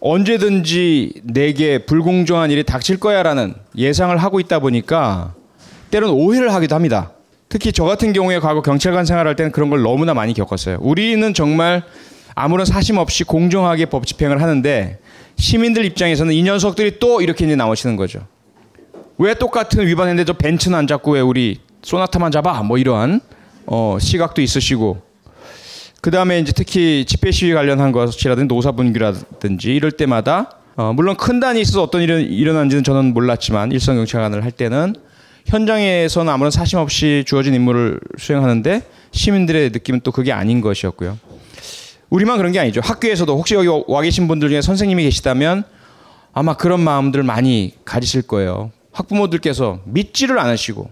언제든지 0.00 1.12
내게 1.24 1.76
불공정한 1.84 2.50
일이 2.50 2.64
닥칠 2.64 2.98
거야라는 2.98 3.52
예상을 3.76 4.16
하고 4.16 4.40
있다 4.40 4.60
보니까 4.60 5.34
때로는 5.90 6.14
오해를 6.14 6.54
하기도 6.54 6.74
합니다. 6.74 7.12
특히 7.50 7.70
저 7.70 7.84
같은 7.84 8.14
경우에 8.14 8.38
과거 8.38 8.62
경찰관 8.62 9.04
생활할 9.04 9.36
때는 9.36 9.52
그런 9.52 9.68
걸 9.68 9.82
너무나 9.82 10.14
많이 10.14 10.32
겪었어요. 10.32 10.78
우리는 10.80 11.34
정말 11.34 11.82
아무런 12.34 12.64
사심 12.64 12.96
없이 12.96 13.24
공정하게 13.24 13.84
법 13.84 14.06
집행을 14.06 14.40
하는데 14.40 14.98
시민들 15.36 15.84
입장에서는 15.84 16.32
이 16.32 16.42
녀석들이 16.44 16.98
또 16.98 17.20
이렇게 17.20 17.44
이제 17.44 17.56
나오시는 17.56 17.96
거죠. 17.96 18.20
왜 19.18 19.34
똑같은 19.34 19.86
위반했는데 19.86 20.24
저 20.24 20.32
벤츠는 20.32 20.78
안 20.78 20.86
잡고 20.86 21.12
왜 21.12 21.20
우리 21.20 21.58
소나타만 21.82 22.32
잡아? 22.32 22.62
뭐 22.62 22.78
이러한 22.78 23.20
어, 23.66 23.98
시각도 24.00 24.40
있으시고 24.40 25.11
그 26.02 26.10
다음에 26.10 26.40
이제 26.40 26.50
특히 26.50 27.04
집회 27.06 27.30
시위 27.30 27.54
관련한 27.54 27.92
것이라든지 27.92 28.52
노사 28.52 28.72
분규라든지 28.72 29.72
이럴 29.72 29.92
때마다 29.92 30.50
어, 30.74 30.92
물론 30.92 31.16
큰 31.16 31.38
단위 31.38 31.60
있어서 31.60 31.80
어떤 31.80 32.02
일이 32.02 32.24
일어난지는 32.24 32.82
저는 32.82 33.14
몰랐지만 33.14 33.70
일선 33.70 33.94
경찰관을 33.94 34.42
할 34.42 34.50
때는 34.50 34.96
현장에서는 35.46 36.32
아무런 36.32 36.50
사심 36.50 36.80
없이 36.80 37.22
주어진 37.24 37.54
임무를 37.54 38.00
수행하는데 38.18 38.82
시민들의 39.12 39.70
느낌은 39.70 40.00
또 40.02 40.10
그게 40.10 40.32
아닌 40.32 40.60
것이었고요. 40.60 41.16
우리만 42.10 42.36
그런 42.36 42.50
게 42.50 42.58
아니죠. 42.58 42.80
학교에서도 42.82 43.38
혹시 43.38 43.54
여기 43.54 43.68
와 43.86 44.02
계신 44.02 44.26
분들 44.26 44.48
중에 44.48 44.60
선생님이 44.60 45.04
계시다면 45.04 45.62
아마 46.32 46.56
그런 46.56 46.80
마음들 46.80 47.22
많이 47.22 47.74
가지실 47.84 48.22
거예요. 48.22 48.72
학부모들께서 48.90 49.82
믿지를 49.84 50.40
않으시고 50.40 50.90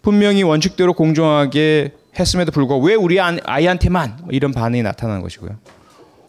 분명히 0.00 0.44
원칙대로 0.44 0.94
공정하게 0.94 1.92
했음에도 2.18 2.52
불구하고 2.52 2.84
왜 2.84 2.94
우리 2.94 3.20
아이한테만 3.20 4.28
이런 4.30 4.52
반응이 4.52 4.82
나타나는 4.82 5.22
것이고요. 5.22 5.56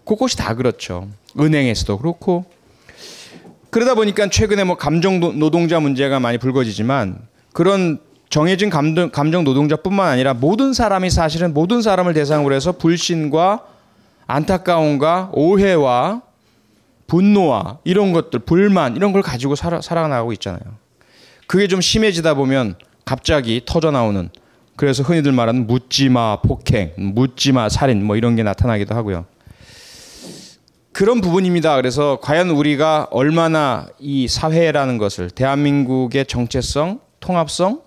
곳곳이 0.04 0.38
다 0.38 0.54
그렇죠. 0.54 1.08
은행에서도 1.40 1.98
그렇고 1.98 2.46
그러다 3.70 3.96
보니까 3.96 4.30
최근에 4.30 4.64
뭐 4.64 4.78
감정 4.78 5.20
노동자 5.20 5.80
문제가 5.80 6.20
많이 6.20 6.38
불거지지만 6.38 7.20
그런 7.54 8.00
정해진 8.30 8.70
감정, 8.70 9.10
감정 9.10 9.44
노동자뿐만 9.44 10.08
아니라 10.08 10.34
모든 10.34 10.74
사람이 10.74 11.10
사실은 11.10 11.54
모든 11.54 11.82
사람을 11.82 12.14
대상으로 12.14 12.54
해서 12.54 12.74
불신과 12.74 13.66
안타까움과 14.26 15.32
오해와 15.34 16.22
분노와 17.08 17.80
이런 17.86 18.12
것들, 18.12 18.40
불만 18.40 18.98
이런 18.98 19.14
걸 19.14 19.22
가지고 19.22 19.56
살아, 19.56 19.80
살아나가고 19.80 20.34
있잖아요. 20.34 20.62
그게 21.48 21.68
좀 21.68 21.80
심해지다 21.80 22.34
보면 22.34 22.76
갑자기 23.06 23.62
터져 23.66 23.92
나오는 23.92 24.30
그래서 24.78 25.04
흔히들 25.04 25.32
말하는 25.32 25.66
묻지마 25.68 26.42
폭행, 26.42 26.94
묻지마 26.98 27.68
살인 27.68 28.06
뭐 28.06 28.16
이런 28.16 28.36
게 28.36 28.44
나타나기도 28.44 28.96
하고요. 28.96 29.26
그런 30.94 31.20
부분입니다. 31.20 31.76
그래서 31.76 32.20
과연 32.22 32.52
우리가 32.52 33.08
얼마나 33.12 33.88
이 34.00 34.28
사회라는 34.28 35.00
것을 35.00 35.32
대한민국의 35.32 36.28
정체성, 36.28 37.00
통합성 37.20 37.82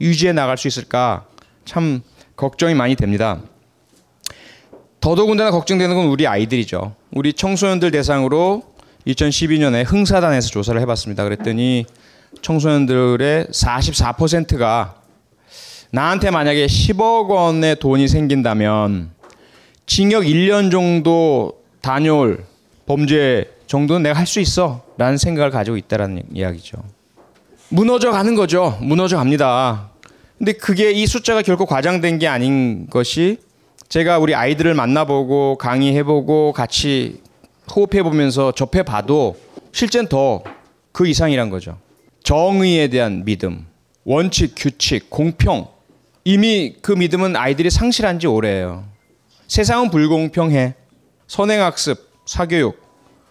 유지해 0.00 0.32
나갈 0.32 0.58
수 0.58 0.68
있을까 0.68 1.24
참 1.64 2.02
걱정이 2.36 2.74
많이 2.74 2.96
됩니다. 2.96 3.40
더더군다나 5.00 5.50
걱정되는 5.50 5.94
건 5.96 6.06
우리 6.06 6.26
아이들이죠. 6.26 6.94
우리 7.12 7.32
청소년들 7.32 7.90
대상으로 7.92 8.62
2012년에 9.06 9.84
흥사단에서 9.86 10.48
조사를 10.50 10.78
해봤습니다. 10.82 11.24
그랬더니 11.24 11.86
청소년들의 12.42 13.46
44%가 13.46 15.05
나한테 15.90 16.30
만약에 16.30 16.66
10억 16.66 17.28
원의 17.28 17.76
돈이 17.76 18.08
생긴다면 18.08 19.10
징역 19.86 20.24
1년 20.24 20.70
정도 20.70 21.60
다녀올 21.80 22.44
범죄 22.86 23.50
정도는 23.66 24.02
내가 24.02 24.18
할 24.18 24.26
수 24.26 24.40
있어 24.40 24.82
라는 24.98 25.16
생각을 25.16 25.50
가지고 25.50 25.76
있다라는 25.76 26.22
이야기죠. 26.32 26.78
무너져 27.68 28.10
가는 28.10 28.34
거죠. 28.34 28.78
무너져 28.80 29.16
갑니다. 29.16 29.90
근데 30.38 30.52
그게 30.52 30.90
이 30.92 31.06
숫자가 31.06 31.42
결코 31.42 31.66
과장된 31.66 32.18
게 32.18 32.28
아닌 32.28 32.86
것이 32.90 33.38
제가 33.88 34.18
우리 34.18 34.34
아이들을 34.34 34.74
만나보고 34.74 35.56
강의해보고 35.58 36.52
같이 36.52 37.20
호흡해보면서 37.74 38.52
접해봐도 38.52 39.36
실제는 39.72 40.08
더 40.08 40.42
그 40.96 41.06
이상이란 41.06 41.50
거죠. 41.50 41.76
정의에 42.22 42.88
대한 42.88 43.22
믿음, 43.26 43.66
원칙, 44.04 44.54
규칙, 44.56 45.10
공평. 45.10 45.68
이미 46.28 46.74
그 46.82 46.90
믿음은 46.90 47.36
아이들이 47.36 47.70
상실한 47.70 48.18
지 48.18 48.26
오래예요. 48.26 48.84
세상은 49.46 49.90
불공평해. 49.90 50.74
선행학습, 51.28 52.04
사교육, 52.26 52.82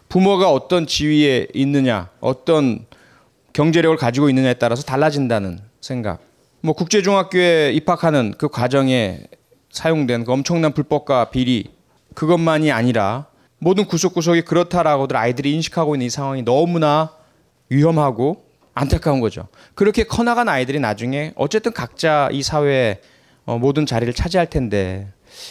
부모가 0.08 0.50
어떤 0.50 0.88
지위에 0.88 1.48
있느냐, 1.54 2.10
어떤 2.22 2.86
경제력을 3.52 3.98
가지고 3.98 4.30
있느냐에 4.30 4.54
따라서 4.54 4.84
달라진다는 4.84 5.60
생각. 5.82 6.22
뭐 6.62 6.74
국제중학교에 6.74 7.74
입학하는 7.74 8.34
그 8.38 8.48
과정에 8.48 9.20
사용된 9.72 10.24
그 10.24 10.32
엄청난 10.32 10.72
불법과 10.72 11.32
비리 11.32 11.74
그것만이 12.14 12.72
아니라 12.72 13.26
모든 13.58 13.84
구석구석이 13.84 14.43
그렇다라고들 14.43 15.18
아이들이 15.18 15.54
인식하고 15.54 15.96
있는 15.96 16.08
이 16.08 16.10
상황이 16.10 16.43
너무나 16.43 17.12
위험하고 17.68 18.45
안타까운 18.76 19.22
거죠. 19.22 19.48
그렇게 19.74 20.04
커나간 20.04 20.48
아이들이 20.48 20.80
나중에 20.80 21.32
어쨌든 21.36 21.72
각자 21.74 22.30
이 22.32 22.44
사회에 22.44 23.00
어, 23.46 23.58
모든 23.58 23.86
자리를 23.86 24.14
차지할 24.14 24.50
텐데 24.50 25.08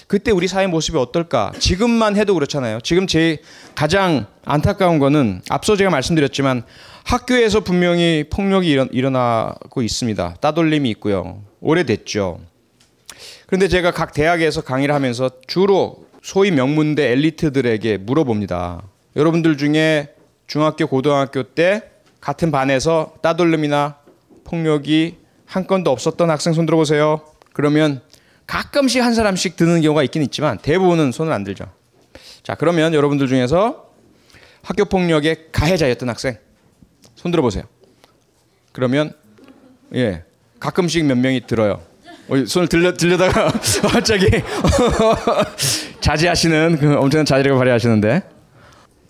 그때 0.06 0.30
우리 0.30 0.46
사회 0.46 0.66
모습이 0.66 0.96
어떨까? 0.98 1.52
지금만 1.58 2.16
해도 2.16 2.34
그렇잖아요. 2.34 2.80
지금 2.82 3.06
제 3.06 3.38
가장 3.74 4.26
안타까운 4.44 4.98
거는 4.98 5.42
앞서 5.48 5.76
제가 5.76 5.90
말씀드렸지만 5.90 6.62
학교에서 7.04 7.60
분명히 7.60 8.24
폭력이 8.30 8.70
일어 8.92 9.10
나, 9.10 9.54
고 9.70 9.82
있습니다. 9.82 10.36
따돌림이 10.40 10.88
있고요. 10.90 11.42
오래됐죠. 11.60 12.40
그런데 13.46 13.68
제가 13.68 13.90
각 13.90 14.12
대학에서 14.12 14.62
강의를 14.62 14.94
하면서 14.94 15.30
주로 15.46 16.04
소위 16.22 16.50
명문대 16.50 17.10
엘리트들에게 17.12 17.98
물어봅니다. 17.98 18.82
여러분들 19.16 19.56
중에 19.58 20.14
중학교, 20.46 20.86
고등학교 20.86 21.42
때 21.42 21.93
같은 22.24 22.50
반에서 22.50 23.12
따돌림이나 23.20 23.96
폭력이 24.44 25.18
한 25.44 25.66
건도 25.66 25.90
없었던 25.90 26.30
학생 26.30 26.54
손 26.54 26.64
들어보세요. 26.64 27.20
그러면 27.52 28.00
가끔씩 28.46 29.02
한 29.02 29.12
사람씩 29.12 29.56
드는 29.56 29.82
경우가 29.82 30.02
있긴 30.04 30.22
있지만 30.22 30.56
대부분은 30.56 31.12
손을 31.12 31.34
안 31.34 31.44
들죠. 31.44 31.66
자, 32.42 32.54
그러면 32.54 32.94
여러분들 32.94 33.28
중에서 33.28 33.90
학교 34.62 34.86
폭력의 34.86 35.48
가해자였던 35.52 36.08
학생 36.08 36.38
손 37.14 37.30
들어보세요. 37.30 37.64
그러면 38.72 39.12
예 39.94 40.24
가끔씩 40.60 41.04
몇 41.04 41.18
명이 41.18 41.46
들어요. 41.46 41.82
어, 42.28 42.46
손을 42.46 42.68
들려 42.68 42.94
들려다가 42.94 43.52
갑자기 43.92 44.28
자제하시는 46.00 46.78
그 46.80 46.94
엄청난 46.96 47.26
자제력을 47.26 47.58
발휘하시는데. 47.58 48.33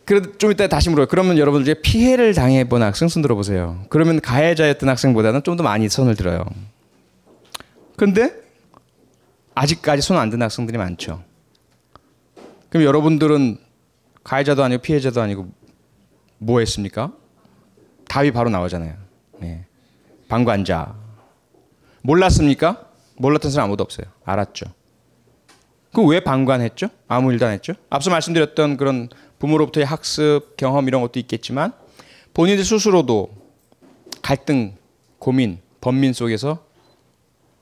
그래도 0.04 0.36
좀 0.36 0.50
이따 0.52 0.66
다시 0.66 0.90
물어요. 0.90 1.06
그러면 1.06 1.38
여러분들 1.38 1.70
이제 1.72 1.80
피해를 1.80 2.34
당해본 2.34 2.82
학생 2.82 3.08
손 3.08 3.22
들어보세요. 3.22 3.84
그러면 3.88 4.20
가해자였던 4.20 4.88
학생보다는 4.88 5.42
좀 5.42 5.56
더 5.56 5.62
많이 5.62 5.88
손을 5.88 6.14
들어요. 6.14 6.44
근데 7.96 8.34
아직까지 9.54 10.02
손 10.02 10.16
안 10.18 10.30
든 10.30 10.42
학생들이 10.42 10.76
많죠. 10.78 11.22
그럼 12.68 12.84
여러분들은 12.84 13.58
가해자도 14.24 14.64
아니고 14.64 14.82
피해자도 14.82 15.20
아니고 15.22 15.48
뭐 16.38 16.58
했습니까? 16.60 17.12
답이 18.08 18.32
바로 18.32 18.50
나오잖아요. 18.50 18.94
네. 19.40 19.64
방관자. 20.28 20.94
몰랐습니까? 22.02 22.88
몰랐던 23.16 23.50
사람 23.52 23.68
아무도 23.68 23.84
없어요. 23.84 24.06
알았죠. 24.24 24.66
그럼 25.92 26.08
왜 26.10 26.20
방관했죠? 26.20 26.88
아무 27.06 27.32
일도 27.32 27.46
안 27.46 27.52
했죠? 27.52 27.74
앞서 27.88 28.10
말씀드렸던 28.10 28.76
그런 28.76 29.08
부모로부터의 29.38 29.86
학습, 29.86 30.56
경험 30.56 30.88
이런 30.88 31.00
것도 31.02 31.18
있겠지만 31.20 31.72
본인들 32.32 32.64
스스로도 32.64 33.30
갈등, 34.22 34.76
고민, 35.18 35.58
번민 35.80 36.12
속에서 36.12 36.64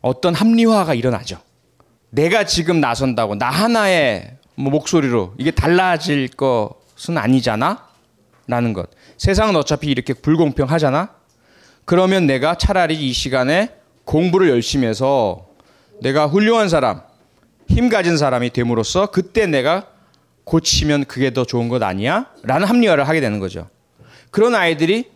어떤 0.00 0.34
합리화가 0.34 0.94
일어나죠. 0.94 1.38
내가 2.10 2.44
지금 2.44 2.80
나선다고 2.80 3.36
나 3.36 3.50
하나의 3.50 4.36
뭐 4.54 4.70
목소리로 4.70 5.34
이게 5.38 5.50
달라질 5.50 6.28
것은 6.28 7.16
아니잖아? 7.16 7.88
라는 8.46 8.72
것. 8.72 8.90
세상은 9.16 9.56
어차피 9.56 9.88
이렇게 9.88 10.12
불공평하잖아? 10.14 11.10
그러면 11.84 12.26
내가 12.26 12.56
차라리 12.56 12.94
이 12.94 13.12
시간에 13.12 13.70
공부를 14.04 14.50
열심히 14.50 14.86
해서 14.86 15.46
내가 16.00 16.26
훌륭한 16.26 16.68
사람, 16.68 17.02
힘 17.68 17.88
가진 17.88 18.16
사람이 18.16 18.50
됨으로써 18.50 19.06
그때 19.06 19.46
내가 19.46 19.86
고치면 20.44 21.04
그게 21.04 21.32
더 21.32 21.44
좋은 21.44 21.68
것 21.68 21.82
아니야? 21.82 22.30
라는 22.42 22.66
합리화를 22.66 23.08
하게 23.08 23.20
되는 23.20 23.38
거죠. 23.38 23.68
그런 24.30 24.54
아이들이 24.54 25.10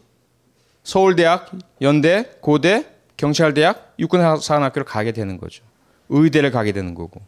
서울대학, 0.82 1.50
연대, 1.80 2.30
고대, 2.40 2.86
경찰대학, 3.16 3.94
육군사관학교를 3.98 4.84
가게 4.84 5.12
되는 5.12 5.38
거죠. 5.38 5.64
의대를 6.08 6.50
가게 6.50 6.72
되는 6.72 6.94
거고. 6.94 7.20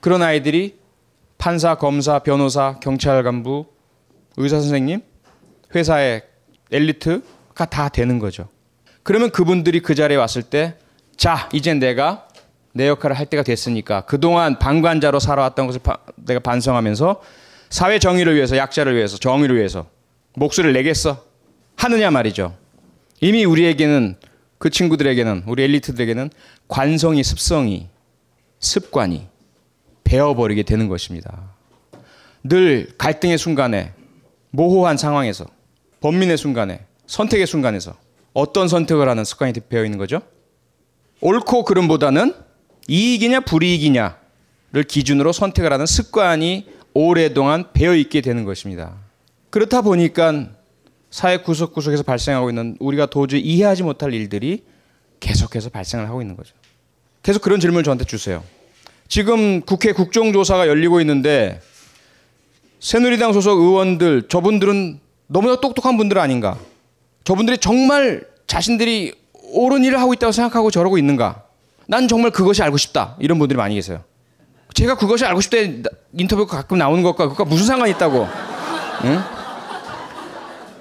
그런 0.00 0.22
아이들이 0.22 0.78
판사, 1.38 1.74
검사, 1.74 2.18
변호사, 2.20 2.78
경찰 2.80 3.22
간부, 3.22 3.66
의사 4.36 4.60
선생님, 4.60 5.02
회사의 5.74 6.22
엘리트가 6.70 7.64
다 7.66 7.88
되는 7.88 8.18
거죠. 8.18 8.48
그러면 9.02 9.30
그분들이 9.30 9.80
그 9.80 9.94
자리에 9.94 10.16
왔을 10.16 10.42
때, 10.42 10.76
자, 11.16 11.48
이제 11.52 11.74
내가 11.74 12.28
내 12.72 12.88
역할을 12.88 13.18
할 13.18 13.26
때가 13.26 13.42
됐으니까 13.42 14.02
그동안 14.02 14.58
방관자로 14.58 15.18
살아왔던 15.18 15.66
것을 15.66 15.80
바, 15.82 15.98
내가 16.16 16.40
반성하면서 16.40 17.20
사회 17.68 17.98
정의를 17.98 18.34
위해서, 18.34 18.56
약자를 18.56 18.96
위해서, 18.96 19.16
정의를 19.16 19.56
위해서 19.56 19.86
목소리를 20.34 20.72
내겠어. 20.72 21.24
하느냐 21.76 22.10
말이죠. 22.10 22.56
이미 23.20 23.44
우리에게는 23.44 24.16
그 24.58 24.70
친구들에게는 24.70 25.44
우리 25.46 25.62
엘리트들에게는 25.64 26.30
관성이 26.68 27.22
습성이 27.22 27.88
습관이 28.58 29.28
배어버리게 30.04 30.64
되는 30.64 30.88
것입니다. 30.88 31.54
늘 32.42 32.92
갈등의 32.98 33.38
순간에 33.38 33.92
모호한 34.50 34.96
상황에서 34.96 35.46
범민의 36.00 36.36
순간에 36.36 36.84
선택의 37.06 37.46
순간에서 37.46 37.94
어떤 38.32 38.68
선택을 38.68 39.08
하는 39.08 39.24
습관이 39.24 39.52
배어 39.68 39.84
있는 39.84 39.98
거죠? 39.98 40.20
옳고 41.20 41.64
그름보다는 41.64 42.34
이익이냐 42.90 43.40
불이익이냐를 43.40 44.82
기준으로 44.88 45.30
선택을 45.32 45.72
하는 45.72 45.86
습관이 45.86 46.66
오래동안 46.92 47.72
배어 47.72 47.94
있게 47.94 48.20
되는 48.20 48.44
것입니다. 48.44 48.96
그렇다 49.50 49.82
보니까 49.82 50.48
사회 51.08 51.36
구석구석에서 51.36 52.02
발생하고 52.02 52.50
있는 52.50 52.76
우리가 52.80 53.06
도저히 53.06 53.42
이해하지 53.42 53.84
못할 53.84 54.12
일들이 54.12 54.64
계속해서 55.20 55.70
발생을 55.70 56.08
하고 56.08 56.20
있는 56.20 56.36
거죠. 56.36 56.52
계속 57.22 57.42
그런 57.42 57.60
질문을 57.60 57.84
저한테 57.84 58.04
주세요. 58.04 58.42
지금 59.06 59.60
국회 59.60 59.92
국정조사가 59.92 60.66
열리고 60.66 61.00
있는데 61.00 61.60
새누리당 62.80 63.32
소속 63.32 63.60
의원들 63.60 64.26
저분들은 64.28 64.98
너무나 65.28 65.60
똑똑한 65.60 65.96
분들 65.96 66.18
아닌가? 66.18 66.58
저분들이 67.22 67.58
정말 67.58 68.26
자신들이 68.48 69.14
옳은 69.52 69.84
일을 69.84 70.00
하고 70.00 70.12
있다고 70.12 70.32
생각하고 70.32 70.72
저러고 70.72 70.98
있는가? 70.98 71.49
난 71.90 72.06
정말 72.06 72.30
그것이 72.30 72.62
알고 72.62 72.76
싶다. 72.76 73.16
이런 73.18 73.40
분들이 73.40 73.56
많이 73.56 73.74
계세요. 73.74 74.04
제가 74.74 74.96
그것이 74.96 75.24
알고 75.24 75.40
싶대 75.40 75.82
인터뷰가 76.12 76.58
가끔 76.58 76.78
나오는 76.78 77.02
것과 77.02 77.28
그것과 77.30 77.44
무슨 77.46 77.66
상관이 77.66 77.90
있다고? 77.94 78.28
응? 79.06 79.20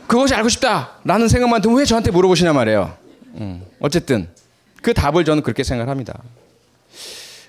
그것이 0.06 0.36
알고 0.36 0.50
싶다라는 0.50 1.28
생각만 1.28 1.62
들면 1.62 1.80
왜 1.80 1.86
저한테 1.86 2.12
물어보시냐 2.12 2.54
말이에요. 2.54 2.94
음, 3.38 3.66
어쨌든 3.80 4.30
그 4.84 4.94
답을 4.94 5.26
저는 5.26 5.42
그렇게 5.42 5.64
생각합니다. 5.64 6.22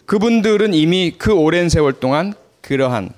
그분들은 0.07 0.73
이미 0.73 1.15
그 1.19 1.35
오랜 1.35 1.69
세월 1.69 1.93
동안 1.93 2.33
그러한 2.63 3.11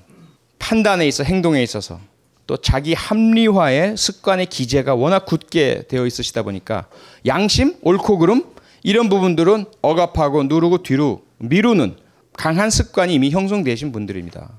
판단에 0.59 1.07
있어 1.07 1.22
행동에 1.22 1.62
있어서 1.62 2.01
또 2.49 2.57
자기 2.57 2.95
합리화의 2.95 3.97
습관의 3.97 4.47
기제가 4.47 4.97
워낙 4.97 5.24
굳게 5.24 5.84
되어 5.86 6.05
있으시다 6.05 6.43
보니까 6.43 6.86
양심, 7.26 7.76
옳고 7.82 8.18
그름 8.18 8.51
이런 8.83 9.09
부분들은 9.09 9.66
억압하고 9.80 10.45
누르고 10.45 10.83
뒤로 10.83 11.22
미루는 11.39 11.97
강한 12.35 12.70
습관이 12.70 13.14
이미 13.14 13.30
형성되신 13.30 13.93
분들입니다. 13.93 14.51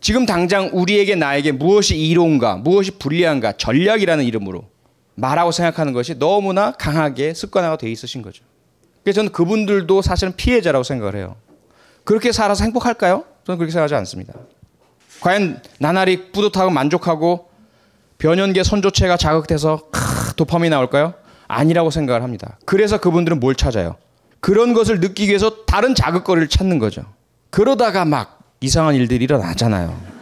지금 0.00 0.26
당장 0.26 0.70
우리에게 0.72 1.14
나에게 1.14 1.52
무엇이 1.52 1.96
이로운가, 1.96 2.56
무엇이 2.56 2.92
불리한가, 2.92 3.52
전략이라는 3.52 4.24
이름으로 4.24 4.68
말하고 5.14 5.50
생각하는 5.50 5.92
것이 5.92 6.18
너무나 6.18 6.72
강하게 6.72 7.32
습관화가 7.32 7.78
되어 7.78 7.90
있으신 7.90 8.22
거죠. 8.22 8.44
그래서 9.02 9.16
저는 9.16 9.32
그분들도 9.32 10.02
사실은 10.02 10.34
피해자라고 10.36 10.82
생각을 10.84 11.16
해요. 11.16 11.36
그렇게 12.04 12.32
살아서 12.32 12.64
행복할까요? 12.64 13.24
저는 13.44 13.58
그렇게 13.58 13.72
생각하지 13.72 13.94
않습니다. 13.94 14.34
과연 15.20 15.62
나날이 15.78 16.30
뿌듯하고 16.30 16.70
만족하고 16.70 17.48
변연계 18.18 18.62
선조체가 18.62 19.16
자극돼서 19.16 19.88
크, 19.90 20.34
도파민이 20.36 20.70
나올까요? 20.70 21.14
아니라고 21.48 21.90
생각을 21.90 22.22
합니다. 22.22 22.58
그래서 22.64 22.98
그분들은 22.98 23.40
뭘 23.40 23.54
찾아요? 23.54 23.96
그런 24.40 24.74
것을 24.74 25.00
느끼기 25.00 25.28
위해서 25.28 25.64
다른 25.66 25.94
자극거리를 25.94 26.48
찾는 26.48 26.78
거죠. 26.78 27.02
그러다가 27.50 28.04
막 28.04 28.40
이상한 28.60 28.94
일들이 28.94 29.24
일어나잖아요. 29.24 30.16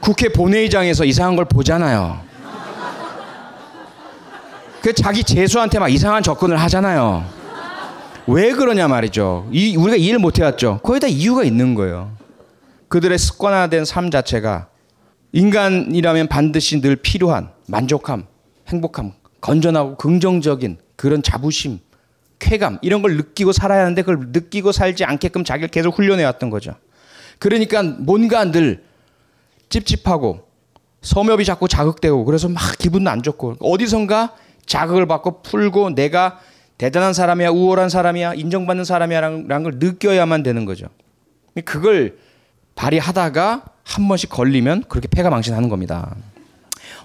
국회 0.00 0.28
본회의장에서 0.28 1.04
이상한 1.04 1.36
걸 1.36 1.44
보잖아요. 1.46 2.20
그 4.82 4.92
자기 4.92 5.24
재수한테 5.24 5.78
막 5.78 5.88
이상한 5.88 6.22
접근을 6.22 6.56
하잖아요. 6.58 7.24
왜 8.28 8.52
그러냐 8.52 8.86
말이죠. 8.88 9.48
이, 9.50 9.76
우리가 9.76 9.96
이해를 9.96 10.18
못 10.18 10.38
해왔죠. 10.38 10.80
거기다 10.82 11.06
이유가 11.06 11.42
있는 11.44 11.74
거예요. 11.74 12.12
그들의 12.88 13.18
습관화된 13.18 13.84
삶 13.84 14.10
자체가 14.10 14.68
인간이라면 15.32 16.28
반드시 16.28 16.80
늘 16.80 16.96
필요한 16.96 17.50
만족함, 17.66 18.26
행복함, 18.68 19.12
건전하고 19.46 19.96
긍정적인 19.96 20.78
그런 20.96 21.22
자부심, 21.22 21.78
쾌감 22.40 22.78
이런 22.82 23.00
걸 23.00 23.16
느끼고 23.16 23.52
살아야 23.52 23.82
하는데 23.82 24.02
그걸 24.02 24.28
느끼고 24.32 24.72
살지 24.72 25.04
않게끔 25.04 25.44
자기를 25.44 25.68
계속 25.68 25.96
훈련해 25.96 26.24
왔던 26.24 26.50
거죠. 26.50 26.74
그러니까 27.38 27.82
뭔가 27.84 28.50
늘 28.50 28.82
찝찝하고 29.68 30.48
섬엽이 31.02 31.44
자꾸 31.44 31.68
자극되고 31.68 32.24
그래서 32.24 32.48
막 32.48 32.60
기분도 32.76 33.08
안 33.08 33.22
좋고 33.22 33.56
어디선가 33.60 34.34
자극을 34.66 35.06
받고 35.06 35.42
풀고 35.42 35.94
내가 35.94 36.40
대단한 36.76 37.12
사람이야 37.12 37.50
우월한 37.50 37.88
사람이야 37.88 38.34
인정받는 38.34 38.84
사람이야라는 38.84 39.62
걸 39.62 39.72
느껴야만 39.76 40.42
되는 40.42 40.64
거죠. 40.64 40.88
그걸 41.64 42.18
발휘하다가 42.74 43.64
한 43.84 44.08
번씩 44.08 44.28
걸리면 44.28 44.84
그렇게 44.88 45.06
폐가 45.06 45.30
망신하는 45.30 45.68
겁니다. 45.68 46.16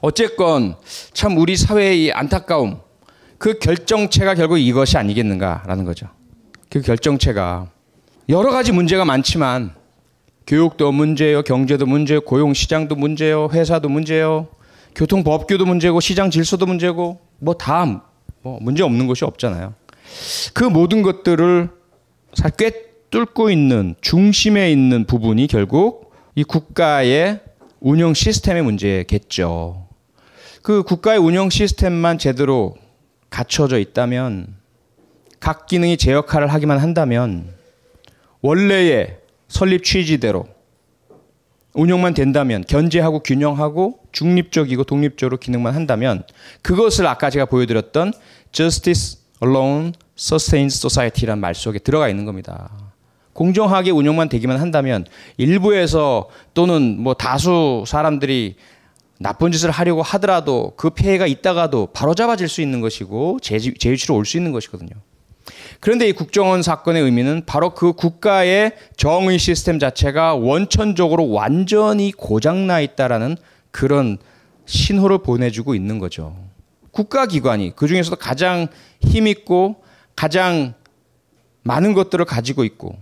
어쨌건 0.01 0.75
참 1.13 1.37
우리 1.37 1.55
사회의 1.55 2.11
안타까움 2.11 2.79
그 3.37 3.59
결정체가 3.59 4.35
결국 4.35 4.57
이것이 4.57 4.97
아니겠는가라는 4.97 5.85
거죠. 5.85 6.07
그 6.69 6.81
결정체가 6.81 7.67
여러 8.29 8.51
가지 8.51 8.71
문제가 8.71 9.05
많지만 9.05 9.73
교육도 10.47 10.91
문제예요, 10.91 11.43
경제도 11.43 11.85
문제요, 11.85 12.21
고용 12.21 12.53
시장도 12.53 12.95
문제요, 12.95 13.49
회사도 13.51 13.89
문제요, 13.89 14.47
교통 14.95 15.23
법규도 15.23 15.65
문제고 15.65 15.99
시장 15.99 16.29
질서도 16.29 16.65
문제고 16.65 17.19
뭐다뭐 17.39 18.01
문제 18.59 18.83
없는 18.83 19.07
것이 19.07 19.23
없잖아요. 19.23 19.73
그 20.53 20.63
모든 20.63 21.01
것들을 21.03 21.69
꿰뚫고 22.57 23.49
있는 23.49 23.95
중심에 24.01 24.71
있는 24.71 25.05
부분이 25.05 25.47
결국 25.47 26.11
이 26.35 26.43
국가의 26.43 27.39
운영 27.79 28.13
시스템의 28.13 28.63
문제겠죠. 28.63 29.90
그 30.61 30.83
국가의 30.83 31.19
운영 31.19 31.49
시스템만 31.49 32.17
제대로 32.17 32.75
갖춰져 33.29 33.79
있다면 33.79 34.55
각 35.39 35.65
기능이 35.65 35.97
제 35.97 36.11
역할을 36.11 36.47
하기만 36.53 36.77
한다면 36.77 37.49
원래의 38.41 39.17
설립 39.47 39.83
취지대로 39.83 40.47
운영만 41.73 42.13
된다면 42.13 42.63
견제하고 42.67 43.21
균형하고 43.21 43.99
중립적이고 44.11 44.83
독립적으로 44.83 45.37
기능만 45.37 45.73
한다면 45.73 46.23
그것을 46.61 47.07
아까 47.07 47.29
제가 47.29 47.45
보여드렸던 47.45 48.13
justice 48.51 49.19
alone 49.43 49.93
sustains 50.17 50.77
society란 50.77 51.39
말 51.39 51.55
속에 51.55 51.79
들어가 51.79 52.09
있는 52.09 52.25
겁니다. 52.25 52.69
공정하게 53.33 53.91
운영만 53.91 54.27
되기만 54.29 54.59
한다면 54.59 55.05
일부에서 55.37 56.29
또는 56.53 56.99
뭐 56.99 57.13
다수 57.13 57.85
사람들이 57.87 58.57
나쁜 59.21 59.51
짓을 59.51 59.69
하려고 59.69 60.01
하더라도 60.01 60.73
그 60.75 60.89
폐해가 60.89 61.27
있다가도 61.27 61.87
바로잡아질 61.93 62.49
수 62.49 62.61
있는 62.61 62.81
것이고 62.81 63.39
제유치로 63.41 64.15
올 64.15 64.25
수 64.25 64.37
있는 64.37 64.51
것이거든요. 64.51 64.89
그런데 65.79 66.07
이 66.07 66.11
국정원 66.11 66.61
사건의 66.61 67.03
의미는 67.03 67.43
바로 67.45 67.73
그 67.73 67.93
국가의 67.93 68.73
정의 68.97 69.37
시스템 69.37 69.79
자체가 69.79 70.35
원천적으로 70.35 71.29
완전히 71.29 72.11
고장나 72.11 72.81
있다라는 72.81 73.37
그런 73.71 74.17
신호를 74.65 75.19
보내주고 75.19 75.75
있는 75.75 75.99
거죠. 75.99 76.35
국가기관이 76.91 77.75
그 77.75 77.87
중에서도 77.87 78.15
가장 78.17 78.67
힘있고 79.01 79.83
가장 80.15 80.73
많은 81.63 81.93
것들을 81.93 82.25
가지고 82.25 82.63
있고 82.63 82.95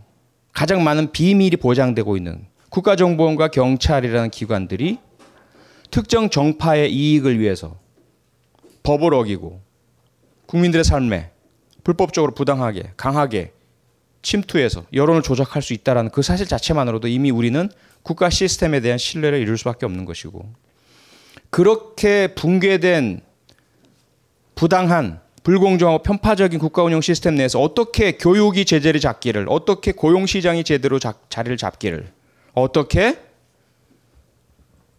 가장 0.53 0.83
많은 0.83 1.11
비밀이 1.11 1.57
보장되고 1.57 2.17
있는 2.17 2.45
국가정보원과 2.69 3.49
경찰이라는 3.49 4.29
기관들이 4.29 4.99
특정 5.91 6.29
정파의 6.29 6.91
이익을 6.93 7.39
위해서 7.39 7.79
법을 8.83 9.13
어기고 9.13 9.61
국민들의 10.45 10.83
삶에 10.83 11.31
불법적으로 11.83 12.33
부당하게 12.33 12.91
강하게 12.97 13.53
침투해서 14.21 14.83
여론을 14.93 15.21
조작할 15.21 15.61
수 15.61 15.73
있다라는 15.73 16.11
그 16.11 16.21
사실 16.21 16.47
자체만으로도 16.47 17.07
이미 17.07 17.31
우리는 17.31 17.69
국가 18.03 18.29
시스템에 18.29 18.79
대한 18.79 18.97
신뢰를 18.97 19.39
이룰 19.39 19.57
수밖에 19.57 19.85
없는 19.85 20.05
것이고 20.05 20.53
그렇게 21.49 22.33
붕괴된 22.35 23.21
부당한 24.55 25.21
불공정하고 25.43 26.03
편파적인 26.03 26.59
국가 26.59 26.83
운영 26.83 27.01
시스템 27.01 27.35
내에서 27.35 27.61
어떻게 27.61 28.13
교육이 28.13 28.65
제재를 28.65 28.99
잡기를 28.99 29.45
어떻게 29.49 29.91
고용 29.91 30.25
시장이 30.25 30.63
제대로 30.63 30.99
자, 30.99 31.13
자리를 31.29 31.55
잡기를 31.57 32.11
어떻게 32.53 33.17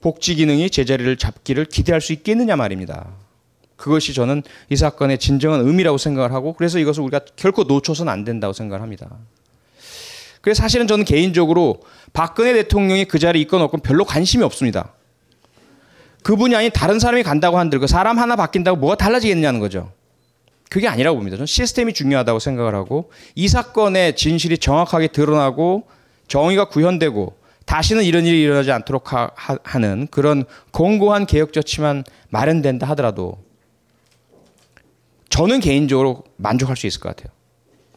복지 0.00 0.34
기능이 0.34 0.70
제자리를 0.70 1.16
잡기를 1.16 1.66
기대할 1.66 2.00
수 2.00 2.12
있겠느냐 2.12 2.56
말입니다. 2.56 3.08
그것이 3.76 4.12
저는 4.12 4.42
이 4.68 4.76
사건의 4.76 5.18
진정한 5.18 5.60
의미라고 5.60 5.98
생각을 5.98 6.32
하고 6.32 6.52
그래서 6.52 6.78
이것을 6.78 7.02
우리가 7.02 7.20
결코 7.36 7.64
놓쳐서는 7.64 8.12
안 8.12 8.24
된다고 8.24 8.52
생각을 8.52 8.82
합니다. 8.82 9.08
그래서 10.40 10.62
사실은 10.62 10.86
저는 10.86 11.04
개인적으로 11.04 11.80
박근혜 12.12 12.52
대통령이 12.52 13.06
그 13.06 13.18
자리에 13.18 13.42
있건 13.42 13.62
없건 13.62 13.80
별로 13.80 14.04
관심이 14.04 14.42
없습니다. 14.44 14.94
그분이 16.22 16.54
아닌 16.54 16.70
다른 16.72 16.98
사람이 16.98 17.22
간다고 17.22 17.58
한들 17.58 17.78
그 17.78 17.86
사람 17.86 18.18
하나 18.18 18.36
바뀐다고 18.36 18.78
뭐가 18.78 18.96
달라지겠느냐는 18.96 19.60
거죠. 19.60 19.92
그게 20.68 20.86
아니라고 20.86 21.16
봅니다. 21.16 21.36
저는 21.36 21.46
시스템이 21.46 21.94
중요하다고 21.94 22.38
생각을 22.38 22.74
하고 22.74 23.10
이 23.34 23.48
사건의 23.48 24.16
진실이 24.16 24.58
정확하게 24.58 25.08
드러나고 25.08 25.88
정의가 26.28 26.68
구현되고 26.68 27.39
다시는 27.70 28.02
이런 28.02 28.26
일이 28.26 28.42
일어나지 28.42 28.72
않도록 28.72 29.12
하, 29.12 29.78
는 29.78 30.08
그런 30.10 30.44
공고한 30.72 31.24
개혁 31.24 31.52
조치만 31.52 32.02
마련된다 32.28 32.88
하더라도 32.88 33.38
저는 35.28 35.60
개인적으로 35.60 36.24
만족할 36.36 36.76
수 36.76 36.88
있을 36.88 37.00
것 37.00 37.14
같아요. 37.14 37.32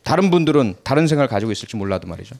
다른 0.04 0.30
분들은 0.30 0.76
다른 0.84 1.08
생각을 1.08 1.28
가지고 1.28 1.52
있을지 1.52 1.76
몰라도 1.76 2.08
말이죠. 2.08 2.36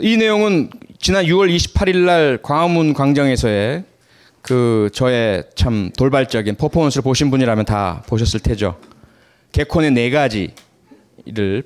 이 0.00 0.16
내용은 0.16 0.70
지난 0.98 1.26
6월 1.26 1.54
28일 1.54 1.98
날 1.98 2.38
광화문 2.40 2.94
광장에서의 2.94 3.84
그 4.40 4.88
저의 4.94 5.44
참 5.54 5.90
돌발적인 5.98 6.54
퍼포먼스를 6.54 7.02
보신 7.02 7.30
분이라면 7.30 7.66
다 7.66 8.02
보셨을 8.06 8.40
테죠. 8.40 8.80
개콘의 9.52 9.90
네 9.90 10.08
가지를 10.08 10.54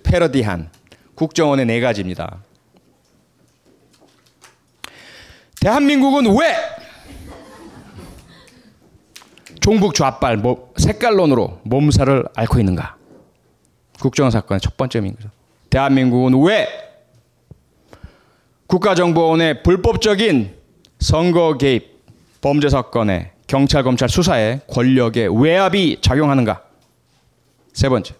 패러디한 0.02 0.70
국정원의 1.14 1.66
네 1.66 1.78
가지입니다. 1.78 2.42
대한민국은 5.64 6.26
왜 6.38 6.54
종북 9.60 9.94
좌빨 9.94 10.36
뭐 10.36 10.74
색깔론으로 10.76 11.60
몸살을 11.62 12.26
앓고 12.34 12.58
있는가? 12.58 12.96
국정원 13.98 14.30
사건의 14.30 14.60
첫 14.60 14.76
번째인 14.76 15.16
거죠. 15.16 15.30
대한민국은 15.70 16.38
왜 16.42 16.68
국가정보원의 18.66 19.62
불법적인 19.62 20.54
선거 21.00 21.56
개입 21.56 22.04
범죄 22.42 22.68
사건에 22.68 23.32
경찰 23.46 23.82
검찰 23.84 24.10
수사에 24.10 24.60
권력의 24.68 25.42
외압이 25.42 26.02
작용하는가? 26.02 26.62
세 27.72 27.88
번째. 27.88 28.14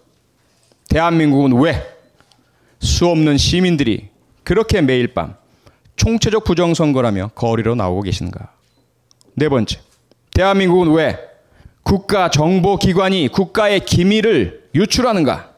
대한민국은 0.89 1.53
왜 1.61 1.75
수 2.79 3.07
없는 3.07 3.37
시민들이 3.37 4.09
그렇게 4.43 4.81
매일 4.81 5.13
밤 5.13 5.35
총체적 5.95 6.43
부정선거라며 6.43 7.29
거리로 7.35 7.75
나오고 7.75 8.01
계신가? 8.03 8.49
네 9.35 9.49
번째. 9.49 9.79
대한민국은 10.33 10.91
왜 10.93 11.17
국가 11.83 12.29
정보 12.29 12.77
기관이 12.77 13.27
국가의 13.29 13.81
기밀을 13.81 14.69
유출하는가? 14.75 15.51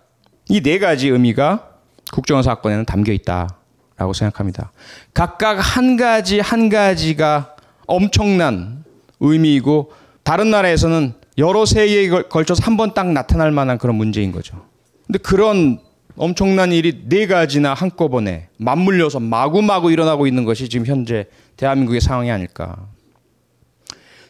이 0.49 0.61
네 0.61 0.79
가지 0.79 1.09
의미가 1.09 1.67
국정원 2.13 2.43
사건에는 2.43 2.85
담겨 2.85 3.11
있다라고 3.11 4.13
생각합니다. 4.13 4.71
각각 5.13 5.55
한 5.59 5.97
가지 5.97 6.39
한 6.39 6.69
가지가 6.69 7.55
엄청난 7.85 8.83
의미이고 9.19 9.91
다른 10.23 10.51
나라에서는 10.51 11.13
여러 11.37 11.65
세기에 11.65 12.09
걸쳐서 12.29 12.63
한 12.63 12.77
번 12.77 12.93
딱 12.93 13.11
나타날 13.11 13.51
만한 13.51 13.77
그런 13.77 13.95
문제인 13.95 14.31
거죠. 14.31 14.65
근데 15.05 15.19
그런 15.19 15.79
엄청난 16.17 16.71
일이 16.71 17.03
네 17.07 17.27
가지나 17.27 17.75
한꺼번에 17.75 18.49
맞물려서 18.57 19.19
마구마구 19.19 19.91
일어나고 19.91 20.25
있는 20.25 20.45
것이 20.45 20.67
지금 20.67 20.87
현재 20.87 21.27
대한민국의 21.57 22.01
상황이 22.01 22.31
아닐까. 22.31 22.87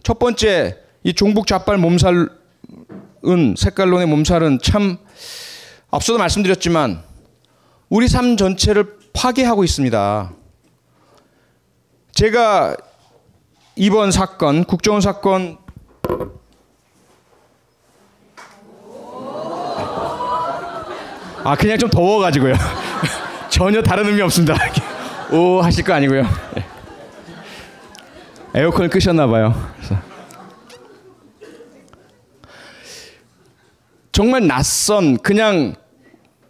첫 0.03 0.19
번째, 0.19 0.77
이 1.03 1.13
종북 1.13 1.47
좌빨 1.47 1.77
몸살은 1.77 2.27
색깔론의 3.57 4.07
몸살은 4.07 4.59
참 4.61 4.97
앞서도 5.89 6.19
말씀드렸지만 6.19 7.03
우리 7.89 8.09
삶 8.09 8.35
전체를 8.35 8.97
파괴하고 9.13 9.63
있습니다. 9.63 10.33
제가 12.11 12.75
이번 13.77 14.11
사건, 14.11 14.65
국정원 14.65 15.01
사건 15.01 15.57
아 21.47 21.55
그냥 21.55 21.77
좀 21.77 21.89
더워가지고요. 21.89 22.55
전혀 23.49 23.81
다른 23.81 24.05
의미 24.05 24.21
없습니다. 24.21 24.53
오 25.31 25.61
하실 25.61 25.85
거 25.85 25.93
아니고요. 25.93 26.27
예. 26.57 26.65
에어컨을 28.59 28.89
끄셨나 28.89 29.27
봐요. 29.27 29.55
정말 34.11 34.45
낯선 34.45 35.17
그냥 35.19 35.75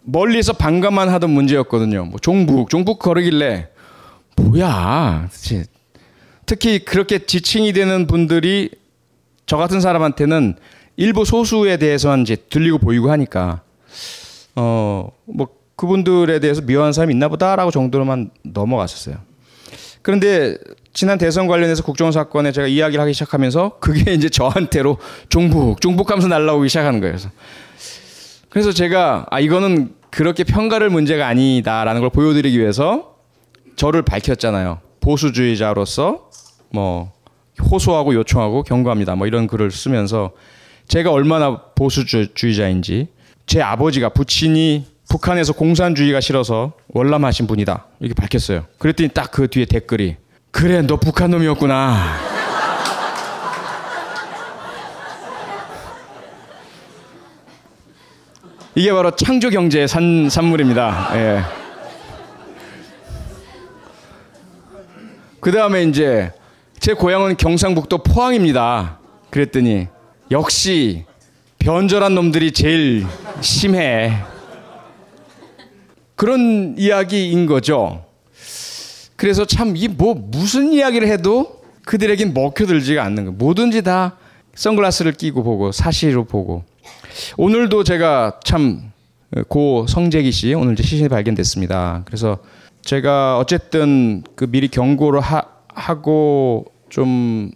멀리서 0.02 0.52
반가만 0.54 1.10
하던 1.10 1.30
문제였거든요. 1.30 2.06
뭐 2.06 2.18
종북, 2.18 2.68
종북 2.68 2.98
거르길래 2.98 3.68
뭐야? 4.34 5.28
특히 6.44 6.80
그렇게 6.80 7.24
지칭이 7.24 7.72
되는 7.72 8.08
분들이 8.08 8.70
저 9.46 9.58
같은 9.58 9.80
사람한테는 9.80 10.56
일부 10.96 11.24
소수에 11.24 11.76
대해서만 11.76 12.22
이제 12.22 12.34
들리고 12.34 12.78
보이고 12.78 13.12
하니까 13.12 13.62
어 14.58 15.10
뭐 15.26 15.48
그분들에 15.78 16.40
대해서 16.40 16.60
미워하는 16.60 16.92
사람이 16.92 17.14
있나 17.14 17.28
보다라고 17.28 17.70
정도로만 17.70 18.30
넘어갔었어요. 18.42 19.16
그런데 20.02 20.58
지난 20.92 21.18
대선 21.18 21.46
관련해서 21.46 21.84
국정원 21.84 22.10
사건에 22.10 22.50
제가 22.50 22.66
이야기를 22.66 23.00
하기 23.02 23.12
시작하면서 23.12 23.78
그게 23.78 24.12
이제 24.14 24.28
저한테로 24.28 24.98
종북, 25.28 25.80
종북하면서 25.80 26.26
날라오기 26.26 26.68
시작하는 26.68 26.98
거예요. 26.98 27.12
그래서, 27.12 27.30
그래서 28.48 28.72
제가 28.72 29.26
아 29.30 29.38
이거는 29.38 29.94
그렇게 30.10 30.42
평가를 30.42 30.90
문제가 30.90 31.28
아니다라는 31.28 32.00
걸 32.00 32.10
보여드리기 32.10 32.58
위해서 32.58 33.14
저를 33.76 34.02
밝혔잖아요. 34.02 34.80
보수주의자로서 35.00 36.30
뭐 36.70 37.12
호소하고 37.70 38.14
요청하고 38.14 38.64
경고합니다. 38.64 39.14
뭐 39.14 39.28
이런 39.28 39.46
글을 39.46 39.70
쓰면서 39.70 40.32
제가 40.88 41.12
얼마나 41.12 41.60
보수주의자인지 41.76 43.08
제 43.48 43.62
아버지가 43.62 44.10
부친이 44.10 44.84
북한에서 45.08 45.54
공산주의가 45.54 46.20
싫어서 46.20 46.74
월남하신 46.88 47.46
분이다 47.46 47.86
이렇게 47.98 48.12
밝혔어요. 48.14 48.66
그랬더니 48.78 49.08
딱 49.08 49.30
그 49.32 49.48
뒤에 49.48 49.64
댓글이 49.64 50.16
그래 50.50 50.82
너 50.82 50.96
북한 50.96 51.30
놈이었구나. 51.30 52.18
이게 58.74 58.92
바로 58.92 59.10
창조 59.16 59.48
경제의 59.48 59.88
산, 59.88 60.28
산물입니다. 60.28 61.10
예. 61.14 61.42
그 65.40 65.50
다음에 65.50 65.84
이제 65.84 66.32
제 66.78 66.92
고향은 66.92 67.38
경상북도 67.38 68.02
포항입니다. 68.02 68.98
그랬더니 69.30 69.88
역시 70.30 71.06
변절한 71.58 72.14
놈들이 72.14 72.52
제일 72.52 73.04
심해. 73.40 74.12
그런 76.16 76.74
이야기인 76.76 77.46
거죠. 77.46 78.04
그래서 79.16 79.44
참 79.44 79.74
이 79.76 79.88
뭐 79.88 80.14
무슨 80.14 80.72
이야기를 80.72 81.08
해도 81.08 81.60
그들에겐 81.84 82.34
먹혀들지가 82.34 83.02
않는 83.04 83.24
거. 83.26 83.30
뭐든지 83.32 83.82
다 83.82 84.16
선글라스를 84.54 85.12
끼고 85.12 85.42
보고 85.42 85.72
사실로 85.72 86.24
보고. 86.24 86.64
오늘도 87.36 87.84
제가 87.84 88.40
참 88.44 88.88
고 89.50 89.86
성재기 89.86 90.32
씨 90.32 90.54
오늘 90.54 90.72
이제 90.72 90.82
시신이 90.82 91.10
발견됐습니다. 91.10 92.00
그래서 92.06 92.38
제가 92.80 93.36
어쨌든 93.36 94.24
그 94.34 94.46
미리 94.50 94.68
경고를 94.68 95.20
하, 95.20 95.42
하고 95.74 96.64
좀 96.88 97.50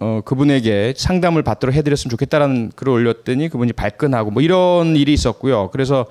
어, 0.00 0.20
그분에게 0.24 0.94
상담을 0.96 1.42
받도록 1.42 1.74
해드렸으면 1.74 2.10
좋겠다라는 2.10 2.72
글을 2.74 2.92
올렸더니 2.92 3.48
그분이 3.48 3.72
발끈하고 3.72 4.30
뭐 4.30 4.42
이런 4.42 4.96
일이 4.96 5.12
있었고요. 5.12 5.70
그래서 5.70 6.06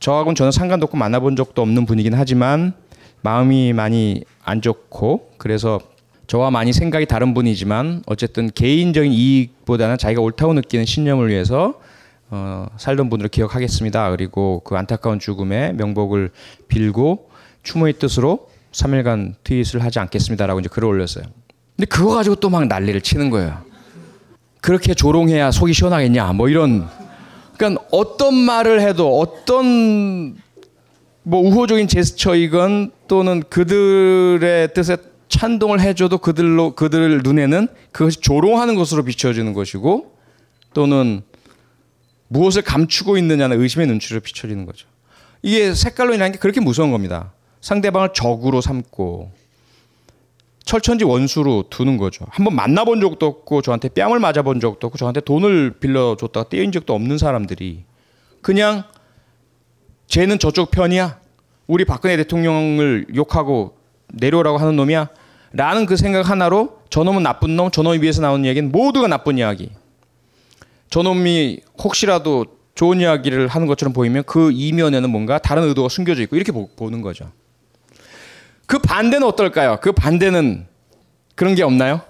저하고는 0.00 0.34
전혀 0.34 0.50
상관도 0.50 0.84
없고 0.84 0.96
만나본 0.96 1.36
적도 1.36 1.62
없는 1.62 1.86
분이긴 1.86 2.14
하지만 2.14 2.74
마음이 3.22 3.72
많이 3.72 4.22
안 4.44 4.62
좋고 4.62 5.32
그래서 5.38 5.80
저와 6.28 6.50
많이 6.50 6.72
생각이 6.72 7.06
다른 7.06 7.34
분이지만 7.34 8.02
어쨌든 8.06 8.50
개인적인 8.50 9.12
이익보다는 9.12 9.98
자기가 9.98 10.20
옳다고 10.20 10.52
느끼는 10.52 10.84
신념을 10.84 11.28
위해서 11.30 11.80
어, 12.30 12.66
살던 12.76 13.08
분으로 13.08 13.30
기억하겠습니다. 13.30 14.10
그리고 14.10 14.60
그 14.64 14.76
안타까운 14.76 15.18
죽음에 15.18 15.72
명복을 15.72 16.30
빌고 16.68 17.30
추모의 17.62 17.94
뜻으로 17.94 18.50
3일간 18.72 19.34
트윗을 19.42 19.82
하지 19.82 19.98
않겠습니다라고 19.98 20.60
이제 20.60 20.68
글을 20.68 20.88
올렸어요. 20.88 21.24
근데 21.78 21.86
그거 21.86 22.10
가지고 22.14 22.34
또 22.34 22.50
막 22.50 22.66
난리를 22.66 23.00
치는 23.02 23.30
거예요. 23.30 23.62
그렇게 24.60 24.94
조롱해야 24.94 25.52
속이 25.52 25.72
시원하겠냐? 25.72 26.32
뭐 26.32 26.48
이런. 26.48 26.88
그러니까 27.56 27.84
어떤 27.92 28.34
말을 28.34 28.80
해도 28.80 29.20
어떤 29.20 30.36
뭐 31.22 31.40
우호적인 31.40 31.86
제스처이건 31.86 32.90
또는 33.06 33.44
그들의 33.48 34.74
뜻에 34.74 34.96
찬동을 35.28 35.80
해줘도 35.80 36.18
그들로 36.18 36.74
그들 36.74 37.20
눈에는 37.22 37.68
그것이 37.92 38.20
조롱하는 38.20 38.74
것으로 38.74 39.04
비춰지는 39.04 39.52
것이고 39.52 40.16
또는 40.74 41.22
무엇을 42.26 42.62
감추고 42.62 43.18
있느냐는 43.18 43.60
의심의 43.60 43.86
눈치로 43.86 44.18
비춰지는 44.20 44.66
거죠. 44.66 44.88
이게 45.42 45.74
색깔론이라는 45.74 46.32
게 46.32 46.38
그렇게 46.38 46.60
무서운 46.60 46.90
겁니다. 46.90 47.32
상대방을 47.60 48.10
적으로 48.14 48.60
삼고 48.60 49.30
철천지 50.68 51.02
원수로 51.06 51.64
두는 51.70 51.96
거죠. 51.96 52.26
한번 52.28 52.54
만나본 52.54 53.00
적도 53.00 53.24
없고 53.24 53.62
저한테 53.62 53.88
뺨을 53.88 54.18
맞아본 54.18 54.60
적도 54.60 54.88
없고 54.88 54.98
저한테 54.98 55.22
돈을 55.22 55.76
빌려줬다가 55.80 56.50
떼인 56.50 56.72
적도 56.72 56.92
없는 56.92 57.16
사람들이 57.16 57.84
그냥 58.42 58.84
쟤는 60.08 60.38
저쪽 60.38 60.70
편이야. 60.70 61.20
우리 61.68 61.86
박근혜 61.86 62.18
대통령을 62.18 63.06
욕하고 63.16 63.78
내려오라고 64.12 64.58
하는 64.58 64.76
놈이야. 64.76 65.08
라는 65.54 65.86
그 65.86 65.96
생각 65.96 66.28
하나로 66.28 66.80
저놈은 66.90 67.22
나쁜 67.22 67.56
놈, 67.56 67.70
저놈이 67.70 68.02
위해서 68.02 68.20
나오는 68.20 68.44
이야기는 68.44 68.70
모두가 68.70 69.08
나쁜 69.08 69.38
이야기. 69.38 69.70
저놈이 70.90 71.60
혹시라도 71.82 72.44
좋은 72.74 73.00
이야기를 73.00 73.48
하는 73.48 73.66
것처럼 73.66 73.94
보이면 73.94 74.24
그 74.26 74.52
이면에는 74.52 75.08
뭔가 75.08 75.38
다른 75.38 75.62
의도가 75.62 75.88
숨겨져 75.88 76.20
있고 76.24 76.36
이렇게 76.36 76.52
보, 76.52 76.90
는 76.90 77.00
거죠. 77.00 77.32
그 78.68 78.78
반대는 78.78 79.26
어떨까요? 79.26 79.78
그 79.80 79.92
반대는 79.92 80.66
그런 81.34 81.54
게 81.54 81.62
없나요? 81.62 82.02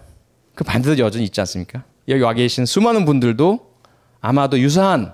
그 0.56 0.64
반대도 0.64 0.98
여전히 0.98 1.24
있지 1.24 1.40
않습니까? 1.40 1.85
여기 2.09 2.20
와 2.20 2.32
계신 2.35 2.66
수많은 2.66 3.05
분들도 3.05 3.60
아마도 4.20 4.59
유사한 4.59 5.12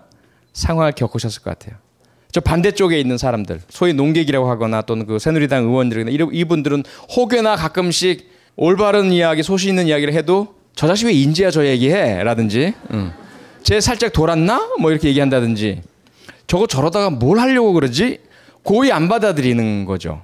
상황을 0.55 0.93
겪으셨을 0.93 1.43
것 1.43 1.51
같아요. 1.51 1.79
저 2.33 2.41
반대쪽에 2.41 2.99
있는 2.99 3.19
사람들, 3.19 3.61
소위 3.69 3.93
농객이라고 3.93 4.49
하거나 4.49 4.81
또는 4.81 5.05
그 5.05 5.19
새누리당 5.19 5.65
의원들이나 5.65 6.29
이분들은 6.33 6.83
혹여나 7.15 7.57
가끔씩 7.57 8.33
올바른 8.57 9.13
이야기, 9.13 9.43
소신 9.43 9.69
있는 9.69 9.87
이야기를 9.87 10.15
해도 10.15 10.55
저 10.75 10.87
자식 10.87 11.07
왜 11.07 11.13
인지야 11.13 11.51
저 11.51 11.67
얘기해? 11.67 12.25
라든지, 12.25 12.73
응. 12.95 13.13
쟤 13.63 13.83
살짝 13.83 14.15
돌았나? 14.15 14.71
뭐 14.81 14.91
이렇게 14.91 15.09
얘기한다든지, 15.09 15.83
저거 16.47 16.67
저러다가 16.67 17.11
뭘 17.11 17.39
하려고 17.39 17.75
그러지? 17.75 18.21
고의 18.63 18.93
안 18.93 19.09
받아들이는 19.09 19.85
거죠. 19.85 20.23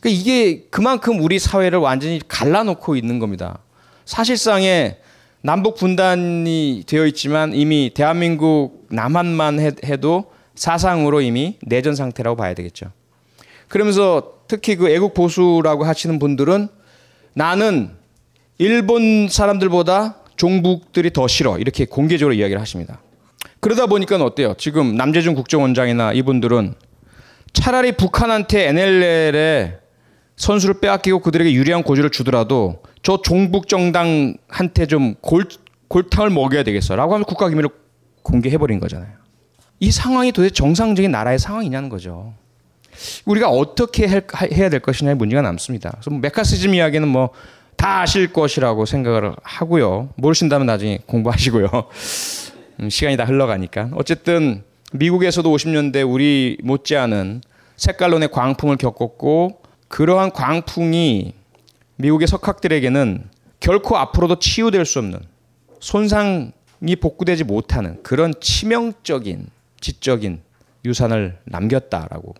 그러니까 0.00 0.20
이게 0.20 0.66
그만큼 0.70 1.20
우리 1.20 1.38
사회를 1.38 1.78
완전히 1.78 2.20
갈라놓고 2.26 2.96
있는 2.96 3.18
겁니다. 3.18 3.58
사실상의 4.04 4.98
남북 5.42 5.76
분단이 5.76 6.84
되어 6.86 7.06
있지만 7.06 7.54
이미 7.54 7.92
대한민국 7.94 8.86
남한만 8.90 9.60
해도 9.84 10.32
사상으로 10.54 11.20
이미 11.20 11.58
내전 11.62 11.94
상태라고 11.94 12.36
봐야 12.36 12.54
되겠죠. 12.54 12.90
그러면서 13.68 14.34
특히 14.48 14.76
그 14.76 14.88
애국 14.88 15.14
보수라고 15.14 15.84
하시는 15.84 16.18
분들은 16.18 16.68
나는 17.34 17.90
일본 18.58 19.28
사람들보다 19.28 20.16
종북들이 20.36 21.12
더 21.12 21.28
싫어 21.28 21.58
이렇게 21.58 21.84
공개적으로 21.84 22.34
이야기를 22.34 22.60
하십니다. 22.60 23.00
그러다 23.60 23.86
보니까 23.86 24.16
어때요? 24.16 24.54
지금 24.58 24.96
남재준 24.96 25.34
국정원장이나 25.34 26.12
이분들은 26.12 26.74
차라리 27.56 27.92
북한한테 27.92 28.68
NLL에 28.68 29.78
선수를 30.36 30.80
빼앗기고 30.80 31.20
그들에게 31.20 31.52
유리한 31.52 31.82
고지를 31.82 32.10
주더라도 32.10 32.82
저 33.02 33.20
종북 33.22 33.68
정당한테 33.68 34.86
좀 34.86 35.14
골, 35.20 35.46
골탕을 35.88 36.30
먹여야 36.30 36.62
되겠어라고 36.62 37.14
하면 37.14 37.24
국가 37.24 37.48
기밀을 37.48 37.70
공개해 38.22 38.58
버린 38.58 38.80
거잖아요. 38.80 39.10
이 39.80 39.90
상황이 39.90 40.32
도대체 40.32 40.52
정상적인 40.54 41.10
나라의 41.10 41.38
상황이냐는 41.38 41.88
거죠. 41.88 42.34
우리가 43.24 43.48
어떻게 43.50 44.08
해야 44.08 44.68
될 44.68 44.80
것이냐의 44.80 45.16
문제가 45.16 45.42
남습니다. 45.42 45.90
그래서 45.90 46.10
뭐 46.10 46.20
메카시즘 46.20 46.74
이야기는 46.74 47.08
뭐 47.08 47.30
다 47.76 48.00
아실 48.00 48.32
것이라고 48.32 48.86
생각을 48.86 49.34
하고요. 49.42 50.08
모르신다면 50.16 50.66
나중에 50.66 51.00
공부하시고요. 51.06 51.68
음, 52.80 52.90
시간이 52.90 53.16
다 53.16 53.24
흘러가니까. 53.24 53.90
어쨌든 53.94 54.64
미국에서도 54.92 55.48
50년대 55.54 56.08
우리 56.08 56.58
못지않은 56.62 57.42
색깔론의 57.76 58.30
광풍을 58.30 58.76
겪었고 58.76 59.62
그러한 59.88 60.32
광풍이 60.32 61.34
미국의 61.96 62.28
석학들에게는 62.28 63.28
결코 63.60 63.96
앞으로도 63.96 64.38
치유될 64.38 64.84
수 64.84 64.98
없는 64.98 65.18
손상이 65.80 66.96
복구되지 67.00 67.44
못하는 67.44 68.02
그런 68.02 68.32
치명적인 68.40 69.48
지적인 69.80 70.40
유산을 70.84 71.38
남겼다라고 71.44 72.34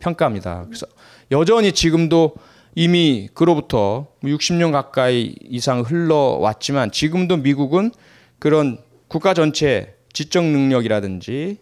평가합니다. 0.00 0.64
그래서 0.66 0.86
여전히 1.30 1.72
지금도 1.72 2.34
이미 2.74 3.28
그로부터 3.34 4.06
60년 4.24 4.72
가까이 4.72 5.34
이상 5.42 5.82
흘러왔지만 5.82 6.90
지금도 6.90 7.38
미국은 7.38 7.92
그런 8.38 8.78
국가 9.08 9.34
전체 9.34 9.94
지적 10.12 10.44
능력이라든지 10.44 11.58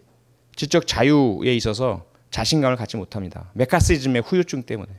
지적 0.55 0.87
자유에 0.87 1.55
있어서 1.55 2.05
자신감을 2.31 2.77
갖지 2.77 2.97
못합니다. 2.97 3.49
메카시즘의 3.53 4.23
후유증 4.25 4.63
때문에. 4.63 4.89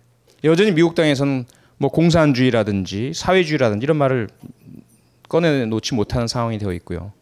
여전히 0.45 0.73
미국 0.73 0.95
땅에서는 0.95 1.47
뭐 1.79 1.91
공산주의라든지 1.91 3.13
사회주의라든지 3.15 3.85
이런 3.85 3.97
말을 3.97 4.29
꺼내놓지 5.29 5.95
못하는 5.95 6.27
상황이 6.27 6.59
되어 6.59 6.73
있고요. 6.75 7.13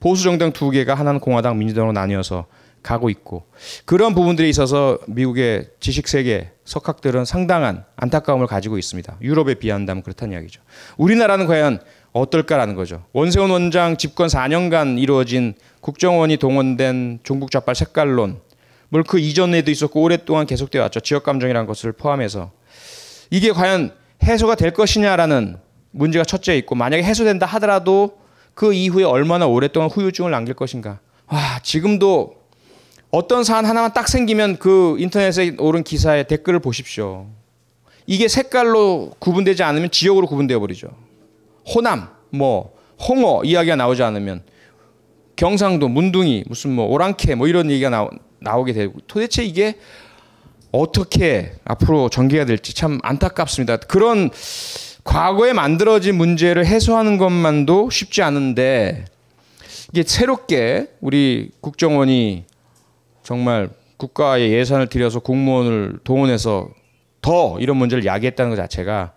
보수 0.00 0.22
정당 0.22 0.52
두 0.52 0.70
개가 0.70 0.94
하나는 0.94 1.20
공화당, 1.20 1.58
민주당으로 1.58 1.92
나뉘어서 1.92 2.46
가고 2.82 3.10
있고 3.10 3.46
그런 3.84 4.14
부분들에 4.14 4.48
있어서 4.48 4.98
미국의 5.08 5.68
지식 5.80 6.08
세계 6.08 6.52
석학들은 6.64 7.24
상당한 7.24 7.84
안타까움을 7.96 8.46
가지고 8.46 8.78
있습니다. 8.78 9.18
유럽에 9.20 9.54
비한다면 9.54 10.02
그렇다는 10.02 10.34
이야기죠. 10.34 10.62
우리나라는 10.96 11.46
과연 11.46 11.80
어떨까라는 12.12 12.74
거죠. 12.74 13.04
원세훈 13.12 13.50
원장 13.50 13.96
집권 13.96 14.28
4년간 14.28 14.98
이루어진 14.98 15.54
국정원이 15.80 16.36
동원된 16.36 17.20
종북 17.22 17.50
좌빨 17.50 17.74
색깔론, 17.74 18.40
뭘 18.90 19.02
그 19.04 19.18
이전에도 19.18 19.70
있었고 19.70 20.00
오랫동안 20.02 20.46
계속되어 20.46 20.82
왔죠. 20.82 21.00
지역 21.00 21.22
감정이라는 21.24 21.66
것을 21.66 21.92
포함해서 21.92 22.50
이게 23.30 23.52
과연 23.52 23.92
해소가 24.22 24.54
될 24.54 24.72
것이냐라는 24.72 25.58
문제가 25.90 26.24
첫째 26.24 26.56
있고 26.58 26.74
만약에 26.74 27.02
해소된다 27.02 27.46
하더라도 27.46 28.18
그 28.54 28.72
이후에 28.72 29.04
얼마나 29.04 29.46
오랫동안 29.46 29.90
후유증을 29.90 30.30
남길 30.30 30.54
것인가. 30.54 31.00
와, 31.26 31.60
지금도 31.62 32.34
어떤 33.10 33.44
사안 33.44 33.64
하나만 33.64 33.92
딱 33.92 34.08
생기면 34.08 34.58
그 34.58 34.96
인터넷에 34.98 35.56
오른 35.58 35.82
기사에 35.82 36.24
댓글을 36.24 36.58
보십시오. 36.60 37.26
이게 38.06 38.26
색깔로 38.26 39.12
구분되지 39.18 39.62
않으면 39.62 39.90
지역으로 39.90 40.26
구분되어 40.26 40.58
버리죠. 40.60 40.88
호남, 41.74 42.08
뭐 42.30 42.74
홍어 43.06 43.44
이야기가 43.44 43.76
나오지 43.76 44.02
않으면 44.02 44.42
경상도, 45.38 45.86
문둥이, 45.88 46.44
무슨 46.48 46.72
뭐 46.72 46.86
오랑캐 46.86 47.36
뭐 47.36 47.46
이런 47.46 47.70
얘기가 47.70 47.90
나오, 47.90 48.10
나오게 48.40 48.72
되고 48.72 48.98
도대체 49.06 49.44
이게 49.44 49.78
어떻게 50.72 51.52
앞으로 51.64 52.08
전개가 52.08 52.44
될지 52.44 52.74
참 52.74 52.98
안타깝습니다. 53.04 53.76
그런 53.76 54.30
과거에 55.04 55.52
만들어진 55.52 56.16
문제를 56.16 56.66
해소하는 56.66 57.18
것만도 57.18 57.88
쉽지 57.88 58.20
않은데 58.20 59.04
이게 59.92 60.02
새롭게 60.02 60.88
우리 61.00 61.50
국정원이 61.60 62.44
정말 63.22 63.70
국가의 63.96 64.52
예산을 64.52 64.88
들여서 64.88 65.20
공무원을 65.20 66.00
동원해서 66.02 66.68
더 67.22 67.58
이런 67.60 67.76
문제를 67.76 68.04
야기했다는 68.04 68.50
것 68.50 68.56
자체가 68.56 69.12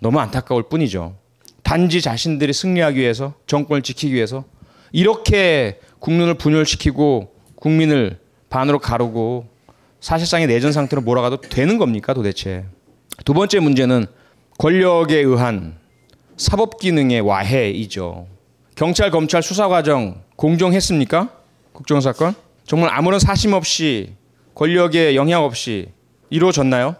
너무 0.00 0.20
안타까울 0.20 0.64
뿐이죠. 0.68 1.16
단지 1.62 2.02
자신들이 2.02 2.52
승리하기 2.52 3.00
위해서 3.00 3.32
정권을 3.46 3.80
지키기 3.80 4.12
위해서 4.12 4.44
이렇게 4.92 5.80
국민을 5.98 6.34
분열시키고 6.34 7.32
국민을 7.56 8.18
반으로 8.48 8.78
가르고 8.78 9.46
사실상의 10.00 10.46
내전 10.46 10.72
상태로 10.72 11.02
몰아가도 11.02 11.40
되는 11.40 11.78
겁니까 11.78 12.14
도대체? 12.14 12.64
두 13.24 13.34
번째 13.34 13.60
문제는 13.60 14.06
권력에 14.58 15.16
의한 15.16 15.76
사법 16.36 16.78
기능의 16.78 17.22
와해이죠. 17.22 18.26
경찰 18.74 19.10
검찰 19.10 19.42
수사 19.42 19.68
과정 19.68 20.22
공정했습니까? 20.36 21.30
국정 21.72 22.00
사건? 22.00 22.34
정말 22.64 22.90
아무런 22.92 23.18
사심 23.18 23.52
없이 23.52 24.14
권력의 24.54 25.16
영향 25.16 25.44
없이 25.44 25.88
이루어졌나요? 26.30 26.96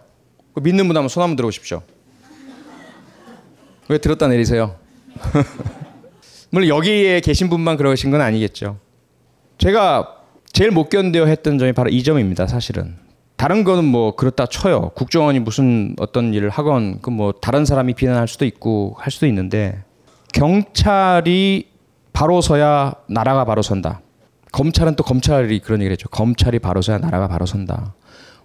믿는 0.55 0.87
분 0.87 0.97
한번 0.97 1.09
손 1.09 1.23
한번 1.23 1.37
들어오십시오. 1.37 1.83
왜 3.89 3.99
들었다 3.99 4.27
내리세요? 4.27 4.77
물론 6.51 6.69
여기에 6.69 7.21
계신 7.21 7.49
분만 7.49 7.77
그러신 7.77 8.11
건 8.11 8.21
아니겠죠. 8.21 8.79
제가 9.59 10.17
제일 10.53 10.71
못 10.71 10.89
견뎌 10.89 11.27
했던 11.27 11.59
점이 11.59 11.73
바로 11.73 11.91
이 11.91 12.03
점입니다. 12.03 12.47
사실은 12.47 12.97
다른 13.37 13.65
거는 13.65 13.85
뭐 13.85 14.15
그렇다 14.17 14.47
쳐요. 14.47 14.91
국정원이 14.95 15.41
무슨 15.41 15.95
어떤 15.99 16.33
일을 16.33 16.49
하건 16.51 17.01
그 17.03 17.11
뭐 17.11 17.33
다른 17.33 17.65
사람이 17.65 17.95
비난할 17.95 18.29
수도 18.29 18.45
있고 18.45 18.95
할 18.99 19.11
수도 19.13 19.27
있는데 19.27 19.83
경찰이 20.33 21.69
바로 22.13 22.41
서야 22.41 22.95
나라가 23.09 23.45
바로 23.45 23.61
선다. 23.63 24.01
검찰은 24.53 24.97
또 24.97 25.05
검찰이 25.05 25.59
그런 25.61 25.81
얘기를 25.81 25.93
했죠. 25.93 26.09
검찰이 26.09 26.59
바로 26.61 26.81
서야 26.81 26.99
나라가 26.99 27.29
바로 27.29 27.45
선다. 27.45 27.95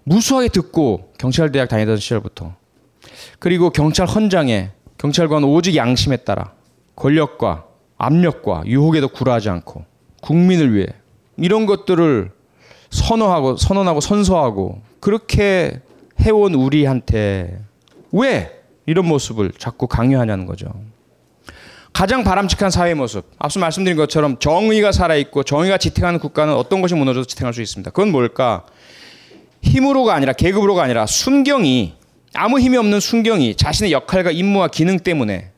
무수하게 0.03 0.49
듣고 0.49 1.13
경찰 1.17 1.51
대학 1.51 1.69
다니던 1.69 1.97
시절부터 1.97 2.55
그리고 3.39 3.69
경찰 3.69 4.07
헌장에 4.07 4.71
경찰관 4.97 5.43
오직 5.45 5.75
양심에 5.75 6.17
따라 6.17 6.51
권력과 6.95 7.65
압력과 8.01 8.63
유혹에도 8.65 9.07
굴하지 9.07 9.49
않고 9.49 9.85
국민을 10.21 10.73
위해 10.73 10.87
이런 11.37 11.67
것들을 11.67 12.31
선호하고 12.89 13.57
선언하고 13.57 14.01
선서하고 14.01 14.81
그렇게 14.99 15.81
해온 16.19 16.55
우리한테 16.55 17.59
왜 18.11 18.59
이런 18.87 19.07
모습을 19.07 19.51
자꾸 19.57 19.87
강요하냐는 19.87 20.47
거죠. 20.47 20.73
가장 21.93 22.23
바람직한 22.23 22.71
사회 22.71 22.93
모습. 22.93 23.25
앞서 23.37 23.59
말씀드린 23.59 23.97
것처럼 23.97 24.39
정의가 24.39 24.91
살아있고 24.91 25.43
정의가 25.43 25.77
지탱하는 25.77 26.19
국가는 26.19 26.53
어떤 26.53 26.81
것이 26.81 26.95
무너져도 26.95 27.25
지탱할 27.25 27.53
수 27.53 27.61
있습니다. 27.61 27.91
그건 27.91 28.11
뭘까? 28.11 28.65
힘으로가 29.61 30.15
아니라 30.15 30.33
계급으로가 30.33 30.83
아니라 30.83 31.05
순경이 31.05 31.93
아무 32.33 32.59
힘이 32.59 32.77
없는 32.77 32.99
순경이 32.99 33.55
자신의 33.55 33.91
역할과 33.91 34.31
임무와 34.31 34.69
기능 34.69 34.97
때문에 34.97 35.50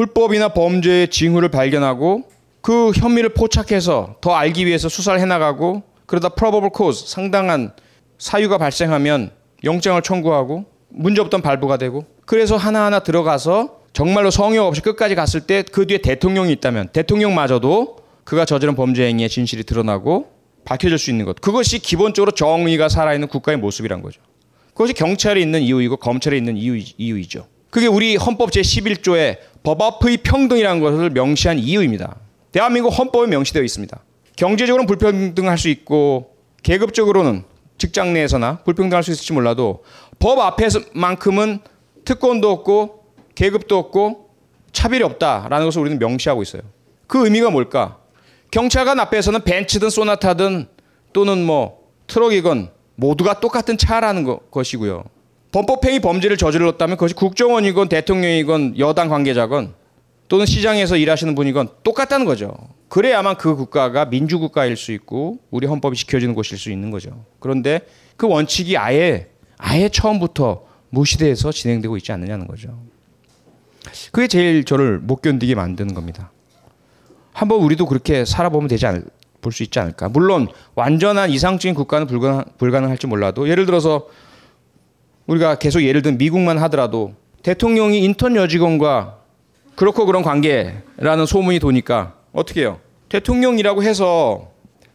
불법이나 0.00 0.48
범죄의 0.48 1.08
징후를 1.08 1.50
발견하고 1.50 2.22
그 2.62 2.90
혐의를 2.94 3.34
포착해서 3.34 4.16
더 4.22 4.34
알기 4.34 4.64
위해서 4.64 4.88
수사를 4.88 5.20
해나가고 5.20 5.82
그러다 6.06 6.30
probable 6.30 6.70
cause 6.74 7.06
상당한 7.06 7.72
사유가 8.16 8.56
발생하면 8.56 9.30
영장을 9.62 10.00
청구하고 10.00 10.64
문제 10.88 11.20
없던 11.20 11.42
발부가 11.42 11.76
되고 11.76 12.06
그래서 12.24 12.56
하나하나 12.56 13.00
들어가서 13.00 13.80
정말로 13.92 14.30
성역 14.30 14.68
없이 14.68 14.80
끝까지 14.80 15.14
갔을 15.14 15.42
때 15.42 15.62
그 15.70 15.86
뒤에 15.86 15.98
대통령이 15.98 16.50
있다면 16.52 16.88
대통령마저도 16.94 17.98
그가 18.24 18.46
저지른 18.46 18.76
범죄 18.76 19.04
행위의 19.06 19.28
진실이 19.28 19.64
드러나고 19.64 20.30
밝혀질 20.64 20.96
수 20.96 21.10
있는 21.10 21.26
것. 21.26 21.38
그것이 21.42 21.78
기본적으로 21.78 22.30
정의가 22.30 22.88
살아있는 22.88 23.28
국가의 23.28 23.58
모습이란 23.58 24.00
거죠. 24.00 24.22
그것이 24.68 24.94
경찰이 24.94 25.42
있는 25.42 25.60
이유이고 25.60 25.98
검찰이 25.98 26.38
있는 26.38 26.56
이유, 26.56 26.82
이유이죠. 26.96 27.46
그게 27.70 27.86
우리 27.86 28.16
헌법 28.16 28.50
제11조에 28.50 29.38
법 29.62 29.82
앞의 29.82 30.18
평등이라는 30.18 30.80
것을 30.80 31.10
명시한 31.10 31.58
이유입니다. 31.58 32.16
대한민국 32.52 32.90
헌법에 32.90 33.26
명시되어 33.28 33.62
있습니다. 33.62 33.98
경제적으로는 34.36 34.86
불평등할 34.86 35.58
수 35.58 35.68
있고 35.68 36.34
계급적으로는 36.62 37.44
직장 37.78 38.12
내에서나 38.12 38.58
불평등할 38.64 39.02
수 39.02 39.10
있을지 39.10 39.32
몰라도 39.32 39.84
법 40.18 40.38
앞에서만큼은 40.38 41.60
특권도 42.04 42.50
없고 42.50 43.04
계급도 43.34 43.76
없고 43.78 44.30
차별이 44.72 45.02
없다라는 45.02 45.66
것을 45.66 45.80
우리는 45.80 45.98
명시하고 45.98 46.42
있어요. 46.42 46.62
그 47.06 47.24
의미가 47.24 47.50
뭘까? 47.50 47.98
경찰관 48.50 48.98
앞에서는 49.00 49.42
벤츠든 49.42 49.90
소나타든 49.90 50.68
또는 51.12 51.44
뭐 51.44 51.88
트럭이건 52.06 52.70
모두가 52.96 53.40
똑같은 53.40 53.78
차라는 53.78 54.24
거, 54.24 54.38
것이고요. 54.50 55.04
범법행위 55.52 56.00
범죄를 56.00 56.36
저질렀다면 56.36 56.96
그것이 56.96 57.14
국정원이건 57.14 57.88
대통령이건 57.88 58.78
여당 58.78 59.08
관계자건 59.08 59.74
또는 60.28 60.46
시장에서 60.46 60.96
일하시는 60.96 61.34
분이건 61.34 61.68
똑같다는 61.82 62.24
거죠. 62.24 62.54
그래야만 62.88 63.36
그 63.36 63.56
국가가 63.56 64.04
민주국가일 64.04 64.76
수 64.76 64.92
있고 64.92 65.38
우리 65.50 65.66
헌법이 65.66 65.96
지켜지는 65.96 66.34
곳일 66.34 66.56
수 66.58 66.70
있는 66.70 66.90
거죠. 66.90 67.24
그런데 67.40 67.80
그 68.16 68.28
원칙이 68.28 68.76
아예 68.76 69.28
아예 69.58 69.88
처음부터 69.88 70.64
무시돼서 70.90 71.50
진행되고 71.52 71.96
있지 71.96 72.12
않느냐는 72.12 72.46
거죠. 72.46 72.78
그게 74.12 74.28
제일 74.28 74.64
저를 74.64 74.98
못 74.98 75.20
견디게 75.22 75.54
만드는 75.54 75.94
겁니다. 75.94 76.30
한번 77.32 77.60
우리도 77.60 77.86
그렇게 77.86 78.24
살아보면 78.24 78.68
되지 78.68 78.86
않을 78.86 79.04
볼 79.40 79.52
수 79.52 79.62
있지 79.62 79.78
않을까. 79.80 80.08
물론 80.10 80.48
완전한 80.74 81.30
이상적인 81.30 81.74
국가는 81.74 82.06
불가능, 82.06 82.44
불가능할지 82.58 83.06
몰라도 83.06 83.48
예를 83.48 83.66
들어서 83.66 84.06
우리가 85.30 85.54
계속 85.56 85.82
예를 85.82 86.02
든 86.02 86.18
미국만 86.18 86.58
하더라도 86.58 87.14
대통령이 87.44 88.00
인턴 88.00 88.34
여직원과 88.34 89.18
그렇고 89.76 90.04
그런 90.04 90.22
관계라는 90.24 91.24
소문이 91.26 91.60
도니까 91.60 92.14
어떻게 92.32 92.62
해요? 92.62 92.80
대통령이라고 93.08 93.84
해서 93.84 94.48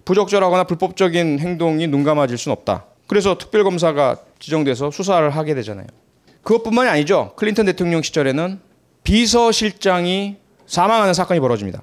부적절하거나 0.04 0.66
불법적인 0.66 1.40
행동이 1.40 1.88
눈 1.88 2.04
감아질 2.04 2.38
수는 2.38 2.56
없다. 2.58 2.86
그래서 3.08 3.38
특별검사가 3.38 4.18
지정돼서 4.40 4.92
수사를 4.92 5.28
하게 5.30 5.56
되잖아요. 5.56 5.88
그것뿐만이 6.44 6.90
아니죠. 6.90 7.32
클린턴 7.38 7.66
대통령 7.66 8.02
시절에는 8.02 8.60
비서실장이 9.06 10.36
사망하는 10.68 11.14
사건이 11.14 11.40
벌어집니다. 11.40 11.82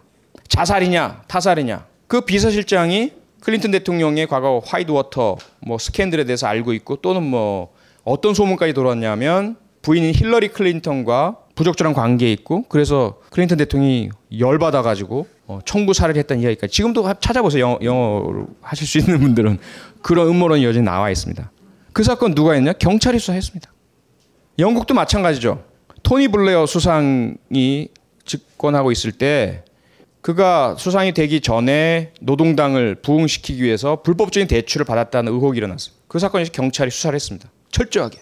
자살이냐, 0.48 1.22
타살이냐. 1.26 1.86
그 2.06 2.20
비서실장이 2.20 3.12
클린턴 3.40 3.70
대통령의 3.70 4.26
과거 4.26 4.60
화이트워터 4.64 5.38
뭐 5.60 5.78
스캔들에 5.78 6.24
대해서 6.24 6.46
알고 6.46 6.74
있고 6.74 6.96
또는 6.96 7.22
뭐 7.22 7.72
어떤 8.04 8.34
소문까지 8.34 8.72
돌았냐면 8.72 9.56
부인인 9.82 10.14
힐러리 10.14 10.48
클린턴과 10.48 11.38
부적절한 11.54 11.92
관계에 11.92 12.32
있고 12.32 12.64
그래서 12.68 13.18
클린턴 13.30 13.58
대통령이 13.58 14.10
열받아 14.38 14.82
가지고 14.82 15.26
어, 15.46 15.58
청부 15.64 15.92
살해를 15.92 16.18
했다는 16.20 16.42
이야기까지 16.42 16.72
지금도 16.72 17.12
찾아보세요 17.20 17.64
영어, 17.64 17.78
영어 17.82 18.30
로 18.30 18.46
하실 18.60 18.86
수 18.86 18.98
있는 18.98 19.20
분들은 19.20 19.58
그런 20.00 20.28
음모론이 20.28 20.64
여전히 20.64 20.84
나와 20.84 21.10
있습니다. 21.10 21.50
그 21.92 22.02
사건 22.02 22.34
누가 22.34 22.52
했냐? 22.52 22.72
경찰이 22.72 23.18
수사했습니다. 23.18 23.70
영국도 24.58 24.94
마찬가지죠. 24.94 25.62
토니 26.02 26.28
블레어 26.28 26.66
수상이 26.66 27.88
집권하고 28.24 28.92
있을 28.92 29.12
때 29.12 29.64
그가 30.22 30.76
수상이 30.78 31.12
되기 31.12 31.40
전에 31.40 32.12
노동당을 32.20 32.96
부흥시키기 32.96 33.62
위해서 33.62 34.02
불법적인 34.02 34.46
대출을 34.46 34.86
받았다는 34.86 35.32
의혹이 35.32 35.58
일어났어요. 35.58 35.94
그 36.08 36.18
사건에서 36.18 36.52
경찰이 36.52 36.90
수사를 36.90 37.14
했습니다. 37.14 37.50
철저하게. 37.73 38.20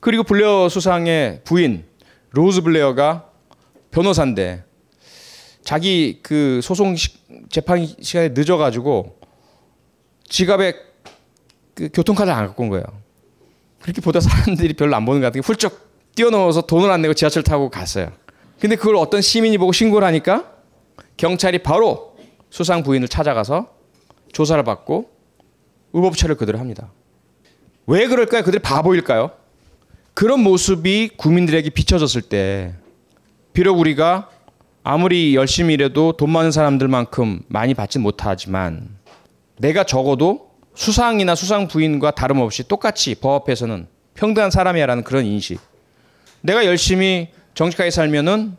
그리고 0.00 0.22
블레어 0.22 0.68
수상의 0.68 1.42
부인 1.44 1.84
로즈 2.30 2.62
블레어가 2.62 3.28
변호사인데 3.90 4.64
자기 5.62 6.20
그 6.22 6.60
소송 6.62 6.96
시, 6.96 7.10
재판 7.50 7.86
시간에 7.86 8.30
늦어가지고 8.30 9.20
지갑에 10.28 10.74
그 11.74 11.88
교통카드를 11.92 12.36
안 12.36 12.46
갖고 12.46 12.62
온 12.64 12.68
거예요. 12.70 12.84
그렇게 13.80 14.00
보다 14.00 14.20
사람들이 14.20 14.74
별로 14.74 14.96
안 14.96 15.04
보는 15.04 15.20
것 15.20 15.26
같은 15.26 15.40
게 15.40 15.46
훌쩍 15.46 15.92
뛰어넘어서 16.14 16.62
돈을 16.62 16.90
안 16.90 17.02
내고 17.02 17.14
지하철 17.14 17.42
타고 17.42 17.68
갔어요. 17.68 18.12
근데 18.60 18.76
그걸 18.76 18.96
어떤 18.96 19.20
시민이 19.20 19.58
보고 19.58 19.72
신고를 19.72 20.06
하니까 20.08 20.52
경찰이 21.16 21.58
바로 21.58 22.16
수상 22.50 22.82
부인을 22.82 23.08
찾아가서 23.08 23.74
조사를 24.32 24.62
받고 24.64 25.10
의법처를 25.92 26.36
그대로 26.36 26.58
합니다. 26.58 26.92
왜 27.86 28.06
그럴까요? 28.06 28.42
그들이 28.42 28.62
바보일까요? 28.62 29.32
그런 30.14 30.40
모습이 30.40 31.10
국민들에게 31.16 31.70
비춰졌을 31.70 32.22
때 32.22 32.74
비록 33.52 33.78
우리가 33.78 34.28
아무리 34.84 35.34
열심히 35.34 35.74
일해도 35.74 36.12
돈 36.12 36.30
많은 36.30 36.50
사람들만큼 36.50 37.42
많이 37.48 37.74
받지 37.74 37.98
못하지만 37.98 38.88
내가 39.58 39.84
적어도 39.84 40.50
수상이나 40.74 41.34
수상 41.34 41.68
부인과 41.68 42.12
다름없이 42.12 42.66
똑같이 42.66 43.14
법 43.14 43.42
앞에서는 43.42 43.86
평등한 44.14 44.50
사람이야라는 44.50 45.04
그런 45.04 45.24
인식. 45.24 45.60
내가 46.40 46.66
열심히 46.66 47.28
정직하게 47.54 47.90
살면은 47.90 48.56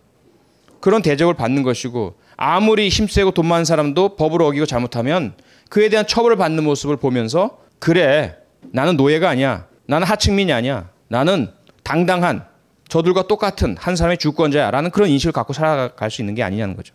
그런 0.79 1.01
대접을 1.01 1.33
받는 1.33 1.63
것이고 1.63 2.15
아무리 2.37 2.89
힘세고 2.89 3.31
돈 3.31 3.47
많은 3.47 3.65
사람도 3.65 4.15
법을 4.15 4.41
어기고 4.41 4.65
잘못하면 4.65 5.33
그에 5.69 5.89
대한 5.89 6.05
처벌을 6.05 6.37
받는 6.37 6.63
모습을 6.63 6.97
보면서 6.97 7.59
그래 7.79 8.43
나는 8.72 8.98
노예가 8.98 9.30
아니야 9.30 9.68
나는 9.88 10.07
하층민이 10.07 10.52
아니야 10.53 10.90
나는 11.07 11.52
당당한 11.84 12.45
저들과 12.88 13.27
똑같은 13.27 13.76
한 13.80 13.95
사람의 13.95 14.18
주권자야라는 14.18 14.91
그런 14.91 15.10
인식을 15.10 15.31
갖고 15.31 15.53
살아갈 15.53 16.11
수 16.11 16.22
있는 16.22 16.35
게 16.35 16.44
아니냐는 16.44 16.76
거죠. 16.76 16.94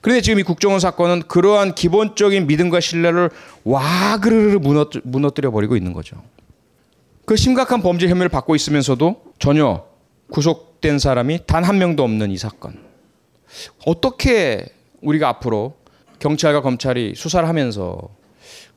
그런데 0.00 0.22
지금 0.22 0.38
이 0.38 0.42
국정원 0.42 0.80
사건은 0.80 1.22
그러한 1.28 1.74
기본적인 1.74 2.46
믿음과 2.46 2.80
신뢰를 2.80 3.30
와그르르 3.64 4.58
무너뜨려 5.04 5.50
버리고 5.50 5.76
있는 5.76 5.92
거죠. 5.92 6.16
그 7.26 7.36
심각한 7.36 7.82
범죄 7.82 8.08
혐의를 8.08 8.28
받고 8.30 8.56
있으면서도 8.56 9.22
전혀 9.38 9.84
구속된 10.30 10.98
사람이 10.98 11.40
단 11.46 11.64
한 11.64 11.78
명도 11.78 12.02
없는 12.02 12.30
이 12.30 12.38
사건. 12.38 12.82
어떻게 13.86 14.66
우리가 15.02 15.28
앞으로 15.28 15.74
경찰과 16.18 16.62
검찰이 16.62 17.14
수사를 17.14 17.46
하면서 17.46 18.08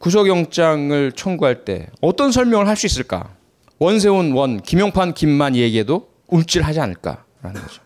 구속영장을 0.02 1.12
청구할 1.14 1.64
때 1.64 1.88
어떤 2.02 2.32
설명을 2.32 2.68
할 2.68 2.76
수 2.76 2.86
있을까? 2.86 3.36
원세훈 3.80 4.34
원, 4.34 4.62
김용판 4.62 5.14
김만 5.14 5.56
얘기해도 5.56 6.10
움찔하지 6.28 6.80
않을까라는 6.80 7.62
거죠. 7.62 7.82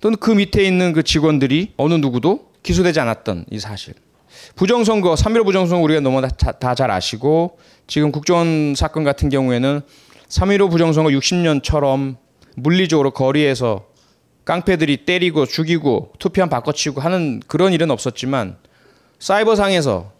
또는 0.00 0.18
그 0.18 0.30
밑에 0.30 0.64
있는 0.64 0.92
그 0.92 1.02
직원들이 1.02 1.74
어느 1.76 1.94
누구도 1.94 2.50
기소되지 2.62 3.00
않았던 3.00 3.46
이 3.50 3.58
사실. 3.58 3.94
부정선거, 4.56 5.14
3.15 5.14 5.44
부정선거 5.46 5.82
우리가 5.84 6.00
너무 6.00 6.20
다잘 6.20 6.90
아시고 6.90 7.58
지금 7.86 8.12
국정원 8.12 8.74
사건 8.74 9.04
같은 9.04 9.28
경우에는 9.28 9.80
3.15 10.28 10.70
부정선거 10.70 11.10
60년처럼 11.10 12.16
물리적으로 12.56 13.12
거리에서 13.12 13.86
깡패들이 14.44 15.04
때리고 15.04 15.46
죽이고 15.46 16.12
투표함 16.18 16.48
바꿔치고 16.48 17.00
하는 17.00 17.40
그런 17.46 17.72
일은 17.72 17.90
없었지만 17.90 18.56
사이버상에서 19.18 20.15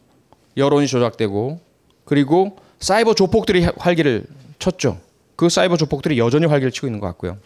여론이 0.57 0.87
조작되고 0.87 1.61
그리고 2.05 2.59
사이버 2.79 3.15
조폭들이 3.15 3.65
활기를 3.79 4.25
쳤죠. 4.59 5.01
그 5.37 5.49
사이버 5.49 5.77
조폭들이 5.77 6.19
여전히 6.19 6.47
활기를 6.47 6.71
치고 6.71 6.87
있는 6.87 7.01
것 7.01 7.07
같고요. 7.09 7.37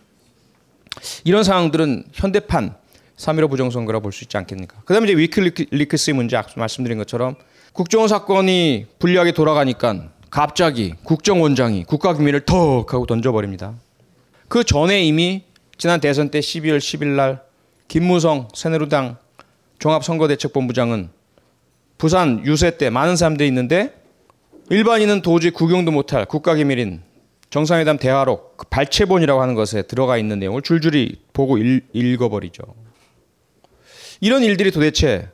이런 1.24 1.44
상황들은 1.44 2.04
현대판 2.12 2.74
3.15 3.16 3.50
부정선거라 3.50 4.00
볼 4.00 4.12
수 4.12 4.24
있지 4.24 4.36
않겠습니까? 4.36 4.76
그 4.84 4.94
다음에 4.94 5.06
이제 5.06 5.16
위클리크스의 5.16 6.14
문제 6.14 6.40
말씀드린 6.56 6.98
것처럼 6.98 7.36
국정원 7.72 8.08
사건이 8.08 8.86
불리하게 8.98 9.32
돌아가니까 9.32 10.08
갑자기 10.30 10.94
국정원장이 11.04 11.84
국가기밀을 11.84 12.40
턱 12.46 12.92
하고 12.94 13.06
던져버립니다. 13.06 13.74
그 14.48 14.64
전에 14.64 15.02
이미 15.04 15.44
지난 15.76 16.00
대선 16.00 16.30
때 16.30 16.40
12월 16.40 16.78
10일 16.78 17.06
날 17.08 17.42
김무성 17.88 18.48
새누리당 18.54 19.16
종합선거대책본부장은 19.78 21.10
부산 22.00 22.42
유세 22.46 22.78
때 22.78 22.88
많은 22.88 23.14
사람들이 23.14 23.46
있는데 23.48 23.92
일반인은 24.70 25.20
도저히 25.20 25.50
구경도 25.50 25.92
못할 25.92 26.24
국가기밀인 26.24 27.02
정상회담 27.50 27.98
대화록 27.98 28.56
그 28.56 28.66
발췌본이라고 28.68 29.42
하는 29.42 29.54
것에 29.54 29.82
들어가 29.82 30.16
있는 30.16 30.38
내용을 30.38 30.62
줄줄이 30.62 31.20
보고 31.34 31.58
읽, 31.58 31.84
읽어버리죠. 31.92 32.62
이런 34.22 34.42
일들이 34.42 34.70
도대체 34.70 35.28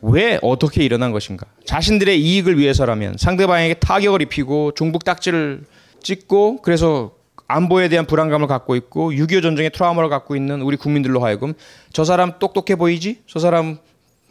왜 0.00 0.38
어떻게 0.40 0.82
일어난 0.82 1.12
것인가? 1.12 1.46
자신들의 1.66 2.18
이익을 2.18 2.58
위해서라면 2.58 3.16
상대방에게 3.18 3.74
타격을 3.74 4.22
입히고 4.22 4.72
중북 4.74 5.04
딱지를 5.04 5.64
찍고 6.02 6.62
그래서 6.62 7.12
안보에 7.46 7.90
대한 7.90 8.06
불안감을 8.06 8.46
갖고 8.46 8.74
있고 8.76 9.12
6.25 9.12 9.42
전쟁의 9.42 9.70
트라우마를 9.70 10.08
갖고 10.08 10.34
있는 10.34 10.62
우리 10.62 10.78
국민들로 10.78 11.20
하여금 11.22 11.52
저 11.92 12.04
사람 12.04 12.38
똑똑해 12.38 12.76
보이지? 12.76 13.22
저 13.26 13.38
사람 13.38 13.78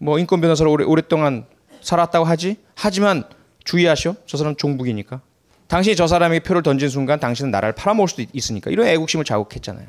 뭐 0.03 0.19
인권 0.19 0.41
변호사로 0.41 0.69
오래, 0.69 0.83
오랫동안 0.83 1.45
살았다고 1.79 2.25
하지? 2.25 2.57
하지만 2.75 3.23
주의하시오. 3.63 4.15
저 4.25 4.37
사람 4.37 4.53
종북이니까. 4.57 5.21
당신이 5.67 5.95
저 5.95 6.07
사람에게 6.07 6.43
표를 6.43 6.61
던진 6.61 6.89
순간 6.89 7.21
당신은 7.21 7.51
나라를 7.51 7.73
팔아먹을 7.73 8.09
수도 8.09 8.25
있으니까. 8.33 8.69
이런 8.69 8.85
애국심을 8.87 9.23
자극했잖아요. 9.23 9.87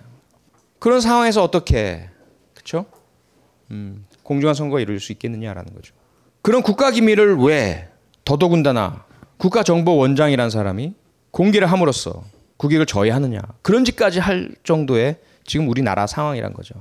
그런 0.78 1.00
상황에서 1.00 1.42
어떻게, 1.42 2.08
그쵸? 2.54 2.86
음, 3.72 4.06
공정한 4.22 4.54
선거가 4.54 4.80
이룰 4.80 5.00
수 5.00 5.10
있겠느냐라는 5.10 5.74
거죠. 5.74 5.92
그런 6.42 6.62
국가 6.62 6.92
기밀을 6.92 7.38
왜 7.38 7.88
더더군다나 8.24 9.04
국가정보원장이라는 9.38 10.48
사람이 10.48 10.94
공개를 11.32 11.70
함으로써 11.72 12.22
국익을 12.56 12.86
저해하느냐. 12.86 13.40
그런 13.62 13.84
짓까지 13.84 14.20
할 14.20 14.54
정도의 14.62 15.16
지금 15.44 15.68
우리나라 15.68 16.06
상황이란 16.06 16.52
거죠. 16.52 16.74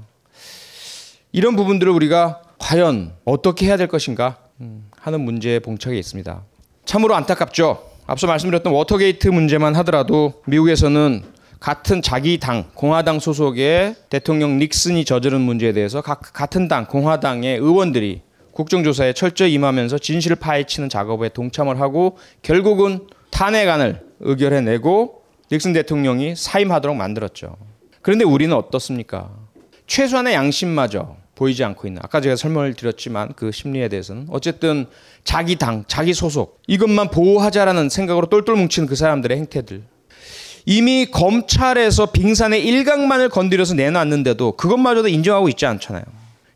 이런 1.31 1.55
부분들을 1.55 1.91
우리가 1.91 2.43
과연 2.63 3.11
어떻게 3.25 3.65
해야 3.65 3.75
될 3.75 3.87
것인가 3.87 4.37
음, 4.61 4.89
하는 4.97 5.19
문제에 5.19 5.59
봉착해 5.59 5.97
있습니다. 5.97 6.43
참으로 6.85 7.13
안타깝죠. 7.13 7.83
앞서 8.07 8.25
말씀드렸던 8.25 8.71
워터게이트 8.71 9.27
문제만 9.27 9.75
하더라도 9.75 10.41
미국에서는 10.47 11.23
같은 11.59 12.01
자기 12.01 12.39
당 12.39 12.69
공화당 12.73 13.19
소속의 13.19 13.95
대통령 14.09 14.59
닉슨이 14.59 15.03
저지른 15.03 15.41
문제에 15.41 15.73
대해서 15.73 16.01
각, 16.01 16.21
같은 16.31 16.69
당 16.69 16.85
공화당의 16.85 17.57
의원들이 17.57 18.21
국정조사에 18.53 19.11
철저히 19.11 19.53
임하면서 19.53 19.97
진실을 19.97 20.37
파헤치는 20.37 20.87
작업에 20.87 21.29
동참을 21.29 21.81
하고 21.81 22.17
결국은 22.43 23.07
탄핵안을 23.29 23.99
의결해내고 24.21 25.21
닉슨 25.51 25.73
대통령이 25.73 26.35
사임하도록 26.37 26.95
만들었죠. 26.95 27.57
그런데 28.01 28.23
우리는 28.23 28.55
어떻습니까? 28.55 29.31
최소한의 29.85 30.33
양심마저 30.33 31.22
보이지 31.35 31.63
않고 31.63 31.87
있는 31.87 32.01
아까 32.03 32.21
제가 32.21 32.35
설명을 32.35 32.73
드렸지만 32.75 33.33
그 33.35 33.51
심리에 33.51 33.87
대해서는 33.87 34.27
어쨌든 34.29 34.85
자기 35.23 35.55
당, 35.55 35.83
자기 35.87 36.13
소속 36.13 36.61
이것만 36.67 37.09
보호하자라는 37.09 37.89
생각으로 37.89 38.27
똘똘 38.27 38.55
뭉치는 38.55 38.87
그 38.87 38.95
사람들의 38.95 39.37
행태들 39.37 39.83
이미 40.65 41.07
검찰에서 41.11 42.11
빙산의 42.11 42.65
일각만을 42.65 43.29
건드려서 43.29 43.73
내놨는데도 43.73 44.53
그것마저도 44.53 45.09
인정하고 45.09 45.49
있지 45.49 45.65
않잖아요. 45.65 46.03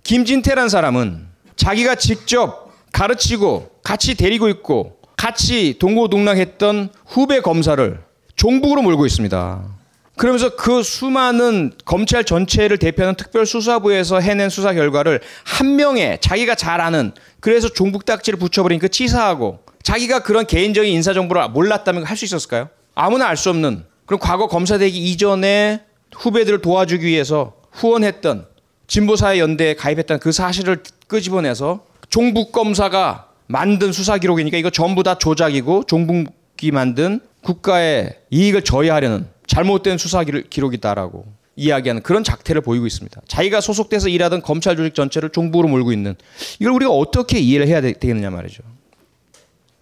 김진태란 0.03 0.69
사람은 0.69 1.27
자기가 1.55 1.95
직접 1.95 2.71
가르치고 2.93 3.71
같이 3.83 4.15
데리고 4.15 4.47
있고 4.49 4.97
같이 5.17 5.77
동고동락했던 5.79 6.89
후배 7.05 7.41
검사를 7.41 7.99
종북으로 8.35 8.81
몰고 8.83 9.05
있습니다. 9.05 9.76
그러면서 10.17 10.55
그 10.55 10.81
수많은 10.81 11.73
검찰 11.85 12.23
전체를 12.23 12.79
대표하는 12.79 13.15
특별수사부에서 13.15 14.19
해낸 14.19 14.49
수사 14.49 14.73
결과를 14.73 15.21
한 15.45 15.75
명의 15.75 16.17
자기가 16.19 16.55
잘 16.55 16.81
아는 16.81 17.11
그래서 17.39 17.69
종북 17.69 18.03
딱지를 18.05 18.39
붙여버린 18.39 18.79
그 18.79 18.89
치사하고 18.89 19.59
자기가 19.83 20.23
그런 20.23 20.45
개인적인 20.47 20.91
인사 20.91 21.13
정보를 21.13 21.49
몰랐다면 21.49 22.03
할 22.03 22.17
수 22.17 22.25
있었을까요? 22.25 22.69
아무나 22.95 23.27
알 23.27 23.37
수 23.37 23.51
없는 23.51 23.85
그럼 24.07 24.19
과거 24.19 24.47
검사되기 24.47 24.97
이전에 24.97 25.81
후배들을 26.15 26.61
도와주기 26.61 27.05
위해서 27.05 27.53
후원했던 27.73 28.47
진보사회 28.87 29.37
연대에 29.39 29.75
가입했던 29.75 30.19
그 30.19 30.31
사실을 30.31 30.81
끄집어내서 31.07 31.85
종북 32.09 32.51
검사가 32.51 33.27
만든 33.45 33.91
수사 33.91 34.17
기록이니까 34.17 34.57
이거 34.57 34.71
전부 34.71 35.03
다 35.03 35.15
조작이고 35.19 35.83
종북 35.83 36.33
이 36.61 36.71
만든 36.71 37.19
국가의 37.41 38.17
이익을 38.29 38.63
저해하려는 38.63 39.27
잘못된 39.47 39.97
수사 39.97 40.23
기록이다라고 40.23 41.25
이야기하는 41.55 42.03
그런 42.03 42.23
작태를 42.23 42.61
보이고 42.61 42.85
있습니다. 42.85 43.21
자기가 43.27 43.61
소속돼서 43.61 44.09
일하던 44.09 44.41
검찰 44.41 44.75
조직 44.75 44.93
전체를 44.93 45.29
종북으로 45.29 45.67
몰고 45.67 45.91
있는 45.91 46.15
이걸 46.59 46.73
우리가 46.73 46.91
어떻게 46.91 47.39
이해를 47.39 47.67
해야 47.67 47.81
되겠느냐 47.81 48.29
말이죠. 48.29 48.63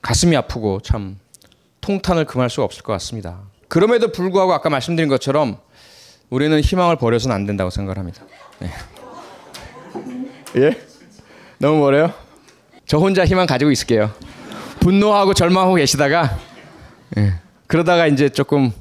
가슴이 0.01 0.35
아프고 0.37 0.79
참 0.81 1.17
통탄을 1.81 2.25
금할 2.25 2.49
수가 2.49 2.63
없을 2.63 2.83
것 2.83 2.93
같습니다. 2.93 3.41
그럼에도 3.67 4.11
불구하고 4.11 4.53
아까 4.53 4.69
말씀드린 4.69 5.09
것처럼 5.09 5.57
우리는 6.29 6.59
희망을 6.59 6.95
버려서는 6.95 7.35
안 7.35 7.45
된다고 7.45 7.69
생각을 7.69 7.97
합니다. 7.97 8.23
네. 8.59 8.69
예? 10.57 10.81
너무 11.57 11.79
뭐래요? 11.79 12.13
저 12.85 12.97
혼자 12.97 13.25
희망 13.25 13.47
가지고 13.47 13.71
있을게요. 13.71 14.13
분노하고 14.79 15.33
절망하고 15.33 15.75
계시다가 15.75 16.37
예. 17.17 17.33
그러다가 17.67 18.07
이제 18.07 18.29
조금 18.29 18.71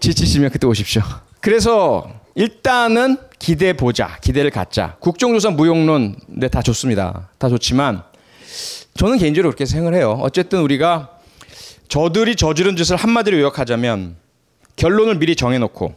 지치시면 0.00 0.50
그때 0.50 0.66
오십시오. 0.66 1.02
그래서 1.40 2.10
일단은 2.34 3.16
기대 3.38 3.72
보자, 3.72 4.18
기대를 4.20 4.50
갖자. 4.50 4.96
국정조사 5.00 5.50
무용론, 5.50 6.16
네, 6.28 6.48
다 6.48 6.62
좋습니다. 6.62 7.28
다 7.38 7.48
좋지만 7.48 8.02
저는 8.94 9.18
개인적으로 9.18 9.50
그렇게 9.50 9.66
생각을 9.66 9.96
해요. 9.96 10.18
어쨌든 10.22 10.60
우리가 10.60 11.18
저들이 11.88 12.36
저지른 12.36 12.76
짓을 12.76 12.96
한마디로 12.96 13.38
요약하자면 13.40 14.16
결론을 14.76 15.18
미리 15.18 15.34
정해놓고 15.34 15.94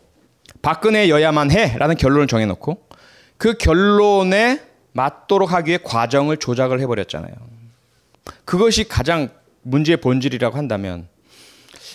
박근혜 0.61 1.09
여야만 1.09 1.51
해라는 1.51 1.95
결론을 1.95 2.27
정해놓고 2.27 2.81
그 3.37 3.55
결론에 3.55 4.61
맞도록 4.93 5.51
하기 5.51 5.69
위해 5.69 5.79
과정을 5.83 6.37
조작을 6.37 6.79
해버렸잖아요. 6.79 7.33
그것이 8.45 8.87
가장 8.87 9.29
문제의 9.63 9.97
본질이라고 9.97 10.57
한다면 10.57 11.07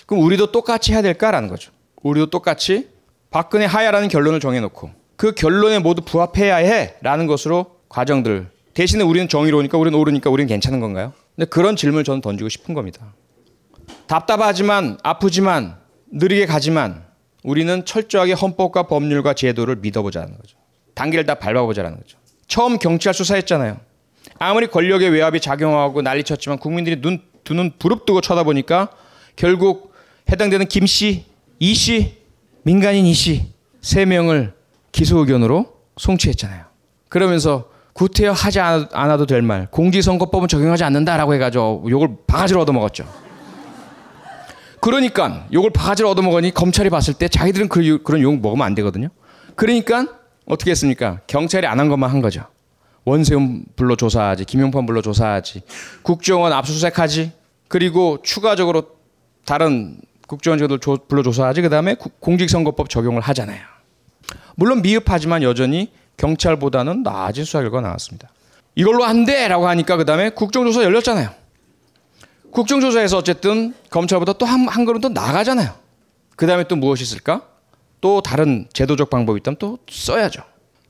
그럼 0.06 0.22
우리도 0.24 0.52
똑같이 0.52 0.92
해야 0.92 1.02
될까라는 1.02 1.48
거죠. 1.48 1.72
우리도 2.02 2.26
똑같이 2.30 2.88
박근혜 3.30 3.64
하야라는 3.66 4.08
결론을 4.08 4.40
정해놓고 4.40 4.90
그 5.16 5.32
결론에 5.32 5.78
모두 5.78 6.02
부합해야 6.02 6.56
해라는 6.56 7.26
것으로 7.26 7.76
과정들 7.88 8.48
대신에 8.74 9.02
우리는 9.02 9.28
정의로우니까 9.28 9.78
우리는 9.78 9.98
옳으니까 9.98 10.30
우리는 10.30 10.46
괜찮은 10.48 10.80
건가요? 10.80 11.12
근데 11.34 11.48
그런 11.48 11.76
질문을 11.76 12.04
저는 12.04 12.20
던지고 12.20 12.48
싶은 12.48 12.74
겁니다. 12.74 13.14
답답하지만 14.06 14.98
아프지만 15.02 15.76
느리게 16.12 16.46
가지만 16.46 17.04
우리는 17.42 17.84
철저하게 17.84 18.32
헌법과 18.32 18.84
법률과 18.84 19.34
제도를 19.34 19.76
믿어보자는 19.76 20.36
거죠. 20.36 20.56
단계를 20.94 21.26
다 21.26 21.34
밟아보자는 21.34 21.96
거죠. 21.96 22.18
처음 22.46 22.78
경찰 22.78 23.14
수사했잖아요. 23.14 23.78
아무리 24.38 24.66
권력의 24.66 25.10
외압이 25.10 25.40
작용하고 25.40 26.02
난리쳤지만 26.02 26.58
국민들이 26.58 27.00
눈 27.00 27.22
두 27.46 27.54
눈 27.54 27.70
부릅뜨고 27.78 28.20
쳐다보니까 28.22 28.88
결국 29.36 29.85
해당되는 30.30 30.66
김 30.66 30.86
씨, 30.86 31.24
이 31.58 31.74
씨, 31.74 32.16
민간인 32.64 33.06
이 33.06 33.12
씨 33.12 33.52
세 33.80 34.04
명을 34.04 34.52
기소 34.90 35.18
의견으로 35.18 35.72
송치했잖아요. 35.96 36.64
그러면서 37.08 37.70
구태여 37.92 38.32
하지 38.32 38.58
않아도 38.60 39.26
될 39.26 39.40
말, 39.42 39.68
공직선거법은 39.70 40.48
적용하지 40.48 40.82
않는다라고 40.84 41.34
해가지고 41.34 41.86
욕을 41.88 42.16
바가지로 42.26 42.60
얻어먹었죠. 42.62 43.06
그러니까 44.80 45.46
욕을 45.52 45.70
바가지로 45.70 46.10
얻어먹으니 46.10 46.52
검찰이 46.52 46.90
봤을 46.90 47.14
때 47.14 47.28
자기들은 47.28 47.68
그, 47.68 48.02
그런 48.02 48.20
욕 48.22 48.40
먹으면 48.40 48.66
안 48.66 48.74
되거든요. 48.74 49.08
그러니까 49.54 50.06
어떻게 50.46 50.70
했습니까? 50.72 51.20
경찰이 51.26 51.66
안 51.66 51.78
한 51.78 51.88
것만 51.88 52.10
한 52.10 52.20
거죠. 52.20 52.44
원세훈 53.04 53.64
불러 53.76 53.94
조사하지, 53.96 54.44
김용판 54.44 54.84
불러 54.84 55.00
조사하지, 55.00 55.62
국정원 56.02 56.52
압수수색하지, 56.52 57.32
그리고 57.68 58.18
추가적으로 58.22 58.88
다른 59.44 59.98
국정원직들 60.26 60.78
불러 61.08 61.22
조사하지, 61.22 61.62
그 61.62 61.68
다음에 61.68 61.96
공직선거법 62.20 62.90
적용을 62.90 63.20
하잖아요. 63.22 63.60
물론 64.56 64.82
미흡하지만 64.82 65.42
여전히 65.42 65.92
경찰보다는 66.16 67.02
나아진 67.02 67.44
수사 67.44 67.60
결과가 67.60 67.82
나왔습니다. 67.82 68.28
이걸로 68.74 69.04
안 69.04 69.24
돼라고 69.24 69.68
하니까 69.68 69.96
그 69.96 70.04
다음에 70.04 70.30
국정조사 70.30 70.82
열렸잖아요. 70.82 71.30
국정조사에서 72.50 73.18
어쨌든 73.18 73.74
검찰보다 73.90 74.34
또한 74.34 74.66
한 74.68 74.84
걸음 74.84 75.00
더 75.00 75.08
나가잖아요. 75.08 75.72
그 76.36 76.46
다음에 76.46 76.64
또 76.64 76.76
무엇이 76.76 77.02
있을까? 77.02 77.42
또 78.00 78.20
다른 78.20 78.66
제도적 78.72 79.10
방법이 79.10 79.38
있다면 79.38 79.56
또 79.58 79.78
써야죠. 79.90 80.42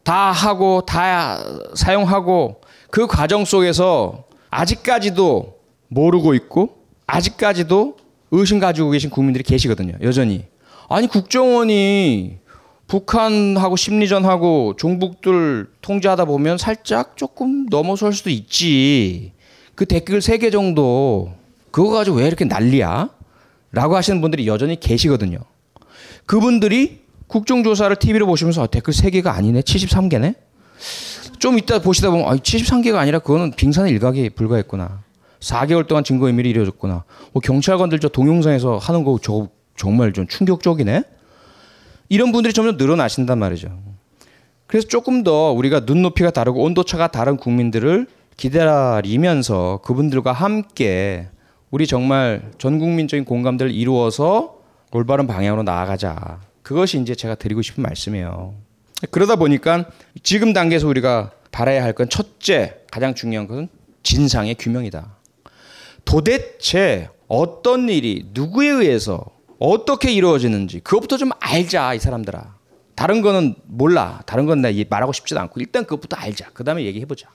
다 0.02 0.30
하고 0.30 0.84
다 0.86 1.38
사용하고 1.74 2.60
그 2.90 3.06
과정 3.06 3.44
속에서 3.44 4.24
아직까지도 4.50 5.58
모르고 5.88 6.34
있고 6.34 6.84
아직까지도 7.06 7.96
의심 8.30 8.58
가지고 8.58 8.90
계신 8.90 9.10
국민들이 9.10 9.44
계시거든요. 9.44 9.94
여전히. 10.02 10.44
아니 10.88 11.06
국정원이 11.06 12.38
북한하고 12.86 13.76
심리전하고 13.76 14.74
종북들 14.76 15.66
통제하다 15.80 16.24
보면 16.26 16.58
살짝 16.58 17.16
조금 17.16 17.66
넘어설 17.66 18.12
수도 18.12 18.30
있지. 18.30 19.32
그 19.74 19.84
댓글 19.86 20.20
3개 20.20 20.52
정도 20.52 21.32
그거 21.70 21.90
가지고 21.90 22.18
왜 22.18 22.26
이렇게 22.26 22.44
난리야? 22.44 23.10
라고 23.72 23.96
하시는 23.96 24.20
분들이 24.20 24.46
여전히 24.46 24.78
계시거든요. 24.78 25.38
그분들이 26.24 27.00
국정조사를 27.26 27.94
TV로 27.96 28.26
보시면서 28.26 28.62
아, 28.62 28.66
댓글 28.66 28.94
3개가 28.94 29.26
아니네? 29.26 29.60
73개네? 29.60 30.34
좀 31.38 31.58
이따 31.58 31.80
보시다 31.80 32.10
보면 32.10 32.26
아, 32.26 32.36
73개가 32.36 32.96
아니라 32.96 33.18
그거는 33.18 33.52
빙산의 33.52 33.92
일각에 33.92 34.28
불과했구나. 34.30 35.02
4개월 35.40 35.86
동안 35.86 36.04
증거인멸이 36.04 36.48
이루어졌구나. 36.50 37.04
뭐 37.32 37.40
경찰관들 37.40 37.98
저 38.00 38.08
동영상에서 38.08 38.78
하는 38.78 39.04
거 39.04 39.18
저 39.22 39.48
정말 39.76 40.12
좀 40.12 40.26
충격적이네? 40.26 41.02
이런 42.08 42.32
분들이 42.32 42.52
점점 42.54 42.76
늘어나신단 42.76 43.38
말이죠. 43.38 43.78
그래서 44.66 44.88
조금 44.88 45.22
더 45.22 45.52
우리가 45.52 45.80
눈높이가 45.80 46.30
다르고 46.30 46.62
온도차가 46.62 47.08
다른 47.08 47.36
국민들을 47.36 48.06
기다리면서 48.36 49.80
그분들과 49.84 50.32
함께 50.32 51.28
우리 51.70 51.86
정말 51.86 52.50
전 52.58 52.78
국민적인 52.78 53.24
공감대를 53.24 53.72
이루어서 53.72 54.56
올바른 54.92 55.26
방향으로 55.26 55.62
나아가자. 55.62 56.40
그것이 56.62 57.00
이제 57.00 57.14
제가 57.14 57.34
드리고 57.34 57.62
싶은 57.62 57.82
말씀이에요. 57.82 58.54
그러다 59.10 59.36
보니까 59.36 59.86
지금 60.22 60.52
단계에서 60.52 60.88
우리가 60.88 61.32
바라야 61.52 61.82
할 61.84 61.92
건 61.92 62.08
첫째, 62.08 62.76
가장 62.90 63.14
중요한 63.14 63.46
것은 63.46 63.68
진상의 64.02 64.54
규명이다. 64.56 65.15
도대체 66.06 67.10
어떤 67.28 67.90
일이 67.90 68.24
누구에 68.32 68.68
의해서 68.68 69.26
어떻게 69.58 70.12
이루어지는지 70.12 70.80
그것부터 70.80 71.18
좀 71.18 71.30
알자 71.40 71.92
이 71.94 71.98
사람들아. 71.98 72.56
다른 72.94 73.20
거는 73.20 73.56
몰라. 73.64 74.22
다른 74.24 74.46
건 74.46 74.62
나 74.62 74.70
말하고 74.88 75.12
싶지도 75.12 75.38
않고 75.40 75.60
일단 75.60 75.84
그것부터 75.84 76.16
알자. 76.16 76.50
그 76.54 76.64
다음에 76.64 76.84
얘기해 76.84 77.04
보자. 77.04 77.28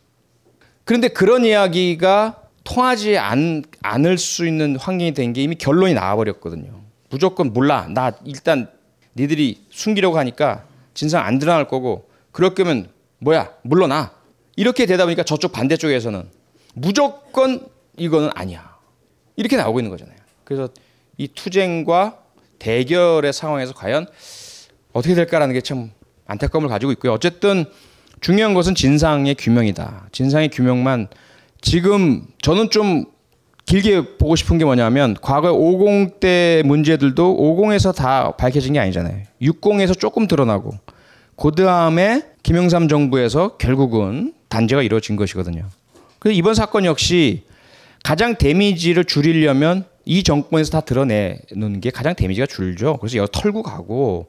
그런데 0.85 1.09
그런 1.09 1.45
이야기가 1.45 2.41
통하지 2.63 3.17
않, 3.17 3.61
않을 3.81 4.17
수 4.17 4.47
있는 4.47 4.75
환경이 4.77 5.13
된 5.13 5.33
게 5.33 5.43
이미 5.43 5.55
결론이 5.55 5.93
나와버렸거든요. 5.93 6.81
무조건 7.09 7.53
몰라. 7.53 7.87
나 7.89 8.13
일단 8.25 8.69
니들이 9.15 9.65
숨기려고 9.69 10.17
하니까 10.17 10.63
진상 10.93 11.25
안 11.25 11.37
드러날 11.37 11.67
거고 11.67 12.09
그럴 12.31 12.55
거면 12.55 12.89
뭐야 13.19 13.51
물러나. 13.63 14.13
이렇게 14.55 14.85
되다 14.85 15.03
보니까 15.05 15.23
저쪽 15.23 15.51
반대쪽에서는 15.51 16.29
무조건 16.73 17.65
이거는 17.97 18.29
아니야. 18.35 18.75
이렇게 19.35 19.57
나오고 19.57 19.79
있는 19.79 19.89
거잖아요. 19.91 20.15
그래서 20.43 20.69
이 21.17 21.27
투쟁과 21.27 22.17
대결의 22.59 23.33
상황에서 23.33 23.73
과연 23.73 24.07
어떻게 24.93 25.15
될까라는 25.15 25.53
게 25.53 25.61
참 25.61 25.91
안타까움을 26.27 26.69
가지고 26.69 26.91
있고요. 26.93 27.13
어쨌든 27.13 27.65
중요한 28.21 28.53
것은 28.53 28.75
진상의 28.75 29.35
규명이다. 29.35 30.07
진상의 30.11 30.49
규명만 30.49 31.07
지금 31.59 32.25
저는 32.41 32.69
좀 32.69 33.05
길게 33.65 34.17
보고 34.17 34.35
싶은 34.35 34.57
게 34.57 34.65
뭐냐면 34.65 35.15
과거 35.21 35.51
50 35.53 36.19
때 36.19 36.61
문제들도 36.65 37.37
50에서 37.37 37.95
다 37.95 38.31
밝혀진 38.37 38.73
게 38.73 38.79
아니잖아요. 38.79 39.23
60에서 39.41 39.97
조금 39.99 40.27
드러나고 40.27 40.73
그 41.35 41.51
다음에 41.51 42.23
김영삼 42.43 42.87
정부에서 42.87 43.57
결국은 43.57 44.33
단죄가 44.49 44.81
이루어진 44.81 45.15
것이거든요. 45.15 45.67
그래서 46.19 46.37
이번 46.37 46.53
사건 46.53 46.85
역시 46.85 47.43
가장 48.03 48.35
데미지를 48.35 49.05
줄이려면 49.05 49.85
이 50.05 50.23
정권에서 50.23 50.71
다 50.71 50.81
드러내는 50.81 51.79
게 51.81 51.91
가장 51.91 52.15
데미지가 52.15 52.47
줄죠. 52.47 52.97
그래서 52.97 53.17
여기 53.17 53.31
털고 53.31 53.63
가고 53.63 54.27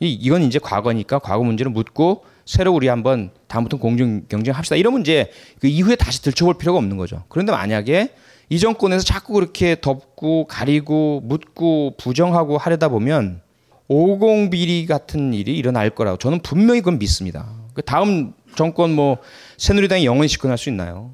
이, 0.00 0.12
이건 0.12 0.42
이제 0.42 0.58
과거니까 0.58 1.18
과거 1.18 1.42
문제를 1.42 1.72
묻고 1.72 2.24
새로 2.44 2.72
우리 2.72 2.88
한번 2.88 3.30
다음부터 3.46 3.78
공정 3.78 4.22
경쟁합시다. 4.28 4.76
이런 4.76 4.92
문제 4.92 5.30
그 5.60 5.66
이후에 5.66 5.96
다시 5.96 6.22
들춰볼 6.22 6.54
필요가 6.58 6.78
없는 6.78 6.96
거죠. 6.96 7.24
그런데 7.28 7.52
만약에 7.52 8.10
이 8.48 8.58
정권에서 8.58 9.04
자꾸 9.04 9.34
그렇게 9.34 9.76
덮고 9.80 10.46
가리고 10.46 11.20
묻고 11.24 11.94
부정하고 11.98 12.56
하려다 12.56 12.88
보면 12.88 13.42
오공 13.88 14.50
비리 14.50 14.86
같은 14.86 15.34
일이 15.34 15.56
일어날 15.56 15.90
거라고 15.90 16.16
저는 16.18 16.40
분명히 16.40 16.80
그건 16.80 16.98
믿습니다. 16.98 17.48
그 17.74 17.82
다음 17.82 18.32
정권 18.54 18.94
뭐 18.94 19.18
새누리당이 19.56 20.04
영원히 20.06 20.28
집권할 20.28 20.56
수 20.56 20.68
있나요? 20.68 21.10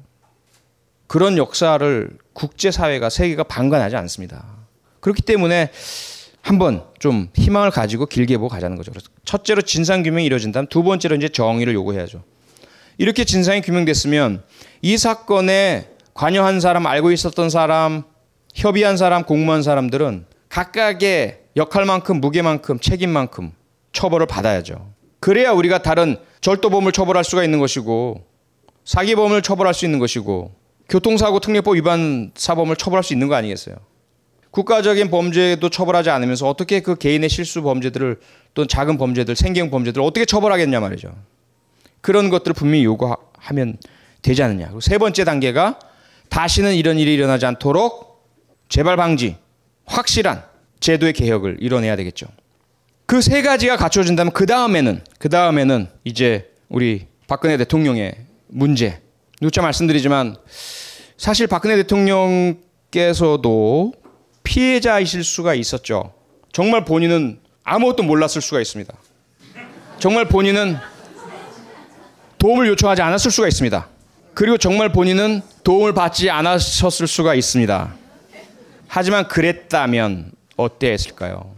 그런 1.07 1.37
역사를 1.37 2.09
국제사회가 2.33 3.09
세계가 3.09 3.43
방관하지 3.43 3.95
않습니다. 3.95 4.45
그렇기 4.99 5.21
때문에 5.21 5.71
한번 6.41 6.83
좀 6.99 7.29
희망을 7.35 7.71
가지고 7.71 8.05
길게 8.05 8.37
보고 8.37 8.49
가자는 8.49 8.77
거죠. 8.77 8.91
그래서 8.91 9.07
첫째로 9.23 9.61
진상 9.61 10.03
규명이 10.03 10.25
이루어진다면 10.25 10.67
두 10.67 10.83
번째로 10.83 11.15
이제 11.15 11.27
정의를 11.29 11.73
요구해야죠. 11.73 12.23
이렇게 12.97 13.23
진상이 13.23 13.61
규명됐으면 13.61 14.43
이 14.81 14.97
사건에 14.97 15.89
관여한 16.13 16.59
사람, 16.59 16.85
알고 16.85 17.11
있었던 17.11 17.49
사람, 17.49 18.03
협의한 18.53 18.95
사람, 18.95 19.23
공모한 19.23 19.63
사람들은 19.63 20.25
각각의 20.49 21.39
역할만큼, 21.57 22.21
무게만큼, 22.21 22.79
책임만큼 22.79 23.51
처벌을 23.91 24.27
받아야죠. 24.27 24.93
그래야 25.19 25.51
우리가 25.51 25.81
다른 25.81 26.17
절도범을 26.41 26.91
처벌할 26.91 27.23
수가 27.23 27.43
있는 27.43 27.59
것이고 27.59 28.23
사기범을 28.85 29.41
처벌할 29.41 29.73
수 29.73 29.85
있는 29.85 29.99
것이고 29.99 30.53
교통사고 30.89 31.39
특례법 31.39 31.75
위반 31.75 32.31
사범을 32.35 32.75
처벌할 32.75 33.03
수 33.03 33.13
있는 33.13 33.27
거 33.27 33.35
아니겠어요? 33.35 33.75
국가적인 34.51 35.09
범죄도 35.09 35.69
처벌하지 35.69 36.09
않으면서 36.11 36.47
어떻게 36.47 36.79
그 36.79 36.95
개인의 36.95 37.29
실수 37.29 37.61
범죄들을 37.61 38.19
또는 38.53 38.67
작은 38.67 38.97
범죄들, 38.97 39.35
생경 39.35 39.69
범죄들을 39.69 40.05
어떻게 40.05 40.25
처벌하겠냐 40.25 40.79
말이죠. 40.79 41.13
그런 42.01 42.29
것들을 42.29 42.53
분명히 42.53 42.85
요구하면 42.85 43.77
되지 44.21 44.43
않느냐. 44.43 44.71
세 44.79 44.97
번째 44.97 45.23
단계가 45.25 45.79
다시는 46.29 46.75
이런 46.75 46.97
일이 46.99 47.13
일어나지 47.13 47.45
않도록 47.45 48.23
재발 48.69 48.95
방지, 48.95 49.35
확실한 49.85 50.43
제도의 50.79 51.13
개혁을 51.13 51.57
이뤄내야 51.59 51.95
되겠죠. 51.95 52.27
그 53.05 53.21
세 53.21 53.41
가지가 53.41 53.77
갖춰진다면 53.77 54.33
그 54.33 54.45
다음에는 54.45 55.01
그 55.19 55.29
다음에는 55.29 55.87
이제 56.03 56.51
우리 56.69 57.07
박근혜 57.27 57.57
대통령의 57.57 58.15
문제. 58.47 59.01
누차 59.45 59.61
말씀드리지만 59.61 60.35
사실 61.17 61.45
박근혜 61.45 61.75
대통령께서도 61.75 63.93
피해자이실 64.43 65.23
수가 65.23 65.53
있었죠. 65.53 66.13
정말 66.51 66.83
본인은 66.83 67.37
아무것도 67.63 68.01
몰랐을 68.01 68.41
수가 68.41 68.59
있습니다. 68.59 68.91
정말 69.99 70.25
본인은 70.25 70.77
도움을 72.39 72.65
요청하지 72.69 73.03
않았을 73.03 73.29
수가 73.29 73.47
있습니다. 73.47 73.87
그리고 74.33 74.57
정말 74.57 74.91
본인은 74.91 75.43
도움을 75.63 75.93
받지 75.93 76.31
않으셨을 76.31 77.05
수가 77.05 77.35
있습니다. 77.35 77.95
하지만 78.87 79.27
그랬다면 79.27 80.31
어땠을까요? 80.57 81.53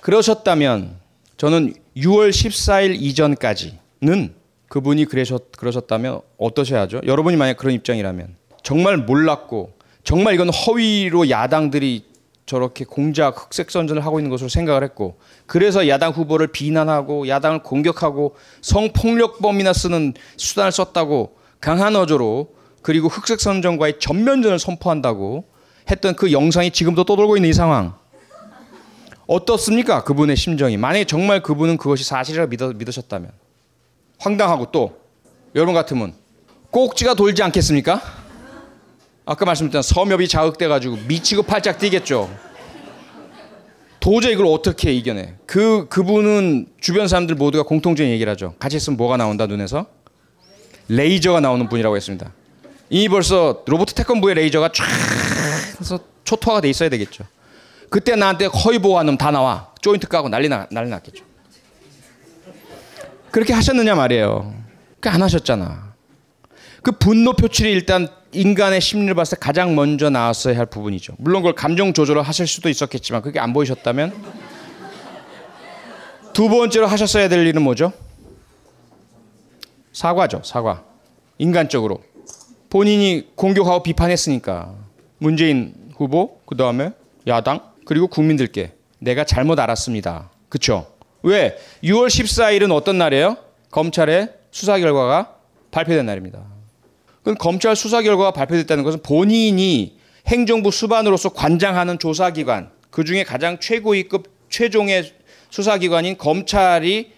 그러셨다면 0.00 0.96
저는 1.38 1.74
6월 1.96 2.30
14일 2.30 2.94
이전까지는 3.00 4.41
그분이 4.72 5.04
그러셨, 5.04 5.52
그러셨다면 5.52 6.22
어떠셔야죠? 6.38 7.02
여러분이 7.04 7.36
만약 7.36 7.58
그런 7.58 7.74
입장이라면 7.74 8.36
정말 8.62 8.96
몰랐고 8.96 9.74
정말 10.02 10.32
이건 10.32 10.48
허위로 10.48 11.28
야당들이 11.28 12.06
저렇게 12.46 12.86
공작 12.86 13.38
흑색 13.38 13.70
선전을 13.70 14.02
하고 14.06 14.18
있는 14.18 14.30
것으로 14.30 14.48
생각을 14.48 14.82
했고 14.82 15.18
그래서 15.44 15.88
야당 15.88 16.12
후보를 16.12 16.46
비난하고 16.46 17.28
야당을 17.28 17.62
공격하고 17.62 18.34
성폭력범이나 18.62 19.74
쓰는 19.74 20.14
수단을 20.38 20.72
썼다고 20.72 21.36
강한 21.60 21.94
어조로 21.94 22.54
그리고 22.80 23.08
흑색 23.08 23.40
선전과의 23.40 23.98
전면전을 23.98 24.58
선포한다고 24.58 25.44
했던 25.90 26.16
그 26.16 26.32
영상이 26.32 26.70
지금도 26.70 27.04
떠돌고 27.04 27.36
있는 27.36 27.50
이 27.50 27.52
상황 27.52 27.92
어떻습니까? 29.26 30.02
그분의 30.02 30.36
심정이 30.36 30.78
만약에 30.78 31.04
정말 31.04 31.42
그분은 31.42 31.76
그것이 31.76 32.04
사실이라고 32.04 32.48
믿어, 32.48 32.72
믿으셨다면 32.72 33.41
황당하고 34.22 34.70
또 34.70 34.98
여러분 35.54 35.74
같으면 35.74 36.14
꼭지가 36.70 37.14
돌지 37.14 37.42
않겠습니까? 37.42 38.00
아까 39.24 39.44
말씀드렸던 39.44 39.82
섬엽이 39.82 40.28
자극돼 40.28 40.68
가지고 40.68 40.96
미치고 41.06 41.42
팔짝 41.42 41.78
뛰겠죠. 41.78 42.30
도저히 44.00 44.32
이걸 44.32 44.46
어떻게 44.46 44.92
이겨내? 44.92 45.34
그 45.46 45.86
그분은 45.88 46.66
주변 46.80 47.06
사람들 47.08 47.36
모두가 47.36 47.64
공통적인 47.64 48.12
얘기를 48.12 48.30
하죠. 48.32 48.54
같이 48.58 48.76
있으면 48.76 48.96
뭐가 48.96 49.16
나온다 49.16 49.46
눈에서 49.46 49.86
레이저가 50.88 51.40
나오는 51.40 51.68
분이라고 51.68 51.94
했습니다. 51.96 52.32
이미 52.90 53.08
벌써 53.08 53.62
로봇 53.66 53.94
태권부의 53.94 54.36
레이저가 54.36 54.70
쫙 54.72 54.84
해서 55.80 56.00
초토화가 56.24 56.60
돼 56.60 56.70
있어야 56.70 56.88
되겠죠. 56.88 57.24
그때 57.90 58.16
나한테 58.16 58.46
허위 58.46 58.78
보호한 58.78 59.06
놈다 59.06 59.30
나와 59.30 59.72
조인트 59.80 60.08
까고 60.08 60.28
난리 60.28 60.48
나 60.48 60.66
난리 60.70 60.90
났겠죠. 60.90 61.31
그렇게 63.32 63.52
하셨느냐 63.54 63.94
말이에요. 63.94 64.54
그안 65.00 65.22
하셨잖아. 65.22 65.94
그 66.82 66.92
분노 66.92 67.32
표출이 67.32 67.70
일단 67.70 68.08
인간의 68.32 68.80
심리를 68.80 69.14
봤을 69.14 69.38
때 69.38 69.40
가장 69.44 69.74
먼저 69.74 70.10
나왔어야 70.10 70.56
할 70.56 70.66
부분이죠. 70.66 71.14
물론 71.18 71.42
그걸 71.42 71.54
감정 71.54 71.92
조절을 71.92 72.22
하실 72.22 72.46
수도 72.46 72.68
있었겠지만 72.68 73.22
그게 73.22 73.40
안 73.40 73.52
보이셨다면 73.52 74.12
두 76.32 76.48
번째로 76.48 76.86
하셨어야 76.86 77.28
될 77.28 77.46
일은 77.46 77.62
뭐죠? 77.62 77.92
사과죠, 79.92 80.42
사과. 80.44 80.84
인간적으로. 81.38 82.02
본인이 82.70 83.28
공격하고 83.34 83.82
비판했으니까 83.82 84.74
문재인 85.18 85.74
후보, 85.96 86.38
그 86.46 86.56
다음에 86.56 86.92
야당, 87.26 87.60
그리고 87.84 88.06
국민들께 88.06 88.74
내가 88.98 89.24
잘못 89.24 89.58
알았습니다. 89.58 90.30
그쵸? 90.48 90.86
왜? 91.22 91.56
6월 91.84 92.08
14일은 92.08 92.72
어떤 92.72 92.98
날이에요? 92.98 93.36
검찰의 93.70 94.28
수사 94.50 94.78
결과가 94.78 95.36
발표된 95.70 96.04
날입니다. 96.06 96.44
그럼 97.22 97.36
검찰 97.38 97.76
수사 97.76 98.02
결과가 98.02 98.32
발표됐다는 98.32 98.84
것은 98.84 99.00
본인이 99.02 99.96
행정부 100.26 100.70
수반으로서 100.70 101.30
관장하는 101.30 101.98
조사기관, 101.98 102.70
그 102.90 103.04
중에 103.04 103.24
가장 103.24 103.58
최고위급 103.58 104.30
최종의 104.50 105.12
수사기관인 105.50 106.18
검찰이 106.18 107.12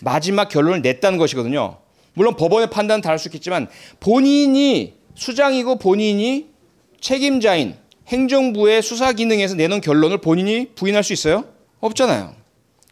마지막 0.00 0.48
결론을 0.48 0.82
냈다는 0.82 1.18
것이거든요. 1.18 1.78
물론 2.14 2.36
법원의 2.36 2.70
판단은 2.70 3.00
다를 3.00 3.18
수 3.18 3.28
있겠지만 3.28 3.68
본인이 4.00 4.94
수장이고 5.14 5.78
본인이 5.78 6.48
책임자인 7.00 7.76
행정부의 8.08 8.82
수사 8.82 9.12
기능에서 9.12 9.54
내놓은 9.54 9.80
결론을 9.80 10.18
본인이 10.18 10.68
부인할 10.74 11.02
수 11.02 11.12
있어요? 11.12 11.44
없잖아요. 11.80 12.43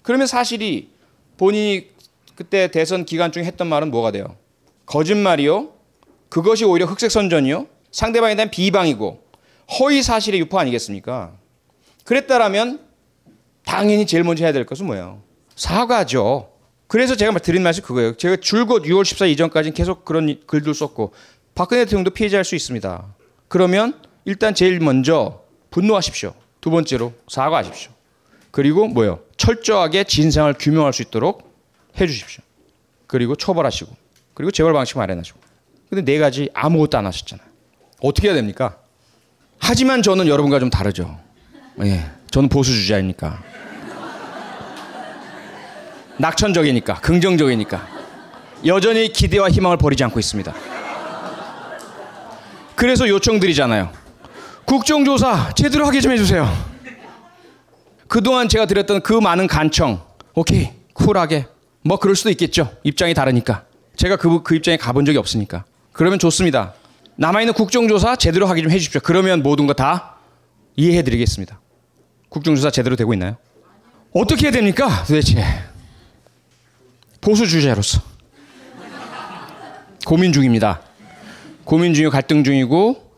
그러면 0.03 0.27
사실이 0.27 0.91
본인이 1.37 1.89
그때 2.35 2.71
대선 2.71 3.05
기간 3.05 3.33
중에 3.33 3.45
했던 3.45 3.67
말은 3.69 3.91
뭐가 3.91 4.11
돼요? 4.11 4.37
거짓말이요? 4.87 5.71
그것이 6.29 6.65
오히려 6.65 6.87
흑색 6.87 7.11
선전이요. 7.11 7.67
상대방에 7.91 8.35
대한 8.35 8.51
비방이고 8.51 9.23
허위 9.79 10.03
사실의 10.03 10.41
유포 10.41 10.59
아니겠습니까? 10.59 11.33
그랬다라면 12.05 12.81
당연히 13.65 14.07
제일 14.07 14.25
먼저 14.25 14.45
해야 14.45 14.53
될 14.53 14.67
것은 14.67 14.87
뭐예요? 14.87 15.23
사과죠. 15.55 16.51
그래서 16.89 17.17
제가 17.17 17.33
드린 17.39 17.63
말씀이 17.63 17.87
그거예요. 17.87 18.17
제가 18.17 18.37
줄곧 18.37 18.83
6월 18.83 19.03
14일 19.03 19.31
이전까지는 19.31 19.75
계속 19.75 20.05
그런 20.05 20.41
글들 20.47 20.75
썼고 20.75 21.13
박근혜 21.55 21.85
대통령도 21.85 22.11
피해자일 22.11 22.45
수 22.45 22.55
있습니다. 22.55 23.15
그러면 23.49 24.01
일단 24.25 24.55
제일 24.55 24.81
먼저 24.81 25.43
분노하십시오. 25.71 26.35
두 26.61 26.71
번째로 26.71 27.13
사과하십시오. 27.29 27.93
그리고 28.51 28.89
뭐요? 28.89 29.21
철저하게 29.43 30.05
진상을 30.05 30.55
규명할 30.57 30.93
수 30.93 31.03
있도록 31.03 31.53
해 32.01 32.07
주십시오. 32.07 32.45
그리고 33.09 33.35
처벌하시고 33.35 33.93
그리고 34.35 34.53
재벌 34.53 34.73
방식 34.73 34.97
마련하시고. 34.99 35.41
근데 35.91 36.05
네 36.05 36.19
가지 36.21 36.49
아무것도 36.55 36.97
안 36.97 37.07
하셨잖아요. 37.07 37.45
어떻게 38.01 38.29
해야 38.29 38.37
됩니까? 38.37 38.77
하지만 39.59 40.01
저는 40.03 40.29
여러분과 40.29 40.61
좀 40.61 40.71
다르죠. 40.71 41.19
예. 41.83 42.09
저는 42.31 42.49
보수 42.49 42.73
주자이니까. 42.73 43.43
낙천적이니까, 46.19 47.01
긍정적이니까. 47.01 47.89
여전히 48.65 49.13
기대와 49.13 49.51
희망을 49.51 49.77
버리지 49.77 50.05
않고 50.05 50.21
있습니다. 50.21 50.55
그래서 52.77 53.09
요청드리잖아요. 53.09 53.91
국정조사 54.65 55.53
제대로 55.55 55.85
하게 55.85 56.01
좀 56.01 56.13
해주세요. 56.13 56.73
그동안 58.13 58.47
제가 58.47 58.67
드렸던 58.67 59.01
그 59.01 59.15
많은 59.15 59.47
간청, 59.47 60.03
오케이, 60.35 60.69
쿨하게. 60.93 61.47
뭐 61.83 61.99
그럴 61.99 62.15
수도 62.15 62.29
있겠죠. 62.29 62.71
입장이 62.85 63.15
다르니까. 63.15 63.65
제가 63.97 64.17
그, 64.17 64.43
그 64.43 64.55
입장에 64.55 64.77
가본 64.77 65.07
적이 65.07 65.17
없으니까. 65.17 65.65
그러면 65.93 66.19
좋습니다. 66.19 66.75
남아있는 67.17 67.55
국정조사 67.55 68.17
제대로 68.17 68.47
하게 68.47 68.61
좀 68.61 68.71
해주십시오. 68.71 69.01
그러면 69.03 69.43
모든 69.43 69.67
거 69.67 69.73
다 69.73 70.17
이해해 70.77 71.03
드리겠습니다. 71.03 71.59
국정조사 72.29 72.71
제대로 72.71 72.97
되고 72.97 73.15
있나요? 73.15 73.39
어떻게 74.13 74.45
해야 74.45 74.53
됩니까? 74.53 75.05
도대체. 75.07 75.43
보수 77.23 77.47
주자로서. 77.47 78.03
고민 80.05 80.35
중입니다. 80.35 80.83
고민 81.65 81.95
중이고 81.95 82.11
갈등 82.11 82.45
중이고 82.45 83.11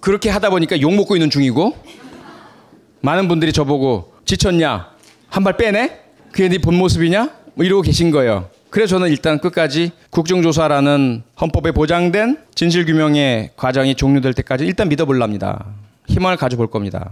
그렇게 0.00 0.30
하다 0.30 0.50
보니까 0.50 0.80
욕 0.80 0.94
먹고 0.94 1.16
있는 1.16 1.30
중이고 1.30 1.76
많은 3.00 3.26
분들이 3.26 3.52
저보고 3.52 4.14
지쳤냐? 4.26 4.90
한 5.28 5.44
발 5.44 5.56
빼네? 5.56 6.00
그게 6.32 6.48
네 6.48 6.58
본 6.58 6.74
모습이냐? 6.76 7.30
뭐 7.54 7.64
이러고 7.64 7.82
계신 7.82 8.10
거예요. 8.10 8.50
그래서 8.70 8.90
저는 8.96 9.08
일단 9.08 9.38
끝까지 9.38 9.92
국정조사라는 10.10 11.22
헌법에 11.40 11.72
보장된 11.72 12.38
진실규명의 12.54 13.52
과정이 13.56 13.94
종료될 13.94 14.34
때까지 14.34 14.66
일단 14.66 14.88
믿어볼랍니다. 14.88 15.64
희망을 16.08 16.36
가져볼 16.36 16.66
겁니다. 16.68 17.10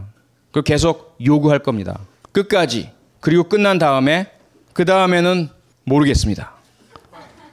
그리고 0.53 0.65
계속 0.65 1.17
요구할 1.25 1.61
겁니다. 1.61 1.99
끝까지. 2.33 2.91
그리고 3.21 3.45
끝난 3.45 3.79
다음에 3.79 4.27
그 4.75 4.85
다음에는 4.85 5.49
모르겠습니다. 5.85 6.53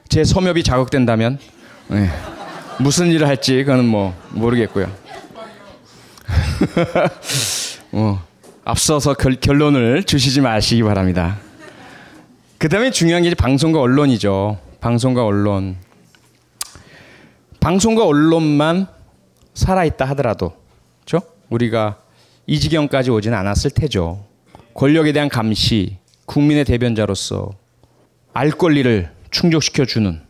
제 0.09 0.23
섬엽이 0.23 0.63
자극된다면 0.63 1.39
네. 1.87 2.09
무슨 2.79 3.07
일을 3.07 3.27
할지 3.27 3.57
그거는 3.63 3.85
뭐 3.85 4.13
모르겠고요. 4.31 4.91
어, 7.93 8.23
앞서서 8.63 9.15
결, 9.15 9.35
결론을 9.35 10.03
주시지 10.03 10.41
마시기 10.41 10.83
바랍니다. 10.83 11.39
그 12.57 12.69
다음에 12.69 12.91
중요한 12.91 13.23
게 13.23 13.29
이제 13.29 13.35
방송과 13.35 13.81
언론이죠. 13.81 14.59
방송과 14.79 15.25
언론. 15.25 15.77
방송과 17.59 18.05
언론만 18.05 18.87
살아있다 19.53 20.05
하더라도, 20.09 20.53
그죠? 21.01 21.21
우리가 21.49 21.97
이 22.45 22.59
지경까지 22.59 23.09
오지는 23.09 23.37
않았을 23.37 23.71
테죠. 23.71 24.25
권력에 24.73 25.11
대한 25.11 25.27
감시, 25.27 25.97
국민의 26.25 26.65
대변자로서 26.65 27.51
알 28.33 28.51
권리를 28.51 29.09
충족시켜주는 29.31 30.21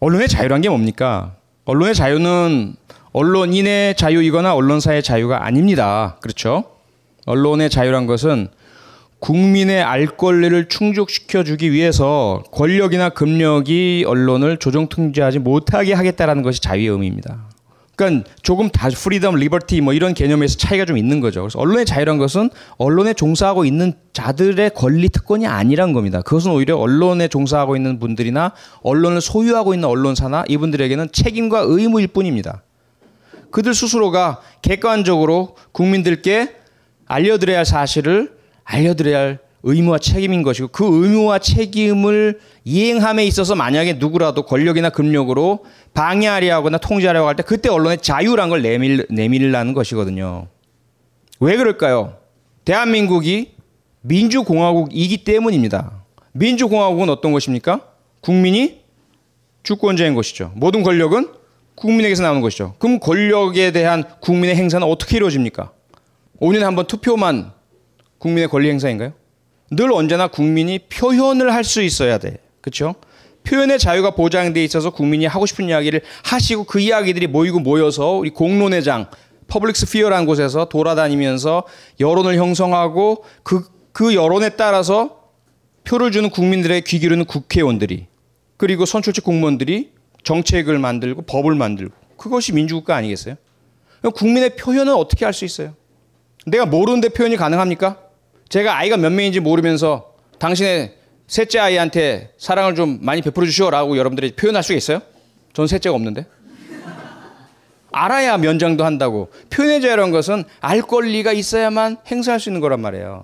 언론의 0.00 0.28
자유란 0.28 0.60
게 0.60 0.68
뭡니까? 0.68 1.36
언론의 1.64 1.94
자유는 1.94 2.76
언론인의 3.12 3.96
자유이거나 3.96 4.54
언론사의 4.54 5.02
자유가 5.02 5.44
아닙니다. 5.44 6.16
그렇죠? 6.20 6.71
언론의 7.26 7.70
자유란 7.70 8.06
것은 8.06 8.48
국민의 9.20 9.82
알 9.82 10.06
권리를 10.06 10.68
충족시켜 10.68 11.44
주기 11.44 11.70
위해서 11.70 12.42
권력이나 12.50 13.10
금력이 13.10 14.04
언론을 14.06 14.56
조정 14.56 14.88
통제하지 14.88 15.38
못하게 15.38 15.92
하겠다라는 15.92 16.42
것이 16.42 16.60
자유의 16.60 16.88
의미입니다. 16.88 17.52
그러니까 17.94 18.28
조금 18.42 18.68
다 18.68 18.88
freedom, 18.88 19.36
liberty 19.36 19.80
뭐 19.80 19.92
이런 19.92 20.14
개념에서 20.14 20.56
차이가 20.56 20.84
좀 20.84 20.98
있는 20.98 21.20
거죠. 21.20 21.42
그래서 21.42 21.58
언론의 21.60 21.84
자유란 21.84 22.18
것은 22.18 22.50
언론에 22.78 23.14
종사하고 23.14 23.64
있는 23.64 23.92
자들의 24.12 24.70
권리 24.74 25.08
특권이 25.08 25.46
아니란 25.46 25.92
겁니다. 25.92 26.20
그것은 26.22 26.50
오히려 26.50 26.76
언론에 26.76 27.28
종사하고 27.28 27.76
있는 27.76 28.00
분들이나 28.00 28.54
언론을 28.82 29.20
소유하고 29.20 29.74
있는 29.74 29.88
언론사나 29.88 30.44
이분들에게는 30.48 31.10
책임과 31.12 31.64
의무일 31.66 32.08
뿐입니다. 32.08 32.62
그들 33.50 33.74
스스로가 33.74 34.40
객관적으로 34.62 35.54
국민들께 35.72 36.61
알려드려야 37.12 37.58
할 37.58 37.66
사실을 37.66 38.32
알려드려야 38.64 39.18
할 39.18 39.38
의무와 39.64 39.98
책임인 39.98 40.42
것이고 40.42 40.68
그 40.68 40.84
의무와 40.84 41.38
책임을 41.38 42.40
이행함에 42.64 43.24
있어서 43.26 43.54
만약에 43.54 43.94
누구라도 43.94 44.42
권력이나 44.44 44.90
금력으로 44.90 45.64
방해하려 45.94 46.54
하거나 46.54 46.78
통제하려고 46.78 47.28
할 47.28 47.36
때 47.36 47.42
그때 47.42 47.68
언론의 47.68 47.98
자유란 47.98 48.48
걸 48.48 48.62
내밀, 48.62 49.06
내밀라는 49.08 49.72
것이거든요. 49.74 50.48
왜 51.38 51.56
그럴까요? 51.56 52.16
대한민국이 52.64 53.54
민주공화국이기 54.02 55.24
때문입니다. 55.24 56.02
민주공화국은 56.32 57.08
어떤 57.08 57.32
것입니까? 57.32 57.80
국민이 58.20 58.80
주권자인 59.62 60.14
것이죠. 60.14 60.52
모든 60.56 60.82
권력은 60.82 61.28
국민에게서 61.76 62.22
나오는 62.22 62.40
것이죠. 62.40 62.74
그럼 62.78 62.98
권력에 62.98 63.70
대한 63.70 64.04
국민의 64.20 64.56
행사는 64.56 64.84
어떻게 64.86 65.16
이루어집니까? 65.16 65.72
5년에 66.42 66.62
한 66.62 66.74
번 66.74 66.86
투표만 66.86 67.52
국민의 68.18 68.48
권리 68.48 68.68
행사인가요? 68.68 69.12
늘 69.70 69.92
언제나 69.92 70.26
국민이 70.26 70.80
표현을 70.80 71.54
할 71.54 71.62
수 71.64 71.80
있어야 71.82 72.18
돼. 72.18 72.38
그렇죠? 72.60 72.94
표현의 73.44 73.78
자유가 73.78 74.10
보장돼 74.10 74.62
있어서 74.64 74.90
국민이 74.90 75.24
하고 75.26 75.46
싶은 75.46 75.68
이야기를 75.68 76.02
하시고 76.24 76.64
그 76.64 76.80
이야기들이 76.80 77.28
모이고 77.28 77.60
모여서 77.60 78.10
우리 78.10 78.30
공론의 78.30 78.82
장, 78.82 79.06
public 79.48 79.76
sphere라는 79.76 80.26
곳에서 80.26 80.68
돌아다니면서 80.68 81.64
여론을 82.00 82.36
형성하고 82.36 83.24
그, 83.42 83.64
그 83.92 84.14
여론에 84.14 84.50
따라서 84.50 85.22
표를 85.84 86.10
주는 86.12 86.28
국민들의 86.30 86.82
귀 86.82 86.98
기르는 86.98 87.24
국회의원들이 87.24 88.06
그리고 88.56 88.84
선출직 88.84 89.24
공무원들이 89.24 89.92
정책을 90.24 90.78
만들고 90.78 91.22
법을 91.22 91.54
만들고 91.54 91.94
그것이 92.16 92.52
민주국가 92.52 92.94
아니겠어요? 92.96 93.34
국민의 94.14 94.56
표현은 94.56 94.92
어떻게 94.94 95.24
할 95.24 95.32
수 95.34 95.44
있어요? 95.44 95.74
내가 96.46 96.66
모르는데 96.66 97.08
표현이 97.10 97.36
가능합니까? 97.36 97.98
제가 98.48 98.76
아이가 98.76 98.96
몇 98.96 99.10
명인지 99.10 99.40
모르면서 99.40 100.14
당신의 100.38 100.94
셋째 101.26 101.58
아이한테 101.58 102.32
사랑을 102.36 102.74
좀 102.74 102.98
많이 103.00 103.22
베풀어 103.22 103.46
주시오라고 103.46 103.96
여러분들이 103.96 104.32
표현할 104.32 104.62
수 104.62 104.72
있어요? 104.74 105.00
전 105.52 105.66
셋째가 105.66 105.94
없는데. 105.94 106.26
알아야 107.92 108.38
면장도 108.38 108.84
한다고. 108.84 109.30
표현의 109.50 109.82
자유라는 109.82 110.10
것은 110.12 110.44
알 110.60 110.82
권리가 110.82 111.32
있어야만 111.32 111.98
행사할 112.10 112.40
수 112.40 112.48
있는 112.48 112.60
거란 112.60 112.80
말이에요. 112.80 113.22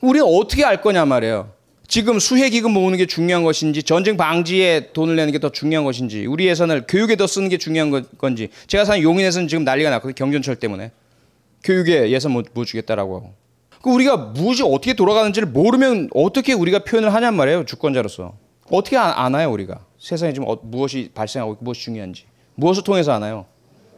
우리가 0.00 0.24
어떻게 0.24 0.64
알 0.64 0.80
거냐 0.80 1.04
말이에요. 1.04 1.50
지금 1.86 2.18
수혜기금 2.18 2.70
모으는 2.72 2.96
게 2.96 3.06
중요한 3.06 3.42
것인지 3.44 3.82
전쟁 3.82 4.16
방지에 4.16 4.92
돈을 4.92 5.16
내는 5.16 5.32
게 5.32 5.38
더 5.38 5.50
중요한 5.50 5.84
것인지 5.84 6.26
우리 6.26 6.46
예산을 6.46 6.84
교육에 6.88 7.16
더 7.16 7.26
쓰는 7.26 7.48
게 7.48 7.58
중요한 7.58 8.06
건지 8.16 8.48
제가 8.68 8.84
사는 8.84 9.02
용인에서는 9.02 9.48
지금 9.48 9.64
난리가 9.64 9.90
났거든요. 9.90 10.14
경전철 10.14 10.56
때문에. 10.56 10.92
교육에 11.64 12.10
예산 12.10 12.32
못, 12.32 12.46
못 12.52 12.64
주겠다라고. 12.66 13.32
그 13.82 13.90
우리가 13.90 14.16
무엇이 14.16 14.62
어떻게 14.62 14.94
돌아가는지를 14.94 15.48
모르면 15.48 16.10
어떻게 16.14 16.52
우리가 16.52 16.80
표현을 16.80 17.12
하냔 17.12 17.34
말이에요. 17.34 17.64
주권자로서. 17.64 18.34
어떻게 18.70 18.96
안, 18.96 19.34
아요 19.34 19.50
우리가. 19.50 19.80
세상에 19.98 20.32
지금 20.32 20.48
어, 20.48 20.56
무엇이 20.62 21.10
발생하고 21.14 21.58
무엇이 21.60 21.82
중요한지. 21.82 22.24
무엇을 22.54 22.84
통해서 22.84 23.12
아나요? 23.12 23.46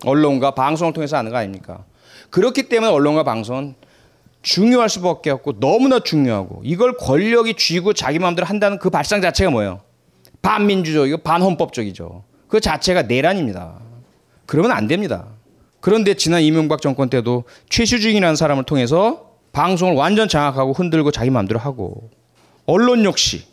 언론과 0.05 0.53
방송을 0.53 0.93
통해서 0.93 1.17
아는 1.17 1.31
거 1.31 1.37
아닙니까? 1.37 1.85
그렇기 2.31 2.69
때문에 2.69 2.91
언론과 2.91 3.25
방송은 3.25 3.75
중요할 4.43 4.89
수밖에 4.89 5.31
없고 5.31 5.59
너무나 5.59 5.99
중요하고 6.01 6.63
이걸 6.65 6.97
권력이 6.97 7.55
쥐고 7.55 7.93
자기 7.93 8.19
마음대로 8.19 8.47
한다는 8.47 8.79
그 8.79 8.91
발상 8.91 9.21
자체가 9.21 9.51
뭐예요? 9.51 9.81
반민주적이고 10.43 11.19
반헌법적이죠. 11.19 12.23
그 12.49 12.61
자체가 12.61 13.03
내란입니다. 13.03 13.81
그러면 14.47 14.73
안 14.73 14.87
됩니다. 14.87 15.27
그런데 15.87 16.15
지난 16.15 16.43
이명박 16.43 16.83
정권 16.83 17.09
때도 17.09 17.45
최수중이라는 17.69 18.35
사람을 18.35 18.65
통해서 18.65 19.37
방송을 19.53 19.95
완전 19.95 20.27
장악하고 20.27 20.73
흔들고 20.73 21.13
자기 21.13 21.31
마음대로 21.31 21.61
하고 21.61 22.11
언론 22.67 23.05
역시 23.05 23.45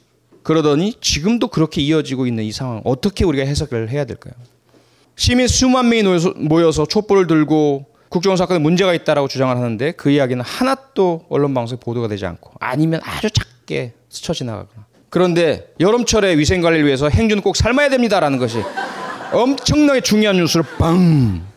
그러더니 0.42 0.96
지금도 1.00 1.50
그렇게 1.50 1.82
이어지고 1.82 2.26
있는 2.26 2.44
이 2.44 2.52
상황 2.52 2.82
어떻게 2.86 3.24
우리가 3.24 3.46
해석을 3.46 3.92
해야 3.92 4.06
될까요? 4.06 4.34
시민 5.16 5.48
수만 5.48 5.90
명이 5.90 6.06
모여서 6.38 6.88
촛불을 6.88 7.28
들고 7.28 7.86
국정원 8.10 8.36
사건에 8.36 8.58
문제가 8.58 8.96
있다라고 8.96 9.28
주장을 9.28 9.56
하는데 9.56 9.92
그 9.92 10.10
이야기는 10.10 10.44
하나도 10.44 11.28
언론 11.30 11.54
방송에 11.54 11.80
보도가 11.80 12.08
되지 12.08 12.26
않고 12.26 12.54
아니면 12.60 13.00
아주 13.04 13.30
작게 13.30 13.94
스쳐 14.10 14.34
지나가거나 14.34 14.88
그런데 15.12 15.72
여름철에 15.80 16.36
위생 16.40 16.62
관리를 16.62 16.88
위해서 16.88 17.10
행주는 17.10 17.44
꼭 17.44 17.56
삶아야 17.56 17.90
됩니다라는 17.90 18.40
것이 18.40 18.58
엄청나게 19.32 20.02
중요한 20.02 20.38
뉴스를 20.38 20.66
빵. 20.80 21.53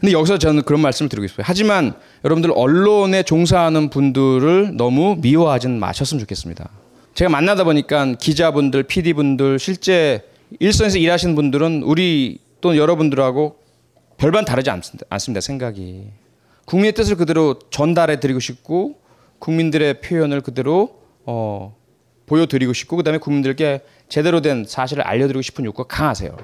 근데 0.00 0.12
여기서 0.12 0.38
저는 0.38 0.62
그런 0.62 0.80
말씀을 0.80 1.08
드리고 1.08 1.26
싶어요. 1.26 1.44
하지만 1.46 1.94
여러분들 2.24 2.52
언론에 2.54 3.22
종사하는 3.22 3.90
분들을 3.90 4.76
너무 4.76 5.16
미워하지는 5.20 5.78
마셨으면 5.80 6.20
좋겠습니다. 6.20 6.70
제가 7.14 7.28
만나다 7.30 7.64
보니까 7.64 8.14
기자분들, 8.14 8.84
PD분들, 8.84 9.58
실제 9.58 10.22
일선에서 10.60 10.98
일하시는 10.98 11.34
분들은 11.34 11.82
우리 11.82 12.38
또 12.60 12.76
여러분들하고 12.76 13.58
별반 14.18 14.44
다르지. 14.44 14.70
않습니다. 14.70 15.40
생각이. 15.40 16.06
국민의 16.64 16.92
뜻을 16.92 17.16
그대로 17.16 17.58
전달해 17.70 18.20
드리고 18.20 18.40
싶고 18.40 19.00
국민들의 19.38 20.00
표현을 20.00 20.42
그대로 20.42 21.00
어, 21.24 21.76
보여드리고 22.26 22.72
싶고 22.72 22.96
그다음에 22.96 23.18
국민들께 23.18 23.80
제대로 24.08 24.40
된 24.40 24.64
사실을 24.66 25.02
알려드리고 25.02 25.42
싶은 25.42 25.64
욕구가 25.64 25.88
강하세요. 25.88 26.36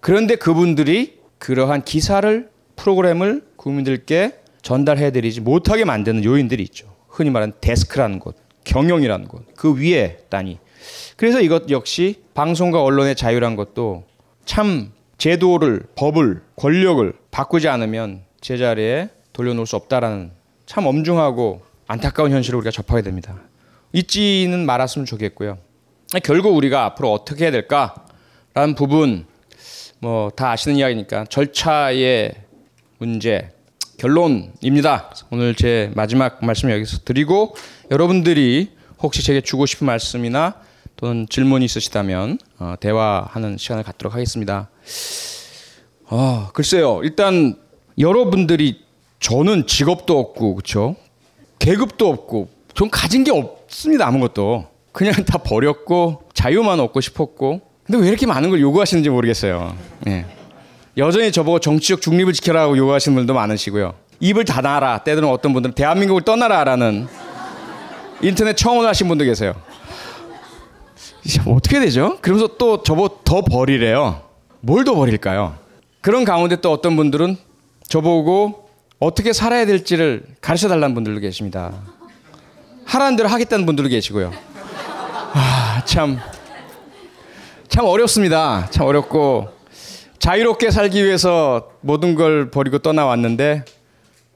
그런데 0.00 0.36
그분들이 0.36 1.18
그러한 1.38 1.84
기사를 1.84 2.48
프로그램을 2.76 3.44
국민들께 3.56 4.38
전달해드리지 4.62 5.40
못하게 5.40 5.84
만드는 5.84 6.24
요인들이 6.24 6.62
있죠. 6.64 6.94
흔히 7.08 7.30
말하는 7.30 7.54
데스크라는 7.60 8.18
곳, 8.18 8.36
경영이라는 8.64 9.28
곳, 9.28 9.46
그 9.56 9.76
위에 9.80 10.18
단위. 10.28 10.58
그래서 11.16 11.40
이것 11.40 11.70
역시 11.70 12.22
방송과 12.34 12.82
언론의 12.82 13.16
자유란 13.16 13.56
것도 13.56 14.04
참 14.44 14.92
제도를, 15.18 15.86
법을, 15.94 16.42
권력을 16.56 17.12
바꾸지 17.30 17.68
않으면 17.68 18.22
제자리에 18.40 19.08
돌려놓을 19.32 19.66
수 19.66 19.76
없다라는 19.76 20.30
참 20.66 20.86
엄중하고 20.86 21.62
안타까운 21.86 22.32
현실을 22.32 22.58
우리가 22.58 22.70
접하게 22.70 23.02
됩니다. 23.02 23.36
잊지는 23.92 24.66
말았으면 24.66 25.06
좋겠고요. 25.06 25.58
결국 26.22 26.54
우리가 26.56 26.84
앞으로 26.84 27.12
어떻게 27.12 27.44
해야 27.44 27.50
될까라는 27.50 28.74
부분 28.76 29.26
뭐 29.98 30.30
다 30.36 30.50
아시는 30.50 30.76
이야기니까 30.76 31.24
절차의 31.24 32.34
문제 32.98 33.50
결론입니다. 33.98 35.10
오늘 35.30 35.54
제 35.54 35.90
마지막 35.94 36.44
말씀 36.44 36.70
여기서 36.70 36.98
드리고 37.04 37.54
여러분들이 37.90 38.70
혹시 39.00 39.22
제게 39.22 39.40
주고 39.40 39.66
싶은 39.66 39.86
말씀이나 39.86 40.54
또는 40.96 41.26
질문이 41.28 41.64
있으시다면 41.64 42.38
어, 42.58 42.74
대화하는 42.80 43.58
시간을 43.58 43.84
갖도록 43.84 44.14
하겠습니다. 44.14 44.70
어, 46.08 46.48
글쎄요. 46.54 47.00
일단 47.02 47.56
여러분들이 47.98 48.82
저는 49.20 49.66
직업도 49.66 50.18
없고 50.18 50.54
그렇죠? 50.54 50.96
계급도 51.58 52.08
없고 52.08 52.48
전 52.74 52.90
가진 52.90 53.24
게 53.24 53.30
없습니다. 53.30 54.06
아무것도. 54.06 54.66
그냥 54.92 55.12
다 55.26 55.38
버렸고 55.38 56.22
자유만 56.32 56.80
얻고 56.80 57.00
싶었고 57.02 57.60
근데 57.84 57.98
왜 58.00 58.08
이렇게 58.08 58.26
많은 58.26 58.50
걸 58.50 58.60
요구하시는지 58.60 59.10
모르겠어요. 59.10 59.76
예. 60.06 60.24
여전히 60.96 61.30
저보고 61.30 61.58
정치적 61.58 62.00
중립을 62.00 62.32
지켜라고 62.32 62.76
요구하시는 62.76 63.14
분들도 63.14 63.34
많으시고요. 63.34 63.94
입을 64.20 64.44
닫아라. 64.44 64.98
때로는 64.98 65.28
어떤 65.28 65.52
분들은 65.52 65.74
대한민국을 65.74 66.22
떠나라라는 66.22 67.06
인터넷 68.22 68.56
청원을 68.56 68.88
하신 68.88 69.08
분도 69.08 69.24
계세요. 69.24 69.54
어떻게 71.46 71.80
되죠? 71.80 72.16
그러면서 72.22 72.56
또 72.56 72.82
저보고 72.82 73.20
더 73.24 73.42
버리래요. 73.42 74.22
뭘 74.60 74.84
더 74.84 74.94
버릴까요? 74.94 75.56
그런 76.00 76.24
가운데 76.24 76.56
또 76.56 76.72
어떤 76.72 76.96
분들은 76.96 77.36
저보고 77.88 78.68
어떻게 78.98 79.32
살아야 79.32 79.66
될지를 79.66 80.24
가르쳐 80.40 80.68
달라는 80.68 80.94
분들도 80.94 81.20
계십니다. 81.20 81.72
하라는 82.86 83.16
대로 83.16 83.28
하겠다는 83.28 83.66
분들도 83.66 83.90
계시고요. 83.90 84.32
아, 85.34 85.82
참, 85.84 86.18
참 87.68 87.84
어렵습니다. 87.84 88.68
참 88.70 88.86
어렵고, 88.86 89.48
자유롭게 90.18 90.70
살기 90.70 91.04
위해서 91.04 91.70
모든 91.80 92.14
걸 92.14 92.50
버리고 92.50 92.78
떠나왔는데, 92.78 93.64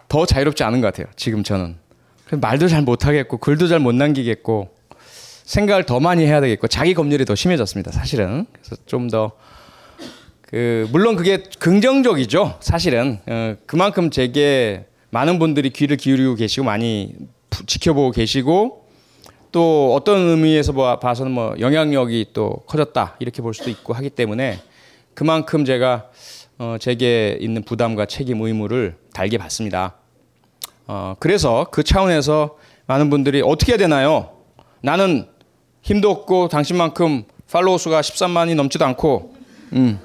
더 0.09 0.27
자유롭지 0.27 0.63
않은 0.65 0.81
것 0.81 0.89
같아요. 0.89 1.07
지금 1.17 1.43
저는. 1.43 1.77
말도 2.33 2.69
잘 2.69 2.83
못하겠고, 2.83 3.39
글도 3.39 3.69
잘 3.69 3.81
못 3.81 3.95
남기겠고, 3.95 4.69
생각을 5.45 5.85
더 5.85 5.99
많이 6.01 6.25
해야 6.25 6.41
되겠고, 6.41 6.69
자기 6.69 6.95
검열이 6.95 7.25
더 7.25 7.35
심해졌습니다. 7.35 7.91
사실은. 7.91 8.47
그래서 8.53 8.77
좀 8.87 9.09
더, 9.09 9.33
그, 10.43 10.89
물론 10.93 11.17
그게 11.17 11.43
긍정적이죠. 11.59 12.59
사실은. 12.61 13.19
어, 13.27 13.57
그만큼 13.67 14.11
제게 14.11 14.87
많은 15.11 15.39
분들이 15.39 15.71
귀를 15.71 15.97
기울이고 15.97 16.37
계시고, 16.37 16.65
많이 16.65 17.15
지켜보고 17.67 18.13
계시고, 18.13 18.81
또 19.53 19.95
어떤 19.95 20.19
의미에서 20.29 21.01
봐서는 21.01 21.33
뭐 21.33 21.57
영향력이 21.59 22.27
또 22.33 22.63
커졌다 22.67 23.17
이렇게 23.19 23.43
볼 23.43 23.53
수도 23.53 23.69
있고 23.69 23.93
하기 23.95 24.11
때문에 24.11 24.61
그만큼 25.21 25.67
제가 25.67 26.09
어 26.57 26.77
제게 26.81 27.37
있는 27.43 27.63
부담과 27.63 28.07
책임 28.07 28.41
의무를 28.41 28.97
달게 29.13 29.37
받습니다. 29.37 29.97
어 30.87 31.15
그래서 31.21 31.67
그 31.71 31.83
차원에서 31.83 32.57
많은 32.87 33.11
분들이 33.11 33.43
어떻게 33.45 33.73
해야 33.73 33.77
되나요? 33.77 34.31
나는 34.81 35.29
힘도 35.83 36.09
없고 36.11 36.49
당신만큼 36.49 37.25
팔로워 37.53 37.77
수가 37.77 38.01
13만이 38.01 38.55
넘지도 38.55 38.87
않고 38.87 39.35
음 39.75 40.01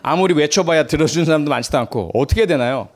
아무리 0.00 0.32
외쳐봐야 0.32 0.86
들어주는 0.86 1.26
사람도 1.26 1.50
많지도 1.50 1.76
않고 1.76 2.12
어떻게 2.14 2.40
해야 2.40 2.46
되나요? 2.46 2.88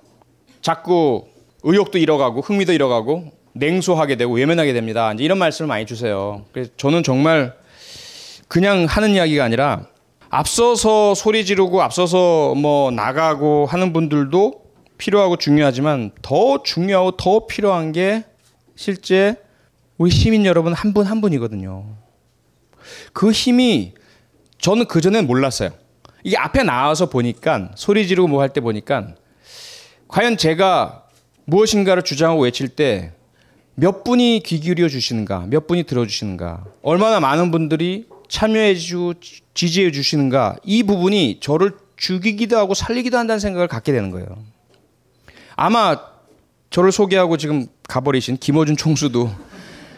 자꾸 0.62 1.27
의욕도 1.62 1.99
잃어가고 1.99 2.41
흥미도 2.41 2.73
잃어가고 2.73 3.32
냉소하게 3.53 4.16
되고 4.16 4.32
외면하게 4.32 4.73
됩니다. 4.73 5.12
이제 5.12 5.24
이런 5.24 5.37
말씀을 5.37 5.69
많이 5.69 5.85
주세요. 5.85 6.43
그래서 6.53 6.70
저는 6.78 7.03
정말 7.03 7.55
그냥 8.49 8.87
하는 8.87 9.11
이야기가 9.11 9.45
아니라 9.45 9.91
앞서서 10.31 11.15
소리 11.15 11.44
지르고 11.44 11.82
앞서서 11.82 12.55
뭐 12.55 12.90
나가고 12.90 13.66
하는 13.66 13.93
분들도 13.93 14.62
필요하고 14.97 15.36
중요하지만 15.36 16.12
더 16.23 16.62
중요하고 16.62 17.12
더 17.16 17.47
필요한 17.47 17.93
게 17.93 18.24
실제 18.77 19.36
우리 19.98 20.11
시민 20.11 20.47
여러분 20.47 20.73
한분한 20.73 21.20
분이거든요. 21.20 21.85
그 23.12 23.32
힘이 23.32 23.94
저는 24.59 24.86
그전엔 24.86 25.27
몰랐어요. 25.27 25.70
이게 26.23 26.36
앞에 26.36 26.62
나와서 26.62 27.09
보니까 27.11 27.70
소리 27.74 28.07
지르고 28.07 28.28
뭐 28.28 28.40
할 28.40 28.51
때 28.52 28.61
보니까 28.61 29.15
과연 30.09 30.36
제가 30.36 31.05
무엇인가를 31.44 32.02
주장하고 32.02 32.43
외칠 32.43 32.69
때 32.69 33.12
몇 33.77 34.05
분이 34.05 34.43
귀 34.44 34.61
기울여 34.61 34.89
주시는가, 34.90 35.47
몇 35.48 35.66
분이 35.66 35.85
들어 35.85 36.05
주시는가, 36.05 36.65
얼마나 36.82 37.19
많은 37.19 37.51
분들이 37.51 38.05
참여해 38.31 38.77
주 38.77 39.15
지지해 39.55 39.90
주시는가 39.90 40.57
이 40.65 40.85
부분이 40.85 41.40
저를 41.40 41.73
죽이기도 41.97 42.57
하고 42.57 42.73
살리기도 42.74 43.19
한다는 43.19 43.40
생각을 43.40 43.69
갖게 43.69 43.93
되는 43.93 44.11
거예요. 44.11 44.27
아마 45.57 45.98
저를 46.70 46.93
소개하고 46.93 47.36
지금 47.36 47.66
가버리신 47.89 48.39
김어준 48.39 48.77
총수도 48.77 49.31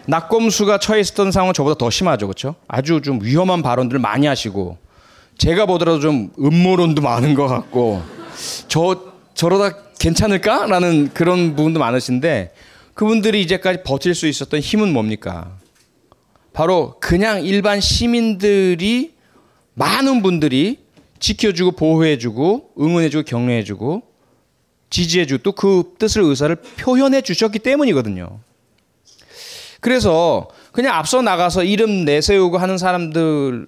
낙검수가 0.06 0.78
처해 0.78 1.00
있었던 1.00 1.30
상황은 1.30 1.54
저보다 1.54 1.76
더 1.76 1.90
심하죠, 1.90 2.26
그렇죠? 2.26 2.56
아주 2.66 3.02
좀 3.02 3.22
위험한 3.22 3.62
발언들을 3.62 4.00
많이 4.00 4.26
하시고 4.26 4.78
제가 5.36 5.66
보더라도 5.66 6.00
좀 6.00 6.30
음모론도 6.40 7.02
많은 7.02 7.34
것 7.34 7.46
같고 7.46 8.02
저 8.66 9.12
저러다 9.34 9.76
괜찮을까라는 9.98 11.10
그런 11.12 11.54
부분도 11.54 11.78
많으신데 11.78 12.54
그분들이 12.94 13.42
이제까지 13.42 13.82
버틸 13.84 14.14
수 14.14 14.26
있었던 14.26 14.60
힘은 14.60 14.92
뭡니까? 14.92 15.50
바로 16.52 16.96
그냥 17.00 17.44
일반 17.44 17.80
시민들이 17.80 19.14
많은 19.74 20.22
분들이 20.22 20.84
지켜주고 21.18 21.72
보호해주고 21.72 22.72
응원해주고 22.78 23.24
격려해주고 23.24 24.02
지지해주고 24.90 25.42
또 25.42 25.52
그 25.52 25.94
뜻을 25.98 26.22
의사를 26.22 26.54
표현해 26.56 27.22
주셨기 27.22 27.58
때문이거든요. 27.60 28.40
그래서 29.80 30.48
그냥 30.72 30.94
앞서 30.94 31.22
나가서 31.22 31.64
이름 31.64 32.04
내세우고 32.04 32.58
하는 32.58 32.78
사람들만 32.78 33.66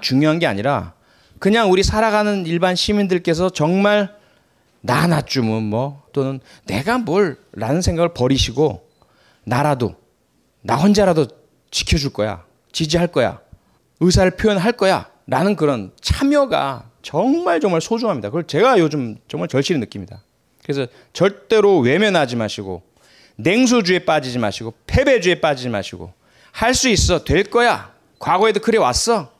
중요한 0.00 0.38
게 0.38 0.46
아니라 0.46 0.94
그냥 1.38 1.70
우리 1.70 1.82
살아가는 1.82 2.46
일반 2.46 2.76
시민들께서 2.76 3.50
정말 3.50 4.16
나 4.80 4.94
하나쯤은 5.02 5.64
뭐 5.64 6.02
또는 6.12 6.40
내가 6.66 6.98
뭘 6.98 7.36
라는 7.52 7.82
생각을 7.82 8.14
버리시고 8.14 8.88
나라도 9.44 9.96
나 10.62 10.76
혼자라도 10.76 11.26
지켜줄 11.70 12.12
거야 12.12 12.44
지지할 12.72 13.08
거야 13.08 13.40
의사를 14.00 14.30
표현할 14.32 14.72
거야 14.72 15.10
라는 15.26 15.56
그런 15.56 15.92
참여가 16.00 16.90
정말 17.02 17.60
정말 17.60 17.80
소중합니다. 17.80 18.28
그걸 18.28 18.46
제가 18.46 18.78
요즘 18.78 19.16
정말 19.28 19.48
절실히 19.48 19.78
느낍니다. 19.80 20.22
그래서 20.62 20.86
절대로 21.12 21.78
외면하지 21.78 22.36
마시고 22.36 22.82
냉소주의에 23.36 24.00
빠지지 24.04 24.38
마시고 24.38 24.74
패배주의에 24.86 25.40
빠지지 25.40 25.68
마시고 25.68 26.12
할 26.52 26.74
수 26.74 26.88
있어 26.88 27.24
될 27.24 27.44
거야 27.44 27.92
과거에도 28.18 28.60
그래 28.60 28.78
왔어 28.78 29.30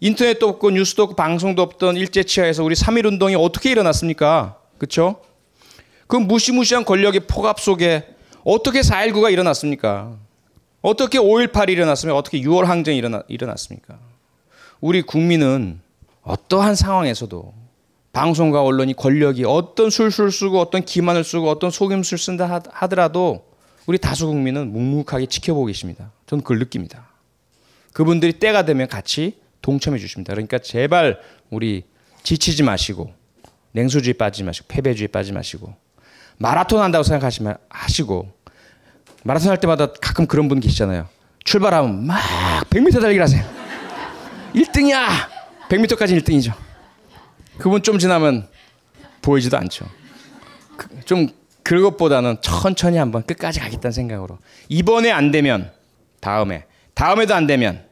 인터넷도 0.00 0.46
없고 0.48 0.70
뉴스도 0.70 1.04
없고 1.04 1.16
방송도 1.16 1.62
없던 1.62 1.96
일제치하에서 1.96 2.62
우리 2.62 2.74
3.1 2.74 3.06
운동이 3.06 3.34
어떻게 3.34 3.70
일어났습니까? 3.70 4.58
그렇죠? 4.76 5.20
그 6.06 6.16
무시무시한 6.16 6.84
권력의 6.84 7.20
폭압 7.26 7.58
속에 7.60 8.06
어떻게 8.44 8.80
4.19가 8.80 9.32
일어났습니까? 9.32 10.16
어떻게 10.80 11.18
5.18이 11.18 11.70
일어났으면 11.70 12.14
어떻게 12.14 12.40
6월 12.40 12.64
항쟁이 12.64 12.98
일어나, 12.98 13.22
일어났습니까? 13.28 13.98
우리 14.80 15.02
국민은 15.02 15.80
어떠한 16.22 16.74
상황에서도 16.74 17.52
방송과 18.12 18.62
언론이 18.62 18.94
권력이 18.94 19.44
어떤 19.44 19.90
술술 19.90 20.32
쓰고 20.32 20.60
어떤 20.60 20.84
기만을 20.84 21.24
쓰고 21.24 21.48
어떤 21.48 21.70
속임수를 21.70 22.18
쓴다 22.18 22.62
하더라도 22.72 23.46
우리 23.86 23.98
다수 23.98 24.26
국민은 24.26 24.72
묵묵하게 24.72 25.26
지켜보고 25.26 25.66
계십니다. 25.66 26.10
저는 26.26 26.42
그걸 26.42 26.58
느낍니다. 26.58 27.08
그분들이 27.92 28.34
때가 28.34 28.64
되면 28.64 28.86
같이 28.86 29.38
동참해 29.62 29.98
주십니다. 29.98 30.32
그러니까 30.32 30.58
제발 30.58 31.20
우리 31.50 31.84
지치지 32.22 32.62
마시고 32.62 33.12
냉수주의 33.72 34.14
빠지지 34.14 34.44
마시고 34.44 34.66
패배주의 34.68 35.08
빠지지 35.08 35.32
마시고 35.32 35.74
마라톤 36.36 36.80
한다고 36.80 37.02
생각하시 37.02 37.42
하시고 37.68 38.32
마라톤 39.24 39.50
할 39.50 39.58
때마다 39.58 39.88
가끔 40.00 40.26
그런 40.26 40.48
분 40.48 40.60
계시잖아요. 40.60 41.08
출발하면 41.44 42.06
막 42.06 42.18
100m 42.70 43.00
달리기 43.00 43.20
하세요. 43.20 43.44
1등이야. 44.54 45.06
100m까지 45.68 46.20
1등이죠. 46.20 46.52
그분 47.58 47.82
좀 47.82 47.98
지나면 47.98 48.48
보이지도 49.22 49.56
않죠. 49.58 49.86
그, 50.76 50.88
좀 51.04 51.28
그것보다는 51.62 52.38
천천히 52.40 52.96
한번 52.96 53.22
끝까지 53.24 53.60
가겠다는 53.60 53.92
생각으로 53.92 54.38
이번에 54.68 55.10
안 55.10 55.30
되면 55.30 55.70
다음에 56.20 56.64
다음에도 56.94 57.34
안 57.34 57.46
되면 57.46 57.84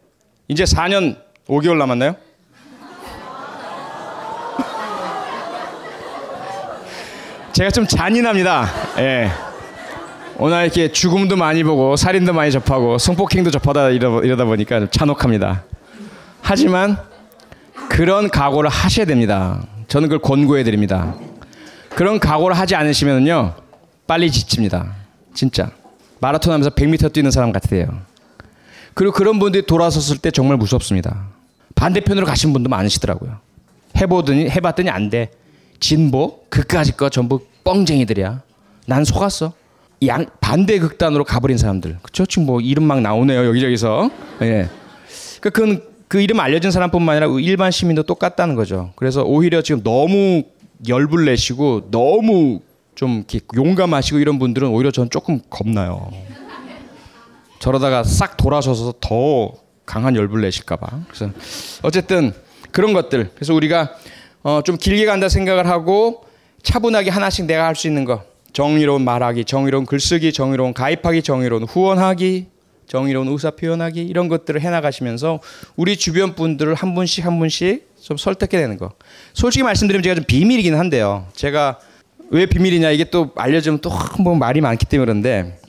이제 0.48 0.64
4년 0.64 1.18
5개월 1.46 1.76
남았나요? 1.76 2.16
제가 7.52 7.70
좀 7.70 7.86
잔인합니다. 7.86 8.66
예. 8.98 9.45
오늘 10.38 10.64
이렇게 10.64 10.92
죽음도 10.92 11.36
많이 11.36 11.64
보고 11.64 11.96
살인도 11.96 12.32
많이 12.34 12.50
접하고 12.52 12.98
성폭행도 12.98 13.50
접하다 13.50 13.90
이러다 13.90 14.44
보니까 14.44 14.80
좀 14.80 14.88
잔혹합니다. 14.90 15.64
하지만 16.42 16.98
그런 17.88 18.28
각오를 18.28 18.68
하셔야 18.68 19.06
됩니다. 19.06 19.62
저는 19.88 20.08
그걸 20.08 20.20
권고해 20.20 20.62
드립니다. 20.62 21.14
그런 21.90 22.20
각오를 22.20 22.56
하지 22.56 22.74
않으시면요 22.74 23.54
빨리 24.06 24.30
지칩니다. 24.30 24.94
진짜 25.34 25.70
마라톤 26.20 26.52
하면서 26.52 26.70
100m 26.70 27.12
뛰는 27.12 27.30
사람 27.30 27.50
같아요. 27.52 27.86
그리고 28.92 29.12
그런 29.12 29.38
분들이 29.38 29.64
돌아섰을 29.64 30.18
때 30.18 30.30
정말 30.30 30.58
무섭습니다. 30.58 31.28
반대편으로 31.74 32.26
가신 32.26 32.52
분도 32.52 32.68
많으시더라고요. 32.68 33.38
해보더니 33.96 34.50
해봤더니 34.50 34.90
안 34.90 35.08
돼. 35.08 35.30
진보 35.80 36.40
그까짓 36.50 36.96
거 36.96 37.08
전부 37.08 37.40
뻥쟁이들이야. 37.64 38.42
난 38.86 39.04
속았어. 39.04 39.52
양 40.04 40.26
반대 40.40 40.78
극단으로 40.78 41.24
가버린 41.24 41.56
사람들. 41.58 41.98
그쵸? 42.02 42.26
지금 42.26 42.46
뭐 42.46 42.60
이름 42.60 42.84
막 42.84 43.00
나오네요 43.00 43.46
여기저기서. 43.46 44.10
예. 44.42 44.68
그 45.40 45.50
그건 45.50 45.82
그 46.08 46.20
이름 46.20 46.38
알려진 46.40 46.70
사람뿐만 46.70 47.16
아니라 47.22 47.38
일반 47.40 47.70
시민도 47.70 48.04
똑같다는 48.04 48.54
거죠. 48.54 48.92
그래서 48.96 49.22
오히려 49.22 49.62
지금 49.62 49.82
너무 49.82 50.42
열불 50.86 51.24
내시고 51.24 51.90
너무 51.90 52.60
좀 52.94 53.24
용감하시고 53.54 54.18
이런 54.18 54.38
분들은 54.38 54.68
오히려 54.68 54.90
전 54.90 55.10
조금 55.10 55.40
겁나요. 55.50 56.10
저러다가 57.58 58.04
싹 58.04 58.36
돌아서서 58.36 58.94
더 59.00 59.52
강한 59.84 60.14
열불 60.16 60.42
내실까봐. 60.42 61.00
그래서 61.08 61.32
어쨌든 61.82 62.32
그런 62.70 62.92
것들. 62.92 63.30
그래서 63.34 63.54
우리가 63.54 63.92
어, 64.42 64.60
좀 64.64 64.76
길게 64.76 65.06
간다 65.06 65.28
생각을 65.28 65.66
하고 65.68 66.24
차분하게 66.62 67.10
하나씩 67.10 67.46
내가 67.46 67.66
할 67.66 67.74
수 67.74 67.86
있는 67.86 68.04
거. 68.04 68.22
정의로운 68.56 69.04
말하기, 69.04 69.44
정의로운 69.44 69.84
글쓰기, 69.84 70.32
정의로운 70.32 70.72
가입하기, 70.72 71.20
정의로운 71.20 71.64
후원하기, 71.64 72.46
정의로운 72.86 73.28
의사 73.28 73.50
표현하기 73.50 74.00
이런 74.00 74.28
것들을 74.28 74.58
해나가시면서 74.62 75.40
우리 75.76 75.94
주변 75.94 76.34
분들을 76.34 76.72
한 76.74 76.94
분씩 76.94 77.26
한 77.26 77.38
분씩 77.38 77.86
좀 78.00 78.16
설득해 78.16 78.58
내는 78.62 78.78
거. 78.78 78.92
솔직히 79.34 79.62
말씀드리면 79.62 80.02
제가 80.02 80.14
좀 80.14 80.24
비밀이긴 80.24 80.74
한데요. 80.74 81.26
제가 81.34 81.80
왜 82.30 82.46
비밀이냐 82.46 82.92
이게 82.92 83.04
또 83.10 83.30
알려주면 83.36 83.80
또 83.80 83.90
뭐 84.20 84.34
말이 84.34 84.62
많기 84.62 84.86
때문에 84.86 85.04
그런데 85.04 85.60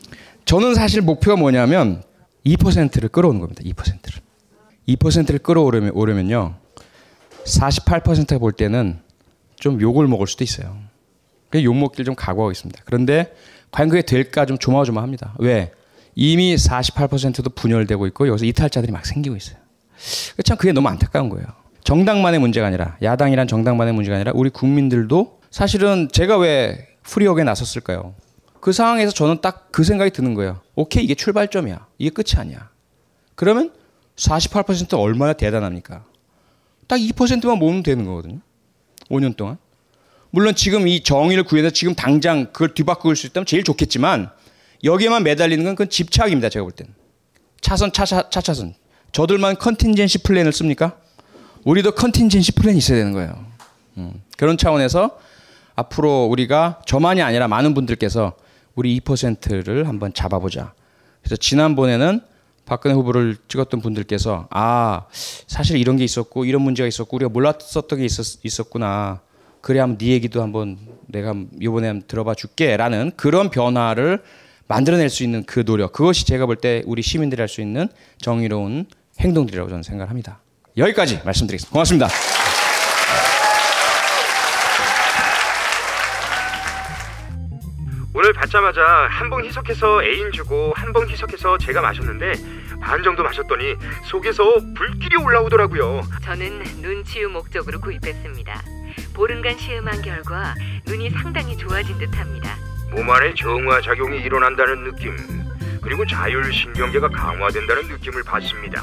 저는 0.46 0.74
사실 0.74 1.02
목표가 1.02 1.36
뭐냐면 1.36 2.04
2%를 2.46 3.10
끌어오는 3.10 3.42
겁니다. 3.42 3.64
2%를. 3.66 4.22
2%를 4.88 5.40
끌어오려면 5.40 5.92
오려면요. 5.92 6.56
48%가 7.44 8.38
볼 8.38 8.54
때는 8.54 9.00
좀 9.58 9.82
욕을 9.82 10.08
먹을 10.08 10.26
수도 10.26 10.46
있어요. 10.46 10.87
그 11.50 11.64
욕 11.64 11.76
먹기를 11.76 12.06
좀 12.06 12.16
각오하고 12.16 12.52
있습니다. 12.52 12.82
그런데 12.86 13.34
과연 13.72 13.90
그게 13.90 14.02
될까 14.02 14.46
좀 14.46 14.58
조마조마합니다. 14.58 15.36
왜? 15.40 15.72
이미 16.16 16.56
48%도 16.56 17.50
분열되고 17.52 18.08
있고 18.08 18.28
여기서 18.28 18.46
이탈자들이 18.46 18.92
막 18.92 19.06
생기고 19.06 19.36
있어요. 19.36 19.58
참 20.44 20.58
그게 20.58 20.72
너무 20.74 20.88
안타까운 20.90 21.30
거예요. 21.30 21.46
정당만의 21.84 22.40
문제가 22.40 22.68
아니라 22.68 22.98
야당이란 23.02 23.48
정당만의 23.48 23.94
문제가 23.94 24.16
아니라 24.16 24.32
우리 24.36 24.50
국민들도 24.50 25.40
사실은 25.52 26.10
제가 26.12 26.38
왜 26.38 26.88
프리옥에 27.04 27.44
나섰을까요? 27.44 28.14
그 28.60 28.72
상황에서 28.74 29.12
저는 29.14 29.42
딱 29.42 29.68
그 29.72 29.84
생각이 29.84 30.10
드는 30.12 30.34
거예요. 30.34 30.60
오케이 30.76 31.04
이게 31.04 31.14
출발점이야. 31.14 31.86
이게 32.00 32.10
끝이 32.10 32.40
아니야. 32.40 32.70
그러면 33.36 33.72
48% 34.16 35.00
얼마나 35.00 35.34
대단합니까? 35.34 36.04
딱 36.88 36.98
2%만 36.98 37.60
모으면 37.60 37.84
되는 37.84 38.06
거거든요. 38.06 38.40
5년 39.12 39.38
동안. 39.38 39.58
물론 40.38 40.54
지금 40.54 40.88
이 40.88 41.02
정의를 41.02 41.46
구해서 41.46 41.72
지금 41.72 41.96
당장 41.96 42.54
그걸 42.54 42.76
뒤바꿀 42.76 43.16
수 43.16 43.26
있다면 43.26 43.48
제일 43.48 43.64
좋겠지만 43.64 44.30
여기에만 44.84 45.24
매달리는 45.24 45.64
건 45.64 45.74
그건 45.74 45.90
집착입니다. 45.90 46.50
제가 46.50 46.62
볼 46.62 46.72
때는. 46.74 46.94
차선, 47.60 47.92
차차, 47.92 48.30
차차선. 48.30 48.76
저들만 49.12 49.56
contingency 49.58 50.20
plan을 50.20 50.54
씁니까? 50.54 50.96
우리도 51.64 51.94
contingency 51.94 52.52
plan이 52.52 52.78
있어야 52.78 53.00
되는 53.00 53.14
거예요. 53.14 53.48
음. 53.98 54.22
그런 54.38 54.60
차원에서 54.60 55.18
앞으로 55.74 56.26
우리가 56.26 56.82
저만이 56.86 57.24
아니라 57.24 57.48
많은 57.48 57.74
분들께서 57.74 58.36
우리 58.76 59.00
2%를 59.00 59.88
한번 59.88 60.14
잡아보자. 60.14 60.74
그래서 61.24 61.36
지난번에는 61.36 62.22
박근혜 62.66 62.94
후보를 62.94 63.38
찍었던 63.48 63.82
분들께서 63.82 64.48
아 64.52 65.08
사실 65.48 65.78
이런 65.78 65.98
게 65.98 66.04
있었고 66.04 66.46
이런 66.46 66.62
문제가 66.62 66.86
있었고 66.86 67.16
우리가 67.16 67.30
몰랐었던 67.30 67.98
게 67.98 68.06
있었, 68.06 68.46
있었구나. 68.46 69.22
그래 69.68 69.82
한번 69.82 69.98
네 69.98 70.14
얘기도 70.14 70.42
한번 70.42 70.78
내가 71.08 71.36
이번에 71.60 71.88
한번 71.88 72.08
들어봐 72.08 72.36
줄게라는 72.36 73.12
그런 73.18 73.50
변화를 73.50 74.24
만들어낼 74.70 75.10
수 75.10 75.24
있는 75.26 75.44
그 75.44 75.66
노력 75.66 75.92
그것이 75.92 76.26
제가 76.26 76.46
볼 76.46 76.56
때 76.56 76.84
우리 76.86 77.02
시민들이 77.02 77.42
할 77.42 77.50
수 77.50 77.60
있는 77.60 77.90
정의로운 78.22 78.86
행동들이라고 79.20 79.68
저는 79.68 79.84
생각합니다. 79.84 80.40
여기까지 80.78 81.20
말씀드리겠습니다. 81.26 81.74
고맙습니다. 81.74 82.08
오늘 88.14 88.34
받자마자 88.34 88.82
한 89.10 89.30
봉 89.30 89.44
희석해서 89.46 90.04
애인 90.04 90.32
주고 90.32 90.74
한 90.76 90.94
봉 90.94 91.08
희석해서 91.10 91.58
제가 91.58 91.82
마셨는데 91.82 92.34
반 92.82 93.04
정도 93.04 93.22
마셨더니 93.24 93.76
속에서 94.06 94.44
불길이 94.76 95.18
올라오더라고요. 95.18 96.04
저는 96.24 96.64
눈치유 96.82 97.30
목적으로 97.30 97.80
구입했습니다. 97.82 98.77
보름간 99.14 99.58
시음한 99.58 100.02
결과 100.02 100.54
눈이 100.86 101.10
상당히 101.12 101.58
좋아진 101.58 101.98
듯합니다. 101.98 102.56
몸 102.92 103.10
안에 103.10 103.34
정화 103.36 103.82
작용이 103.82 104.20
일어난다는 104.20 104.84
느낌 104.86 105.16
그리고 105.82 106.06
자율신경계가 106.06 107.10
강화된다는 107.10 107.88
느낌을 107.88 108.24
받습니다. 108.24 108.82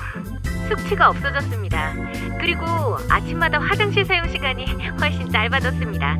숙취가 0.68 1.10
없어졌습니다. 1.10 1.94
그리고 2.40 2.64
아침마다 3.10 3.58
화장실 3.58 4.04
사용 4.04 4.28
시간이 4.28 4.64
훨씬 5.00 5.30
짧아졌습니다. 5.30 6.16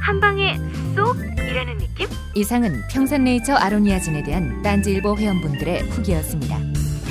한 0.00 0.20
방에 0.20 0.56
쏙이라는 0.94 1.78
느낌? 1.78 2.08
이상은 2.34 2.82
평산네이처 2.90 3.54
아로니아진에 3.54 4.22
대한 4.22 4.62
딴지일보 4.62 5.16
회원분들의 5.16 5.90
후기였습니다. 5.90 6.56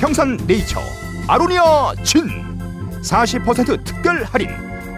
평산네이처 0.00 0.80
아로니아 1.28 1.94
진 2.02 2.26
40% 3.02 3.84
특별 3.84 4.24
할인 4.24 4.48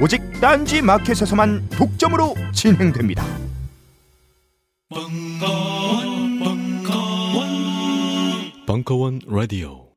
오직 0.01 0.23
딴지 0.41 0.81
마켓에서만 0.81 1.69
독점으로 1.69 2.35
진행됩니다. 2.55 3.23
벙커원, 4.89 6.39
벙커원, 6.39 7.47
벙커원 8.67 9.21
라디오. 9.27 9.90